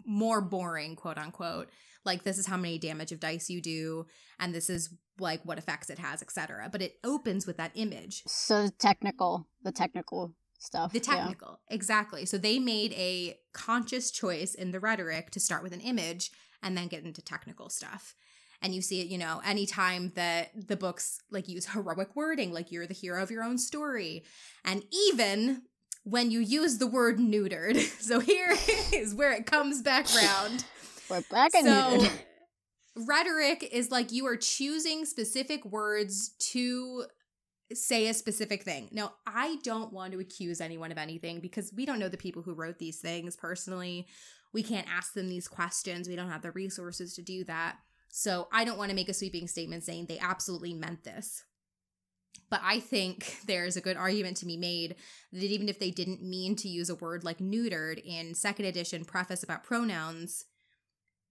more 0.05 0.41
boring 0.41 0.97
quote 0.97 1.19
unquote 1.19 1.69
like 2.05 2.25
this 2.25 2.39
is 2.39 2.47
how 2.47 2.57
many 2.57 2.79
damage 2.79 3.13
of 3.13 3.21
dice 3.21 3.51
you 3.51 3.61
do 3.61 4.07
and 4.41 4.55
this 4.55 4.71
is 4.71 4.95
like 5.19 5.41
what 5.45 5.59
effects 5.59 5.91
it 5.91 5.99
has 5.99 6.23
etc 6.23 6.69
but 6.73 6.81
it 6.81 6.97
opens 7.05 7.47
with 7.47 7.59
that 7.59 7.71
image 7.75 8.23
So 8.27 8.65
the 8.65 8.71
technical, 8.71 9.47
the 9.63 9.71
technical 9.71 10.33
stuff. 10.59 10.93
the 10.93 10.99
yeah. 10.99 11.17
technical 11.17 11.61
exactly 11.69 12.25
so 12.25 12.39
they 12.39 12.59
made 12.59 12.93
a 12.95 13.39
conscious 13.53 14.11
choice 14.11 14.55
in 14.55 14.71
the 14.71 14.81
rhetoric 14.81 15.31
to 15.33 15.41
start 15.41 15.63
with 15.63 15.73
an 15.75 15.81
image 15.81 16.31
and 16.63 16.77
then 16.77 16.89
get 16.89 17.05
into 17.05 17.21
technical 17.21 17.69
stuff 17.69 18.15
and 18.63 18.75
you 18.75 18.83
see 18.83 19.01
it 19.01 19.09
you 19.09 19.19
know 19.19 19.41
anytime 19.45 20.13
that 20.15 20.51
the 20.55 20.77
books 20.77 21.21
like 21.31 21.49
use 21.49 21.67
heroic 21.67 22.15
wording 22.15 22.53
like 22.53 22.71
you're 22.71 22.87
the 22.87 22.95
hero 22.95 23.23
of 23.23 23.31
your 23.31 23.43
own 23.43 23.59
story 23.59 24.25
and 24.65 24.85
even 25.09 25.63
when 26.05 26.31
you 26.31 26.41
use 26.41 26.79
the 26.79 26.87
word 26.87 27.19
neutered 27.19 27.77
so 28.01 28.21
here 28.21 28.55
is 28.93 29.15
where 29.15 29.33
it 29.33 29.47
comes 29.47 29.83
back 29.83 30.07
round 30.15 30.65
We're 31.11 31.23
back 31.31 31.55
in 31.55 31.65
so 31.65 32.01
here. 32.01 32.11
rhetoric 32.97 33.69
is 33.73 33.91
like 33.91 34.13
you 34.13 34.27
are 34.27 34.37
choosing 34.37 35.05
specific 35.05 35.65
words 35.65 36.31
to 36.53 37.05
say 37.75 38.09
a 38.09 38.15
specific 38.15 38.63
thing. 38.63 38.89
Now, 38.93 39.15
I 39.27 39.57
don't 39.63 39.93
want 39.93 40.13
to 40.13 40.21
accuse 40.21 40.61
anyone 40.61 40.93
of 40.93 40.99
anything 40.99 41.41
because 41.41 41.73
we 41.75 41.87
don't 41.87 41.99
know 41.99 42.09
the 42.09 42.17
people 42.17 42.43
who 42.43 42.55
wrote 42.55 42.79
these 42.79 42.99
things 42.99 43.37
personally. 43.37 44.07
We 44.53 44.63
can't 44.63 44.87
ask 44.89 45.15
them 45.15 45.29
these 45.29 45.49
questions. 45.49 46.09
We 46.09 46.17
don't 46.17 46.31
have 46.31 46.43
the 46.43 46.51
resources 46.51 47.15
to 47.15 47.23
do 47.23 47.45
that. 47.45 47.77
So, 48.15 48.47
I 48.53 48.65
don't 48.65 48.77
want 48.77 48.91
to 48.91 48.95
make 48.95 49.09
a 49.09 49.15
sweeping 49.15 49.49
statement 49.49 49.85
saying 49.85 50.05
they 50.07 50.19
absolutely 50.19 50.75
meant 50.75 51.03
this. 51.03 51.45
But 52.51 52.61
I 52.63 52.81
think 52.81 53.39
there's 53.47 53.79
a 53.79 53.81
good 53.81 53.97
argument 53.97 54.37
to 54.39 54.47
be 54.47 54.59
made 54.59 54.97
that 55.33 55.43
even 55.43 55.71
if 55.71 55.79
they 55.79 55.91
didn't 55.91 56.23
mean 56.23 56.55
to 56.57 56.69
use 56.69 56.91
a 56.91 56.95
word 56.95 57.25
like 57.25 57.39
neutered 57.39 58.05
in 58.05 58.35
second 58.35 58.67
edition 58.67 59.07
preface 59.07 59.43
about 59.43 59.65
pronouns, 59.65 60.45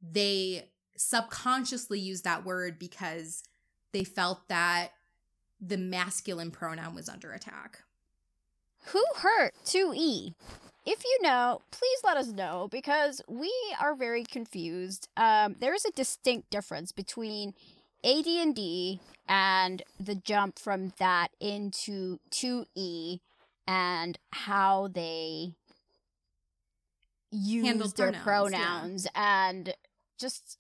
they 0.02 0.70
subconsciously 0.98 2.00
used 2.00 2.24
that 2.24 2.44
word 2.44 2.80
because 2.80 3.44
they 3.94 4.04
felt 4.04 4.48
that 4.50 4.90
the 5.60 5.78
masculine 5.78 6.50
pronoun 6.50 6.96
was 6.96 7.08
under 7.08 7.32
attack. 7.32 7.84
Who 8.86 9.04
hurt 9.18 9.54
2E? 9.66 10.34
If 10.86 11.04
you 11.04 11.20
know, 11.22 11.62
please 11.72 12.00
let 12.04 12.18
us 12.18 12.28
know 12.28 12.68
because 12.72 13.22
we 13.28 13.54
are 13.80 13.96
very 13.96 14.24
confused. 14.24 15.08
Um, 15.16 15.56
there 15.60 15.76
is 15.76 15.86
a 15.86 15.92
distinct 15.92 16.50
difference 16.50 16.92
between 16.92 17.54
AD&D 18.04 19.00
and 19.28 19.84
the 20.00 20.16
jump 20.16 20.58
from 20.58 20.94
that 20.98 21.30
into 21.40 22.20
2E 22.32 23.20
and 23.68 24.18
how 24.32 24.88
they 24.88 25.54
use 27.32 27.66
Handled 27.66 27.96
their 27.96 28.12
pronouns, 28.12 29.08
yeah. 29.16 29.50
and 29.50 29.74
just 30.20 30.58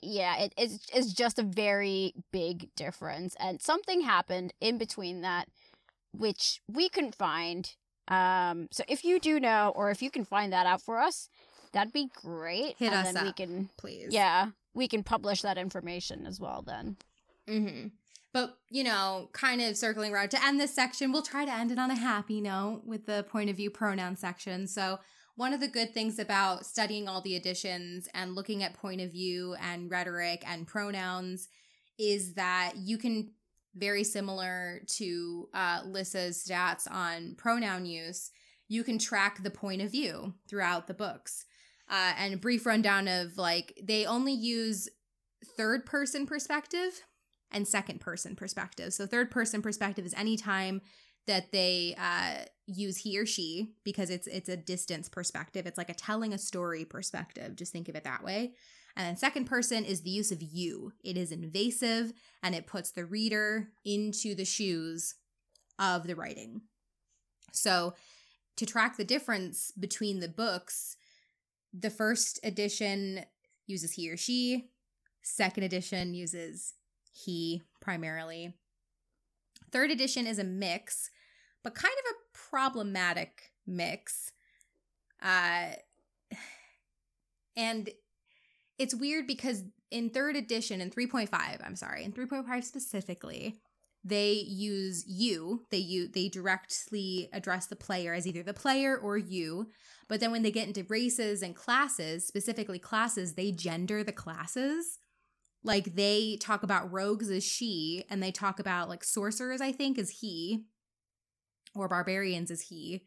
yeah, 0.00 0.36
it 0.36 0.54
is 0.56 0.80
it's 0.92 1.12
just 1.12 1.38
a 1.38 1.42
very 1.42 2.12
big 2.30 2.68
difference 2.76 3.34
and 3.40 3.60
something 3.60 4.02
happened 4.02 4.52
in 4.60 4.78
between 4.78 5.22
that 5.22 5.48
which 6.12 6.60
we 6.70 6.88
couldn't 6.88 7.14
find. 7.14 7.74
Um, 8.08 8.68
so 8.70 8.84
if 8.88 9.04
you 9.04 9.18
do 9.18 9.40
know, 9.40 9.72
or 9.74 9.90
if 9.90 10.02
you 10.02 10.10
can 10.10 10.24
find 10.24 10.52
that 10.52 10.66
out 10.66 10.82
for 10.82 10.98
us, 11.00 11.28
that'd 11.72 11.92
be 11.92 12.08
great. 12.22 12.76
Hit 12.78 12.92
and 12.92 12.94
us 12.94 13.12
then 13.12 13.24
we 13.24 13.30
up. 13.30 13.36
can, 13.36 13.68
Please. 13.78 14.08
yeah, 14.10 14.50
we 14.74 14.88
can 14.88 15.02
publish 15.02 15.42
that 15.42 15.58
information 15.58 16.26
as 16.26 16.38
well. 16.40 16.62
Then, 16.66 16.96
Mm-hmm. 17.48 17.88
But, 18.32 18.56
you 18.68 18.82
know, 18.82 19.28
kind 19.32 19.60
of 19.60 19.76
circling 19.76 20.12
around 20.12 20.30
to 20.32 20.44
end 20.44 20.58
this 20.60 20.74
section, 20.74 21.12
we'll 21.12 21.22
try 21.22 21.44
to 21.44 21.52
end 21.52 21.70
it 21.70 21.78
on 21.78 21.90
a 21.92 21.94
happy 21.94 22.40
note 22.40 22.82
with 22.84 23.06
the 23.06 23.24
point 23.30 23.48
of 23.48 23.56
view 23.56 23.70
pronoun 23.70 24.16
section. 24.16 24.66
So, 24.66 24.98
one 25.36 25.52
of 25.52 25.60
the 25.60 25.68
good 25.68 25.92
things 25.94 26.18
about 26.18 26.64
studying 26.66 27.08
all 27.08 27.20
the 27.20 27.36
editions 27.36 28.08
and 28.14 28.34
looking 28.34 28.62
at 28.62 28.74
point 28.74 29.00
of 29.00 29.12
view 29.12 29.54
and 29.60 29.90
rhetoric 29.90 30.42
and 30.46 30.66
pronouns 30.66 31.48
is 31.98 32.34
that 32.34 32.72
you 32.76 32.98
can, 32.98 33.30
very 33.74 34.04
similar 34.04 34.82
to 34.86 35.48
uh, 35.54 35.80
Lyssa's 35.84 36.44
stats 36.46 36.90
on 36.90 37.34
pronoun 37.36 37.86
use, 37.86 38.30
you 38.68 38.84
can 38.84 38.98
track 38.98 39.42
the 39.42 39.50
point 39.50 39.82
of 39.82 39.90
view 39.90 40.34
throughout 40.48 40.86
the 40.86 40.94
books. 40.94 41.44
Uh, 41.90 42.12
and 42.18 42.34
a 42.34 42.38
brief 42.38 42.64
rundown 42.64 43.08
of 43.08 43.36
like, 43.36 43.78
they 43.82 44.06
only 44.06 44.32
use 44.32 44.88
third 45.56 45.84
person 45.84 46.26
perspective 46.26 47.02
and 47.50 47.68
second 47.68 48.00
person 48.00 48.34
perspective. 48.34 48.92
So 48.92 49.06
third 49.06 49.30
person 49.30 49.62
perspective 49.62 50.06
is 50.06 50.14
anytime 50.14 50.80
that 51.26 51.52
they 51.52 51.94
uh, 51.98 52.44
use 52.66 52.98
he 52.98 53.18
or 53.18 53.26
she 53.26 53.74
because 53.84 54.10
it's 54.10 54.26
it's 54.26 54.48
a 54.48 54.56
distance 54.56 55.08
perspective. 55.08 55.66
It's 55.66 55.78
like 55.78 55.88
a 55.90 55.94
telling 55.94 56.32
a 56.32 56.38
story 56.38 56.84
perspective. 56.84 57.56
Just 57.56 57.72
think 57.72 57.88
of 57.88 57.96
it 57.96 58.04
that 58.04 58.24
way. 58.24 58.54
And 58.96 59.06
then 59.06 59.16
second 59.16 59.46
person 59.46 59.84
is 59.84 60.02
the 60.02 60.10
use 60.10 60.30
of 60.30 60.40
you. 60.40 60.92
It 61.02 61.16
is 61.16 61.32
invasive 61.32 62.12
and 62.42 62.54
it 62.54 62.66
puts 62.66 62.92
the 62.92 63.04
reader 63.04 63.68
into 63.84 64.34
the 64.34 64.44
shoes 64.44 65.14
of 65.78 66.06
the 66.06 66.14
writing. 66.14 66.62
So 67.52 67.94
to 68.56 68.66
track 68.66 68.96
the 68.96 69.04
difference 69.04 69.72
between 69.72 70.20
the 70.20 70.28
books, 70.28 70.96
the 71.72 71.90
first 71.90 72.38
edition 72.44 73.24
uses 73.66 73.92
he 73.92 74.10
or 74.10 74.16
she, 74.16 74.70
second 75.22 75.64
edition 75.64 76.14
uses 76.14 76.74
he 77.12 77.62
primarily. 77.80 78.54
Third 79.72 79.90
edition 79.90 80.26
is 80.26 80.38
a 80.38 80.44
mix, 80.44 81.10
but 81.64 81.74
kind 81.74 81.94
of 82.06 82.14
a 82.14 82.38
problematic 82.50 83.50
mix. 83.66 84.32
Uh, 85.20 85.70
and 87.56 87.88
it's 88.78 88.94
weird 88.94 89.26
because 89.26 89.64
in 89.90 90.10
third 90.10 90.36
edition 90.36 90.80
in 90.80 90.90
3.5 90.90 91.30
i'm 91.64 91.76
sorry 91.76 92.04
in 92.04 92.12
3.5 92.12 92.64
specifically 92.64 93.56
they 94.06 94.32
use 94.46 95.04
you 95.06 95.64
they 95.70 95.78
you 95.78 96.08
they 96.08 96.28
directly 96.28 97.28
address 97.32 97.66
the 97.66 97.76
player 97.76 98.12
as 98.12 98.26
either 98.26 98.42
the 98.42 98.52
player 98.52 98.96
or 98.96 99.16
you 99.16 99.68
but 100.08 100.20
then 100.20 100.30
when 100.30 100.42
they 100.42 100.50
get 100.50 100.66
into 100.68 100.84
races 100.88 101.42
and 101.42 101.56
classes 101.56 102.26
specifically 102.26 102.78
classes 102.78 103.34
they 103.34 103.52
gender 103.52 104.04
the 104.04 104.12
classes. 104.12 104.98
Like 105.62 105.94
they 105.94 106.36
talk 106.40 106.62
about 106.62 106.92
rogues 106.92 107.30
as 107.30 107.42
she 107.42 108.04
and 108.10 108.22
they 108.22 108.30
talk 108.30 108.58
about 108.58 108.88
like 108.88 109.02
sorcerers 109.02 109.60
i 109.60 109.72
think 109.72 109.98
as 109.98 110.10
he 110.10 110.64
or 111.74 111.88
barbarians 111.88 112.50
as 112.50 112.62
he. 112.62 113.06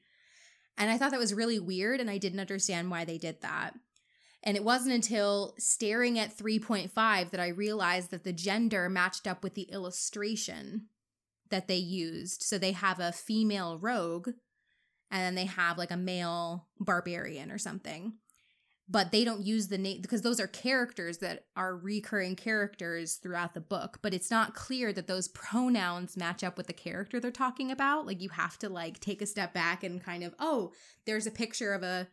And 0.77 0.89
i 0.89 0.97
thought 0.97 1.11
that 1.11 1.19
was 1.19 1.33
really 1.33 1.59
weird 1.59 1.99
and 1.99 2.09
i 2.09 2.17
didn't 2.17 2.39
understand 2.39 2.89
why 2.89 3.05
they 3.05 3.19
did 3.19 3.41
that 3.41 3.73
and 4.47 4.55
it 4.55 4.63
wasn't 4.63 4.95
until 4.95 5.53
staring 5.59 6.17
at 6.17 6.35
3.5 6.35 7.31
that 7.31 7.39
I 7.41 7.49
realized 7.49 8.11
that 8.11 8.23
the 8.23 8.31
gender 8.31 8.87
matched 8.87 9.27
up 9.27 9.43
with 9.43 9.55
the 9.55 9.63
illustration 9.63 10.85
that 11.49 11.67
they 11.67 11.75
used. 11.75 12.43
So 12.43 12.57
they 12.57 12.71
have 12.71 13.01
a 13.01 13.11
female 13.11 13.77
rogue 13.77 14.29
and 15.11 15.21
then 15.21 15.35
they 15.35 15.47
have 15.47 15.77
like 15.77 15.91
a 15.91 15.97
male 15.97 16.69
barbarian 16.79 17.51
or 17.51 17.57
something. 17.57 18.13
But 18.87 19.11
they 19.11 19.25
don't 19.25 19.45
use 19.45 19.67
the 19.67 19.77
name 19.77 19.99
because 19.99 20.21
those 20.21 20.39
are 20.39 20.47
characters 20.47 21.17
that 21.17 21.47
are 21.57 21.75
recurring 21.75 22.37
characters 22.37 23.15
throughout 23.15 23.53
the 23.53 23.59
book. 23.59 23.99
But 24.01 24.13
it's 24.13 24.31
not 24.31 24.55
clear 24.55 24.93
that 24.93 25.07
those 25.07 25.27
pronouns 25.27 26.15
match 26.15 26.41
up 26.41 26.55
with 26.55 26.67
the 26.67 26.73
character 26.73 27.19
they're 27.19 27.31
talking 27.31 27.69
about. 27.69 28.05
Like 28.05 28.21
you 28.21 28.29
have 28.29 28.57
to 28.59 28.69
like 28.69 29.01
take 29.01 29.21
a 29.21 29.25
step 29.25 29.53
back 29.53 29.83
and 29.83 30.01
kind 30.01 30.23
of, 30.23 30.33
oh, 30.39 30.71
there's 31.05 31.27
a 31.27 31.31
picture 31.31 31.73
of 31.73 31.83
a 31.83 32.07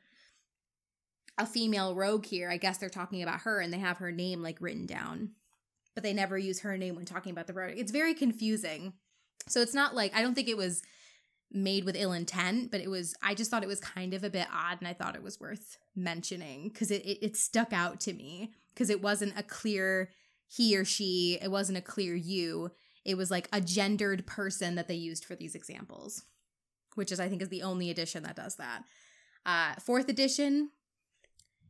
a 1.38 1.46
female 1.46 1.94
rogue 1.94 2.26
here. 2.26 2.50
I 2.50 2.56
guess 2.56 2.78
they're 2.78 2.88
talking 2.88 3.22
about 3.22 3.40
her 3.40 3.60
and 3.60 3.72
they 3.72 3.78
have 3.78 3.98
her 3.98 4.12
name 4.12 4.42
like 4.42 4.60
written 4.60 4.86
down, 4.86 5.30
but 5.94 6.02
they 6.02 6.12
never 6.12 6.38
use 6.38 6.60
her 6.60 6.76
name 6.76 6.96
when 6.96 7.04
talking 7.04 7.32
about 7.32 7.46
the 7.46 7.54
rogue. 7.54 7.74
It's 7.76 7.92
very 7.92 8.14
confusing. 8.14 8.94
So 9.48 9.60
it's 9.60 9.74
not 9.74 9.94
like 9.94 10.14
I 10.14 10.22
don't 10.22 10.34
think 10.34 10.48
it 10.48 10.56
was 10.56 10.82
made 11.52 11.84
with 11.84 11.96
ill 11.96 12.12
intent, 12.12 12.70
but 12.70 12.80
it 12.80 12.90
was 12.90 13.14
I 13.22 13.34
just 13.34 13.50
thought 13.50 13.62
it 13.62 13.68
was 13.68 13.80
kind 13.80 14.14
of 14.14 14.24
a 14.24 14.30
bit 14.30 14.46
odd 14.52 14.78
and 14.78 14.88
I 14.88 14.92
thought 14.92 15.16
it 15.16 15.22
was 15.22 15.40
worth 15.40 15.78
mentioning 15.94 16.68
because 16.68 16.90
it, 16.90 17.04
it 17.04 17.18
it 17.24 17.36
stuck 17.36 17.72
out 17.72 18.00
to 18.00 18.12
me 18.12 18.52
because 18.72 18.90
it 18.90 19.02
wasn't 19.02 19.38
a 19.38 19.42
clear 19.42 20.10
he 20.48 20.76
or 20.76 20.84
she, 20.84 21.38
it 21.42 21.50
wasn't 21.50 21.78
a 21.78 21.82
clear 21.82 22.14
you. 22.14 22.70
It 23.04 23.16
was 23.16 23.30
like 23.30 23.48
a 23.52 23.60
gendered 23.60 24.26
person 24.26 24.76
that 24.76 24.88
they 24.88 24.94
used 24.94 25.24
for 25.24 25.34
these 25.34 25.54
examples, 25.54 26.22
which 26.94 27.12
is 27.12 27.20
I 27.20 27.28
think 27.28 27.42
is 27.42 27.48
the 27.48 27.62
only 27.62 27.90
edition 27.90 28.22
that 28.22 28.36
does 28.36 28.56
that. 28.56 28.84
Uh, 29.44 29.74
fourth 29.80 30.08
edition, 30.08 30.70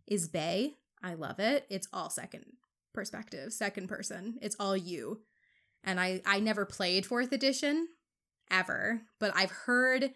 is 0.07 0.29
Bay. 0.29 0.75
I 1.03 1.15
love 1.15 1.39
it. 1.39 1.67
It's 1.69 1.89
all 1.93 2.11
second 2.11 2.45
perspective, 2.93 3.53
second 3.53 3.89
person. 3.89 4.39
It's 4.41 4.57
all 4.59 4.77
you. 4.77 5.21
And 5.83 6.01
I 6.01 6.23
I 6.25 6.41
never 6.41 6.65
played 6.65 7.05
4th 7.05 7.33
edition 7.33 7.89
ever, 8.51 9.03
but 9.19 9.33
I've 9.35 9.51
heard 9.51 10.13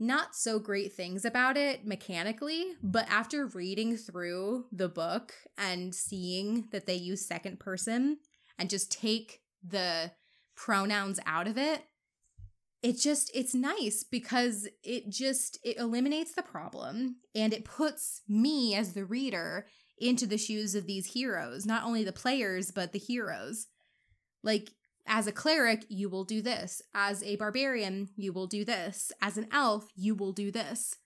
not 0.00 0.34
so 0.34 0.58
great 0.58 0.94
things 0.94 1.26
about 1.26 1.58
it 1.58 1.86
mechanically, 1.86 2.72
but 2.82 3.06
after 3.10 3.46
reading 3.46 3.98
through 3.98 4.64
the 4.72 4.88
book 4.88 5.34
and 5.58 5.94
seeing 5.94 6.68
that 6.72 6.86
they 6.86 6.94
use 6.94 7.26
second 7.26 7.60
person 7.60 8.16
and 8.58 8.70
just 8.70 8.90
take 8.90 9.42
the 9.62 10.10
pronouns 10.56 11.20
out 11.26 11.46
of 11.46 11.58
it, 11.58 11.82
it 12.82 12.98
just 12.98 13.30
it's 13.34 13.54
nice 13.54 14.04
because 14.04 14.66
it 14.82 15.10
just 15.10 15.58
it 15.62 15.76
eliminates 15.76 16.32
the 16.32 16.42
problem 16.42 17.16
and 17.34 17.52
it 17.52 17.64
puts 17.64 18.22
me 18.28 18.74
as 18.74 18.94
the 18.94 19.04
reader 19.04 19.66
into 19.98 20.26
the 20.26 20.38
shoes 20.38 20.74
of 20.74 20.86
these 20.86 21.12
heroes 21.12 21.66
not 21.66 21.84
only 21.84 22.04
the 22.04 22.12
players 22.12 22.70
but 22.70 22.92
the 22.92 22.98
heroes. 22.98 23.66
Like 24.42 24.70
as 25.06 25.26
a 25.26 25.32
cleric 25.32 25.84
you 25.88 26.08
will 26.08 26.24
do 26.24 26.40
this. 26.40 26.80
As 26.94 27.22
a 27.22 27.36
barbarian 27.36 28.08
you 28.16 28.32
will 28.32 28.46
do 28.46 28.64
this. 28.64 29.12
As 29.20 29.36
an 29.36 29.48
elf 29.52 29.88
you 29.94 30.14
will 30.14 30.32
do 30.32 30.50
this. 30.50 30.96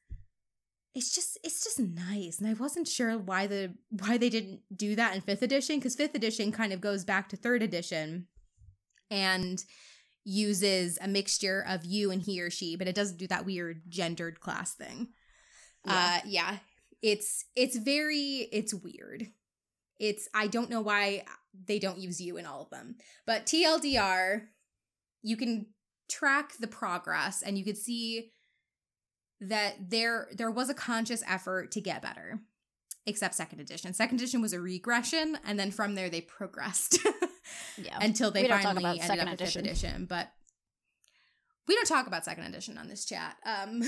It's 0.95 1.13
just 1.13 1.39
it's 1.43 1.65
just 1.65 1.81
nice. 1.81 2.39
And 2.39 2.49
i 2.49 2.53
wasn't 2.53 2.87
sure 2.87 3.19
why 3.19 3.49
the 3.49 3.75
why 3.91 4.17
they 4.17 4.31
didn't 4.31 4.61
do 4.77 4.95
that 4.95 5.17
in 5.17 5.23
fifth 5.23 5.43
edition 5.43 5.79
because 5.79 5.97
fifth 5.97 6.15
edition 6.15 6.53
kind 6.53 6.73
of 6.73 6.81
goes 6.81 7.05
back 7.05 7.29
to 7.31 7.37
third 7.37 7.65
edition. 7.65 8.29
And 9.11 9.65
uses 10.25 10.99
a 11.01 11.09
mixture 11.09 11.65
of 11.69 11.85
you 11.85 12.11
and 12.11 12.23
he 12.23 12.41
or 12.41 12.51
she, 12.51 12.77
but 12.77 12.89
it 12.89 12.95
doesn't 12.95 13.19
do 13.19 13.27
that 13.27 13.45
weird 13.45 13.83
gendered 13.89 14.41
class 14.41 14.75
thing. 14.75 15.09
Yeah. 15.87 15.93
Uh 15.95 16.21
yeah. 16.27 16.57
It's 17.03 17.45
it's 17.55 17.77
very 17.77 18.49
it's 18.53 18.75
weird. 18.75 19.27
It's 19.99 20.29
I 20.35 20.47
don't 20.47 20.71
know 20.71 20.81
why 20.81 21.25
they 21.67 21.79
don't 21.79 21.99
use 21.99 22.21
you 22.21 22.37
in 22.37 22.47
all 22.47 22.63
of 22.63 22.71
them. 22.71 22.97
But 23.27 23.47
TLDR, 23.47 24.43
you 25.23 25.37
can 25.37 25.67
track 26.09 26.55
the 26.59 26.67
progress 26.67 27.43
and 27.43 27.57
you 27.59 27.65
could 27.65 27.79
see 27.79 28.31
that 29.41 29.75
there 29.91 30.29
there 30.37 30.51
was 30.51 30.69
a 30.71 30.75
conscious 30.75 31.23
effort 31.27 31.71
to 31.73 31.81
get 31.81 32.03
better 32.03 32.41
except 33.07 33.35
second 33.35 33.61
edition 33.61 33.93
second 33.93 34.19
edition 34.19 34.41
was 34.41 34.53
a 34.53 34.61
regression 34.61 35.39
and 35.45 35.59
then 35.59 35.71
from 35.71 35.95
there 35.95 36.09
they 36.09 36.21
progressed 36.21 36.99
yeah. 37.77 37.99
until 38.01 38.31
they 38.31 38.49
finally 38.49 39.01
ended 39.01 39.21
up 39.21 39.31
with 39.31 39.41
fifth 39.41 39.57
edition. 39.57 40.07
But 40.07 40.31
we 41.67 41.75
don't 41.75 41.89
talk 41.89 42.07
about 42.07 42.25
second 42.25 42.45
edition 42.45 42.79
on 42.79 42.89
this 42.89 43.05
chat. 43.05 43.37
Um, 43.45 43.83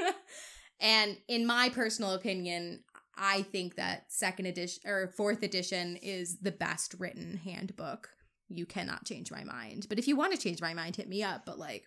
and 0.80 1.16
in 1.28 1.46
my 1.46 1.68
personal 1.68 2.12
opinion, 2.12 2.82
I 3.16 3.42
think 3.42 3.76
that 3.76 4.06
second 4.08 4.46
edition 4.46 4.82
or 4.86 5.08
fourth 5.16 5.42
edition 5.42 5.96
is 5.96 6.38
the 6.38 6.52
best 6.52 6.94
written 6.98 7.36
handbook. 7.36 8.10
You 8.48 8.66
cannot 8.66 9.04
change 9.04 9.30
my 9.30 9.44
mind. 9.44 9.86
But 9.88 9.98
if 9.98 10.06
you 10.06 10.16
want 10.16 10.32
to 10.32 10.38
change 10.38 10.60
my 10.60 10.74
mind, 10.74 10.96
hit 10.96 11.08
me 11.08 11.22
up. 11.22 11.42
But 11.46 11.58
like, 11.58 11.84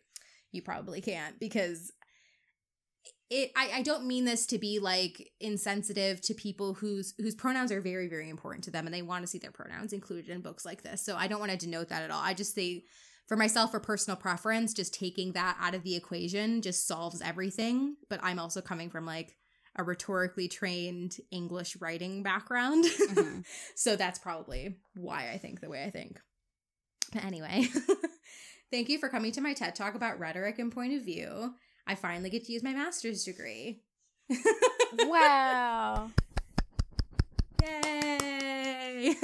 you 0.52 0.62
probably 0.62 1.02
can't 1.02 1.40
because 1.40 1.92
it 3.30 3.52
I, 3.56 3.72
I 3.76 3.82
don't 3.82 4.06
mean 4.06 4.26
this 4.26 4.46
to 4.48 4.58
be 4.58 4.80
like 4.80 5.32
insensitive 5.40 6.22
to 6.22 6.34
people 6.34 6.74
whose 6.74 7.14
whose 7.18 7.36
pronouns 7.36 7.72
are 7.72 7.82
very 7.82 8.08
very 8.08 8.30
important 8.30 8.64
to 8.66 8.72
them 8.72 8.86
and 8.86 8.94
they 8.94 9.02
want 9.02 9.24
to 9.24 9.28
see 9.28 9.38
their 9.38 9.52
pronouns 9.52 9.94
included 9.94 10.30
in 10.30 10.42
books 10.42 10.66
like 10.66 10.82
this. 10.84 11.04
So 11.04 11.16
i 11.16 11.28
don't 11.28 11.40
want 11.40 11.52
to 11.52 11.58
denote 11.58 11.90
that 11.90 12.04
at 12.04 12.12
all. 12.12 12.22
I 12.22 12.34
just 12.34 12.56
say 12.56 12.84
for 13.28 13.38
myself 13.38 13.72
for 13.72 13.80
personal 13.80 14.18
preference 14.18 14.74
just 14.74 14.94
taking 14.94 15.34
that 15.34 15.56
out 15.60 15.76
of 15.76 15.84
the 15.84 15.96
equation 15.96 16.62
just 16.62 16.88
solves 16.88 17.22
everything 17.22 17.96
but 18.10 18.20
i'm 18.24 18.40
also 18.40 18.60
coming 18.60 18.90
from 18.90 19.06
like 19.06 19.38
a 19.76 19.84
rhetorically 19.84 20.48
trained 20.48 21.18
english 21.32 21.78
writing 21.80 22.24
background. 22.24 22.86
Mm-hmm. 22.86 23.42
so 23.76 23.96
that's 23.96 24.18
probably 24.18 24.78
why 24.96 25.30
i 25.32 25.38
think 25.38 25.62
the 25.62 25.70
way 25.70 25.84
i 25.84 25.92
think. 25.92 26.20
But 27.14 27.24
anyway 27.24 27.68
thank 28.72 28.90
you 28.90 28.98
for 28.98 29.10
coming 29.10 29.32
to 29.34 29.42
my 29.42 29.54
ted 29.54 29.76
talk 29.76 29.94
about 29.94 30.20
rhetoric 30.20 30.58
and 30.58 30.72
point 30.72 30.94
of 30.94 31.06
view 31.06 31.54
I 31.90 31.96
finally 31.96 32.30
get 32.30 32.46
to 32.46 32.54
use 32.54 32.62
my 32.62 32.72
master's 32.72 33.24
degree. 33.24 33.82
wow. 35.00 36.12
Yay. 37.64 39.16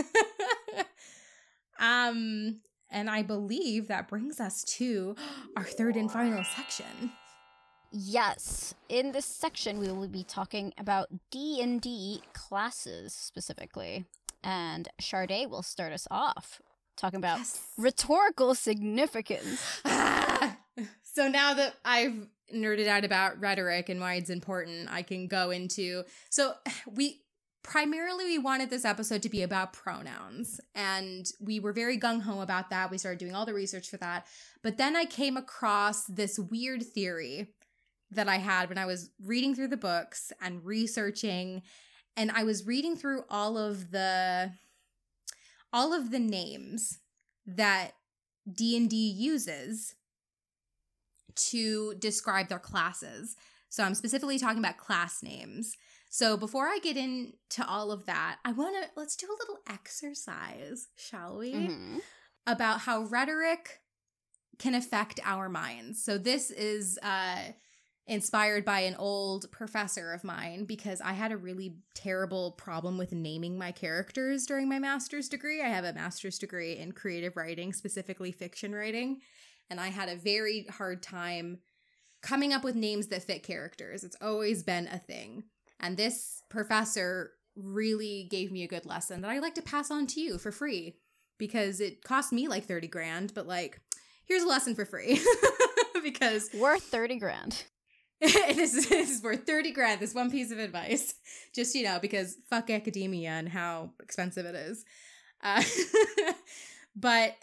um 1.79 2.61
and 2.89 3.09
I 3.09 3.21
believe 3.21 3.87
that 3.87 4.07
brings 4.07 4.39
us 4.39 4.63
to 4.77 5.15
our 5.55 5.63
third 5.63 5.95
and 5.95 6.11
final 6.11 6.43
section. 6.43 7.11
Yes. 7.91 8.73
In 8.89 9.11
this 9.11 9.25
section 9.25 9.77
we 9.77 9.91
will 9.91 10.07
be 10.07 10.23
talking 10.23 10.73
about 10.79 11.09
D&D 11.29 12.23
classes 12.33 13.13
specifically. 13.13 14.05
And 14.43 14.89
Shardae 14.99 15.47
will 15.47 15.61
start 15.61 15.93
us 15.93 16.07
off 16.09 16.61
talking 16.97 17.17
about 17.17 17.37
yes. 17.39 17.61
rhetorical 17.77 18.55
significance. 18.55 19.81
so 21.03 21.27
now 21.27 21.53
that 21.53 21.75
I've 21.83 22.27
nerded 22.53 22.87
out 22.87 23.05
about 23.05 23.39
rhetoric 23.39 23.89
and 23.89 23.99
why 23.99 24.15
it's 24.15 24.29
important, 24.29 24.89
I 24.91 25.01
can 25.01 25.27
go 25.27 25.51
into. 25.51 26.03
So 26.29 26.53
we 26.91 27.21
primarily 27.63 28.25
we 28.25 28.37
wanted 28.37 28.69
this 28.69 28.85
episode 28.85 29.23
to 29.23 29.29
be 29.29 29.41
about 29.41 29.73
pronouns. 29.73 30.59
And 30.75 31.25
we 31.41 31.59
were 31.59 31.73
very 31.73 31.97
gung-ho 31.97 32.41
about 32.41 32.69
that. 32.69 32.91
We 32.91 32.99
started 32.99 33.17
doing 33.17 33.33
all 33.33 33.45
the 33.45 33.55
research 33.55 33.89
for 33.89 33.97
that. 33.97 34.27
But 34.61 34.77
then 34.77 34.95
i 34.95 35.05
came 35.05 35.35
across 35.35 36.05
this 36.05 36.37
weird 36.37 36.83
theory 36.83 37.47
that 38.11 38.29
i 38.29 38.37
had 38.37 38.69
when 38.69 38.77
i 38.77 38.85
was 38.85 39.09
reading 39.23 39.55
through 39.55 39.69
the 39.69 39.77
books 39.77 40.31
and 40.39 40.63
researching. 40.63 41.63
And 42.15 42.31
i 42.31 42.43
was 42.43 42.67
reading 42.67 42.95
through 42.95 43.23
all 43.29 43.57
of 43.57 43.89
the 43.89 44.51
all 45.73 45.91
of 45.91 46.11
the 46.11 46.19
names 46.19 46.99
that 47.47 47.91
d&d 48.51 48.95
uses 48.95 49.95
to 51.35 51.95
describe 51.95 52.49
their 52.49 52.59
classes. 52.59 53.35
So 53.69 53.83
I'm 53.83 53.95
specifically 53.95 54.39
talking 54.39 54.59
about 54.59 54.77
class 54.77 55.21
names. 55.21 55.75
So 56.09 56.37
before 56.37 56.67
I 56.67 56.79
get 56.81 56.95
into 56.95 57.67
all 57.67 57.91
of 57.91 58.05
that, 58.05 58.37
I 58.45 58.53
want 58.53 58.75
to 58.81 58.89
let's 58.95 59.15
do 59.15 59.27
a 59.27 59.39
little 59.39 59.59
exercise, 59.69 60.87
shall 60.95 61.37
we? 61.37 61.53
Mm-hmm. 61.53 61.97
About 62.47 62.81
how 62.81 63.01
rhetoric 63.03 63.81
can 64.59 64.75
affect 64.75 65.19
our 65.25 65.49
minds. 65.49 66.01
So 66.03 66.17
this 66.17 66.51
is 66.51 66.97
uh 67.03 67.51
inspired 68.07 68.63
by 68.63 68.81
an 68.81 68.95
old 68.95 69.51
professor 69.51 70.13
of 70.13 70.23
mine 70.23 70.65
because 70.65 71.01
I 71.01 71.13
had 71.13 71.31
a 71.31 71.37
really 71.37 71.77
terrible 71.95 72.51
problem 72.51 72.97
with 72.97 73.11
naming 73.11 73.57
my 73.57 73.71
characters 73.71 74.45
during 74.45 74.69
my 74.69 74.77
master's 74.77 75.27
degree. 75.27 75.61
I 75.61 75.69
have 75.69 75.85
a 75.85 75.93
master's 75.93 76.37
degree 76.37 76.77
in 76.77 76.91
creative 76.91 77.35
writing, 77.35 77.73
specifically 77.73 78.31
fiction 78.31 78.75
writing, 78.75 79.21
and 79.69 79.79
I 79.79 79.89
had 79.89 80.09
a 80.09 80.15
very 80.15 80.65
hard 80.69 81.01
time 81.01 81.59
coming 82.21 82.53
up 82.53 82.63
with 82.63 82.75
names 82.75 83.07
that 83.07 83.23
fit 83.23 83.43
characters. 83.43 84.03
It's 84.03 84.17
always 84.21 84.63
been 84.63 84.87
a 84.87 84.97
thing. 84.97 85.43
And 85.79 85.97
this 85.97 86.41
professor 86.49 87.31
really 87.55 88.27
gave 88.29 88.51
me 88.51 88.63
a 88.63 88.67
good 88.67 88.85
lesson 88.85 89.21
that 89.21 89.31
I 89.31 89.39
like 89.39 89.55
to 89.55 89.61
pass 89.61 89.91
on 89.91 90.07
to 90.07 90.21
you 90.21 90.37
for 90.37 90.51
free 90.51 90.95
because 91.37 91.79
it 91.79 92.03
cost 92.03 92.33
me 92.33 92.47
like 92.47 92.65
30 92.65 92.87
grand, 92.87 93.33
but 93.33 93.47
like, 93.47 93.79
here's 94.25 94.43
a 94.43 94.47
lesson 94.47 94.75
for 94.75 94.85
free. 94.85 95.21
because 96.03 96.49
worth 96.53 96.83
30 96.83 97.17
grand. 97.17 97.63
this, 98.21 98.73
is, 98.73 98.89
this 98.89 99.09
is 99.09 99.23
worth 99.23 99.45
30 99.45 99.71
grand, 99.71 99.99
this 99.99 100.15
one 100.15 100.31
piece 100.31 100.51
of 100.51 100.59
advice. 100.59 101.15
Just, 101.53 101.75
you 101.75 101.83
know, 101.83 101.99
because 102.01 102.37
fuck 102.49 102.69
academia 102.69 103.31
and 103.31 103.49
how 103.49 103.91
expensive 104.01 104.45
it 104.45 104.55
is. 104.55 104.85
Uh, 105.43 105.63
but 106.95 107.35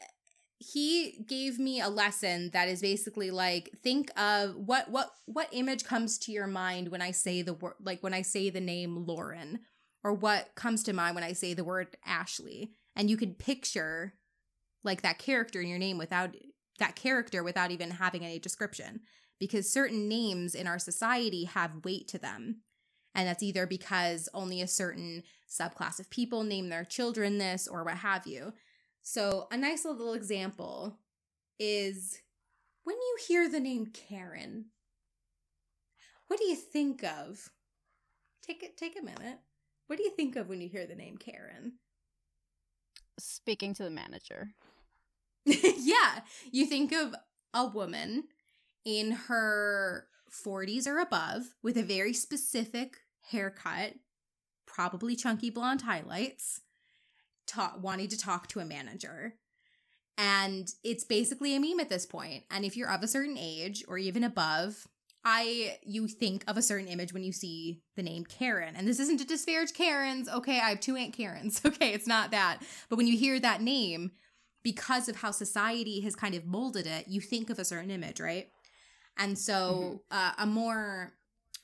he 0.63 1.25
gave 1.27 1.59
me 1.59 1.81
a 1.81 1.89
lesson 1.89 2.51
that 2.53 2.69
is 2.69 2.81
basically 2.81 3.31
like 3.31 3.71
think 3.83 4.11
of 4.19 4.55
what 4.55 4.89
what 4.91 5.11
what 5.27 5.49
image 5.51 5.85
comes 5.85 6.19
to 6.19 6.31
your 6.31 6.47
mind 6.47 6.89
when 6.89 7.03
i 7.03 7.11
say 7.11 7.43
the 7.43 7.55
word 7.55 7.75
like 7.83 8.03
when 8.03 8.15
i 8.15 8.23
say 8.23 8.49
the 8.49 8.61
name 8.61 9.05
lauren 9.07 9.59
or 10.05 10.13
what 10.13 10.55
comes 10.55 10.83
to 10.85 10.93
mind 10.93 11.15
when 11.15 11.25
i 11.25 11.33
say 11.33 11.53
the 11.53 11.65
word 11.65 11.97
ashley 12.07 12.71
and 12.95 13.11
you 13.11 13.17
could 13.17 13.39
picture 13.39 14.15
like 14.85 15.03
that 15.03 15.19
character 15.19 15.61
in 15.61 15.69
your 15.69 15.79
name 15.79 15.99
without 15.99 16.37
that 16.79 16.95
character 16.95 17.43
without 17.43 17.71
even 17.73 17.91
having 17.91 18.25
any 18.25 18.39
description 18.39 19.01
because 19.41 19.73
certain 19.73 20.09
names 20.09 20.55
in 20.55 20.69
our 20.69 20.79
society 20.79 21.45
have 21.45 21.85
weight 21.85 22.07
to 22.07 22.19
them 22.19 22.61
and 23.15 23.27
that's 23.27 23.43
either 23.43 23.67
because 23.67 24.29
only 24.33 24.61
a 24.61 24.69
certain 24.69 25.25
subclass 25.51 25.99
of 25.99 26.09
people 26.09 26.45
name 26.45 26.69
their 26.69 26.85
children 26.85 27.39
this 27.39 27.67
or 27.67 27.83
what 27.83 27.99
have 27.99 28.27
you 28.27 28.53
so, 29.03 29.49
a 29.51 29.57
nice 29.57 29.85
little 29.85 30.15
example 30.15 30.99
is 31.59 32.21
when 32.85 32.97
you 32.97 33.19
hear 33.27 33.49
the 33.49 33.61
name 33.61 33.87
Karen, 33.87 34.67
what 36.29 36.39
do 36.39 36.47
you 36.47 36.57
think 36.57 37.05
of? 37.05 37.51
Take 38.43 38.63
it 38.63 38.77
take 38.77 38.99
a 38.99 39.05
minute. 39.05 39.39
What 39.87 39.97
do 39.97 40.05
you 40.05 40.11
think 40.11 40.37
of 40.37 40.49
when 40.49 40.61
you 40.61 40.69
hear 40.69 40.87
the 40.87 40.95
name 40.95 41.19
Karen? 41.19 41.75
Speaking 43.19 43.75
to 43.75 43.85
the 43.85 43.91
manager. 43.91 44.55
yeah, 45.45 46.21
you 46.51 46.67
think 46.67 46.93
of 46.93 47.15
a 47.53 47.67
woman 47.67 48.25
in 48.85 49.13
her 49.13 50.07
40s 50.31 50.87
or 50.87 50.99
above 50.99 51.43
with 51.63 51.77
a 51.77 51.83
very 51.83 52.15
specific 52.15 52.99
haircut, 53.31 53.95
probably 54.67 55.15
chunky 55.15 55.51
blonde 55.51 55.83
highlights 55.83 56.62
talk, 57.47 57.79
wanting 57.83 58.09
to 58.09 58.19
talk 58.19 58.49
to 58.49 58.61
a 58.61 58.65
manager. 58.65 59.35
And 60.19 60.69
it's 60.85 61.05
basically 61.05 61.57
a 61.57 61.61
meme 61.61 61.81
at 61.81 61.89
this 61.89 62.07
point. 62.07 62.45
And 62.51 62.65
if 62.65 62.77
you're 62.77 62.91
of 62.91 63.03
a 63.03 63.09
certain 63.09 63.39
age 63.39 63.85
or 63.89 63.99
even 63.99 64.25
above, 64.25 64.87
I 65.25 65.79
you 65.85 66.09
think 66.09 66.45
of 66.49 66.57
a 66.57 66.63
certain 66.63 66.89
image 66.89 67.13
when 67.13 67.23
you 67.23 67.33
see 67.33 67.81
the 67.97 68.03
name 68.03 68.25
Karen. 68.25 68.75
And 68.77 68.87
this 68.87 68.99
isn't 68.99 69.19
to 69.19 69.27
disparage 69.27 69.73
Karens. 69.73 70.29
Okay, 70.29 70.59
I 70.59 70.71
have 70.71 70.81
two 70.81 70.97
Aunt 70.97 71.15
Karens. 71.15 71.61
Okay, 71.73 71.93
it's 71.93 72.07
not 72.07 72.33
that. 72.33 72.59
But 72.89 72.97
when 72.97 73.07
you 73.07 73.17
hear 73.17 73.39
that 73.41 73.63
name, 73.63 74.13
because 74.63 75.09
of 75.09 75.17
how 75.17 75.31
society 75.31 76.01
has 76.01 76.15
kind 76.15 76.35
of 76.35 76.47
molded 76.47 76.87
it, 76.87 77.09
you 77.09 77.21
think 77.21 77.51
of 77.51 77.59
a 77.59 77.65
certain 77.65 77.91
image, 77.91 78.21
right? 78.21 78.49
And 79.17 79.39
so 79.39 80.03
mm-hmm. 80.13 80.19
uh, 80.19 80.33
a 80.39 80.47
more 80.47 81.13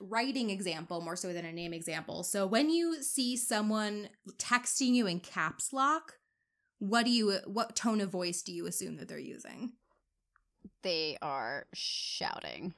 writing 0.00 0.50
example 0.50 1.00
more 1.00 1.16
so 1.16 1.32
than 1.32 1.44
a 1.44 1.52
name 1.52 1.72
example. 1.72 2.22
So 2.22 2.46
when 2.46 2.70
you 2.70 3.02
see 3.02 3.36
someone 3.36 4.08
texting 4.36 4.94
you 4.94 5.06
in 5.06 5.20
caps 5.20 5.72
lock, 5.72 6.14
what 6.78 7.04
do 7.04 7.10
you 7.10 7.38
what 7.46 7.74
tone 7.74 8.00
of 8.00 8.10
voice 8.10 8.42
do 8.42 8.52
you 8.52 8.66
assume 8.66 8.96
that 8.96 9.08
they're 9.08 9.18
using? 9.18 9.72
They 10.82 11.18
are 11.20 11.66
shouting. 11.74 12.74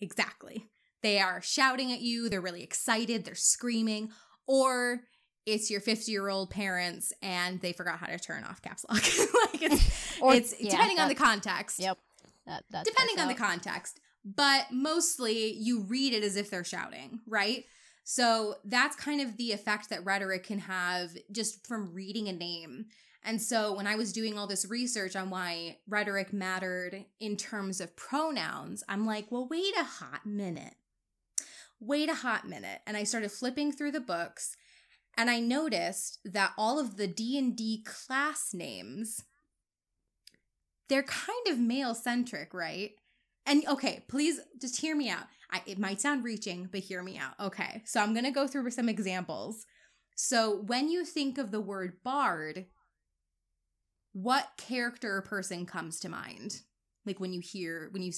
Exactly. 0.00 0.68
They 1.02 1.20
are 1.20 1.40
shouting 1.42 1.92
at 1.92 2.00
you, 2.00 2.28
they're 2.28 2.40
really 2.40 2.62
excited, 2.62 3.24
they're 3.24 3.34
screaming, 3.34 4.10
or 4.46 5.02
it's 5.46 5.70
your 5.70 5.80
50 5.80 6.10
year 6.10 6.28
old 6.28 6.50
parents 6.50 7.12
and 7.22 7.60
they 7.60 7.72
forgot 7.72 7.98
how 7.98 8.06
to 8.06 8.18
turn 8.18 8.44
off 8.44 8.62
caps 8.62 8.84
lock. 8.88 9.02
like 9.52 9.62
it's, 9.62 10.20
or, 10.20 10.34
it's 10.34 10.54
yeah, 10.58 10.70
depending 10.70 10.98
on 10.98 11.08
the 11.08 11.14
context. 11.14 11.78
Yep. 11.78 11.98
That, 12.46 12.84
depending 12.84 13.20
on 13.20 13.28
the 13.28 13.34
context 13.34 14.00
but 14.24 14.66
mostly 14.72 15.52
you 15.52 15.80
read 15.82 16.14
it 16.14 16.24
as 16.24 16.36
if 16.36 16.50
they're 16.50 16.64
shouting, 16.64 17.20
right? 17.26 17.64
So 18.04 18.56
that's 18.64 18.96
kind 18.96 19.20
of 19.20 19.36
the 19.36 19.52
effect 19.52 19.90
that 19.90 20.04
rhetoric 20.04 20.44
can 20.44 20.60
have 20.60 21.16
just 21.32 21.66
from 21.66 21.92
reading 21.92 22.28
a 22.28 22.32
name. 22.32 22.86
And 23.22 23.40
so 23.40 23.74
when 23.74 23.86
I 23.86 23.96
was 23.96 24.12
doing 24.12 24.38
all 24.38 24.46
this 24.46 24.68
research 24.68 25.16
on 25.16 25.30
why 25.30 25.78
rhetoric 25.88 26.32
mattered 26.32 27.06
in 27.20 27.36
terms 27.36 27.80
of 27.80 27.96
pronouns, 27.96 28.84
I'm 28.88 29.06
like, 29.06 29.30
well, 29.30 29.48
wait 29.48 29.74
a 29.78 29.84
hot 29.84 30.26
minute. 30.26 30.74
Wait 31.80 32.10
a 32.10 32.14
hot 32.14 32.46
minute. 32.46 32.80
And 32.86 32.96
I 32.96 33.04
started 33.04 33.32
flipping 33.32 33.72
through 33.72 33.92
the 33.92 34.00
books 34.00 34.56
and 35.16 35.30
I 35.30 35.40
noticed 35.40 36.18
that 36.24 36.52
all 36.58 36.78
of 36.78 36.96
the 36.96 37.06
D&D 37.06 37.84
class 37.84 38.52
names 38.52 39.22
they're 40.88 41.02
kind 41.02 41.46
of 41.48 41.58
male 41.58 41.94
centric, 41.94 42.52
right? 42.52 42.90
And 43.46 43.66
okay, 43.68 44.04
please 44.08 44.40
just 44.60 44.80
hear 44.80 44.96
me 44.96 45.10
out. 45.10 45.24
I, 45.50 45.62
it 45.66 45.78
might 45.78 46.00
sound 46.00 46.24
reaching, 46.24 46.68
but 46.70 46.80
hear 46.80 47.02
me 47.02 47.18
out. 47.18 47.34
Okay, 47.38 47.82
so 47.84 48.00
I'm 48.00 48.14
going 48.14 48.24
to 48.24 48.30
go 48.30 48.46
through 48.46 48.70
some 48.70 48.88
examples. 48.88 49.66
So 50.16 50.62
when 50.66 50.88
you 50.88 51.04
think 51.04 51.38
of 51.38 51.50
the 51.50 51.60
word 51.60 51.98
bard, 52.02 52.66
what 54.12 54.48
character 54.56 55.16
or 55.16 55.22
person 55.22 55.66
comes 55.66 56.00
to 56.00 56.08
mind? 56.08 56.60
Like 57.04 57.20
when 57.20 57.32
you 57.32 57.40
hear 57.40 57.88
when 57.92 58.02
you 58.02 58.12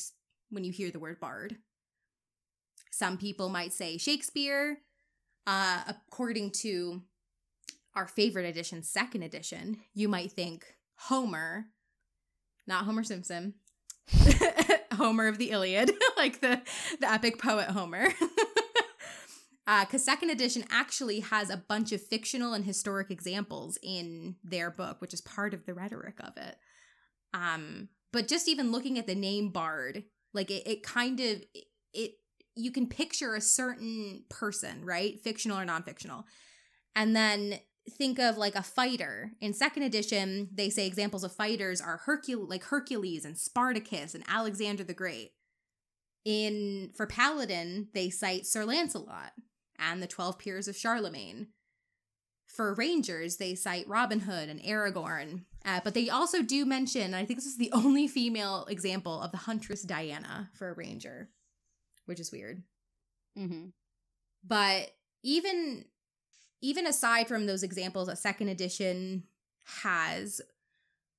when 0.51 0.63
you 0.65 0.73
hear 0.73 0.91
the 0.91 1.01
word 1.01 1.19
bard. 1.21 1.57
Some 2.93 3.19
people 3.19 3.49
might 3.49 3.73
say 3.73 3.99
Shakespeare. 3.99 4.79
Uh, 5.47 5.83
according 5.87 6.51
to 6.51 7.03
our 7.95 8.09
favorite 8.09 8.47
edition, 8.47 8.83
second 8.83 9.23
edition, 9.23 9.79
you 9.95 10.09
might 10.09 10.33
think 10.33 10.65
Homer, 10.97 11.67
not 12.67 12.85
Homer 12.85 13.05
Simpson, 13.05 13.55
Homer 14.97 15.29
of 15.29 15.39
the 15.39 15.51
Iliad, 15.51 15.93
like 16.17 16.41
the 16.41 16.63
the 17.01 17.11
epic 17.11 17.39
poet 17.39 17.69
Homer. 17.69 18.09
Because 18.09 18.25
uh, 19.67 19.99
second 19.99 20.31
edition 20.31 20.65
actually 20.71 21.21
has 21.21 21.51
a 21.51 21.57
bunch 21.57 21.93
of 21.93 22.03
fictional 22.03 22.55
and 22.55 22.65
historic 22.65 23.11
examples 23.11 23.79
in 23.83 24.37
their 24.43 24.71
book, 24.71 25.01
which 25.01 25.15
is 25.15 25.21
part 25.21 25.55
of 25.55 25.67
the 25.67 25.75
rhetoric 25.75 26.17
of 26.21 26.37
it. 26.37 26.57
Um, 27.35 27.89
but 28.13 28.29
just 28.29 28.49
even 28.49 28.73
looking 28.73 28.99
at 28.99 29.07
the 29.07 29.15
name 29.15 29.51
Bard, 29.51 30.05
like 30.33 30.51
it, 30.51 30.67
it 30.67 30.83
kind 30.83 31.21
of 31.21 31.43
it, 31.55 31.65
it 31.93 32.11
you 32.55 32.73
can 32.73 32.89
picture 32.89 33.35
a 33.35 33.41
certain 33.41 34.25
person, 34.31 34.85
right? 34.85 35.21
Fictional 35.21 35.59
or 35.59 35.65
non-fictional. 35.65 36.25
And 36.95 37.15
then 37.15 37.61
think 37.91 38.19
of 38.19 38.37
like 38.37 38.55
a 38.55 38.63
fighter. 38.63 39.33
In 39.41 39.55
second 39.55 39.83
edition, 39.83 40.49
they 40.53 40.71
say 40.71 40.87
examples 40.87 41.25
of 41.25 41.33
fighters 41.33 41.81
are 41.81 41.99
Hercule 42.05 42.47
like 42.47 42.65
Hercules 42.65 43.25
and 43.25 43.39
Spartacus 43.39 44.15
and 44.15 44.25
Alexander 44.29 44.85
the 44.85 44.95
Great. 44.95 45.33
In 46.25 46.91
for 46.97 47.07
Paladin, 47.07 47.89
they 47.95 48.11
cite 48.11 48.47
Sir 48.47 48.65
Lancelot 48.65 49.33
and 49.79 50.03
the 50.03 50.07
12 50.07 50.39
peers 50.39 50.69
of 50.69 50.77
Charlemagne. 50.77 51.49
For 52.47 52.75
Rangers, 52.75 53.37
they 53.37 53.55
cite 53.55 53.89
Robin 53.89 54.21
Hood 54.21 54.49
and 54.49 54.61
Aragorn. 54.63 55.45
Uh, 55.65 55.81
but 55.83 55.95
they 55.95 56.09
also 56.09 56.43
do 56.43 56.65
mention, 56.65 57.13
I 57.13 57.25
think 57.25 57.39
this 57.39 57.47
is 57.47 57.59
the 57.59 57.71
only 57.75 58.09
female 58.09 58.67
example 58.71 59.21
of 59.21 59.31
the 59.31 59.39
Huntress 59.39 59.83
Diana 59.83 60.51
for 60.55 60.71
a 60.71 60.75
Ranger, 60.75 61.29
which 62.07 62.21
is 62.21 62.33
weird. 62.33 62.63
Mm-hmm. 63.39 63.67
But 64.45 64.91
even 65.23 65.85
even 66.63 66.87
aside 66.87 67.29
from 67.29 67.47
those 67.47 67.63
examples 67.63 68.09
a 68.09 68.17
second 68.17 68.49
edition 68.49 69.25
has 69.83 70.41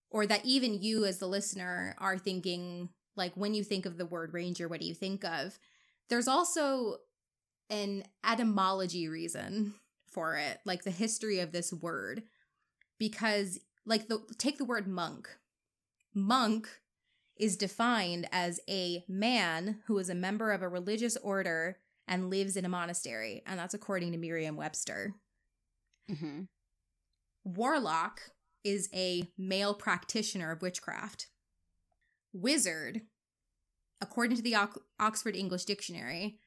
or 0.09 0.25
that 0.25 0.45
even 0.45 0.81
you 0.81 1.05
as 1.05 1.19
the 1.19 1.27
listener 1.27 1.95
are 1.99 2.17
thinking 2.17 2.89
like 3.15 3.33
when 3.35 3.53
you 3.53 3.63
think 3.63 3.85
of 3.85 3.97
the 3.97 4.05
word 4.05 4.33
ranger 4.33 4.67
what 4.67 4.79
do 4.79 4.85
you 4.87 4.95
think 4.95 5.23
of? 5.23 5.59
There's 6.09 6.27
also 6.27 6.97
an 7.69 8.03
etymology 8.25 9.07
reason 9.07 9.73
for 10.07 10.37
it 10.37 10.59
like 10.65 10.83
the 10.83 10.91
history 10.91 11.39
of 11.39 11.51
this 11.51 11.73
word 11.73 12.23
because 12.97 13.59
like 13.85 14.07
the 14.07 14.21
take 14.37 14.57
the 14.57 14.65
word 14.65 14.87
monk. 14.87 15.29
Monk 16.13 16.67
is 17.37 17.55
defined 17.55 18.27
as 18.31 18.59
a 18.67 19.03
man 19.07 19.79
who 19.85 19.97
is 19.99 20.09
a 20.09 20.15
member 20.15 20.51
of 20.51 20.61
a 20.61 20.69
religious 20.69 21.15
order 21.17 21.77
and 22.07 22.29
lives 22.29 22.57
in 22.57 22.65
a 22.65 22.69
monastery 22.69 23.43
and 23.45 23.59
that's 23.59 23.73
according 23.73 24.11
to 24.11 24.17
merriam-webster 24.17 25.13
Mm-hmm. 26.09 26.41
Warlock 27.43 28.21
is 28.63 28.89
a 28.93 29.23
male 29.37 29.73
practitioner 29.73 30.51
of 30.51 30.61
witchcraft. 30.61 31.27
Wizard 32.33 33.01
according 34.01 34.37
to 34.37 34.43
the 34.43 34.55
Ox- 34.55 34.79
Oxford 34.99 35.35
English 35.35 35.65
Dictionary, 35.65 36.39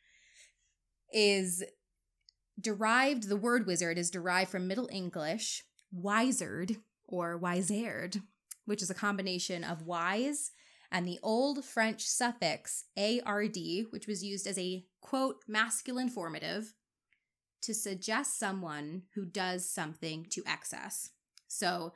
is 1.12 1.64
derived, 2.60 3.28
the 3.28 3.36
word 3.36 3.66
wizard 3.66 3.98
is 3.98 4.10
derived 4.10 4.50
from 4.50 4.68
Middle 4.68 4.88
English, 4.92 5.64
wizard 5.92 6.76
or 7.04 7.36
wizared, 7.36 8.22
which 8.64 8.82
is 8.82 8.90
a 8.90 8.94
combination 8.94 9.64
of 9.64 9.82
wise 9.82 10.52
and 10.92 11.06
the 11.06 11.18
old 11.22 11.64
French 11.64 12.02
suffix 12.02 12.84
ard, 12.96 13.56
which 13.90 14.06
was 14.06 14.24
used 14.24 14.46
as 14.46 14.58
a 14.58 14.84
quote 15.00 15.42
masculine 15.48 16.08
formative 16.08 16.74
to 17.62 17.74
suggest 17.74 18.38
someone 18.38 19.02
who 19.14 19.24
does 19.24 19.68
something 19.68 20.26
to 20.30 20.42
excess. 20.46 21.10
So, 21.48 21.92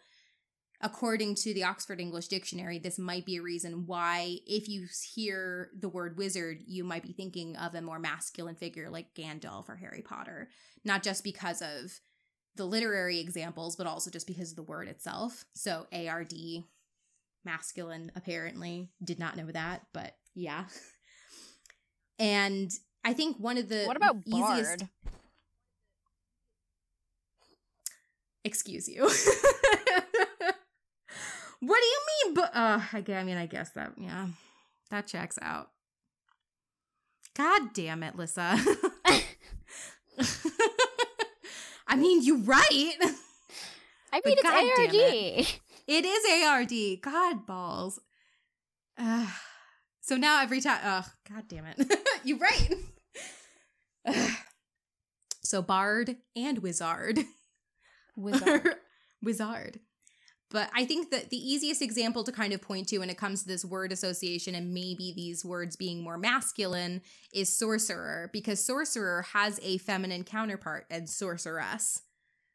according 0.81 1.37
to 1.37 1.55
the 1.55 1.65
Oxford 1.65 2.01
English 2.01 2.29
Dictionary, 2.29 2.79
this 2.79 2.99
might 2.99 3.25
be 3.25 3.37
a 3.37 3.43
reason 3.43 3.87
why, 3.87 4.39
if 4.47 4.69
you 4.69 4.87
hear 5.15 5.71
the 5.79 5.89
word 5.89 6.17
wizard, 6.19 6.59
you 6.67 6.85
might 6.85 7.03
be 7.03 7.13
thinking 7.13 7.57
of 7.57 7.75
a 7.75 7.81
more 7.81 7.99
masculine 7.99 8.57
figure 8.57 8.91
like 8.91 9.15
Gandalf 9.15 9.69
or 9.69 9.77
Harry 9.77 10.03
Potter, 10.03 10.49
not 10.85 11.03
just 11.03 11.25
because 11.25 11.63
of 11.63 12.01
the 12.57 12.65
literary 12.65 13.19
examples, 13.19 13.77
but 13.77 13.87
also 13.87 14.11
just 14.11 14.27
because 14.27 14.51
of 14.51 14.57
the 14.57 14.63
word 14.63 14.89
itself. 14.89 15.45
So, 15.55 15.87
ARD, 15.93 16.35
masculine, 17.45 18.13
apparently. 18.15 18.91
Did 19.03 19.19
not 19.19 19.37
know 19.37 19.47
that, 19.47 19.87
but 19.93 20.17
yeah. 20.35 20.65
And 22.19 22.71
I 23.05 23.13
think 23.13 23.39
one 23.39 23.59
of 23.59 23.69
the 23.69 23.85
What 23.85 23.97
about 23.97 24.17
easiest 24.25 24.79
Bard? 24.79 24.89
Excuse 28.45 28.89
you. 28.89 29.03
what 31.61 31.81
do 31.81 31.87
you 31.87 32.01
mean? 32.25 32.35
But 32.35 32.51
uh, 32.55 32.81
I, 32.93 33.03
mean, 33.25 33.37
I 33.37 33.47
guess 33.47 33.71
that 33.71 33.93
yeah, 33.97 34.29
that 34.91 35.07
checks 35.07 35.39
out. 35.41 35.71
God 37.37 37.73
damn 37.75 38.03
it, 38.03 38.17
Lyssa. 38.17 38.59
I 41.87 41.97
mean, 41.97 42.23
you're 42.23 42.39
right. 42.39 42.95
I 44.13 44.21
mean, 44.25 44.37
it's 44.39 44.45
ARD. 44.45 44.95
It 45.87 46.05
is 46.05 46.45
ARD. 46.47 47.01
God 47.03 47.47
balls. 47.47 48.01
Ugh. 48.97 49.29
so 50.01 50.17
now 50.17 50.41
every 50.43 50.61
time, 50.61 50.81
oh, 50.85 51.05
God 51.29 51.45
damn 51.49 51.67
it. 51.67 51.99
you're 52.25 52.39
right. 52.39 52.71
So 55.45 55.61
Bard 55.63 56.17
and 56.35 56.59
Wizard. 56.61 57.21
Wizard. 58.17 58.77
Wizard. 59.23 59.81
But 60.55 60.71
I 60.73 60.85
think 60.85 61.11
that 61.11 61.31
the 61.31 61.37
easiest 61.37 61.83
example 61.83 62.23
to 62.23 62.31
kind 62.31 62.53
of 62.53 62.63
point 62.63 62.89
to 62.89 62.99
when 62.99 63.11
it 63.11 63.19
comes 63.19 63.43
to 63.43 63.49
this 63.49 63.65
word 63.65 63.91
association 63.91 64.55
and 64.55 64.73
maybe 64.73 65.13
these 65.17 65.45
words 65.45 65.75
being 65.75 66.01
more 66.01 66.17
masculine 66.17 67.03
is 67.33 67.59
sorcerer, 67.59 68.31
because 68.33 68.65
sorcerer 68.65 69.27
has 69.33 69.59
a 69.65 69.79
feminine 69.79 70.23
counterpart 70.23 70.87
and 70.91 71.11
sorceress. 71.11 72.03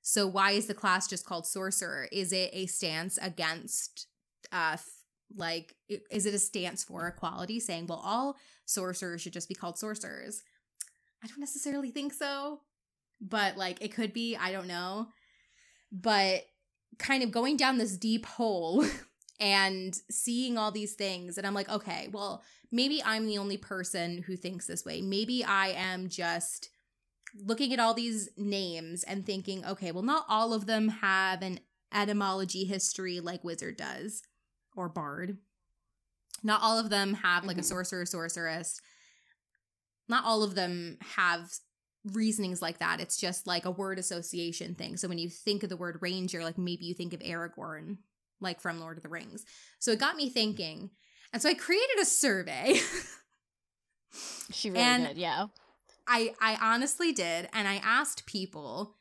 So 0.02 0.26
why 0.28 0.52
is 0.52 0.68
the 0.68 0.74
class 0.74 1.10
just 1.10 1.26
called 1.26 1.46
sorcerer? 1.46 2.08
Is 2.12 2.32
it 2.32 2.52
a 2.54 2.68
stance 2.68 3.20
against, 3.22 4.08
uh, 4.52 4.78
like, 5.36 5.76
is 6.10 6.26
it 6.26 6.34
a 6.34 6.40
stance 6.40 6.86
for 6.86 7.06
equality, 7.06 7.60
saying, 7.60 7.88
well, 7.88 8.02
all 8.02 8.38
sorcerers 8.66 9.22
should 9.22 9.34
just 9.34 9.50
be 9.50 9.56
called 9.56 9.78
sorcerers? 9.78 10.42
I 11.22 11.28
don't 11.28 11.42
necessarily 11.42 11.92
think 11.92 12.14
so, 12.14 12.62
but 13.20 13.58
like, 13.58 13.84
it 13.84 13.94
could 13.94 14.14
be. 14.14 14.38
I 14.38 14.54
don't 14.54 14.68
know 14.68 15.10
but 15.92 16.46
kind 16.98 17.24
of 17.24 17.32
going 17.32 17.58
down 17.58 17.78
this 17.78 17.98
deep 17.98 18.26
hole 18.26 18.86
and 19.40 19.96
seeing 20.10 20.58
all 20.58 20.72
these 20.72 20.94
things 20.94 21.38
and 21.38 21.48
I'm 21.48 21.54
like, 21.54 21.70
okay, 21.70 22.10
well, 22.12 22.44
maybe 22.72 23.02
I'm 23.04 23.26
the 23.26 23.38
only 23.38 23.58
person 23.58 24.24
who 24.24 24.36
thinks 24.36 24.68
this 24.68 24.86
way. 24.86 25.02
Maybe 25.02 25.44
I 25.44 25.70
am 25.70 26.10
just 26.10 26.70
looking 27.36 27.74
at 27.74 27.80
all 27.80 27.94
these 27.94 28.30
names 28.38 29.04
and 29.04 29.26
thinking, 29.26 29.66
okay, 29.66 29.92
well, 29.92 30.04
not 30.04 30.26
all 30.28 30.54
of 30.54 30.66
them 30.66 30.90
have 30.90 31.42
an 31.42 31.60
etymology 31.94 32.66
history 32.66 33.20
like 33.20 33.44
wizard 33.44 33.78
does 33.78 34.24
or 34.76 34.90
bard. 34.90 35.38
Not 36.44 36.62
all 36.62 36.78
of 36.78 36.90
them 36.90 37.16
have 37.16 37.46
like 37.46 37.58
a 37.58 37.62
Mhm. 37.62 37.66
sorcerer, 37.66 38.06
sorceress. 38.06 38.80
Not 40.08 40.24
all 40.26 40.44
of 40.44 40.56
them 40.56 40.98
have 41.16 41.52
reasonings 42.14 42.62
like 42.62 42.80
that. 42.80 43.00
It's 43.00 43.18
just 43.18 43.46
like 43.48 43.66
a 43.66 43.72
word 43.72 44.00
association 44.00 44.76
thing. 44.76 44.98
So 44.98 45.08
when 45.08 45.18
you 45.18 45.30
think 45.30 45.64
of 45.64 45.70
the 45.70 45.78
word 45.78 45.98
ranger, 46.02 46.44
like 46.44 46.58
maybe 46.58 46.86
you 46.86 46.94
think 46.94 47.14
of 47.14 47.20
Aragorn, 47.20 47.98
like 48.40 48.62
from 48.62 48.80
Lord 48.80 48.98
of 48.98 49.04
the 49.04 49.10
Rings. 49.10 49.46
So 49.80 49.92
it 49.92 50.00
got 50.00 50.16
me 50.16 50.30
thinking. 50.30 50.92
And 51.34 51.42
so 51.42 51.50
I 51.50 51.54
created 51.54 52.00
a 52.02 52.06
survey. 52.06 52.80
She 54.52 54.70
really 54.72 54.82
And- 54.84 55.08
did, 55.08 55.18
yeah. 55.18 55.48
I 56.08 56.34
I 56.42 56.58
honestly 56.60 57.12
did, 57.12 57.48
and 57.54 57.68
I 57.68 57.76
asked 57.76 58.26
people 58.26 58.96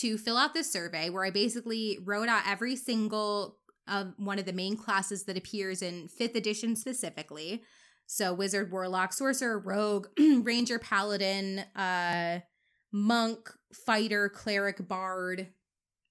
to 0.00 0.16
fill 0.16 0.38
out 0.38 0.54
this 0.54 0.72
survey 0.72 1.10
where 1.10 1.22
I 1.24 1.30
basically 1.30 1.98
wrote 2.02 2.28
out 2.30 2.44
every 2.48 2.74
single 2.74 3.58
uh, 3.86 4.06
one 4.16 4.38
of 4.38 4.46
the 4.46 4.52
main 4.54 4.78
classes 4.78 5.24
that 5.24 5.36
appears 5.36 5.82
in 5.82 6.08
fifth 6.08 6.34
edition 6.34 6.74
specifically. 6.74 7.62
So 8.06 8.34
wizard, 8.34 8.70
warlock, 8.70 9.12
sorcerer, 9.12 9.58
rogue, 9.58 10.08
ranger, 10.18 10.78
paladin, 10.78 11.60
uh, 11.74 12.40
monk, 12.92 13.50
fighter, 13.86 14.28
cleric, 14.28 14.86
bard, 14.86 15.48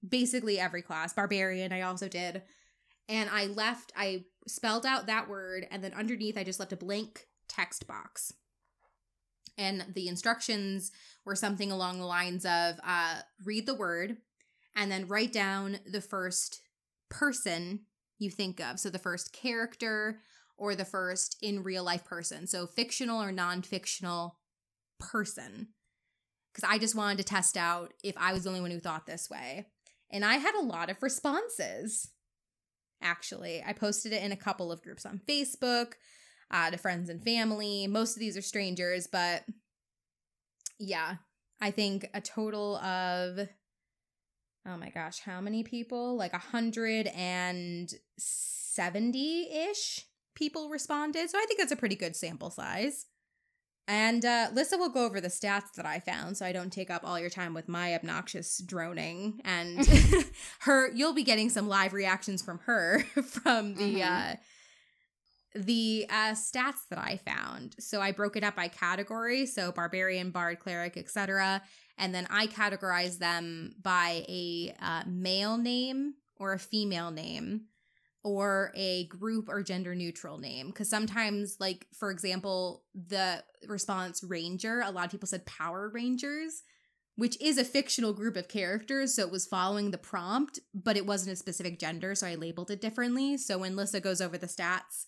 basically 0.08 0.60
every 0.60 0.82
class. 0.82 1.14
Barbarian, 1.14 1.72
I 1.72 1.82
also 1.82 2.08
did. 2.08 2.41
And 3.08 3.30
I 3.30 3.46
left, 3.46 3.94
I 3.96 4.26
spelled 4.48 4.86
out 4.86 5.08
that 5.08 5.30
word, 5.30 5.68
and 5.70 5.84
then 5.84 5.94
underneath 5.94 6.38
I 6.38 6.44
just 6.44 6.60
left 6.60 6.74
a 6.74 6.78
blank 6.78 7.28
text 7.48 7.88
box 7.88 8.34
and 9.58 9.86
the 9.94 10.08
instructions 10.08 10.91
were 11.26 11.36
something 11.36 11.72
along 11.72 12.00
the 12.00 12.06
lines 12.06 12.46
of 12.46 12.76
uh, 12.86 13.20
read 13.44 13.66
the 13.66 13.76
word 13.76 14.18
and 14.76 14.91
then 14.91 15.08
write 15.08 15.32
down 15.32 15.80
the 15.86 16.02
first 16.02 16.62
person 17.10 17.82
you 18.18 18.30
think 18.30 18.60
of 18.60 18.80
so 18.80 18.89
the 18.89 19.00
first 19.00 19.34
character 19.34 20.20
or 20.64 20.76
the 20.76 20.86
first 20.86 21.36
in 21.41 21.61
real 21.61 21.84
life 21.84 22.05
person. 22.05 22.47
So 22.47 22.66
fictional 22.66 23.22
or 23.22 23.34
non-fictional 23.34 24.38
person. 24.97 25.68
Because 26.53 26.70
i 26.70 26.78
just 26.78 26.95
wanted 26.95 27.18
to 27.18 27.24
test 27.24 27.57
out 27.57 27.93
if 28.03 28.16
i 28.18 28.32
was 28.32 28.43
the 28.43 28.49
only 28.49 28.61
one 28.61 28.72
who 28.72 28.80
thought 28.80 29.05
this 29.05 29.30
way. 29.30 29.68
And 30.09 30.24
i 30.24 30.36
had 30.36 30.55
a 30.55 30.64
lot 30.64 30.89
of 30.89 31.03
responses 31.03 32.09
actually. 33.01 33.61
I 33.66 33.74
posted 33.74 34.14
it 34.14 34.24
in 34.24 34.32
a 34.32 34.38
couple 34.38 34.72
of 34.72 34.82
groups 34.82 35.05
on 35.05 35.20
facebook 35.28 35.93
uh, 36.49 36.72
to 36.72 36.78
friends 36.78 37.09
and 37.09 37.22
family. 37.22 37.86
Most 37.88 38.16
of 38.16 38.22
these 38.22 38.38
are 38.38 38.41
strangers, 38.41 39.07
but 39.11 39.43
yeah, 40.80 41.16
I 41.59 41.72
think 41.72 42.07
a 42.14 42.22
total 42.22 42.78
of 42.78 43.49
oh 44.66 44.78
my 44.78 44.91
gosh, 44.91 45.20
how 45.20 45.41
many 45.41 45.64
people? 45.64 46.16
Like 46.16 46.32
a 46.32 46.38
hundred 46.38 47.07
and 47.07 47.91
seventy 48.18 49.51
ish 49.51 50.05
people 50.36 50.70
responded. 50.70 51.30
So 51.30 51.38
I 51.38 51.46
think 51.48 51.60
that's 51.60 51.72
a 51.72 51.76
pretty 51.78 51.96
good 51.96 52.16
sample 52.16 52.50
size. 52.50 53.06
And 53.86 54.24
uh, 54.24 54.48
Lyssa 54.54 54.78
will 54.78 54.88
go 54.90 55.04
over 55.06 55.20
the 55.20 55.28
stats 55.28 55.74
that 55.76 55.86
I 55.86 56.00
found, 56.00 56.38
so 56.38 56.46
I 56.46 56.54
don't 56.54 56.72
take 56.72 56.90
up 56.90 57.02
all 57.04 57.20
your 57.20 57.30
time 57.30 57.54
with 57.54 57.68
my 57.68 57.94
obnoxious 57.96 58.60
droning. 58.66 59.42
And 59.44 59.86
her, 60.62 60.90
you'll 60.94 61.14
be 61.14 61.24
getting 61.24 61.50
some 61.50 61.68
live 61.68 61.92
reactions 61.92 62.42
from 62.42 62.60
her 62.60 63.00
from 63.26 63.76
the 63.76 63.96
Mhm. 63.96 64.34
uh, 64.34 64.36
the 65.56 66.08
uh, 66.10 66.32
stats 66.32 66.88
that 66.90 66.98
I 66.98 67.18
found. 67.18 67.76
So 67.80 68.02
I 68.02 68.12
broke 68.12 68.36
it 68.36 68.44
up 68.44 68.56
by 68.56 68.70
category, 68.70 69.46
so 69.46 69.72
barbarian, 69.72 70.32
bard, 70.32 70.60
cleric, 70.60 70.98
etc. 70.98 71.62
And 71.98 72.16
then 72.16 72.26
I 72.32 72.48
categorized 72.48 73.20
them 73.20 73.76
by 73.82 74.26
a 74.28 74.74
uh, 74.82 75.04
male 75.06 75.58
name 75.58 76.16
or 76.38 76.54
a 76.54 76.60
female 76.60 77.12
name 77.12 77.66
or 78.24 78.72
a 78.76 79.06
group 79.08 79.50
or 79.50 79.62
gender 79.62 79.94
neutral 79.96 80.38
name. 80.38 80.68
Because 80.68 80.90
sometimes, 80.90 81.58
like, 81.60 81.88
for 81.98 82.10
example, 82.10 82.84
the 82.96 83.44
response 83.68 84.24
ranger, 84.24 84.82
a 84.82 84.92
lot 84.92 85.06
of 85.06 85.12
people 85.12 85.28
said 85.28 85.46
Power 85.46 85.90
Rangers, 85.94 86.64
which 87.16 87.40
is 87.42 87.58
a 87.58 87.66
fictional 87.66 88.14
group 88.14 88.38
of 88.38 88.48
characters. 88.48 89.16
So 89.16 89.24
it 89.24 89.32
was 89.32 89.46
following 89.46 89.92
the 89.92 89.98
prompt, 89.98 90.60
but 90.74 90.98
it 90.98 91.06
wasn't 91.06 91.34
a 91.34 91.38
specific 91.38 91.80
gender. 91.80 92.16
So 92.16 92.28
I 92.28 92.36
labeled 92.36 92.72
it 92.72 92.82
differently. 92.82 93.38
So 93.38 93.58
when 93.58 93.76
Lyssa 93.76 94.00
goes 94.02 94.22
over 94.22 94.38
the 94.38 94.48
stats, 94.48 95.06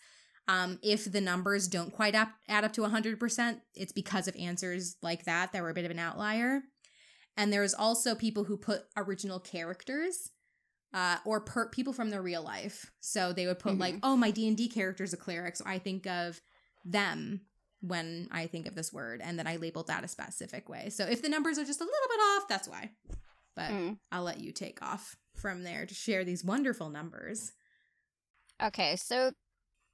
um, 0.47 0.78
if 0.84 1.11
the 1.11 1.22
numbers 1.22 1.68
don't 1.68 1.91
quite 1.91 2.13
up, 2.13 2.30
add 2.47 2.63
up 2.63 2.74
to 2.74 2.82
100%, 2.82 3.61
it's 3.74 3.91
because 3.91 4.28
of 4.28 4.36
answers 4.36 4.97
like 5.01 5.26
that 5.26 5.53
that 5.53 5.63
were 5.63 5.72
a 5.72 5.74
bit 5.74 5.86
of 5.86 5.91
an 5.91 5.99
outlier. 5.99 6.61
And 7.38 7.51
there's 7.51 7.74
also 7.74 8.13
people 8.13 8.43
who 8.43 8.57
put 8.57 8.84
original 8.95 9.39
characters 9.39 10.32
uh, 10.95 11.17
or 11.25 11.41
per- 11.41 11.69
people 11.69 11.93
from 11.93 12.09
their 12.09 12.21
real 12.23 12.41
life. 12.41 12.89
So 13.01 13.33
they 13.33 13.45
would 13.45 13.59
put 13.59 13.77
like, 13.77 13.95
Mhm. 13.95 13.99
oh, 14.01 14.15
my 14.15 14.31
D&D 14.31 14.69
character 14.69 15.03
is 15.03 15.13
a 15.13 15.17
cleric, 15.17 15.55
so 15.57 15.65
I 15.67 15.77
think 15.77 16.07
of 16.07 16.41
them 16.83 17.41
when 17.81 18.27
I 18.31 18.47
think 18.47 18.65
of 18.65 18.73
this 18.75 18.91
word. 18.93 19.21
And 19.21 19.37
then 19.37 19.45
I 19.45 19.57
labeled 19.57 19.87
that 19.87 20.03
a 20.03 20.07
specific 20.07 20.69
way. 20.69 20.89
So 20.89 21.05
if 21.05 21.21
the 21.21 21.29
numbers 21.29 21.59
are 21.59 21.65
just 21.65 21.81
a 21.81 21.83
little 21.83 22.07
bit 22.09 22.19
off, 22.21 22.47
that's 22.47 22.67
why. 22.67 22.91
But 23.55 23.71
Mm. 23.71 23.99
I'll 24.11 24.23
let 24.23 24.39
you 24.39 24.51
take 24.51 24.81
off 24.81 25.17
from 25.35 25.63
there 25.63 25.85
to 25.85 25.93
share 25.93 26.23
these 26.23 26.43
wonderful 26.45 26.89
numbers. 26.89 27.51
Okay, 28.63 28.95
so 28.95 29.33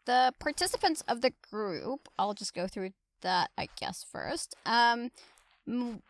the 0.05 0.33
participants 0.39 1.01
of 1.07 1.21
the 1.21 1.33
group, 1.49 2.07
I'll 2.19 2.33
just 2.35 2.53
go 2.53 2.67
through 2.67 2.91
that, 3.21 3.49
I 3.57 3.69
guess, 3.75 4.03
first. 4.03 4.55
Um, 4.65 5.11
m- 5.67 6.03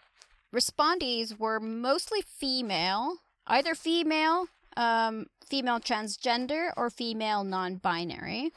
respondees 0.54 1.38
were 1.40 1.60
mostly 1.60 2.22
female, 2.22 3.18
either 3.48 3.74
female, 3.76 4.48
um, 4.78 5.28
female 5.46 5.80
transgender, 5.80 6.72
or 6.78 6.90
female 6.90 7.44
non 7.44 7.76
binary. 7.76 8.52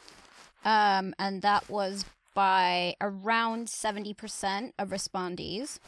Um, 0.64 1.14
and 1.18 1.42
that 1.42 1.68
was 1.68 2.04
by 2.34 2.96
around 3.00 3.68
70% 3.68 4.72
of 4.78 4.88
respondees. 4.88 5.78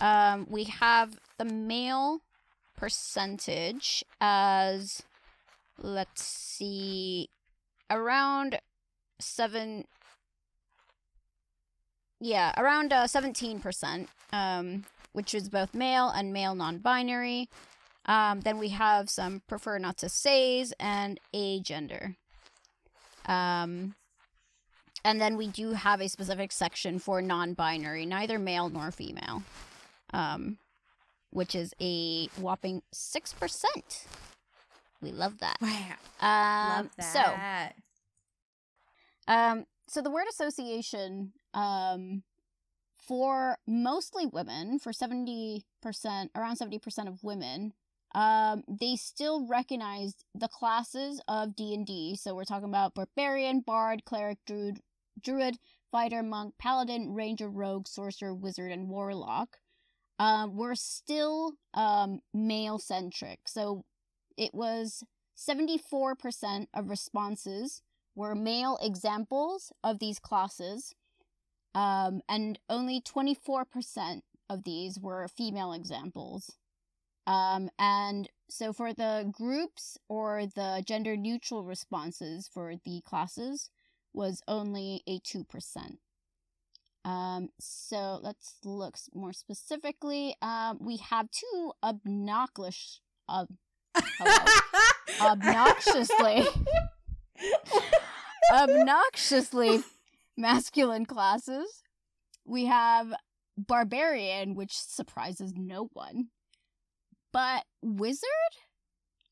Um, 0.00 0.46
we 0.48 0.64
have 0.64 1.18
the 1.38 1.44
male 1.44 2.20
percentage 2.76 4.04
as, 4.20 5.02
let's 5.78 6.22
see, 6.22 7.30
around 7.90 8.60
seven. 9.18 9.84
Yeah, 12.20 12.52
around 12.56 12.92
uh, 12.92 13.04
17%, 13.04 14.06
um, 14.32 14.84
which 15.12 15.34
is 15.34 15.48
both 15.48 15.74
male 15.74 16.08
and 16.08 16.32
male 16.32 16.54
non 16.54 16.78
binary. 16.78 17.48
Um, 18.06 18.40
then 18.40 18.58
we 18.58 18.70
have 18.70 19.08
some 19.08 19.42
prefer 19.46 19.78
not 19.78 19.96
to 19.98 20.08
says 20.08 20.74
and 20.80 21.20
agender. 21.34 22.16
Um, 23.26 23.94
and 25.04 25.20
then 25.20 25.36
we 25.36 25.46
do 25.46 25.72
have 25.72 26.00
a 26.00 26.08
specific 26.08 26.50
section 26.52 26.98
for 26.98 27.22
non-binary, 27.22 28.06
neither 28.06 28.38
male 28.38 28.68
nor 28.68 28.90
female, 28.90 29.44
um, 30.12 30.58
which 31.30 31.54
is 31.54 31.74
a 31.80 32.26
whopping 32.36 32.82
six 32.92 33.32
percent. 33.32 34.06
We 35.00 35.12
love 35.12 35.38
that. 35.38 35.58
Wow. 35.60 35.78
Um, 36.20 36.76
Love 36.76 36.90
that. 36.98 37.74
So, 39.26 39.32
um, 39.32 39.66
so 39.88 40.02
the 40.02 40.10
word 40.10 40.26
association, 40.28 41.32
um, 41.54 42.22
for 42.94 43.58
mostly 43.66 44.26
women, 44.26 44.78
for 44.78 44.92
seventy 44.92 45.64
percent, 45.80 46.30
around 46.36 46.56
seventy 46.56 46.78
percent 46.78 47.08
of 47.08 47.24
women, 47.24 47.72
um, 48.14 48.62
they 48.68 48.96
still 48.96 49.46
recognized 49.46 50.24
the 50.34 50.48
classes 50.48 51.20
of 51.28 51.56
D 51.56 51.74
and 51.74 51.86
D. 51.86 52.16
So 52.16 52.34
we're 52.34 52.44
talking 52.44 52.68
about 52.68 52.94
barbarian, 52.94 53.60
bard, 53.60 54.04
cleric, 54.04 54.38
druid, 54.46 54.80
druid, 55.20 55.56
fighter, 55.90 56.22
monk, 56.22 56.54
paladin, 56.58 57.14
ranger, 57.14 57.48
rogue, 57.48 57.88
sorcerer, 57.88 58.34
wizard, 58.34 58.70
and 58.72 58.88
warlock. 58.88 59.58
Um, 60.18 60.56
were 60.56 60.74
still 60.74 61.54
um 61.74 62.20
male 62.32 62.78
centric. 62.78 63.40
So 63.46 63.84
it 64.36 64.54
was 64.54 65.02
seventy 65.34 65.78
four 65.78 66.14
percent 66.14 66.68
of 66.74 66.90
responses 66.90 67.82
were 68.14 68.34
male 68.34 68.78
examples 68.82 69.72
of 69.82 69.98
these 69.98 70.18
classes, 70.18 70.94
um, 71.74 72.20
and 72.28 72.58
only 72.68 73.00
24% 73.00 74.20
of 74.50 74.64
these 74.64 74.98
were 75.00 75.26
female 75.28 75.72
examples. 75.72 76.56
Um, 77.26 77.68
and 77.78 78.28
so 78.48 78.72
for 78.72 78.92
the 78.92 79.28
groups 79.30 79.96
or 80.08 80.46
the 80.46 80.82
gender 80.86 81.16
neutral 81.16 81.64
responses 81.64 82.48
for 82.52 82.74
the 82.84 83.00
classes 83.04 83.70
was 84.12 84.42
only 84.48 85.02
a 85.06 85.20
2%. 85.20 85.44
Um, 87.04 87.48
so 87.58 88.20
let's 88.22 88.56
look 88.64 88.96
more 89.14 89.32
specifically. 89.32 90.36
Um, 90.42 90.78
we 90.80 90.98
have 90.98 91.28
two 91.30 91.72
obnoxious, 91.82 93.00
ob- 93.28 93.48
hello, 93.96 94.36
obnoxiously 95.32 96.46
obnoxiously 98.52 99.82
masculine 100.36 101.06
classes. 101.06 101.82
We 102.44 102.66
have 102.66 103.12
barbarian, 103.56 104.54
which 104.54 104.76
surprises 104.76 105.52
no 105.56 105.88
one. 105.92 106.28
But 107.32 107.64
wizard? 107.82 108.28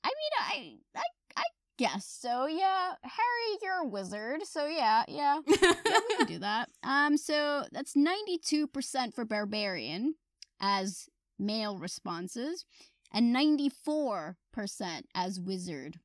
I 0.04 0.08
mean, 0.08 0.78
I 0.94 0.98
I 1.00 1.04
I 1.36 1.44
guess 1.78 2.06
so. 2.06 2.46
Yeah, 2.46 2.94
Harry, 3.02 3.58
you're 3.62 3.80
a 3.82 3.86
wizard, 3.86 4.40
so 4.44 4.66
yeah, 4.66 5.04
yeah, 5.08 5.40
yeah, 5.46 5.72
we 6.08 6.16
can 6.16 6.26
do 6.26 6.38
that. 6.38 6.68
Um, 6.82 7.16
so 7.16 7.64
that's 7.72 7.94
ninety-two 7.96 8.66
percent 8.66 9.14
for 9.14 9.24
barbarian 9.24 10.14
as 10.60 11.08
male 11.38 11.78
responses, 11.78 12.64
and 13.12 13.32
ninety-four 13.32 14.36
percent 14.52 15.06
as 15.14 15.38
wizard. 15.40 15.98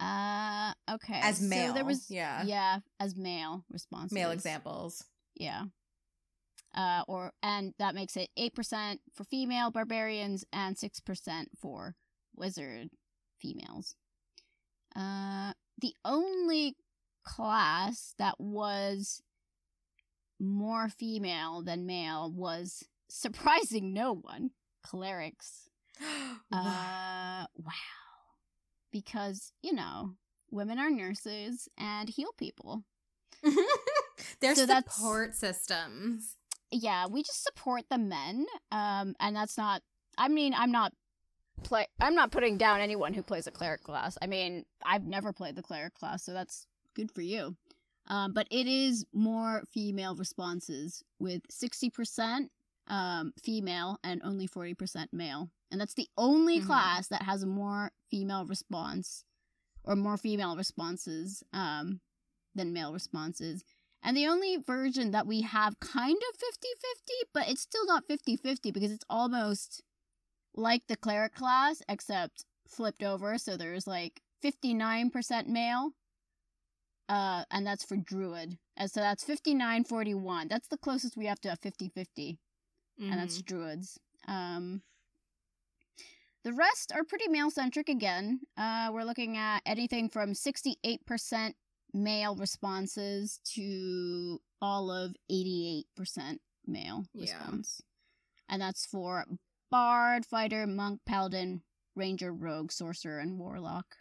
Uh, 0.00 0.72
okay. 0.90 1.20
As 1.22 1.38
So 1.38 1.44
male, 1.46 1.74
there 1.74 1.84
was 1.84 2.10
yeah. 2.10 2.44
yeah 2.44 2.78
as 3.00 3.16
male 3.16 3.64
responses. 3.70 4.12
Male 4.12 4.30
examples. 4.30 5.04
Yeah. 5.34 5.64
Uh, 6.74 7.02
or 7.08 7.32
and 7.42 7.74
that 7.78 7.94
makes 7.94 8.16
it 8.16 8.28
eight 8.36 8.54
percent 8.54 9.00
for 9.14 9.24
female 9.24 9.70
barbarians 9.70 10.44
and 10.52 10.76
six 10.76 11.00
percent 11.00 11.48
for 11.58 11.94
wizard 12.36 12.90
females. 13.40 13.94
Uh, 14.94 15.52
the 15.80 15.94
only 16.04 16.76
class 17.24 18.14
that 18.18 18.38
was 18.38 19.22
more 20.40 20.88
female 20.88 21.62
than 21.62 21.86
male 21.86 22.30
was 22.30 22.84
surprising 23.08 23.92
no 23.92 24.14
one 24.14 24.50
clerics. 24.82 25.64
Uh, 26.50 27.44
wow. 27.56 27.72
Because 28.90 29.52
you 29.62 29.74
know 29.74 30.14
women 30.50 30.78
are 30.78 30.90
nurses 30.90 31.68
and 31.76 32.08
heal 32.08 32.32
people. 32.38 32.84
There's 34.40 34.58
So 34.58 34.66
support 34.66 35.34
systems. 35.34 36.36
Yeah, 36.70 37.06
we 37.06 37.22
just 37.22 37.42
support 37.42 37.84
the 37.90 37.98
men. 37.98 38.46
Um, 38.72 39.14
and 39.20 39.34
that's 39.36 39.56
not. 39.56 39.82
I 40.16 40.28
mean, 40.28 40.54
I'm 40.54 40.72
not 40.72 40.92
play. 41.62 41.86
I'm 42.00 42.14
not 42.14 42.30
putting 42.30 42.58
down 42.58 42.80
anyone 42.80 43.14
who 43.14 43.22
plays 43.22 43.46
a 43.46 43.50
cleric 43.50 43.82
class. 43.82 44.18
I 44.20 44.26
mean, 44.26 44.64
I've 44.84 45.04
never 45.04 45.32
played 45.32 45.56
the 45.56 45.62
cleric 45.62 45.94
class, 45.94 46.24
so 46.24 46.32
that's 46.32 46.66
good 46.94 47.10
for 47.12 47.22
you. 47.22 47.56
Um, 48.08 48.32
but 48.32 48.46
it 48.50 48.66
is 48.66 49.04
more 49.12 49.62
female 49.72 50.14
responses 50.14 51.02
with 51.18 51.42
sixty 51.50 51.90
percent 51.90 52.50
um 52.86 53.34
female 53.42 53.98
and 54.02 54.22
only 54.24 54.46
forty 54.46 54.72
percent 54.74 55.12
male, 55.12 55.50
and 55.70 55.80
that's 55.80 55.94
the 55.94 56.08
only 56.16 56.58
Mhm. 56.60 56.66
class 56.66 57.08
that 57.08 57.22
has 57.22 57.44
more 57.44 57.92
female 58.10 58.46
response 58.46 59.24
or 59.84 59.94
more 59.94 60.16
female 60.16 60.56
responses 60.56 61.42
um 61.52 62.00
than 62.54 62.72
male 62.72 62.92
responses. 62.94 63.62
And 64.08 64.16
the 64.16 64.26
only 64.26 64.56
version 64.56 65.10
that 65.10 65.26
we 65.26 65.42
have 65.42 65.78
kind 65.80 66.16
of 66.16 66.40
50 66.40 66.68
50, 66.96 67.12
but 67.34 67.46
it's 67.46 67.60
still 67.60 67.84
not 67.84 68.06
50 68.08 68.36
50 68.38 68.70
because 68.70 68.90
it's 68.90 69.04
almost 69.10 69.82
like 70.54 70.86
the 70.88 70.96
cleric 70.96 71.34
class, 71.34 71.82
except 71.90 72.46
flipped 72.66 73.02
over. 73.02 73.36
So 73.36 73.58
there's 73.58 73.86
like 73.86 74.22
59% 74.42 75.48
male, 75.48 75.90
uh, 77.10 77.44
and 77.50 77.66
that's 77.66 77.84
for 77.84 77.98
druid. 77.98 78.56
And 78.78 78.90
so 78.90 79.00
that's 79.00 79.24
59 79.24 79.84
41. 79.84 80.48
That's 80.48 80.68
the 80.68 80.78
closest 80.78 81.18
we 81.18 81.26
have 81.26 81.40
to 81.42 81.52
a 81.52 81.56
50 81.56 81.90
50, 81.90 82.38
and 83.10 83.20
that's 83.20 83.42
druids. 83.42 83.98
Um, 84.26 84.80
the 86.44 86.54
rest 86.54 86.92
are 86.94 87.04
pretty 87.04 87.28
male 87.28 87.50
centric 87.50 87.90
again. 87.90 88.40
Uh, 88.56 88.88
we're 88.90 89.04
looking 89.04 89.36
at 89.36 89.60
anything 89.66 90.08
from 90.08 90.32
68% 90.32 91.52
male 92.02 92.34
responses 92.36 93.40
to 93.54 94.40
all 94.60 94.90
of 94.90 95.14
88% 95.30 96.40
male 96.66 97.04
Yeah. 97.14 97.22
response. 97.38 97.80
And 98.48 98.62
that's 98.62 98.86
for 98.86 99.24
bard, 99.70 100.24
fighter, 100.26 100.66
monk, 100.66 101.00
paladin, 101.06 101.62
ranger, 101.94 102.32
rogue, 102.32 102.72
sorcerer, 102.72 103.18
and 103.18 103.38
warlock. 103.38 103.96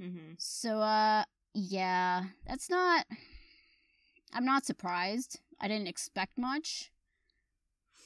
Mm-hmm. 0.00 0.34
So, 0.38 0.80
uh, 0.80 1.24
yeah, 1.54 2.24
that's 2.46 2.68
not. 2.68 3.06
I'm 4.32 4.44
not 4.44 4.64
surprised. 4.64 5.38
I 5.60 5.68
didn't 5.68 5.88
expect 5.88 6.38
much. 6.38 6.90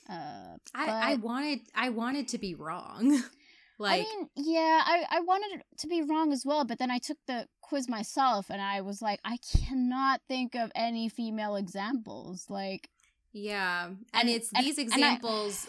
Uh, 0.08 0.56
I, 0.74 1.12
I 1.12 1.14
wanted 1.16 1.60
I 1.74 1.88
wanted 1.88 2.28
to 2.28 2.38
be 2.38 2.54
wrong. 2.54 3.22
like 3.78 4.00
I 4.00 4.04
mean, 4.16 4.28
yeah, 4.36 4.82
I, 4.84 5.04
I 5.10 5.20
wanted 5.20 5.60
it 5.60 5.66
to 5.78 5.86
be 5.86 6.02
wrong 6.02 6.32
as 6.32 6.44
well, 6.46 6.64
but 6.64 6.78
then 6.78 6.90
I 6.90 6.98
took 6.98 7.18
the 7.26 7.46
quiz 7.60 7.88
myself 7.88 8.50
and 8.50 8.60
I 8.62 8.80
was 8.80 9.02
like, 9.02 9.20
I 9.24 9.38
cannot 9.38 10.20
think 10.28 10.54
of 10.54 10.70
any 10.74 11.08
female 11.08 11.56
examples. 11.56 12.46
Like, 12.48 12.88
Yeah, 13.32 13.86
and, 13.86 13.96
And- 14.14 14.28
it's 14.30 14.50
and- 14.54 14.64
these 14.64 14.78
and 14.78 14.92
I- 14.92 14.96
examples. 14.96 15.66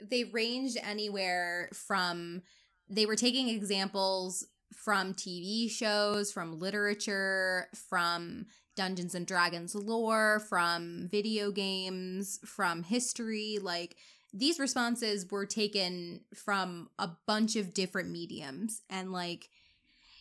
they 0.00 0.24
ranged 0.24 0.76
anywhere 0.82 1.68
from 1.72 2.42
they 2.88 3.06
were 3.06 3.16
taking 3.16 3.48
examples 3.48 4.46
from 4.74 5.14
TV 5.14 5.68
shows, 5.70 6.30
from 6.32 6.58
literature, 6.58 7.68
from 7.88 8.46
Dungeons 8.76 9.14
and 9.14 9.26
Dragons 9.26 9.74
lore, 9.74 10.40
from 10.48 11.08
video 11.10 11.50
games, 11.50 12.38
from 12.44 12.82
history. 12.82 13.58
Like 13.60 13.96
these 14.32 14.58
responses 14.58 15.30
were 15.30 15.46
taken 15.46 16.20
from 16.34 16.90
a 16.98 17.10
bunch 17.26 17.56
of 17.56 17.72
different 17.74 18.10
mediums, 18.10 18.82
and 18.90 19.12
like 19.12 19.48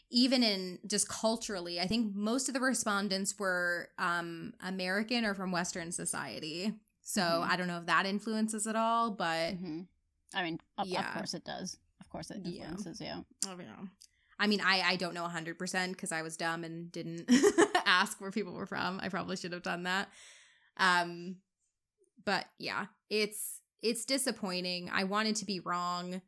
even 0.09 0.43
in 0.43 0.79
just 0.87 1.09
culturally, 1.09 1.79
I 1.79 1.87
think 1.87 2.15
most 2.15 2.47
of 2.47 2.53
the 2.53 2.61
respondents 2.61 3.37
were 3.39 3.89
um, 3.97 4.53
American 4.61 5.25
or 5.25 5.33
from 5.33 5.51
Western 5.51 5.91
society. 5.91 6.73
So 7.01 7.21
Mhm. 7.21 7.47
I 7.49 7.55
don't 7.55 7.67
know 7.67 7.79
if 7.79 7.87
that 7.87 8.05
influences 8.05 8.67
at 8.67 8.75
all, 8.75 9.11
but 9.11 9.53
hmm 9.55 9.81
I 10.33 10.43
mean, 10.43 10.59
of, 10.77 10.87
Yeah. 10.87 11.07
of 11.07 11.13
course 11.15 11.33
it 11.33 11.43
does. 11.43 11.77
Of 12.01 12.09
course 12.09 12.29
it 12.29 12.41
influences, 12.45 12.99
yeah. 13.01 13.21
Don't 13.41 13.57
know. 13.59 13.89
I 14.37 14.47
mean, 14.47 14.59
I, 14.61 14.81
I 14.81 14.95
don't 14.97 15.13
know 15.13 15.23
100% 15.23 15.91
because 15.91 16.11
I 16.11 16.21
was 16.21 16.35
dumb 16.37 16.63
and 16.63 16.91
didn't 16.91 17.29
ask 17.85 18.19
where 18.19 18.31
people 18.31 18.53
were 18.53 18.65
from. 18.65 18.99
I 19.01 19.09
probably 19.09 19.37
should 19.37 19.53
have 19.53 19.63
done 19.63 19.83
that. 19.83 20.09
Um, 20.77 21.37
but 22.25 22.45
yeah, 22.59 22.87
it's 23.09 23.61
it's 23.81 24.05
disappointing. 24.05 24.89
I 24.91 25.03
wanted 25.03 25.35
to 25.37 25.45
be 25.45 25.59
wrong. 25.59 26.21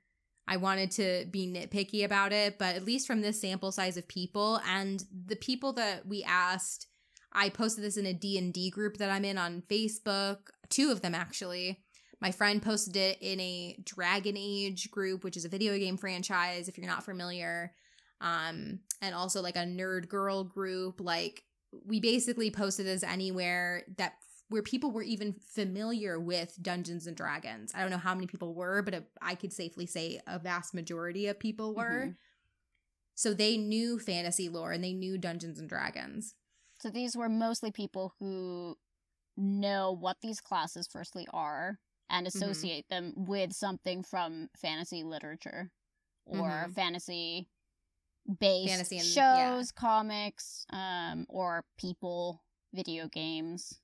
I 0.47 0.57
wanted 0.57 0.91
to 0.91 1.25
be 1.29 1.47
nitpicky 1.47 2.05
about 2.05 2.31
it, 2.31 2.57
but 2.57 2.75
at 2.75 2.85
least 2.85 3.05
from 3.05 3.21
this 3.21 3.41
sample 3.41 3.71
size 3.71 3.97
of 3.97 4.07
people 4.07 4.61
and 4.67 5.03
the 5.25 5.35
people 5.35 5.73
that 5.73 6.07
we 6.07 6.23
asked, 6.23 6.87
I 7.33 7.49
posted 7.49 7.83
this 7.83 7.97
in 7.97 8.05
a 8.05 8.13
D&D 8.13 8.69
group 8.69 8.97
that 8.97 9.09
I'm 9.09 9.25
in 9.25 9.37
on 9.37 9.63
Facebook, 9.69 10.37
two 10.69 10.91
of 10.91 11.01
them 11.01 11.13
actually. 11.13 11.83
My 12.21 12.31
friend 12.31 12.61
posted 12.61 12.95
it 12.95 13.17
in 13.21 13.39
a 13.39 13.77
Dragon 13.83 14.35
Age 14.37 14.89
group, 14.89 15.23
which 15.23 15.37
is 15.37 15.45
a 15.45 15.49
video 15.49 15.77
game 15.77 15.97
franchise 15.97 16.67
if 16.67 16.77
you're 16.77 16.87
not 16.87 17.03
familiar. 17.03 17.73
Um 18.21 18.79
and 19.01 19.13
also 19.13 19.41
like 19.41 19.57
a 19.57 19.59
nerd 19.59 20.07
girl 20.07 20.43
group 20.43 20.99
like 20.99 21.43
we 21.85 21.99
basically 21.99 22.49
posted 22.49 22.85
this 22.85 23.03
anywhere 23.03 23.83
that 23.97 24.13
where 24.49 24.61
people 24.63 24.91
were 24.91 25.03
even 25.03 25.33
familiar 25.33 26.19
with 26.19 26.57
Dungeons 26.61 27.05
and 27.07 27.17
Dragons. 27.17 27.71
I 27.75 27.81
don't 27.81 27.91
know 27.91 27.97
how 27.97 28.13
many 28.15 28.27
people 28.27 28.53
were, 28.53 28.81
but 28.81 29.07
I 29.21 29.35
could 29.35 29.51
safely 29.51 29.85
say 29.85 30.21
a 30.25 30.39
vast 30.39 30.73
majority 30.73 31.27
of 31.27 31.39
people 31.39 31.75
were. 31.75 32.07
Mhm. 32.07 32.17
So 33.15 33.33
they 33.33 33.57
knew 33.57 33.99
fantasy 33.99 34.47
lore 34.47 34.71
and 34.71 34.83
they 34.83 34.93
knew 34.93 35.17
Dungeons 35.17 35.59
and 35.59 35.67
Dragons. 35.67 36.35
So 36.79 36.89
these 36.89 37.15
were 37.17 37.27
mostly 37.29 37.71
people 37.71 38.13
who 38.19 38.77
know 39.35 39.91
what 39.91 40.17
these 40.21 40.39
classes 40.39 40.87
firstly 40.87 41.27
are 41.33 41.79
and 42.09 42.25
Mm-hmm. 42.25 42.37
associate 42.37 42.87
them 42.89 43.13
with 43.25 43.53
something 43.53 44.01
from 44.03 44.49
fantasy 44.55 45.03
literature 45.03 45.71
or 46.25 46.47
Mhm. 46.67 46.73
fantasy 46.73 47.49
based 48.39 48.69
Fantasy 48.71 48.97
and- 48.97 49.05
shows, 49.07 49.67
yeah. 49.75 49.79
comics, 49.79 50.65
um, 50.69 51.25
or 51.29 51.65
people, 51.77 52.43
video 52.73 53.07
games, 53.07 53.79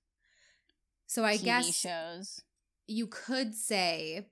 So 1.07 1.23
I 1.23 1.37
TV 1.37 1.43
guess 1.45 1.75
shows. 1.75 2.41
you 2.87 3.07
could 3.07 3.53
say 3.55 4.27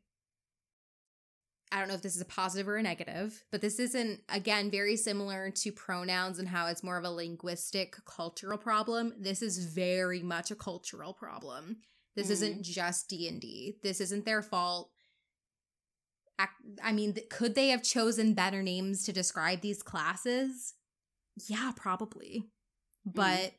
I 1.74 1.80
don't 1.80 1.88
know 1.88 1.94
if 1.94 2.02
this 2.02 2.16
is 2.18 2.22
a 2.22 2.26
positive 2.26 2.68
or 2.68 2.76
a 2.76 2.84
negative, 2.84 3.46
but 3.50 3.62
this 3.62 3.80
isn't 3.80 4.20
again 4.28 4.70
very 4.70 4.98
similar 4.98 5.50
to 5.52 5.72
pronouns 5.72 6.38
and 6.38 6.48
how 6.50 6.68
it's 6.68 6.84
more 6.84 6.98
of 6.98 7.06
a 7.06 7.10
linguistic 7.10 7.96
cultural 8.06 8.58
problem. 8.58 9.14
This 9.18 9.42
is 9.42 9.66
very 9.74 10.22
much 10.22 10.52
a 10.52 10.56
cultural 10.56 11.14
problem. 11.14 11.78
This 12.16 12.28
Mhm. 12.28 12.32
isn't 12.32 12.64
just 12.64 13.08
D&D. 13.08 13.78
This 13.84 14.02
isn't 14.02 14.26
their 14.26 14.42
fault. 14.42 14.92
I 16.84 16.92
mean, 16.92 17.14
th- 17.14 17.30
could 17.30 17.54
they 17.54 17.70
have 17.70 17.84
chosen 17.84 18.34
better 18.34 18.64
names 18.64 19.04
to 19.04 19.14
describe 19.14 19.62
these 19.62 19.84
classes? 19.84 20.74
Yeah, 21.46 21.72
probably. 21.76 22.50
But 23.06 23.54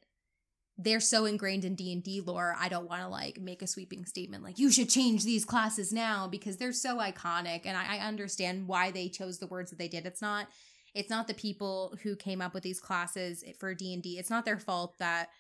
they're 0.83 1.01
so 1.01 1.25
ingrained 1.27 1.65
in 1.65 1.75
D&D 1.75 2.23
lore, 2.23 2.57
I 2.59 2.69
don't 2.69 2.89
want 2.89 3.03
to 3.03 3.09
like 3.09 3.41
make 3.41 3.63
a 3.63 3.67
sweeping 3.67 4.05
statement 4.05 4.43
like 4.43 4.59
you 4.59 4.71
should 4.71 4.89
change 4.89 5.25
these 5.25 5.45
classes 5.45 5.93
now 5.93 6.29
because 6.29 6.57
they're 6.57 6.73
so 6.73 6.99
iconic 6.99 7.63
and 7.65 7.77
I, 7.77 7.97
I 7.97 8.07
understand 8.07 8.67
why 8.67 8.91
they 8.91 9.09
chose 9.09 9.39
the 9.39 9.47
words 9.47 9.71
that 9.71 9.79
they 9.79 9.89
did. 9.89 10.07
It's 10.07 10.23
not 10.23 10.49
it's 10.95 11.11
not 11.11 11.27
the 11.27 11.35
people 11.35 11.97
who 12.03 12.17
came 12.17 12.43
up 12.43 12.53
with 12.53 12.63
these 12.63 12.81
classes 12.81 13.43
for 13.59 13.75
D&D. 13.75 14.19
It's 14.19 14.29
not 14.29 14.45
their 14.45 14.59
fault 14.59 14.95
that 14.99 15.31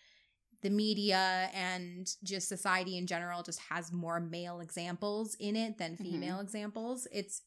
the 0.63 0.71
media 0.71 1.51
and 1.53 2.09
just 2.23 2.49
society 2.49 2.97
in 2.97 3.07
general 3.07 3.43
just 3.43 3.61
has 3.69 3.93
more 3.93 4.21
male 4.21 4.61
examples 4.61 5.37
in 5.41 5.57
it 5.57 5.77
than 5.77 5.97
female 5.97 6.41
examples. 6.41 7.07
It's 7.13 7.43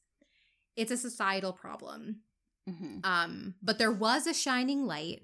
it's 0.75 0.91
a 0.91 0.97
societal 0.97 1.53
problem. 1.53 2.21
hmm 2.67 2.99
Um, 3.03 3.55
but 3.61 3.79
there 3.79 3.91
was 3.91 4.27
a 4.27 4.33
shining 4.33 4.85
light 4.85 5.21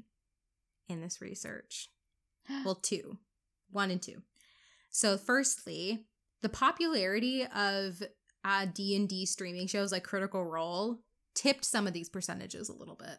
in 0.87 1.01
this 1.01 1.21
research. 1.21 1.89
Well, 2.65 2.75
two, 2.75 3.17
one 3.69 3.91
and 3.91 4.01
two. 4.01 4.21
So, 4.89 5.17
firstly, 5.17 6.05
the 6.41 6.49
popularity 6.49 7.45
of 7.45 8.01
uh, 8.43 8.65
D 8.73 8.95
and 8.95 9.07
D 9.07 9.25
streaming 9.25 9.67
shows 9.67 9.91
like 9.91 10.03
Critical 10.03 10.45
Role 10.45 10.99
tipped 11.33 11.65
some 11.65 11.87
of 11.87 11.93
these 11.93 12.09
percentages 12.09 12.69
a 12.69 12.75
little 12.75 12.95
bit. 12.95 13.17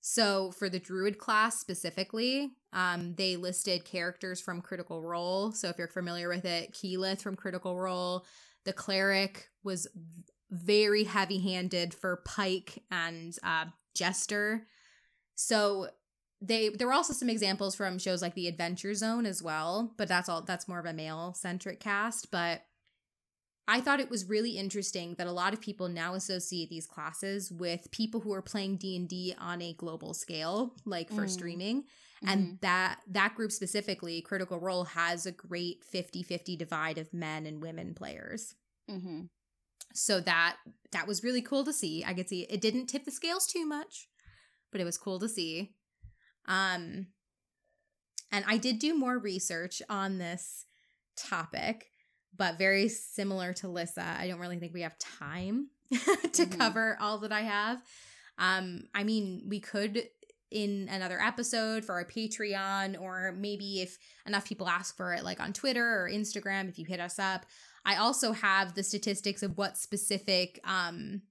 So, 0.00 0.50
for 0.52 0.68
the 0.68 0.80
Druid 0.80 1.18
class 1.18 1.58
specifically, 1.58 2.50
um, 2.72 3.14
they 3.16 3.36
listed 3.36 3.84
characters 3.84 4.40
from 4.40 4.60
Critical 4.60 5.02
Role. 5.02 5.52
So, 5.52 5.68
if 5.68 5.78
you're 5.78 5.88
familiar 5.88 6.28
with 6.28 6.44
it, 6.44 6.72
Keyleth 6.72 7.22
from 7.22 7.36
Critical 7.36 7.78
Role, 7.78 8.26
the 8.64 8.72
cleric 8.72 9.48
was 9.64 9.86
very 10.50 11.04
heavy-handed 11.04 11.94
for 11.94 12.22
Pike 12.26 12.82
and 12.90 13.34
uh, 13.42 13.64
Jester. 13.94 14.66
So 15.34 15.88
they 16.42 16.68
there 16.70 16.86
were 16.88 16.92
also 16.92 17.12
some 17.12 17.30
examples 17.30 17.74
from 17.74 17.98
shows 17.98 18.20
like 18.20 18.34
The 18.34 18.48
Adventure 18.48 18.94
Zone 18.94 19.26
as 19.26 19.42
well, 19.42 19.94
but 19.96 20.08
that's 20.08 20.28
all 20.28 20.42
that's 20.42 20.68
more 20.68 20.78
of 20.80 20.86
a 20.86 20.92
male 20.92 21.34
centric 21.34 21.80
cast. 21.80 22.30
But 22.30 22.62
I 23.68 23.80
thought 23.80 24.00
it 24.00 24.10
was 24.10 24.28
really 24.28 24.58
interesting 24.58 25.14
that 25.18 25.28
a 25.28 25.32
lot 25.32 25.52
of 25.54 25.60
people 25.60 25.88
now 25.88 26.14
associate 26.14 26.68
these 26.68 26.86
classes 26.86 27.52
with 27.52 27.90
people 27.92 28.20
who 28.20 28.32
are 28.32 28.42
playing 28.42 28.76
D&D 28.78 29.34
on 29.38 29.62
a 29.62 29.72
global 29.74 30.14
scale, 30.14 30.74
like 30.84 31.08
for 31.08 31.22
Mm. 31.22 31.30
streaming. 31.30 31.76
Mm-hmm. 31.82 32.28
And 32.28 32.58
that 32.60 32.98
that 33.08 33.34
group 33.36 33.52
specifically, 33.52 34.20
Critical 34.20 34.58
Role 34.58 34.84
has 34.84 35.26
a 35.26 35.32
great 35.32 35.84
50-50 35.92 36.58
divide 36.58 36.98
of 36.98 37.14
men 37.14 37.46
and 37.46 37.62
women 37.62 37.94
players. 37.94 38.54
hmm 38.88 39.22
So 39.94 40.20
that 40.20 40.56
that 40.90 41.06
was 41.06 41.22
really 41.22 41.42
cool 41.42 41.64
to 41.64 41.72
see. 41.72 42.04
I 42.04 42.14
could 42.14 42.28
see 42.28 42.42
it 42.50 42.60
didn't 42.60 42.86
tip 42.86 43.04
the 43.04 43.10
scales 43.12 43.46
too 43.46 43.64
much, 43.66 44.08
but 44.72 44.80
it 44.80 44.84
was 44.84 44.98
cool 44.98 45.20
to 45.20 45.28
see. 45.28 45.74
Um 46.46 47.08
and 48.30 48.44
I 48.48 48.56
did 48.56 48.78
do 48.78 48.96
more 48.96 49.18
research 49.18 49.82
on 49.90 50.18
this 50.18 50.64
topic, 51.16 51.90
but 52.36 52.56
very 52.58 52.88
similar 52.88 53.52
to 53.54 53.68
Lyssa, 53.68 54.16
I 54.18 54.26
don't 54.26 54.40
really 54.40 54.58
think 54.58 54.72
we 54.72 54.82
have 54.82 54.98
time 54.98 55.68
to 55.90 56.46
Mhm. 56.46 56.58
cover 56.58 56.96
all 57.00 57.18
that 57.18 57.32
I 57.32 57.42
have. 57.42 57.82
Um 58.38 58.84
I 58.94 59.04
mean, 59.04 59.46
we 59.48 59.60
could 59.60 60.08
in 60.50 60.86
another 60.90 61.18
episode 61.18 61.82
for 61.82 61.94
our 61.94 62.04
Patreon 62.04 63.00
or 63.00 63.32
maybe 63.32 63.80
if 63.80 63.96
enough 64.26 64.44
people 64.44 64.68
ask 64.68 64.94
for 64.96 65.14
it 65.14 65.24
like 65.24 65.40
on 65.40 65.52
Twitter 65.54 65.82
or 66.04 66.10
Instagram 66.10 66.68
if 66.68 66.78
you 66.78 66.84
hit 66.84 67.00
us 67.00 67.18
up. 67.18 67.46
I 67.86 67.96
also 67.96 68.32
have 68.32 68.74
the 68.74 68.82
statistics 68.82 69.42
of 69.42 69.56
what 69.56 69.78
specific 69.78 70.60
um 70.64 71.22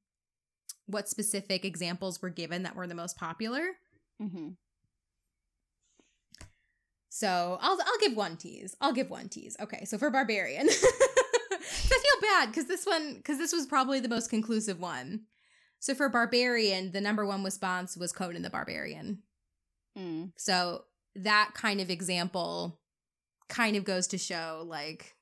what 0.88 1.08
specific 1.08 1.64
examples 1.66 2.22
were 2.22 2.30
given 2.30 2.64
that 2.64 2.76
were 2.76 2.88
the 2.88 2.96
most 2.96 3.16
popular. 3.18 3.62
hmm 4.20 4.50
So 7.14 7.58
I'll 7.62 7.78
I'll 7.86 8.00
give 8.00 8.16
one 8.16 8.38
tease. 8.38 8.74
I'll 8.80 8.94
give 8.94 9.10
one 9.10 9.28
tease. 9.28 9.58
Okay, 9.60 9.84
so 9.84 9.98
for 9.98 10.10
Barbarian. 10.10 10.70
I 10.70 12.00
feel 12.00 12.22
bad 12.22 12.48
because 12.48 12.68
this 12.68 12.86
one 12.86 13.16
because 13.16 13.38
this 13.38 13.52
was 13.52 13.66
probably 13.68 14.00
the 14.00 14.08
most 14.08 14.30
conclusive 14.30 14.80
one. 14.80 15.24
So 15.80 15.94
for 15.94 16.10
barbarian, 16.10 16.92
the 16.92 17.02
number 17.02 17.26
one 17.26 17.44
response 17.44 17.98
was 17.98 18.14
Conan 18.14 18.44
the 18.44 18.50
Barbarian. 18.50 19.24
Mm. 19.98 20.32
So 20.38 20.84
that 21.16 21.52
kind 21.54 21.82
of 21.82 21.90
example 21.90 22.80
kind 23.50 23.76
of 23.76 23.84
goes 23.84 24.08
to 24.08 24.18
show 24.18 24.64
like 24.66 25.16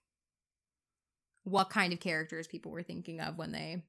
what 1.43 1.69
kind 1.69 1.91
of 1.91 1.99
characters 1.99 2.45
people 2.45 2.71
were 2.71 2.83
thinking 2.83 3.19
of 3.19 3.37
when 3.37 3.51
they 3.51 3.81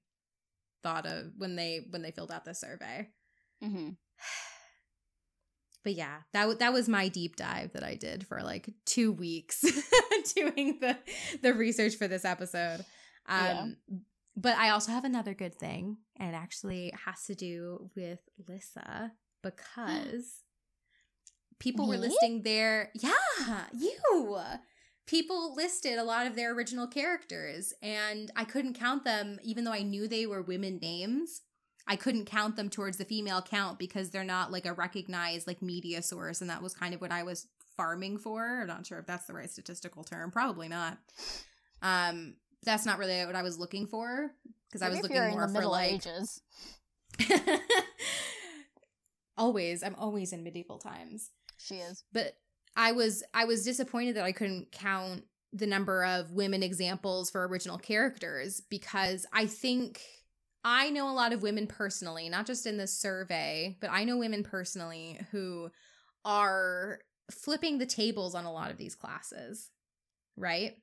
thought 0.83 1.07
of 1.07 1.33
when 1.37 1.57
they 1.57 1.87
when 1.91 2.03
they 2.03 2.13
filled 2.13 2.31
out 2.31 2.45
the 2.45 2.55
survey. 2.55 3.09
hmm 3.63 3.91
But 5.83 5.95
yeah, 5.95 6.19
that 6.33 6.43
w- 6.43 6.59
that 6.59 6.73
was 6.73 6.89
my 6.89 7.09
deep 7.09 7.37
dive 7.37 7.73
that 7.73 7.83
I 7.83 7.95
did 7.95 8.27
for 8.27 8.43
like 8.43 8.69
2 8.87 9.13
weeks 9.13 9.65
doing 10.35 10.79
the 10.81 10.99
the 11.43 11.55
research 11.55 11.95
for 11.97 12.07
this 12.09 12.25
episode. 12.25 12.85
Um 13.27 13.77
but 14.37 14.57
I 14.57 14.71
also 14.71 14.93
have 14.93 15.05
another 15.05 15.35
good 15.35 15.55
thing 15.55 15.99
and 16.19 16.35
it 16.35 16.37
actually 16.37 16.93
has 17.07 17.25
to 17.27 17.35
do 17.35 17.91
with 17.97 18.21
Lyssa 18.49 19.13
because 19.43 20.43
people 21.59 21.87
were 21.89 21.97
listing 21.97 22.43
their 22.43 22.91
yeah, 22.95 23.65
you. 23.77 24.39
People 25.07 25.55
listed 25.57 25.99
a 25.99 26.05
lot 26.05 26.27
of 26.27 26.37
their 26.37 26.53
original 26.55 26.87
characters 26.87 27.73
and 27.83 28.31
I 28.37 28.45
couldn't 28.45 28.75
count 28.79 29.05
them 29.05 29.39
even 29.43 29.65
though 29.65 29.73
I 29.73 29.83
knew 29.83 30.07
they 30.07 30.27
were 30.27 30.43
women 30.43 30.79
names. 30.81 31.43
I 31.91 31.97
couldn't 31.97 32.27
count 32.27 32.55
them 32.55 32.71
towards 32.71 32.99
the 32.99 33.05
female 33.05 33.43
count 33.43 33.77
because 33.77 34.11
they're 34.11 34.23
not 34.23 34.53
like 34.53 34.65
a 34.65 34.73
recognized 34.73 35.49
like 35.49 35.61
media 35.61 36.03
source 36.03 36.41
and 36.41 36.49
that 36.49 36.63
was 36.63 36.73
kind 36.73 36.95
of 36.95 37.01
what 37.01 37.11
I 37.11 37.25
was 37.25 37.49
farming 37.77 38.19
for. 38.19 38.61
I'm 38.61 38.69
not 38.69 38.87
sure 38.87 39.01
if 39.01 39.07
that's 39.07 39.27
the 39.27 39.33
right 39.33 39.51
statistical 39.51 40.05
term. 40.05 40.31
Probably 40.31 40.69
not. 40.69 40.99
Um 41.83 42.37
that's 42.63 42.87
not 42.87 43.01
really 43.01 43.27
what 43.27 43.35
I 43.35 43.43
was 43.43 43.59
looking 43.59 43.89
for 43.89 44.31
because 44.69 44.83
I 44.83 44.89
was 44.89 45.03
looking 45.03 45.17
more 45.31 45.49
for 45.49 45.53
Middle 45.53 45.73
like 45.73 45.95
Ages. 45.95 46.41
always 49.37 49.83
I'm 49.83 49.97
always 49.97 50.33
in 50.33 50.45
medieval 50.45 50.79
times. 50.79 51.31
She 51.59 51.75
is. 51.75 52.05
But 52.13 52.35
I 52.77 52.93
was 52.93 53.25
I 53.35 53.47
was 53.47 53.65
disappointed 53.65 54.15
that 54.15 54.25
I 54.25 54.31
couldn't 54.31 54.71
count 54.71 55.25
the 55.53 55.67
number 55.67 56.05
of 56.05 56.31
women 56.31 56.63
examples 56.63 57.31
for 57.31 57.45
original 57.49 57.79
characters 57.79 58.63
because 58.71 59.27
I 59.33 59.47
think 59.47 60.01
I 60.65 60.91
know 60.91 61.11
a 61.11 61.15
lot 61.15 61.33
of 61.33 61.43
women 61.43 61.67
personally, 61.67 62.29
not 62.29 62.47
just 62.47 62.67
in 62.67 62.77
this 62.77 62.99
survey, 62.99 63.77
but 63.81 63.91
I 63.91 64.05
know 64.05 64.19
women 64.19 64.43
personally 64.43 65.19
who 65.31 65.71
are 66.25 67.01
flipping 67.31 67.79
the 67.79 67.87
tables 67.87 68.35
on 68.35 68.45
a 68.45 68.53
lot 68.53 68.71
of 68.71 68.77
these 68.77 68.95
classes, 68.95 69.71
right? 70.37 70.77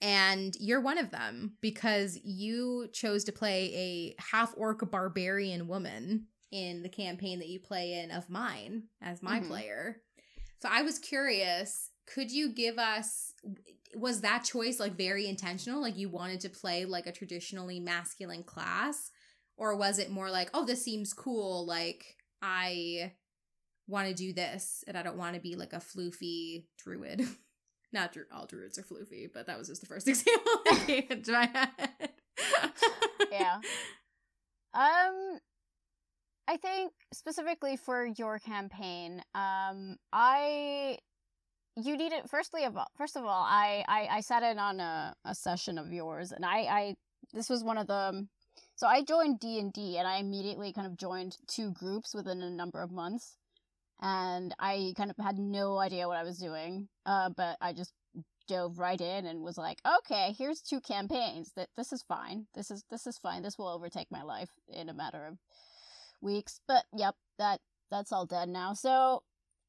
And 0.00 0.56
you're 0.58 0.80
one 0.80 0.98
of 0.98 1.10
them 1.10 1.56
because 1.60 2.18
you 2.24 2.88
chose 2.92 3.24
to 3.24 3.32
play 3.32 3.74
a 3.74 4.22
half 4.22 4.54
orc 4.56 4.90
barbarian 4.90 5.68
woman 5.68 6.26
in 6.50 6.82
the 6.82 6.88
campaign 6.88 7.38
that 7.38 7.48
you 7.48 7.60
play 7.60 7.92
in 8.00 8.10
of 8.10 8.28
mine 8.30 8.84
as 9.00 9.22
my 9.22 9.40
Mhm. 9.40 9.48
player. 9.48 10.02
So 10.60 10.68
I 10.70 10.82
was 10.82 10.98
curious, 10.98 11.89
could 12.12 12.30
you 12.30 12.52
give 12.52 12.78
us 12.78 13.32
was 13.94 14.20
that 14.20 14.44
choice 14.44 14.78
like 14.78 14.96
very 14.96 15.26
intentional 15.26 15.80
like 15.80 15.96
you 15.96 16.08
wanted 16.08 16.40
to 16.40 16.48
play 16.48 16.84
like 16.84 17.06
a 17.06 17.12
traditionally 17.12 17.80
masculine 17.80 18.44
class 18.44 19.10
or 19.56 19.76
was 19.76 19.98
it 19.98 20.10
more 20.10 20.30
like 20.30 20.48
oh 20.54 20.64
this 20.64 20.84
seems 20.84 21.12
cool 21.12 21.66
like 21.66 22.16
I 22.42 23.12
want 23.90 24.08
to 24.08 24.14
do 24.14 24.32
this 24.32 24.84
and 24.86 24.96
I 24.96 25.02
don't 25.02 25.16
want 25.16 25.34
to 25.34 25.40
be 25.40 25.56
like 25.56 25.72
a 25.72 25.76
floofy 25.76 26.64
druid. 26.78 27.26
Not 27.92 28.12
dru- 28.12 28.26
all 28.32 28.46
druids 28.46 28.78
are 28.78 28.84
floofy, 28.84 29.28
but 29.32 29.46
that 29.48 29.58
was 29.58 29.66
just 29.66 29.80
the 29.80 29.86
first 29.88 30.06
example 30.08 30.52
that 30.64 30.82
came 30.86 31.04
into 31.10 31.32
my 31.32 31.46
head. 31.46 32.10
Yeah. 33.32 33.56
Um 34.72 35.38
I 36.48 36.56
think 36.56 36.92
specifically 37.12 37.76
for 37.76 38.06
your 38.16 38.38
campaign, 38.38 39.22
um 39.34 39.96
I 40.12 40.98
you 41.84 41.96
need 41.96 42.12
it 42.12 42.28
firstly 42.28 42.64
of 42.64 42.76
all 42.76 42.88
first 42.96 43.16
of 43.16 43.24
all, 43.24 43.44
I 43.48 43.84
I, 43.88 44.08
I 44.16 44.20
sat 44.20 44.42
in 44.42 44.58
on 44.58 44.80
a, 44.80 45.14
a 45.24 45.34
session 45.34 45.78
of 45.78 45.92
yours 45.92 46.32
and 46.32 46.44
I, 46.44 46.58
I 46.60 46.94
this 47.32 47.48
was 47.48 47.62
one 47.64 47.78
of 47.78 47.86
the 47.86 48.26
so 48.76 48.86
I 48.86 49.02
joined 49.02 49.40
D 49.40 49.58
and 49.58 49.72
D 49.72 49.98
and 49.98 50.08
I 50.08 50.16
immediately 50.18 50.72
kind 50.72 50.86
of 50.86 50.96
joined 50.96 51.36
two 51.46 51.72
groups 51.72 52.14
within 52.14 52.42
a 52.42 52.50
number 52.50 52.82
of 52.82 52.90
months. 52.90 53.36
And 54.00 54.54
I 54.58 54.94
kind 54.96 55.10
of 55.10 55.22
had 55.22 55.38
no 55.38 55.78
idea 55.78 56.08
what 56.08 56.16
I 56.16 56.22
was 56.22 56.38
doing. 56.38 56.88
Uh 57.04 57.30
but 57.36 57.56
I 57.60 57.72
just 57.72 57.92
dove 58.48 58.78
right 58.78 59.00
in 59.00 59.26
and 59.26 59.42
was 59.42 59.58
like, 59.58 59.78
okay, 59.98 60.34
here's 60.36 60.60
two 60.60 60.80
campaigns. 60.80 61.52
That 61.56 61.68
this 61.76 61.92
is 61.92 62.02
fine. 62.02 62.46
This 62.54 62.70
is 62.70 62.84
this 62.90 63.06
is 63.06 63.18
fine. 63.18 63.42
This 63.42 63.58
will 63.58 63.68
overtake 63.68 64.08
my 64.10 64.22
life 64.22 64.50
in 64.68 64.88
a 64.88 64.94
matter 64.94 65.26
of 65.26 65.38
weeks. 66.20 66.60
But 66.66 66.84
yep, 66.94 67.14
that 67.38 67.60
that's 67.90 68.12
all 68.12 68.26
dead 68.26 68.48
now. 68.48 68.72
So 68.72 69.22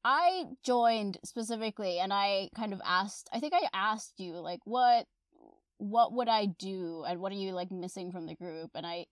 I 0.04 0.46
joined 0.64 1.18
specifically 1.24 1.98
and 1.98 2.12
I 2.12 2.50
kind 2.56 2.72
of 2.72 2.80
asked 2.84 3.28
I 3.32 3.40
think 3.40 3.54
I 3.54 3.68
asked 3.72 4.18
you 4.18 4.34
like 4.34 4.60
what 4.64 5.06
what 5.78 6.12
would 6.12 6.28
I 6.28 6.46
do 6.46 7.04
and 7.06 7.20
what 7.20 7.32
are 7.32 7.36
you 7.36 7.52
like 7.52 7.72
missing 7.72 8.12
from 8.12 8.26
the 8.26 8.34
group? 8.34 8.70
And 8.74 8.86
I 8.86 9.06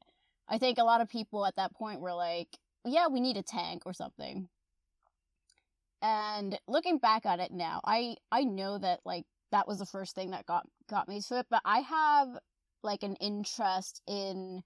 I 0.49 0.59
think 0.59 0.79
a 0.79 0.85
lot 0.85 1.01
of 1.01 1.09
people 1.09 1.47
at 1.47 1.57
that 1.57 1.75
point 1.75 2.01
were 2.01 2.13
like, 2.13 2.49
yeah, 2.85 3.07
we 3.09 3.21
need 3.21 3.37
a 3.37 3.43
tank 3.43 3.83
or 3.87 3.93
something. 3.93 4.49
And 6.03 6.59
looking 6.67 6.99
back 6.99 7.27
at 7.27 7.41
it 7.41 7.53
now, 7.53 7.81
I 7.85 8.17
I 8.33 8.45
know 8.45 8.79
that 8.79 9.01
like 9.05 9.27
that 9.53 9.69
was 9.69 9.79
the 9.79 9.87
first 9.87 10.15
thing 10.15 10.31
that 10.31 10.47
got 10.47 10.67
got 10.89 11.09
me 11.09 11.21
to 11.21 11.39
it, 11.41 11.47
but 11.51 11.63
I 11.65 11.81
have 11.81 12.39
like 12.83 13.03
an 13.03 13.17
interest 13.17 14.01
in 14.07 14.63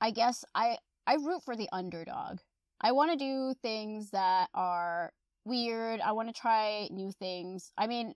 I 0.00 0.10
guess 0.10 0.44
I 0.54 0.78
I 1.06 1.14
root 1.14 1.42
for 1.44 1.56
the 1.56 1.68
underdog. 1.72 2.38
I 2.86 2.92
want 2.92 3.10
to 3.10 3.16
do 3.16 3.52
things 3.62 4.10
that 4.10 4.48
are 4.54 5.12
weird. 5.44 6.00
I 6.00 6.12
want 6.12 6.28
to 6.28 6.40
try 6.40 6.86
new 6.92 7.10
things. 7.10 7.72
I 7.76 7.88
mean, 7.88 8.14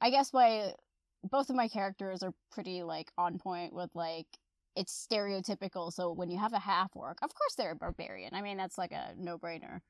I 0.00 0.08
guess 0.08 0.32
my 0.32 0.72
both 1.22 1.50
of 1.50 1.56
my 1.56 1.68
characters 1.68 2.22
are 2.22 2.32
pretty 2.50 2.82
like 2.82 3.12
on 3.18 3.38
point 3.38 3.74
with 3.74 3.90
like 3.94 4.26
it's 4.74 5.06
stereotypical. 5.06 5.92
So 5.92 6.12
when 6.12 6.30
you 6.30 6.38
have 6.38 6.54
a 6.54 6.58
half 6.58 6.96
orc, 6.96 7.18
of 7.22 7.34
course 7.34 7.56
they're 7.56 7.72
a 7.72 7.76
barbarian. 7.76 8.34
I 8.34 8.40
mean, 8.40 8.56
that's 8.56 8.78
like 8.78 8.92
a 8.92 9.12
no-brainer. 9.18 9.80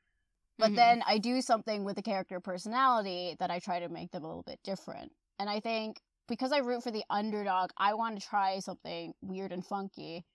But 0.58 0.72
Mhm. 0.72 0.76
then 0.76 1.02
I 1.06 1.18
do 1.18 1.40
something 1.40 1.84
with 1.84 1.96
the 1.96 2.02
character 2.02 2.40
personality 2.40 3.36
that 3.38 3.50
I 3.52 3.60
try 3.60 3.80
to 3.80 3.88
make 3.88 4.10
them 4.12 4.24
a 4.24 4.28
little 4.28 4.42
bit 4.42 4.60
different. 4.64 5.12
And 5.38 5.50
I 5.50 5.60
think 5.60 6.00
because 6.28 6.52
I 6.52 6.58
root 6.58 6.82
for 6.82 6.90
the 6.90 7.04
underdog, 7.10 7.70
I 7.76 7.94
want 7.94 8.20
to 8.20 8.26
try 8.26 8.58
something 8.60 9.14
weird 9.22 9.52
and 9.52 9.64
funky. 9.66 10.26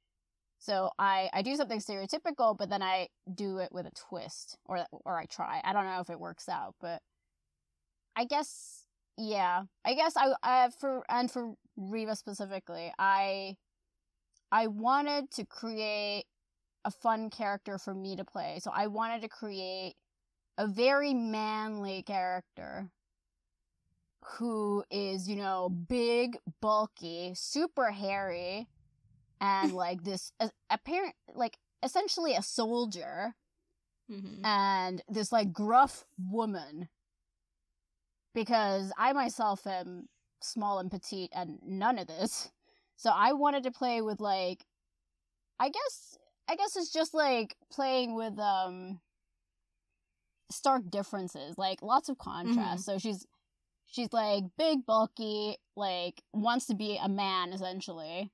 So 0.62 0.92
I 1.00 1.28
I 1.34 1.42
do 1.42 1.56
something 1.56 1.80
stereotypical, 1.80 2.56
but 2.56 2.70
then 2.70 2.84
I 2.84 3.08
do 3.34 3.58
it 3.58 3.70
with 3.72 3.88
a 3.88 3.92
twist, 4.10 4.60
or 4.66 4.86
or 4.92 5.18
I 5.18 5.26
try. 5.26 5.60
I 5.64 5.74
don't 5.74 5.86
know 5.86 6.02
if 6.02 6.10
it 6.12 6.20
works 6.20 6.48
out, 6.48 6.76
but 6.80 7.02
I 8.16 8.26
guess 8.26 8.86
yeah. 9.18 9.64
I 9.84 9.96
guess 9.96 10.14
I 10.16 10.34
I 10.44 10.70
for 10.80 11.04
and 11.10 11.32
for 11.32 11.54
Riva 11.78 12.16
specifically, 12.16 12.94
I 13.00 13.56
I 14.52 14.68
wanted 14.68 15.32
to 15.32 15.46
create 15.46 16.26
a 16.86 16.92
fun 16.92 17.32
character 17.32 17.80
for 17.80 17.96
me 17.96 18.16
to 18.16 18.24
play. 18.24 18.60
So 18.62 18.72
I 18.72 18.86
wanted 18.88 19.24
to 19.24 19.30
create 19.30 19.96
a 20.60 20.68
very 20.68 21.14
manly 21.16 22.04
character 22.04 22.92
who 24.38 24.84
is, 24.92 25.28
you 25.28 25.36
know, 25.38 25.70
big, 25.70 26.38
bulky, 26.62 27.34
super 27.36 27.92
hairy, 27.92 28.68
and 29.42 29.74
like 29.74 30.04
this 30.04 30.32
uh, 30.40 30.48
apparent, 30.70 31.16
like 31.34 31.58
essentially 31.84 32.36
a 32.36 32.42
soldier, 32.42 33.36
Mhm. 34.10 34.46
and 34.46 35.02
this 35.10 35.32
like 35.32 35.52
gruff 35.52 36.06
woman. 36.18 36.88
Because 38.34 38.94
I 38.98 39.12
myself 39.14 39.68
am 39.68 40.08
small 40.42 40.80
and 40.80 40.90
petite 40.90 41.32
and 41.34 41.60
none 41.64 42.00
of 42.00 42.08
this. 42.08 42.50
So 42.96 43.10
I 43.14 43.34
wanted 43.34 43.64
to 43.64 43.72
play 43.72 44.02
with 44.02 44.22
like 44.22 44.66
I 45.60 45.70
guess 45.70 46.18
I 46.48 46.56
guess 46.56 46.76
it's 46.76 46.92
just 46.92 47.14
like 47.14 47.56
playing 47.72 48.16
with 48.16 48.38
um 48.40 49.02
stark 50.50 50.90
differences, 50.90 51.58
like 51.58 51.82
lots 51.82 52.10
of 52.10 52.18
contrast. 52.18 52.86
So 52.86 52.98
she's 52.98 53.26
she's 53.86 54.12
like 54.14 54.44
big, 54.58 54.86
bulky, 54.86 55.58
like 55.76 56.22
wants 56.34 56.68
to 56.68 56.76
be 56.76 56.98
a 57.02 57.10
man 57.10 57.54
essentially. 57.54 58.32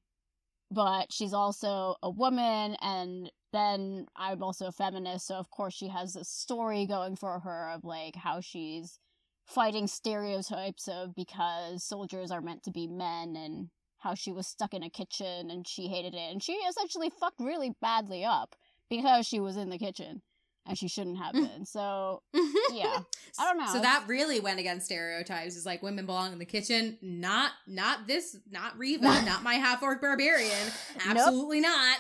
But 0.70 1.14
she's 1.14 1.34
also 1.34 1.96
a 2.04 2.10
woman 2.10 2.76
and 2.82 3.32
then 3.54 4.08
I'm 4.16 4.44
also 4.44 4.68
a 4.68 4.72
feminist, 4.72 5.28
so 5.28 5.36
of 5.36 5.50
course 5.50 5.74
she 5.74 5.88
has 5.88 6.14
this 6.14 6.28
story 6.28 6.86
going 6.86 7.16
for 7.16 7.40
her 7.40 7.70
of 7.70 7.86
like 7.86 8.16
how 8.16 8.42
she's 8.42 9.00
fighting 9.46 9.88
stereotypes 9.88 10.90
of 10.90 11.16
because 11.16 11.84
soldiers 11.84 12.32
are 12.32 12.42
meant 12.42 12.64
to 12.64 12.72
be 12.72 12.86
men 12.86 13.36
and 13.38 13.70
how 14.00 14.14
she 14.14 14.32
was 14.32 14.46
stuck 14.46 14.74
in 14.74 14.84
a 14.84 14.90
kitchen 14.90 15.50
and 15.50 15.66
she 15.66 15.88
hated 15.88 16.14
it 16.14 16.32
and 16.32 16.44
she 16.44 16.52
essentially 16.54 17.10
fucked 17.10 17.40
really 17.40 17.74
badly 17.82 18.26
up 18.26 18.56
because 18.90 19.26
she 19.26 19.40
was 19.40 19.56
in 19.56 19.70
the 19.70 19.80
kitchen 19.80 20.22
and 20.68 20.78
she 20.78 20.88
shouldn't 20.88 21.18
have 21.18 21.34
been. 21.34 21.66
So 21.66 22.22
yeah. 22.72 23.00
I 23.40 23.46
don't 23.46 23.58
know. 23.58 23.72
So 23.72 23.80
that 23.82 24.04
really 24.08 24.40
went 24.40 24.60
against 24.60 24.86
stereotypes. 24.88 25.56
Is 25.56 25.66
like 25.66 25.82
women 25.82 26.06
belong 26.06 26.34
in 26.34 26.40
the 26.40 26.46
kitchen. 26.46 26.98
Not 27.02 27.52
not 27.66 28.08
this. 28.08 28.38
Not 28.50 28.78
Riva. 28.78 29.04
not 29.26 29.44
my 29.44 29.56
half 29.56 29.82
orc 29.82 30.02
barbarian. 30.02 30.68
Nope. 31.06 31.18
Absolutely 31.18 31.62
not. 31.62 32.00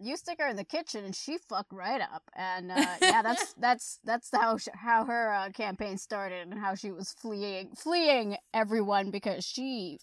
you 0.00 0.16
stick 0.16 0.38
her 0.40 0.48
in 0.48 0.56
the 0.56 0.64
kitchen 0.64 1.04
and 1.04 1.14
she 1.14 1.38
fucked 1.48 1.72
right 1.72 2.00
up 2.00 2.22
and 2.36 2.70
uh, 2.70 2.86
yeah 3.02 3.20
that's 3.20 3.52
that's 3.58 3.98
that's 4.04 4.30
how 4.32 4.56
sh- 4.56 4.68
how 4.74 5.04
her 5.04 5.32
uh, 5.32 5.50
campaign 5.50 5.98
started 5.98 6.46
and 6.46 6.58
how 6.60 6.74
she 6.76 6.92
was 6.92 7.12
fleeing 7.20 7.70
fleeing 7.76 8.36
everyone 8.54 9.10
because 9.10 9.44
she 9.44 9.98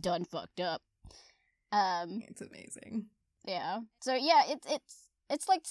done 0.00 0.24
fucked 0.24 0.58
up 0.58 0.82
um 1.70 2.20
It's 2.28 2.40
amazing. 2.40 3.06
yeah 3.46 3.78
so 4.02 4.12
yeah 4.14 4.42
it's 4.48 4.66
it's 4.68 4.96
it's 5.30 5.48
like 5.48 5.62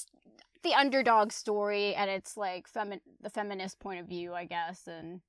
the 0.64 0.74
underdog 0.74 1.32
story 1.32 1.96
and 1.96 2.10
it's 2.10 2.38
like 2.38 2.72
femi- 2.72 3.02
the 3.22 3.30
feminist 3.30 3.80
point 3.80 4.00
of 4.00 4.08
view 4.08 4.34
i 4.34 4.46
guess 4.46 4.88
and 4.88 5.22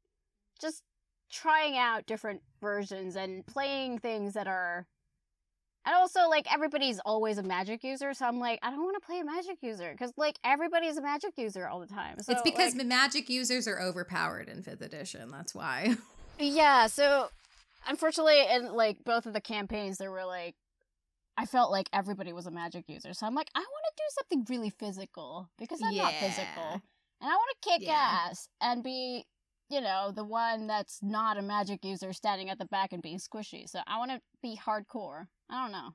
just 0.61 0.83
trying 1.31 1.77
out 1.77 2.07
different 2.07 2.43
versions 2.61 3.17
and 3.17 3.47
playing 3.47 3.99
things 3.99 4.35
that 4.35 4.47
are 4.47 4.87
and 5.85 5.95
also 5.95 6.29
like 6.29 6.53
everybody's 6.53 7.01
always 7.01 7.39
a 7.39 7.43
magic 7.43 7.83
user 7.83 8.13
so 8.15 8.27
i'm 8.27 8.39
like 8.39 8.59
i 8.63 8.71
don't 8.71 8.83
want 8.83 8.97
to 9.01 9.07
play 9.07 9.19
a 9.19 9.25
magic 9.25 9.57
user 9.63 9.91
because 9.93 10.13
like 10.17 10.39
everybody's 10.45 10.97
a 10.97 11.03
magic 11.03 11.33
user 11.37 11.67
all 11.67 11.81
the 11.81 11.87
time 11.87 12.17
so, 12.21 12.33
it's 12.33 12.43
because 12.43 12.77
like, 12.77 12.87
magic 12.87 13.29
users 13.29 13.67
are 13.67 13.81
overpowered 13.81 14.49
in 14.49 14.63
fifth 14.63 14.83
edition. 14.83 15.31
That's 15.31 15.55
why. 15.55 15.97
yeah 16.39 16.87
so 16.87 17.29
unfortunately 17.89 18.41
in 18.51 18.73
like 18.75 19.05
both 19.05 19.27
of 19.27 19.33
the 19.33 19.41
campaigns 19.41 19.99
there 19.99 20.11
were 20.11 20.25
like 20.25 20.55
i 21.37 21.47
felt 21.47 21.71
like 21.71 21.89
everybody 21.93 22.33
was 22.33 22.47
a 22.47 22.51
magic 22.51 22.85
user 22.89 23.13
so 23.13 23.27
i'm 23.27 23.35
like 23.35 23.51
i 23.55 23.61
want 23.61 23.82
do 23.97 24.03
something 24.11 24.47
really 24.49 24.71
physical 24.71 25.49
because 25.59 25.81
i'm 25.83 25.97
not 25.97 26.15
physical 26.19 26.81
and 27.21 27.31
i 27.31 27.35
want 27.35 27.57
to 27.63 27.71
kick 27.71 27.83
Yeah. 27.83 28.17
ass 28.29 28.49
and 28.61 28.83
be 28.83 29.25
you 29.71 29.81
know 29.81 30.13
the 30.15 30.25
one 30.25 30.67
that's 30.67 30.99
not 31.03 31.39
a 31.39 31.43
magic 31.43 31.85
user 31.85 32.13
standing 32.13 32.51
at 32.51 32.59
the 32.59 32.67
back 32.67 32.93
and 32.93 33.03
being 33.03 33.19
squishy 33.19 33.69
so 33.69 33.81
i 33.87 33.99
want 33.99 34.11
to 34.11 34.21
be 34.43 34.57
hardcore 34.57 35.27
i 35.51 35.63
don't 35.63 35.73
know 35.73 35.91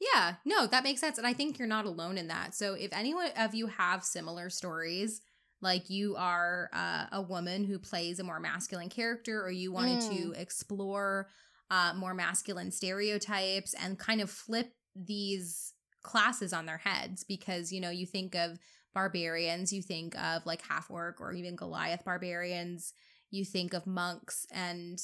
Yeah, 0.00 0.34
no, 0.44 0.66
that 0.66 0.84
makes 0.84 1.00
sense. 1.00 1.18
And 1.18 1.26
I 1.26 1.32
think 1.32 1.58
you're 1.58 1.66
not 1.66 1.84
alone 1.84 2.18
in 2.18 2.28
that. 2.28 2.54
So 2.54 2.74
if 2.74 2.90
anyone 2.92 3.30
of 3.36 3.54
you 3.54 3.66
have 3.66 4.04
similar 4.04 4.48
stories, 4.48 5.20
like 5.60 5.90
you 5.90 6.14
are 6.16 6.70
uh, 6.72 7.06
a 7.10 7.20
woman 7.20 7.64
who 7.64 7.80
plays 7.80 8.20
a 8.20 8.24
more 8.24 8.38
masculine 8.38 8.90
character, 8.90 9.42
or 9.42 9.50
you 9.50 9.72
wanted 9.72 9.98
Mm. 10.00 10.08
to 10.08 10.40
explore 10.40 11.28
uh, 11.70 11.94
more 11.96 12.14
masculine 12.14 12.70
stereotypes 12.70 13.74
and 13.74 13.98
kind 13.98 14.20
of 14.20 14.30
flip 14.30 14.72
these 14.94 15.74
classes 16.08 16.52
on 16.52 16.66
their 16.66 16.78
heads, 16.78 17.22
because, 17.22 17.70
you 17.70 17.80
know, 17.80 17.90
you 17.90 18.06
think 18.06 18.34
of 18.34 18.58
barbarians, 18.94 19.72
you 19.72 19.82
think 19.82 20.18
of 20.18 20.46
like 20.46 20.62
half 20.66 20.90
orc 20.90 21.20
or 21.20 21.32
even 21.32 21.54
Goliath 21.54 22.04
barbarians, 22.04 22.94
you 23.30 23.44
think 23.44 23.74
of 23.74 23.86
monks, 23.86 24.46
and 24.50 24.98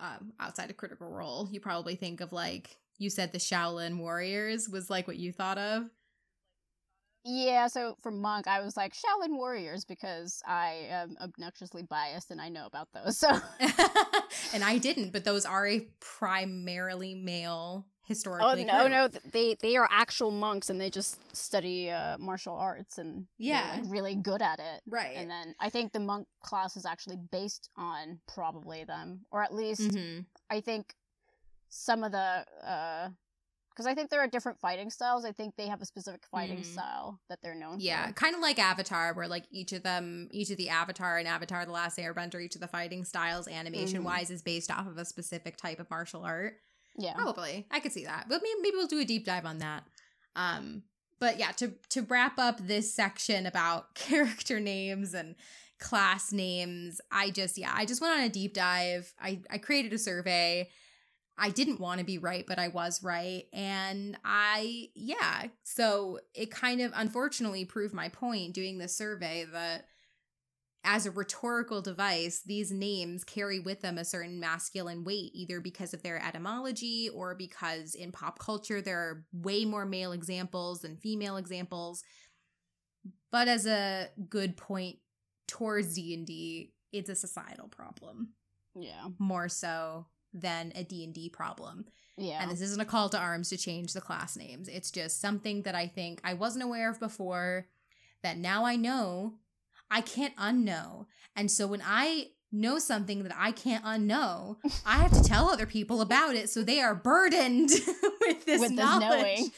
um, 0.00 0.32
outside 0.40 0.68
of 0.68 0.76
Critical 0.76 1.08
Role, 1.08 1.48
you 1.50 1.60
probably 1.60 1.94
think 1.94 2.20
of 2.20 2.32
like 2.32 2.76
you 2.98 3.08
said 3.08 3.30
the 3.30 3.38
Shaolin 3.38 3.98
warriors 3.98 4.68
was 4.68 4.90
like 4.90 5.06
what 5.06 5.16
you 5.16 5.32
thought 5.32 5.58
of. 5.58 5.84
Yeah, 7.24 7.66
so 7.66 7.96
for 8.02 8.10
Monk, 8.10 8.48
I 8.48 8.60
was 8.60 8.76
like 8.76 8.94
Shaolin 8.94 9.36
Warriors 9.36 9.84
because 9.84 10.42
I 10.46 10.86
am 10.88 11.16
obnoxiously 11.20 11.82
biased 11.82 12.30
and 12.30 12.40
I 12.40 12.48
know 12.48 12.66
about 12.66 12.88
those. 12.92 13.18
So 13.18 13.28
and 14.54 14.64
I 14.64 14.78
didn't, 14.78 15.12
but 15.12 15.24
those 15.24 15.44
are 15.44 15.66
a 15.66 15.86
primarily 16.00 17.14
male 17.14 17.86
Oh 18.10 18.54
no, 18.54 18.88
no, 18.88 19.08
they 19.08 19.54
they 19.60 19.76
are 19.76 19.88
actual 19.90 20.30
monks 20.30 20.70
and 20.70 20.80
they 20.80 20.90
just 20.90 21.18
study 21.36 21.90
uh, 21.90 22.16
martial 22.18 22.54
arts 22.54 22.98
and 22.98 23.26
they're, 23.38 23.48
Yeah. 23.48 23.80
like, 23.82 23.90
really 23.92 24.14
good 24.14 24.42
at 24.42 24.58
it. 24.60 24.82
Right. 24.86 25.16
And 25.16 25.30
then 25.30 25.54
I 25.60 25.68
think 25.70 25.92
the 25.92 26.00
monk 26.00 26.26
class 26.42 26.76
is 26.76 26.86
actually 26.86 27.16
based 27.30 27.68
on 27.76 28.20
probably 28.26 28.84
them, 28.84 29.26
or 29.30 29.42
at 29.42 29.54
least 29.54 29.90
Mhm. 29.92 30.24
I 30.50 30.60
think 30.60 30.94
some 31.68 32.02
of 32.04 32.12
the 32.12 32.44
because 33.70 33.86
I 33.86 33.94
think 33.94 34.10
there 34.10 34.18
are 34.20 34.26
different 34.26 34.58
fighting 34.58 34.90
styles. 34.90 35.24
I 35.24 35.30
think 35.30 35.54
they 35.54 35.68
have 35.68 35.80
a 35.80 35.86
specific 35.86 36.26
fighting 36.32 36.58
Mhm. 36.62 36.64
style 36.64 37.20
that 37.28 37.40
they're 37.42 37.54
known 37.54 37.76
for. 37.78 37.84
Yeah, 37.84 38.08
for. 38.08 38.12
kind 38.14 38.34
of 38.34 38.40
like 38.40 38.58
Avatar, 38.58 39.14
where 39.14 39.28
like 39.28 39.46
each 39.52 39.72
of 39.72 39.84
them, 39.84 40.28
each 40.32 40.50
of 40.50 40.56
the 40.56 40.68
Avatar 40.68 41.16
and 41.16 41.28
Avatar: 41.28 41.64
The 41.64 41.70
Last 41.70 41.96
Airbender, 41.96 42.42
each 42.42 42.56
of 42.56 42.60
the 42.60 42.66
fighting 42.66 43.04
styles, 43.04 43.46
animation 43.46 44.02
wise, 44.02 44.30
is 44.30 44.42
based 44.42 44.68
off 44.72 44.88
of 44.88 44.98
a 44.98 45.04
specific 45.04 45.56
type 45.56 45.78
of 45.78 45.88
martial 45.90 46.24
art. 46.24 46.60
Yeah. 46.98 47.14
Probably, 47.14 47.66
I 47.70 47.80
could 47.80 47.92
see 47.92 48.04
that. 48.04 48.26
But 48.28 48.42
maybe, 48.42 48.60
maybe 48.60 48.76
we'll 48.76 48.86
do 48.86 49.00
a 49.00 49.04
deep 49.04 49.24
dive 49.24 49.46
on 49.46 49.58
that. 49.58 49.84
Um, 50.36 50.82
but 51.20 51.38
yeah, 51.38 51.52
to 51.52 51.72
to 51.90 52.02
wrap 52.02 52.38
up 52.38 52.58
this 52.58 52.92
section 52.92 53.46
about 53.46 53.94
character 53.94 54.60
names 54.60 55.14
and 55.14 55.36
class 55.78 56.32
names, 56.32 57.00
I 57.10 57.30
just 57.30 57.56
yeah, 57.56 57.72
I 57.74 57.86
just 57.86 58.00
went 58.00 58.18
on 58.18 58.24
a 58.24 58.28
deep 58.28 58.54
dive. 58.54 59.12
I 59.20 59.40
I 59.50 59.58
created 59.58 59.92
a 59.92 59.98
survey. 59.98 60.68
I 61.40 61.50
didn't 61.50 61.78
want 61.78 62.00
to 62.00 62.04
be 62.04 62.18
right, 62.18 62.44
but 62.46 62.58
I 62.58 62.66
was 62.66 63.02
right. 63.02 63.44
And 63.52 64.18
I, 64.24 64.88
yeah. 64.96 65.44
So 65.62 66.18
it 66.34 66.50
kind 66.50 66.80
of 66.80 66.92
unfortunately 66.96 67.64
proved 67.64 67.94
my 67.94 68.08
point 68.08 68.54
doing 68.54 68.78
this 68.78 68.96
survey 68.96 69.46
that 69.52 69.86
as 70.84 71.06
a 71.06 71.10
rhetorical 71.10 71.82
device, 71.82 72.40
these 72.46 72.70
names 72.70 73.24
carry 73.24 73.58
with 73.58 73.80
them 73.80 73.98
a 73.98 74.04
certain 74.04 74.38
masculine 74.40 75.04
weight, 75.04 75.32
either 75.34 75.60
because 75.60 75.92
of 75.92 76.02
their 76.02 76.22
etymology 76.24 77.10
or 77.12 77.34
because 77.34 77.94
in 77.94 78.12
pop 78.12 78.38
culture 78.38 78.80
there 78.80 78.98
are 78.98 79.24
way 79.32 79.64
more 79.64 79.84
male 79.84 80.12
examples 80.12 80.80
than 80.82 80.96
female 80.96 81.36
examples. 81.36 82.04
But 83.30 83.48
as 83.48 83.66
a 83.66 84.08
good 84.28 84.56
point 84.56 84.98
towards 85.46 85.94
D&D, 85.94 86.72
it's 86.92 87.10
a 87.10 87.14
societal 87.14 87.68
problem 87.68 88.34
Yeah. 88.74 89.08
more 89.18 89.48
so 89.48 90.06
than 90.32 90.72
a 90.74 90.84
D&D 90.84 91.30
problem. 91.30 91.86
Yeah. 92.16 92.40
And 92.42 92.50
this 92.50 92.60
isn't 92.60 92.80
a 92.80 92.84
call 92.84 93.08
to 93.10 93.18
arms 93.18 93.48
to 93.50 93.56
change 93.56 93.92
the 93.92 94.00
class 94.00 94.36
names. 94.36 94.68
It's 94.68 94.90
just 94.90 95.20
something 95.20 95.62
that 95.62 95.74
I 95.74 95.86
think 95.86 96.20
I 96.24 96.34
wasn't 96.34 96.64
aware 96.64 96.90
of 96.90 96.98
before 97.00 97.66
that 98.22 98.36
now 98.38 98.64
I 98.64 98.76
know 98.76 99.34
I 99.90 100.00
can't 100.00 100.34
unknow. 100.36 101.06
And 101.36 101.50
so 101.50 101.66
when 101.66 101.82
I 101.84 102.28
know 102.50 102.78
something 102.78 103.22
that 103.24 103.32
I 103.36 103.52
can't 103.52 103.84
unknow, 103.84 104.56
I 104.86 104.98
have 104.98 105.12
to 105.12 105.22
tell 105.22 105.48
other 105.48 105.66
people 105.66 106.00
about 106.00 106.34
it 106.34 106.48
so 106.50 106.62
they 106.62 106.80
are 106.80 106.94
burdened 106.94 107.70
with 108.20 108.44
this 108.46 108.60
With 108.60 108.72
knowledge. 108.72 109.00
knowing. 109.00 109.50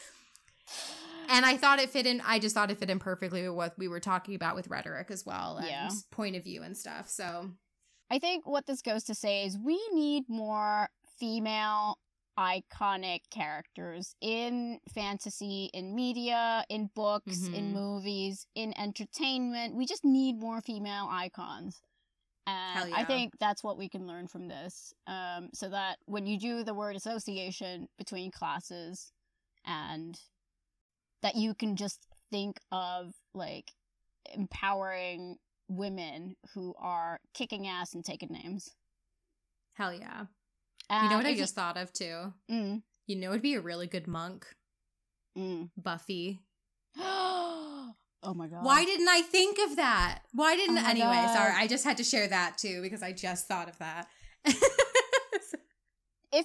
And 1.29 1.45
I 1.45 1.55
thought 1.55 1.79
it 1.79 1.89
fit 1.89 2.05
in 2.05 2.21
I 2.25 2.39
just 2.39 2.53
thought 2.53 2.71
it 2.71 2.77
fit 2.77 2.89
in 2.89 2.99
perfectly 2.99 3.43
with 3.47 3.55
what 3.55 3.77
we 3.77 3.87
were 3.87 3.99
talking 4.01 4.35
about 4.35 4.55
with 4.55 4.67
rhetoric 4.67 5.09
as 5.11 5.25
well 5.25 5.57
and 5.57 5.67
Yeah. 5.67 5.89
point 6.11 6.35
of 6.35 6.43
view 6.43 6.61
and 6.61 6.75
stuff. 6.77 7.07
So 7.09 7.51
I 8.09 8.19
think 8.19 8.45
what 8.45 8.65
this 8.65 8.81
goes 8.81 9.05
to 9.05 9.15
say 9.15 9.45
is 9.45 9.57
we 9.57 9.79
need 9.93 10.25
more 10.27 10.89
female 11.17 11.97
iconic 12.37 13.21
characters 13.29 14.15
in 14.21 14.79
fantasy, 14.93 15.69
in 15.73 15.93
media, 15.93 16.65
in 16.69 16.87
books, 16.95 17.47
in 17.47 17.71
Mhm. 17.71 17.73
movies, 17.73 18.47
in 18.55 18.77
entertainment. 18.77 19.75
We 19.75 19.85
just 19.85 20.03
need 20.05 20.39
more 20.39 20.61
female 20.61 21.07
icons. 21.09 21.81
And 22.47 22.93
I 22.93 23.03
think 23.05 23.37
that's 23.39 23.63
what 23.63 23.77
we 23.77 23.87
can 23.89 24.07
learn 24.07 24.27
from 24.27 24.47
this. 24.47 24.93
Um, 25.07 25.49
so 25.53 25.69
that 25.69 25.99
when 26.05 26.25
you 26.25 26.39
do 26.39 26.63
the 26.63 26.73
word 26.73 26.95
association 26.95 27.87
between 27.97 28.31
classes 28.31 29.13
and 29.63 30.19
that 31.21 31.35
you 31.35 31.53
can 31.53 31.75
just 31.75 32.07
think 32.31 32.59
of 32.71 33.13
like 33.33 33.71
empowering 34.33 35.37
women 35.67 36.35
who 36.53 36.73
are 36.79 37.19
kicking 37.33 37.67
ass 37.67 37.93
and 37.93 38.03
taking 38.03 38.29
names. 38.31 38.75
hell 39.73 39.93
yeah. 39.93 40.25
You 40.91 41.09
know 41.09 41.17
what 41.17 41.25
I 41.25 41.35
just 41.35 41.55
thought 41.55 41.77
of 41.77 41.91
too? 41.93 42.33
Mm, 42.51 42.81
You 43.07 43.15
know 43.15 43.29
it'd 43.29 43.41
be 43.41 43.55
a 43.55 43.61
really 43.61 43.87
good 43.87 44.07
monk? 44.07 44.45
mm. 45.37 45.69
Buffy. 45.77 46.39
oh 46.99 47.93
my 48.35 48.47
god! 48.47 48.63
Why 48.65 48.83
didn't 48.83 49.07
I 49.07 49.21
think 49.21 49.57
of 49.69 49.77
that? 49.77 50.19
Why 50.33 50.55
didn't 50.55 50.77
Oh 50.77 50.89
anyway, 50.89 51.05
God. 51.25 51.33
sorry, 51.33 51.53
I 51.55 51.67
just 51.67 51.85
had 51.85 51.97
to 51.97 52.03
share 52.03 52.27
that 52.27 52.57
too 52.57 52.81
because 52.81 53.01
I 53.01 53.13
just 53.13 53.47
thought 53.47 53.69
of 53.69 53.77
that. 53.79 54.07
if 54.45 54.61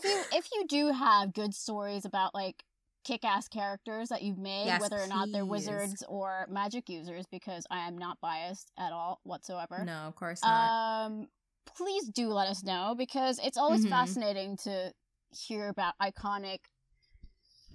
you 0.04 0.22
if 0.32 0.48
you 0.52 0.66
do 0.68 0.92
have 0.92 1.32
good 1.32 1.54
stories 1.54 2.04
about 2.04 2.34
like 2.34 2.62
kick-ass 3.04 3.46
characters 3.48 4.08
that 4.08 4.22
you've 4.22 4.38
made, 4.38 4.66
Yes, 4.66 4.80
whether 4.80 5.00
or 5.00 5.06
not 5.06 5.28
they're 5.32 5.44
please. 5.44 5.50
wizards 5.68 6.02
or 6.08 6.46
magic 6.50 6.88
users, 6.88 7.24
because 7.30 7.64
I 7.70 7.86
am 7.86 7.96
not 7.96 8.18
biased 8.20 8.72
at 8.76 8.92
all 8.92 9.20
whatsoever. 9.22 9.84
no, 9.84 9.92
of 10.08 10.16
course 10.16 10.42
not. 10.42 11.04
Um, 11.06 11.28
please 11.74 12.08
do 12.08 12.28
let 12.28 12.48
us 12.48 12.62
know 12.62 12.94
because 12.96 13.38
it's 13.42 13.56
always 13.58 13.84
Mhm. 13.84 13.90
fascinating 13.90 14.56
to 14.58 14.92
hear 15.30 15.68
about 15.68 15.94
iconic, 16.00 16.60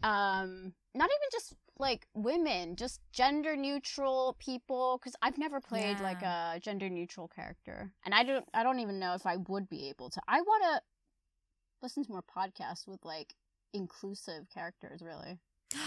um, 0.04 0.74
not 0.94 1.10
even 1.10 1.28
just 1.32 1.54
like 1.78 2.08
women, 2.14 2.76
just 2.76 3.00
gender 3.12 3.56
neutral 3.56 4.36
people. 4.40 4.98
Because 5.00 5.16
I've 5.22 5.38
never 5.38 5.60
played 5.60 6.00
like 6.00 6.22
a 6.22 6.60
gender 6.62 6.90
neutral 6.90 7.28
character, 7.28 7.94
and 8.06 8.14
I 8.14 8.24
don't, 8.24 8.48
I 8.54 8.64
don't 8.64 8.80
even 8.80 9.00
know 9.00 9.14
if 9.14 9.26
I 9.26 9.38
would 9.38 9.70
be 9.70 9.90
able 9.90 10.10
to. 10.12 10.22
I 10.28 10.42
want 10.42 10.64
to 10.64 10.82
listen 11.82 12.04
to 12.06 12.12
more 12.12 12.24
podcasts 12.24 12.88
with 12.88 13.04
like 13.04 13.36
inclusive 13.74 14.50
characters. 14.54 15.02
Really, 15.02 15.40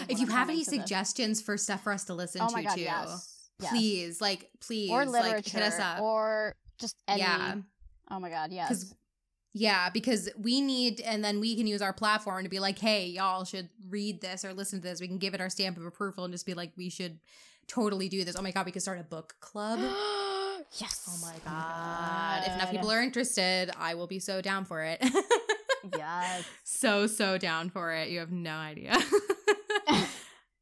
if 0.09 0.19
you 0.19 0.27
I'm 0.27 0.33
have 0.33 0.49
any 0.49 0.65
to 0.65 0.71
this. 0.71 0.81
suggestions 0.81 1.43
for 1.43 1.57
stuff 1.57 1.83
for 1.83 1.93
us 1.93 2.05
to 2.05 2.15
listen 2.15 2.43
oh 2.43 2.49
to 2.49 2.63
god, 2.63 2.75
too, 2.75 2.81
yes, 2.81 3.51
yes. 3.61 3.71
please, 3.71 4.21
like 4.21 4.51
please, 4.61 4.91
or 4.91 5.05
like 5.07 5.23
literature, 5.25 5.59
hit 5.59 5.63
us 5.75 5.79
up. 5.81 6.01
or 6.01 6.57
just 6.79 6.97
any. 7.07 7.21
yeah. 7.21 7.57
Oh 8.11 8.21
my 8.21 8.31
god, 8.31 8.53
yes. 8.53 8.95
Yeah, 9.57 9.89
because 9.91 10.29
we 10.37 10.61
need, 10.61 11.01
and 11.01 11.25
then 11.25 11.39
we 11.39 11.55
can 11.57 11.69
use 11.69 11.81
our 11.81 11.93
platform 11.93 12.43
to 12.43 12.51
be 12.51 12.59
like, 12.59 12.79
hey, 12.79 13.07
y'all 13.07 13.45
should 13.45 13.69
read 13.89 14.21
this 14.21 14.45
or 14.45 14.53
listen 14.53 14.81
to 14.81 14.89
this. 14.89 15.01
We 15.01 15.07
can 15.07 15.19
give 15.19 15.33
it 15.33 15.41
our 15.41 15.49
stamp 15.49 15.77
of 15.77 15.87
approval 15.87 16.25
and 16.25 16.35
just 16.35 16.45
be 16.45 16.55
like, 16.55 16.73
we 16.77 16.91
should 16.91 17.21
totally 17.69 18.09
do 18.09 18.25
this. 18.25 18.35
Oh 18.37 18.43
my 18.43 18.51
god, 18.51 18.67
we 18.67 18.73
could 18.73 18.83
start 18.83 18.99
a 18.99 19.05
book 19.05 19.37
club. 19.41 19.79
yes. 20.79 21.09
Oh 21.09 21.19
my 21.27 21.35
god. 21.45 22.43
If 22.47 22.55
enough 22.55 22.71
people 22.71 22.91
are 22.91 23.03
interested, 23.03 23.71
I 23.79 23.95
will 23.95 24.07
be 24.07 24.19
so 24.19 24.41
down 24.41 24.65
for 24.65 24.83
it. 24.83 25.05
Yes. 25.97 26.45
so, 26.65 27.07
so 27.07 27.39
down 27.39 27.71
for 27.71 27.93
it. 27.93 28.11
You 28.11 28.21
have 28.21 28.33
no 28.33 28.55
idea. 28.55 28.97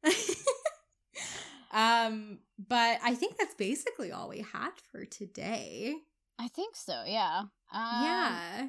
um, 1.71 2.39
but 2.67 2.99
I 3.03 3.15
think 3.15 3.37
that's 3.37 3.55
basically 3.55 4.11
all 4.11 4.29
we 4.29 4.45
had 4.53 4.71
for 4.91 5.05
today. 5.05 5.95
I 6.39 6.47
think 6.47 6.75
so, 6.75 7.03
yeah. 7.05 7.43
Um, 7.71 8.03
yeah, 8.03 8.67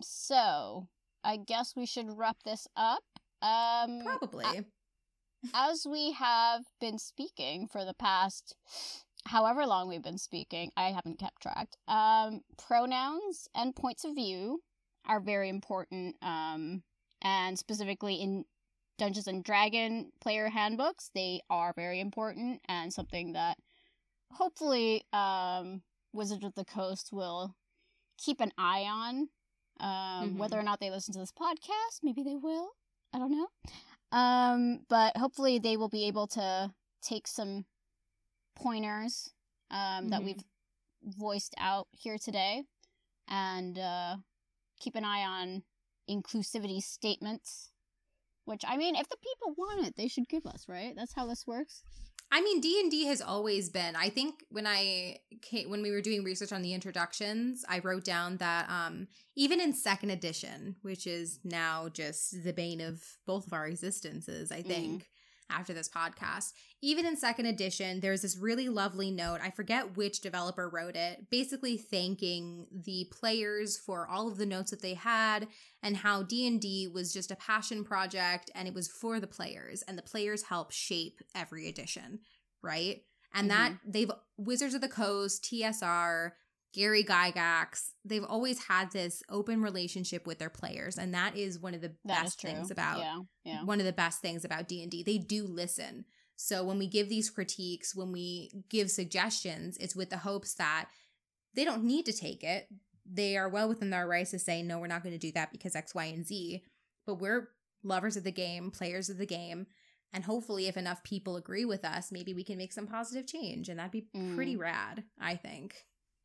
So, 0.00 0.88
I 1.24 1.36
guess 1.36 1.74
we 1.76 1.86
should 1.86 2.16
wrap 2.16 2.36
this 2.44 2.66
up. 2.76 3.02
Um, 3.42 4.02
probably. 4.04 4.64
as 5.54 5.86
we 5.88 6.12
have 6.12 6.62
been 6.80 6.98
speaking 6.98 7.66
for 7.66 7.84
the 7.84 7.94
past 7.94 8.54
however 9.26 9.66
long 9.66 9.88
we've 9.88 10.02
been 10.02 10.18
speaking, 10.18 10.70
I 10.76 10.90
haven't 10.90 11.18
kept 11.18 11.42
track. 11.42 11.68
Um, 11.88 12.40
pronouns 12.56 13.48
and 13.54 13.74
points 13.74 14.04
of 14.04 14.14
view 14.14 14.62
are 15.06 15.20
very 15.20 15.48
important, 15.48 16.16
um, 16.22 16.82
and 17.22 17.58
specifically 17.58 18.14
in 18.16 18.44
Dungeons 18.98 19.26
and 19.28 19.42
Dragon 19.44 20.10
player 20.20 20.48
handbooks, 20.48 21.10
they 21.14 21.40
are 21.48 21.72
very 21.74 22.00
important 22.00 22.60
and 22.68 22.92
something 22.92 23.32
that 23.32 23.56
hopefully 24.32 25.02
um, 25.12 25.82
Wizards 26.12 26.44
of 26.44 26.54
the 26.54 26.64
Coast 26.64 27.12
will 27.12 27.56
keep 28.18 28.40
an 28.40 28.52
eye 28.58 28.82
on. 28.82 29.28
Um, 29.80 30.34
Mhm. 30.34 30.36
Whether 30.36 30.58
or 30.58 30.62
not 30.62 30.78
they 30.80 30.90
listen 30.90 31.12
to 31.14 31.18
this 31.20 31.32
podcast, 31.32 32.02
maybe 32.02 32.22
they 32.22 32.36
will. 32.36 32.70
I 33.12 33.18
don't 33.18 33.30
know. 33.30 33.48
Um, 34.12 34.84
but 34.88 35.16
hopefully 35.16 35.58
they 35.58 35.76
will 35.76 35.88
be 35.88 36.04
able 36.06 36.26
to 36.28 36.74
take 37.00 37.26
some 37.26 37.64
pointers 38.54 39.32
um, 39.70 40.08
that 40.08 40.20
Mhm. 40.20 40.24
we've 40.24 40.44
voiced 41.02 41.54
out 41.56 41.88
here 41.92 42.18
today 42.18 42.64
and 43.28 43.78
uh, 43.78 44.16
keep 44.80 44.96
an 44.96 45.04
eye 45.04 45.24
on 45.24 45.62
inclusivity 46.08 46.82
statements. 46.82 47.70
Which 48.44 48.64
I 48.66 48.76
mean, 48.76 48.96
if 48.96 49.08
the 49.08 49.16
people 49.18 49.54
want 49.54 49.86
it, 49.86 49.94
they 49.96 50.08
should 50.08 50.28
give 50.28 50.44
us, 50.44 50.68
right? 50.68 50.94
That's 50.96 51.12
how 51.12 51.26
this 51.26 51.46
works. 51.46 51.84
I 52.32 52.40
mean, 52.42 52.60
D 52.60 52.80
and 52.80 52.90
D 52.90 53.06
has 53.06 53.20
always 53.20 53.68
been. 53.68 53.96
I 53.96 54.08
think 54.08 54.44
when 54.50 54.66
I 54.66 55.18
came, 55.42 55.68
when 55.68 55.82
we 55.82 55.90
were 55.90 56.00
doing 56.00 56.22
research 56.22 56.52
on 56.52 56.62
the 56.62 56.74
introductions, 56.74 57.64
I 57.68 57.80
wrote 57.80 58.04
down 58.04 58.36
that 58.36 58.68
um, 58.70 59.08
even 59.34 59.60
in 59.60 59.72
second 59.72 60.10
edition, 60.10 60.76
which 60.82 61.06
is 61.06 61.40
now 61.42 61.88
just 61.88 62.44
the 62.44 62.52
bane 62.52 62.80
of 62.80 63.02
both 63.26 63.46
of 63.46 63.52
our 63.52 63.66
existences, 63.66 64.52
I 64.52 64.62
think 64.62 65.08
after 65.50 65.72
this 65.72 65.88
podcast, 65.88 66.52
even 66.82 67.04
in 67.04 67.16
second 67.16 67.46
edition, 67.46 68.00
there's 68.00 68.22
this 68.22 68.38
really 68.38 68.68
lovely 68.68 69.10
note. 69.10 69.40
I 69.42 69.50
forget 69.50 69.96
which 69.96 70.20
developer 70.20 70.68
wrote 70.68 70.96
it, 70.96 71.28
basically 71.30 71.76
thanking 71.76 72.66
the 72.72 73.06
players 73.12 73.78
for 73.78 74.08
all 74.08 74.28
of 74.28 74.38
the 74.38 74.46
notes 74.46 74.70
that 74.70 74.82
they 74.82 74.94
had 74.94 75.48
and 75.82 75.98
how 75.98 76.22
D&D 76.22 76.88
was 76.92 77.12
just 77.12 77.30
a 77.30 77.36
passion 77.36 77.84
project 77.84 78.50
and 78.54 78.66
it 78.66 78.74
was 78.74 78.88
for 78.88 79.20
the 79.20 79.26
players 79.26 79.82
and 79.82 79.98
the 79.98 80.02
players 80.02 80.44
help 80.44 80.72
shape 80.72 81.20
every 81.34 81.68
edition, 81.68 82.20
right? 82.62 83.02
And 83.34 83.50
that 83.50 83.72
mm-hmm. 83.72 83.90
they've 83.90 84.10
Wizards 84.36 84.74
of 84.74 84.80
the 84.80 84.88
Coast, 84.88 85.44
TSR, 85.44 86.32
Gary 86.72 87.02
Gygax, 87.04 87.90
they've 88.04 88.24
always 88.24 88.64
had 88.64 88.92
this 88.92 89.22
open 89.28 89.60
relationship 89.62 90.26
with 90.26 90.38
their 90.38 90.50
players 90.50 90.96
and 90.98 91.12
that 91.14 91.36
is 91.36 91.58
one 91.58 91.74
of 91.74 91.80
the 91.80 91.92
That 92.04 92.22
best 92.24 92.40
things 92.40 92.70
about 92.70 92.98
yeah, 93.00 93.18
yeah. 93.44 93.64
one 93.64 93.80
of 93.80 93.86
the 93.86 93.92
best 93.92 94.20
things 94.20 94.44
about 94.44 94.68
D&D. 94.68 95.02
They 95.02 95.18
do 95.18 95.46
listen. 95.46 96.04
So 96.36 96.64
when 96.64 96.78
we 96.78 96.86
give 96.86 97.08
these 97.08 97.28
critiques, 97.28 97.94
when 97.94 98.12
we 98.12 98.50
give 98.68 98.90
suggestions, 98.90 99.76
it's 99.78 99.96
with 99.96 100.10
the 100.10 100.18
hopes 100.18 100.54
that 100.54 100.88
they 101.54 101.64
don't 101.64 101.84
need 101.84 102.06
to 102.06 102.12
take 102.12 102.42
it. 102.44 102.68
They 103.04 103.36
are 103.36 103.48
well 103.48 103.68
within 103.68 103.90
their 103.90 104.06
rights 104.06 104.30
to 104.30 104.38
say, 104.38 104.62
no, 104.62 104.78
we're 104.78 104.86
not 104.86 105.02
going 105.02 105.12
to 105.12 105.18
do 105.18 105.32
that 105.32 105.50
because 105.52 105.74
X, 105.74 105.94
Y, 105.94 106.04
and 106.04 106.24
Z. 106.26 106.62
But 107.06 107.16
we're 107.16 107.48
lovers 107.82 108.16
of 108.16 108.24
the 108.24 108.30
game, 108.32 108.70
players 108.70 109.10
of 109.10 109.18
the 109.18 109.26
game. 109.26 109.66
And 110.12 110.24
hopefully, 110.24 110.66
if 110.66 110.76
enough 110.76 111.02
people 111.02 111.36
agree 111.36 111.64
with 111.64 111.84
us, 111.84 112.10
maybe 112.12 112.32
we 112.34 112.44
can 112.44 112.56
make 112.56 112.72
some 112.72 112.86
positive 112.86 113.26
change. 113.26 113.68
And 113.68 113.78
that'd 113.78 113.92
be 113.92 114.06
pretty 114.34 114.56
Mm. 114.56 114.60
rad, 114.60 115.04
I 115.20 115.36
think. 115.36 115.74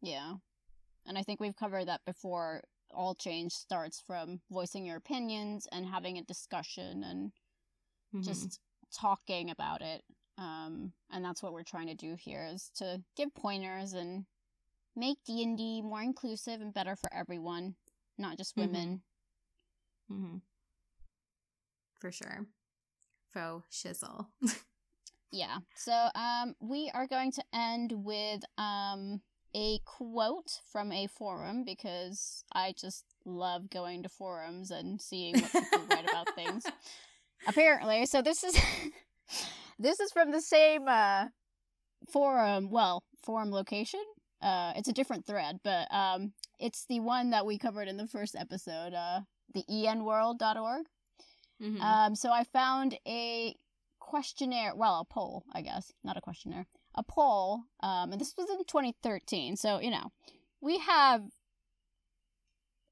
Yeah. 0.06 0.34
And 1.08 1.18
I 1.18 1.24
think 1.24 1.40
we've 1.40 1.56
covered 1.56 1.88
that 1.88 2.02
before. 2.06 2.62
All 2.92 3.16
change 3.16 3.52
starts 3.52 4.02
from 4.06 4.40
voicing 4.52 4.86
your 4.86 4.98
opinions 4.98 5.68
and 5.72 5.86
having 5.86 6.18
a 6.18 6.24
discussion 6.24 7.04
and 7.04 7.32
Mm-hmm. 8.14 8.22
just 8.24 8.60
talking 8.98 9.50
about 9.50 9.82
it. 9.82 10.02
Um, 10.38 10.94
and 11.12 11.26
that's 11.26 11.42
what 11.44 11.52
we're 11.54 11.64
trying 11.64 11.88
to 11.88 11.96
do 11.96 12.16
here 12.18 12.48
is 12.54 12.70
to 12.76 13.02
give 13.18 13.34
pointers 13.36 13.94
and 13.94 14.26
make 14.96 15.18
D&D 15.26 15.82
more 15.82 16.02
inclusive 16.02 16.62
and 16.62 16.74
better 16.74 16.96
for 16.96 17.12
everyone, 17.14 17.76
not 18.18 18.38
just 18.38 18.56
Mhm. 18.56 18.62
women. 18.62 19.02
hmm 20.08 20.38
for 22.00 22.12
sure. 22.12 22.46
Faux 23.34 23.66
shizzle. 23.72 24.28
Yeah. 25.32 25.58
So 25.76 26.10
um 26.16 26.56
we 26.62 26.90
are 26.94 27.08
going 27.08 27.32
to 27.34 27.44
end 27.54 27.92
with 27.92 28.42
um 28.58 29.22
a 29.56 29.80
quote 29.86 30.60
from 30.70 30.92
a 30.92 31.08
forum 31.08 31.64
because 31.64 32.44
I 32.54 32.74
just 32.78 33.06
love 33.26 33.70
going 33.70 34.04
to 34.04 34.10
forums 34.10 34.70
and 34.70 35.02
seeing 35.02 35.40
what 35.40 35.52
people 35.54 35.86
write 35.90 36.10
about 36.10 36.28
things. 36.36 36.66
Apparently, 37.48 38.06
so 38.06 38.22
this 38.22 38.44
is 38.44 38.60
this 39.80 40.00
is 40.02 40.12
from 40.12 40.32
the 40.32 40.42
same 40.42 40.88
uh 40.88 41.28
forum, 42.12 42.70
well, 42.70 43.04
forum 43.24 43.52
location. 43.52 44.04
Uh 44.42 44.74
it's 44.76 44.90
a 44.90 44.94
different 44.94 45.26
thread, 45.26 45.60
but 45.64 45.88
um 45.94 46.34
it's 46.60 46.86
the 46.90 47.00
one 47.00 47.30
that 47.30 47.46
we 47.46 47.58
covered 47.58 47.88
in 47.88 47.98
the 47.98 48.08
first 48.08 48.36
episode, 48.36 48.94
uh 48.94 49.22
the 49.54 49.64
enworld.org. 49.70 50.86
Mhm. 51.62 51.80
Um, 51.80 52.16
so 52.16 52.30
I 52.32 52.44
found 52.44 52.98
a 53.08 53.56
questionnaire, 54.00 54.76
well, 54.76 55.00
a 55.00 55.06
poll, 55.14 55.46
I 55.54 55.62
guess, 55.62 55.94
not 56.04 56.18
a 56.18 56.22
questionnaire, 56.22 56.68
a 56.96 57.04
poll, 57.04 57.64
um, 57.82 58.12
and 58.12 58.20
this 58.20 58.34
was 58.38 58.50
in 58.50 58.58
2013. 58.58 59.56
So 59.56 59.80
you 59.80 59.92
know, 59.92 60.12
we 60.62 60.80
have 60.80 61.24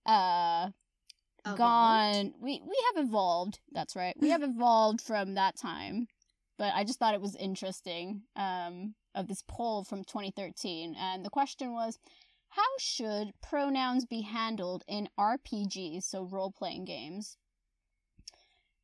uh 0.05 0.69
Evolved. 1.45 1.57
gone, 1.57 2.33
we 2.39 2.61
we 2.65 2.85
have 2.93 3.05
evolved. 3.05 3.59
That's 3.71 3.95
right, 3.95 4.15
we 4.19 4.29
have 4.29 4.43
evolved 4.51 5.01
from 5.01 5.35
that 5.35 5.57
time. 5.57 6.07
But 6.57 6.73
I 6.75 6.83
just 6.83 6.99
thought 6.99 7.15
it 7.15 7.21
was 7.21 7.35
interesting 7.35 8.21
um, 8.35 8.93
of 9.15 9.27
this 9.27 9.43
poll 9.47 9.83
from 9.83 10.03
2013, 10.03 10.95
and 10.97 11.25
the 11.25 11.29
question 11.29 11.73
was. 11.73 11.97
How 12.55 12.77
should 12.77 13.33
pronouns 13.41 14.05
be 14.05 14.21
handled 14.21 14.83
in 14.87 15.09
RPGs, 15.19 16.03
so 16.03 16.21
role 16.21 16.51
playing 16.51 16.85
games? 16.85 17.35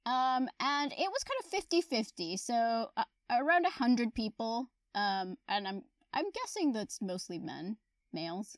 Um, 0.07 0.49
and 0.59 0.91
it 0.91 1.11
was 1.11 1.23
kind 1.23 1.39
of 1.43 1.51
50 1.51 1.81
50. 1.81 2.37
So 2.37 2.89
uh, 2.97 3.03
around 3.29 3.63
100 3.63 4.13
people. 4.13 4.69
Um, 4.95 5.37
and 5.47 5.67
I'm, 5.67 5.83
I'm 6.13 6.31
guessing 6.31 6.73
that's 6.73 7.01
mostly 7.01 7.39
men, 7.39 7.77
males. 8.13 8.57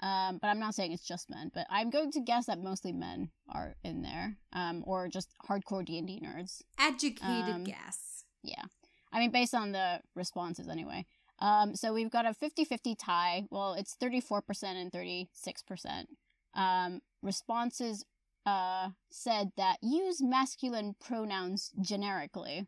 Um, 0.00 0.38
but 0.40 0.48
I'm 0.48 0.58
not 0.58 0.74
saying 0.74 0.92
it's 0.92 1.06
just 1.06 1.30
men, 1.30 1.50
but 1.54 1.66
I'm 1.70 1.90
going 1.90 2.10
to 2.12 2.20
guess 2.20 2.46
that 2.46 2.58
mostly 2.58 2.92
men 2.92 3.30
are 3.48 3.76
in 3.84 4.02
there. 4.02 4.36
Um, 4.52 4.82
or 4.86 5.08
just 5.08 5.30
hardcore 5.48 5.84
D&D 5.84 6.20
nerds. 6.24 6.62
Educated 6.78 7.54
um, 7.54 7.64
guess. 7.64 8.24
Yeah. 8.42 8.64
I 9.12 9.20
mean, 9.20 9.30
based 9.30 9.54
on 9.54 9.72
the 9.72 10.00
responses 10.14 10.68
anyway. 10.68 11.06
Um, 11.38 11.74
so 11.74 11.92
we've 11.92 12.10
got 12.10 12.26
a 12.26 12.34
50 12.34 12.64
50 12.64 12.94
tie. 12.96 13.44
Well, 13.50 13.74
it's 13.74 13.96
34% 13.96 14.42
and 14.64 14.92
36%. 14.92 16.06
Um, 16.54 17.00
responses 17.22 18.04
uh, 18.46 18.90
said 19.10 19.52
that 19.56 19.78
use 19.82 20.20
masculine 20.20 20.94
pronouns 21.00 21.72
generically. 21.80 22.66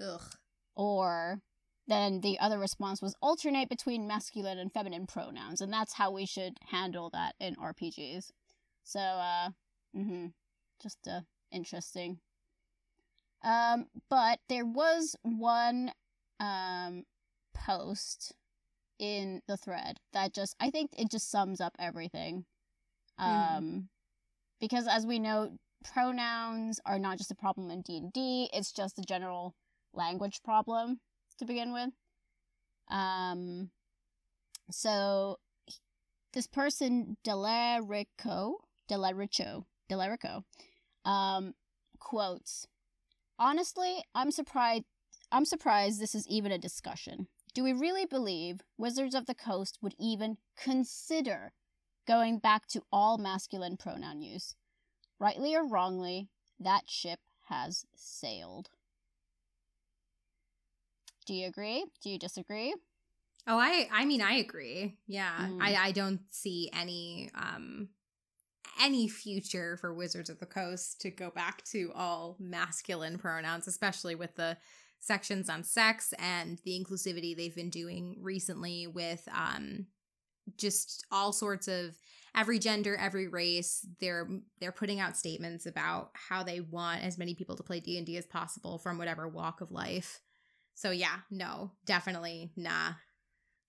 Ugh. 0.00 0.22
Or 0.74 1.40
then 1.88 2.20
the 2.20 2.38
other 2.38 2.58
response 2.58 3.00
was 3.00 3.14
alternate 3.22 3.68
between 3.68 4.06
masculine 4.06 4.58
and 4.58 4.72
feminine 4.72 5.06
pronouns. 5.06 5.60
And 5.60 5.72
that's 5.72 5.94
how 5.94 6.10
we 6.10 6.26
should 6.26 6.58
handle 6.70 7.10
that 7.10 7.34
in 7.40 7.54
RPGs. 7.56 8.30
So, 8.84 9.00
uh, 9.00 9.50
mm-hmm. 9.96 10.26
just 10.82 10.98
uh, 11.08 11.20
interesting. 11.52 12.18
Um, 13.42 13.86
but 14.10 14.40
there 14.48 14.64
was 14.66 15.16
one 15.22 15.92
um 16.40 17.04
post 17.54 18.34
in 18.98 19.40
the 19.46 19.56
thread 19.56 19.98
that 20.12 20.34
just 20.34 20.54
I 20.60 20.70
think 20.70 20.90
it 20.98 21.10
just 21.10 21.30
sums 21.30 21.60
up 21.60 21.74
everything. 21.78 22.44
Um 23.18 23.28
Mhm. 23.28 23.88
because 24.60 24.86
as 24.88 25.06
we 25.06 25.18
know 25.18 25.58
pronouns 25.84 26.80
are 26.84 26.98
not 26.98 27.18
just 27.18 27.30
a 27.30 27.34
problem 27.34 27.70
in 27.70 27.82
D&D, 27.82 28.50
it's 28.52 28.72
just 28.72 28.98
a 28.98 29.02
general 29.02 29.54
language 29.92 30.42
problem 30.42 31.00
to 31.38 31.44
begin 31.44 31.72
with. 31.72 31.90
Um 32.88 33.70
so 34.70 35.38
this 36.32 36.46
person 36.46 37.16
Delarico, 37.24 38.54
Delarico, 38.88 39.64
Delarico 39.90 40.44
um 41.04 41.54
quotes 41.98 42.66
Honestly, 43.38 44.02
I'm 44.14 44.30
surprised 44.30 44.84
I'm 45.30 45.44
surprised 45.44 46.00
this 46.00 46.14
is 46.14 46.28
even 46.28 46.52
a 46.52 46.58
discussion. 46.58 47.28
Do 47.52 47.64
we 47.64 47.72
really 47.72 48.06
believe 48.06 48.60
Wizards 48.78 49.14
of 49.14 49.26
the 49.26 49.34
Coast 49.34 49.78
would 49.82 49.94
even 49.98 50.36
consider 50.56 51.52
going 52.06 52.38
back 52.38 52.66
to 52.68 52.82
all 52.92 53.18
masculine 53.18 53.76
pronoun 53.76 54.22
use? 54.22 54.54
Rightly 55.18 55.54
or 55.54 55.66
wrongly, 55.66 56.28
that 56.60 56.88
ship 56.88 57.20
has 57.48 57.84
sailed. 57.94 58.70
Do 61.26 61.34
you 61.34 61.46
agree? 61.48 61.84
Do 62.02 62.10
you 62.10 62.18
disagree? 62.18 62.74
Oh, 63.46 63.58
I 63.58 63.88
I 63.92 64.04
mean 64.04 64.22
I 64.22 64.34
agree. 64.34 64.96
Yeah. 65.06 65.36
Mm. 65.38 65.58
I 65.60 65.74
I 65.76 65.92
don't 65.92 66.20
see 66.30 66.70
any 66.72 67.30
um 67.34 67.88
any 68.82 69.08
future 69.08 69.76
for 69.76 69.94
Wizards 69.94 70.30
of 70.30 70.38
the 70.38 70.46
Coast 70.46 71.00
to 71.00 71.10
go 71.10 71.30
back 71.30 71.64
to 71.66 71.92
all 71.94 72.36
masculine 72.38 73.18
pronouns, 73.18 73.66
especially 73.66 74.14
with 74.14 74.34
the 74.34 74.56
sections 74.98 75.48
on 75.48 75.62
sex 75.62 76.12
and 76.18 76.60
the 76.64 76.78
inclusivity 76.78 77.36
they've 77.36 77.54
been 77.54 77.70
doing 77.70 78.16
recently 78.20 78.86
with 78.86 79.28
um 79.34 79.86
just 80.56 81.04
all 81.10 81.32
sorts 81.32 81.68
of 81.68 81.96
every 82.34 82.58
gender, 82.58 82.96
every 82.96 83.28
race. 83.28 83.86
They're 84.00 84.28
they're 84.60 84.72
putting 84.72 85.00
out 85.00 85.16
statements 85.16 85.66
about 85.66 86.10
how 86.14 86.42
they 86.42 86.60
want 86.60 87.02
as 87.02 87.18
many 87.18 87.34
people 87.34 87.56
to 87.56 87.62
play 87.62 87.80
D&D 87.80 88.16
as 88.16 88.26
possible 88.26 88.78
from 88.78 88.98
whatever 88.98 89.28
walk 89.28 89.60
of 89.60 89.70
life. 89.70 90.20
So 90.76 90.90
yeah, 90.90 91.20
no, 91.30 91.72
definitely 91.86 92.52
nah. 92.54 92.92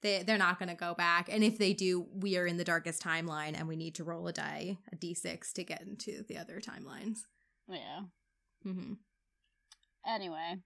They 0.03 0.21
they're 0.21 0.37
not 0.37 0.59
going 0.59 0.69
to 0.69 0.75
go 0.75 0.93
back, 0.93 1.27
and 1.31 1.43
if 1.43 1.57
they 1.57 1.73
do, 1.73 2.05
we 2.13 2.37
are 2.37 2.45
in 2.45 2.57
the 2.57 2.63
darkest 2.63 3.01
timeline, 3.01 3.57
and 3.57 3.67
we 3.67 3.75
need 3.75 3.95
to 3.95 4.03
roll 4.03 4.27
a 4.27 4.33
die, 4.33 4.77
a 4.93 4.95
d6, 4.95 5.53
to 5.53 5.63
get 5.63 5.81
into 5.81 6.23
the 6.27 6.37
other 6.37 6.61
timelines. 6.61 7.21
Yeah. 7.67 8.01
hmm 8.63 8.93
Anyway, 10.05 10.57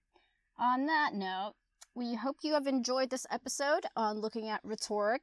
on 0.58 0.86
that 0.86 1.14
note, 1.14 1.54
we 1.94 2.14
hope 2.14 2.36
you 2.42 2.52
have 2.54 2.66
enjoyed 2.66 3.08
this 3.08 3.26
episode 3.30 3.86
on 3.96 4.20
looking 4.20 4.48
at 4.48 4.60
rhetoric, 4.64 5.22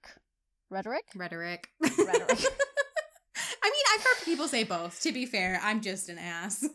rhetoric, 0.72 1.04
Rhetoric. 1.16 1.70
Rhetoric. 1.82 2.30
I 3.62 3.70
mean, 3.70 3.84
I've 3.94 4.04
heard 4.04 4.26
people 4.26 4.48
say 4.48 4.64
both. 4.64 5.02
To 5.02 5.12
be 5.12 5.26
fair, 5.26 5.60
I'm 5.62 5.82
just 5.82 6.10
an 6.10 6.18
ass. 6.18 6.66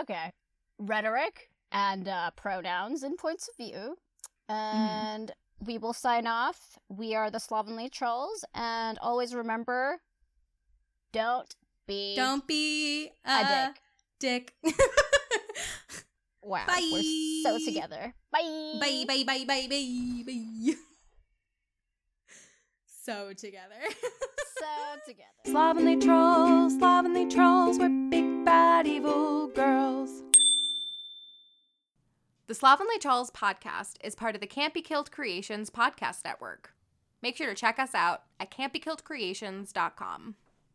Okay. 0.00 0.30
Rhetoric 0.78 1.48
and 1.72 2.08
uh, 2.08 2.30
pronouns 2.36 3.02
and 3.02 3.16
points 3.18 3.48
of 3.48 3.56
view. 3.56 3.96
And 4.48 5.32
we 5.64 5.78
will 5.78 5.92
sign 5.92 6.26
off. 6.26 6.78
We 6.88 7.14
are 7.14 7.30
the 7.30 7.38
Slovenly 7.38 7.88
Trulls. 7.88 8.44
And 8.54 8.98
always 9.00 9.34
remember 9.34 10.00
don't 11.12 11.54
be 11.86 12.14
Don't 12.16 12.46
be 12.46 13.10
a 13.24 13.30
a 13.30 13.74
dick. 14.20 14.52
dick. 14.64 14.74
Wow. 16.44 16.64
Bye. 16.66 16.90
We're 16.92 17.42
so 17.44 17.64
together. 17.64 18.14
Bye. 18.32 18.72
bye, 18.80 19.04
bye, 19.06 19.22
bye, 19.24 19.44
bye, 19.46 19.66
bye, 19.68 20.22
bye. 20.26 20.72
So 23.04 23.32
together. 23.32 23.74
So 24.58 24.66
together. 25.06 25.28
Slovenly 25.46 25.96
trulls, 25.96 26.74
slovenly 26.78 27.26
trulls, 27.28 27.76
we're 27.78 27.88
big 28.10 28.44
bad 28.44 28.86
evil 28.86 29.48
girls. 29.48 30.22
The 32.52 32.58
Slovenly 32.58 32.98
Trulls 32.98 33.30
podcast 33.30 33.94
is 34.04 34.14
part 34.14 34.34
of 34.34 34.42
the 34.42 34.70
Be 34.74 34.82
Killed 34.82 35.10
Creations 35.10 35.70
podcast 35.70 36.22
network. 36.22 36.74
Make 37.22 37.34
sure 37.34 37.46
to 37.46 37.54
check 37.54 37.78
us 37.78 37.94
out 37.94 38.24
at 38.38 38.50
can'tbekilledcreations.com. 38.50 40.34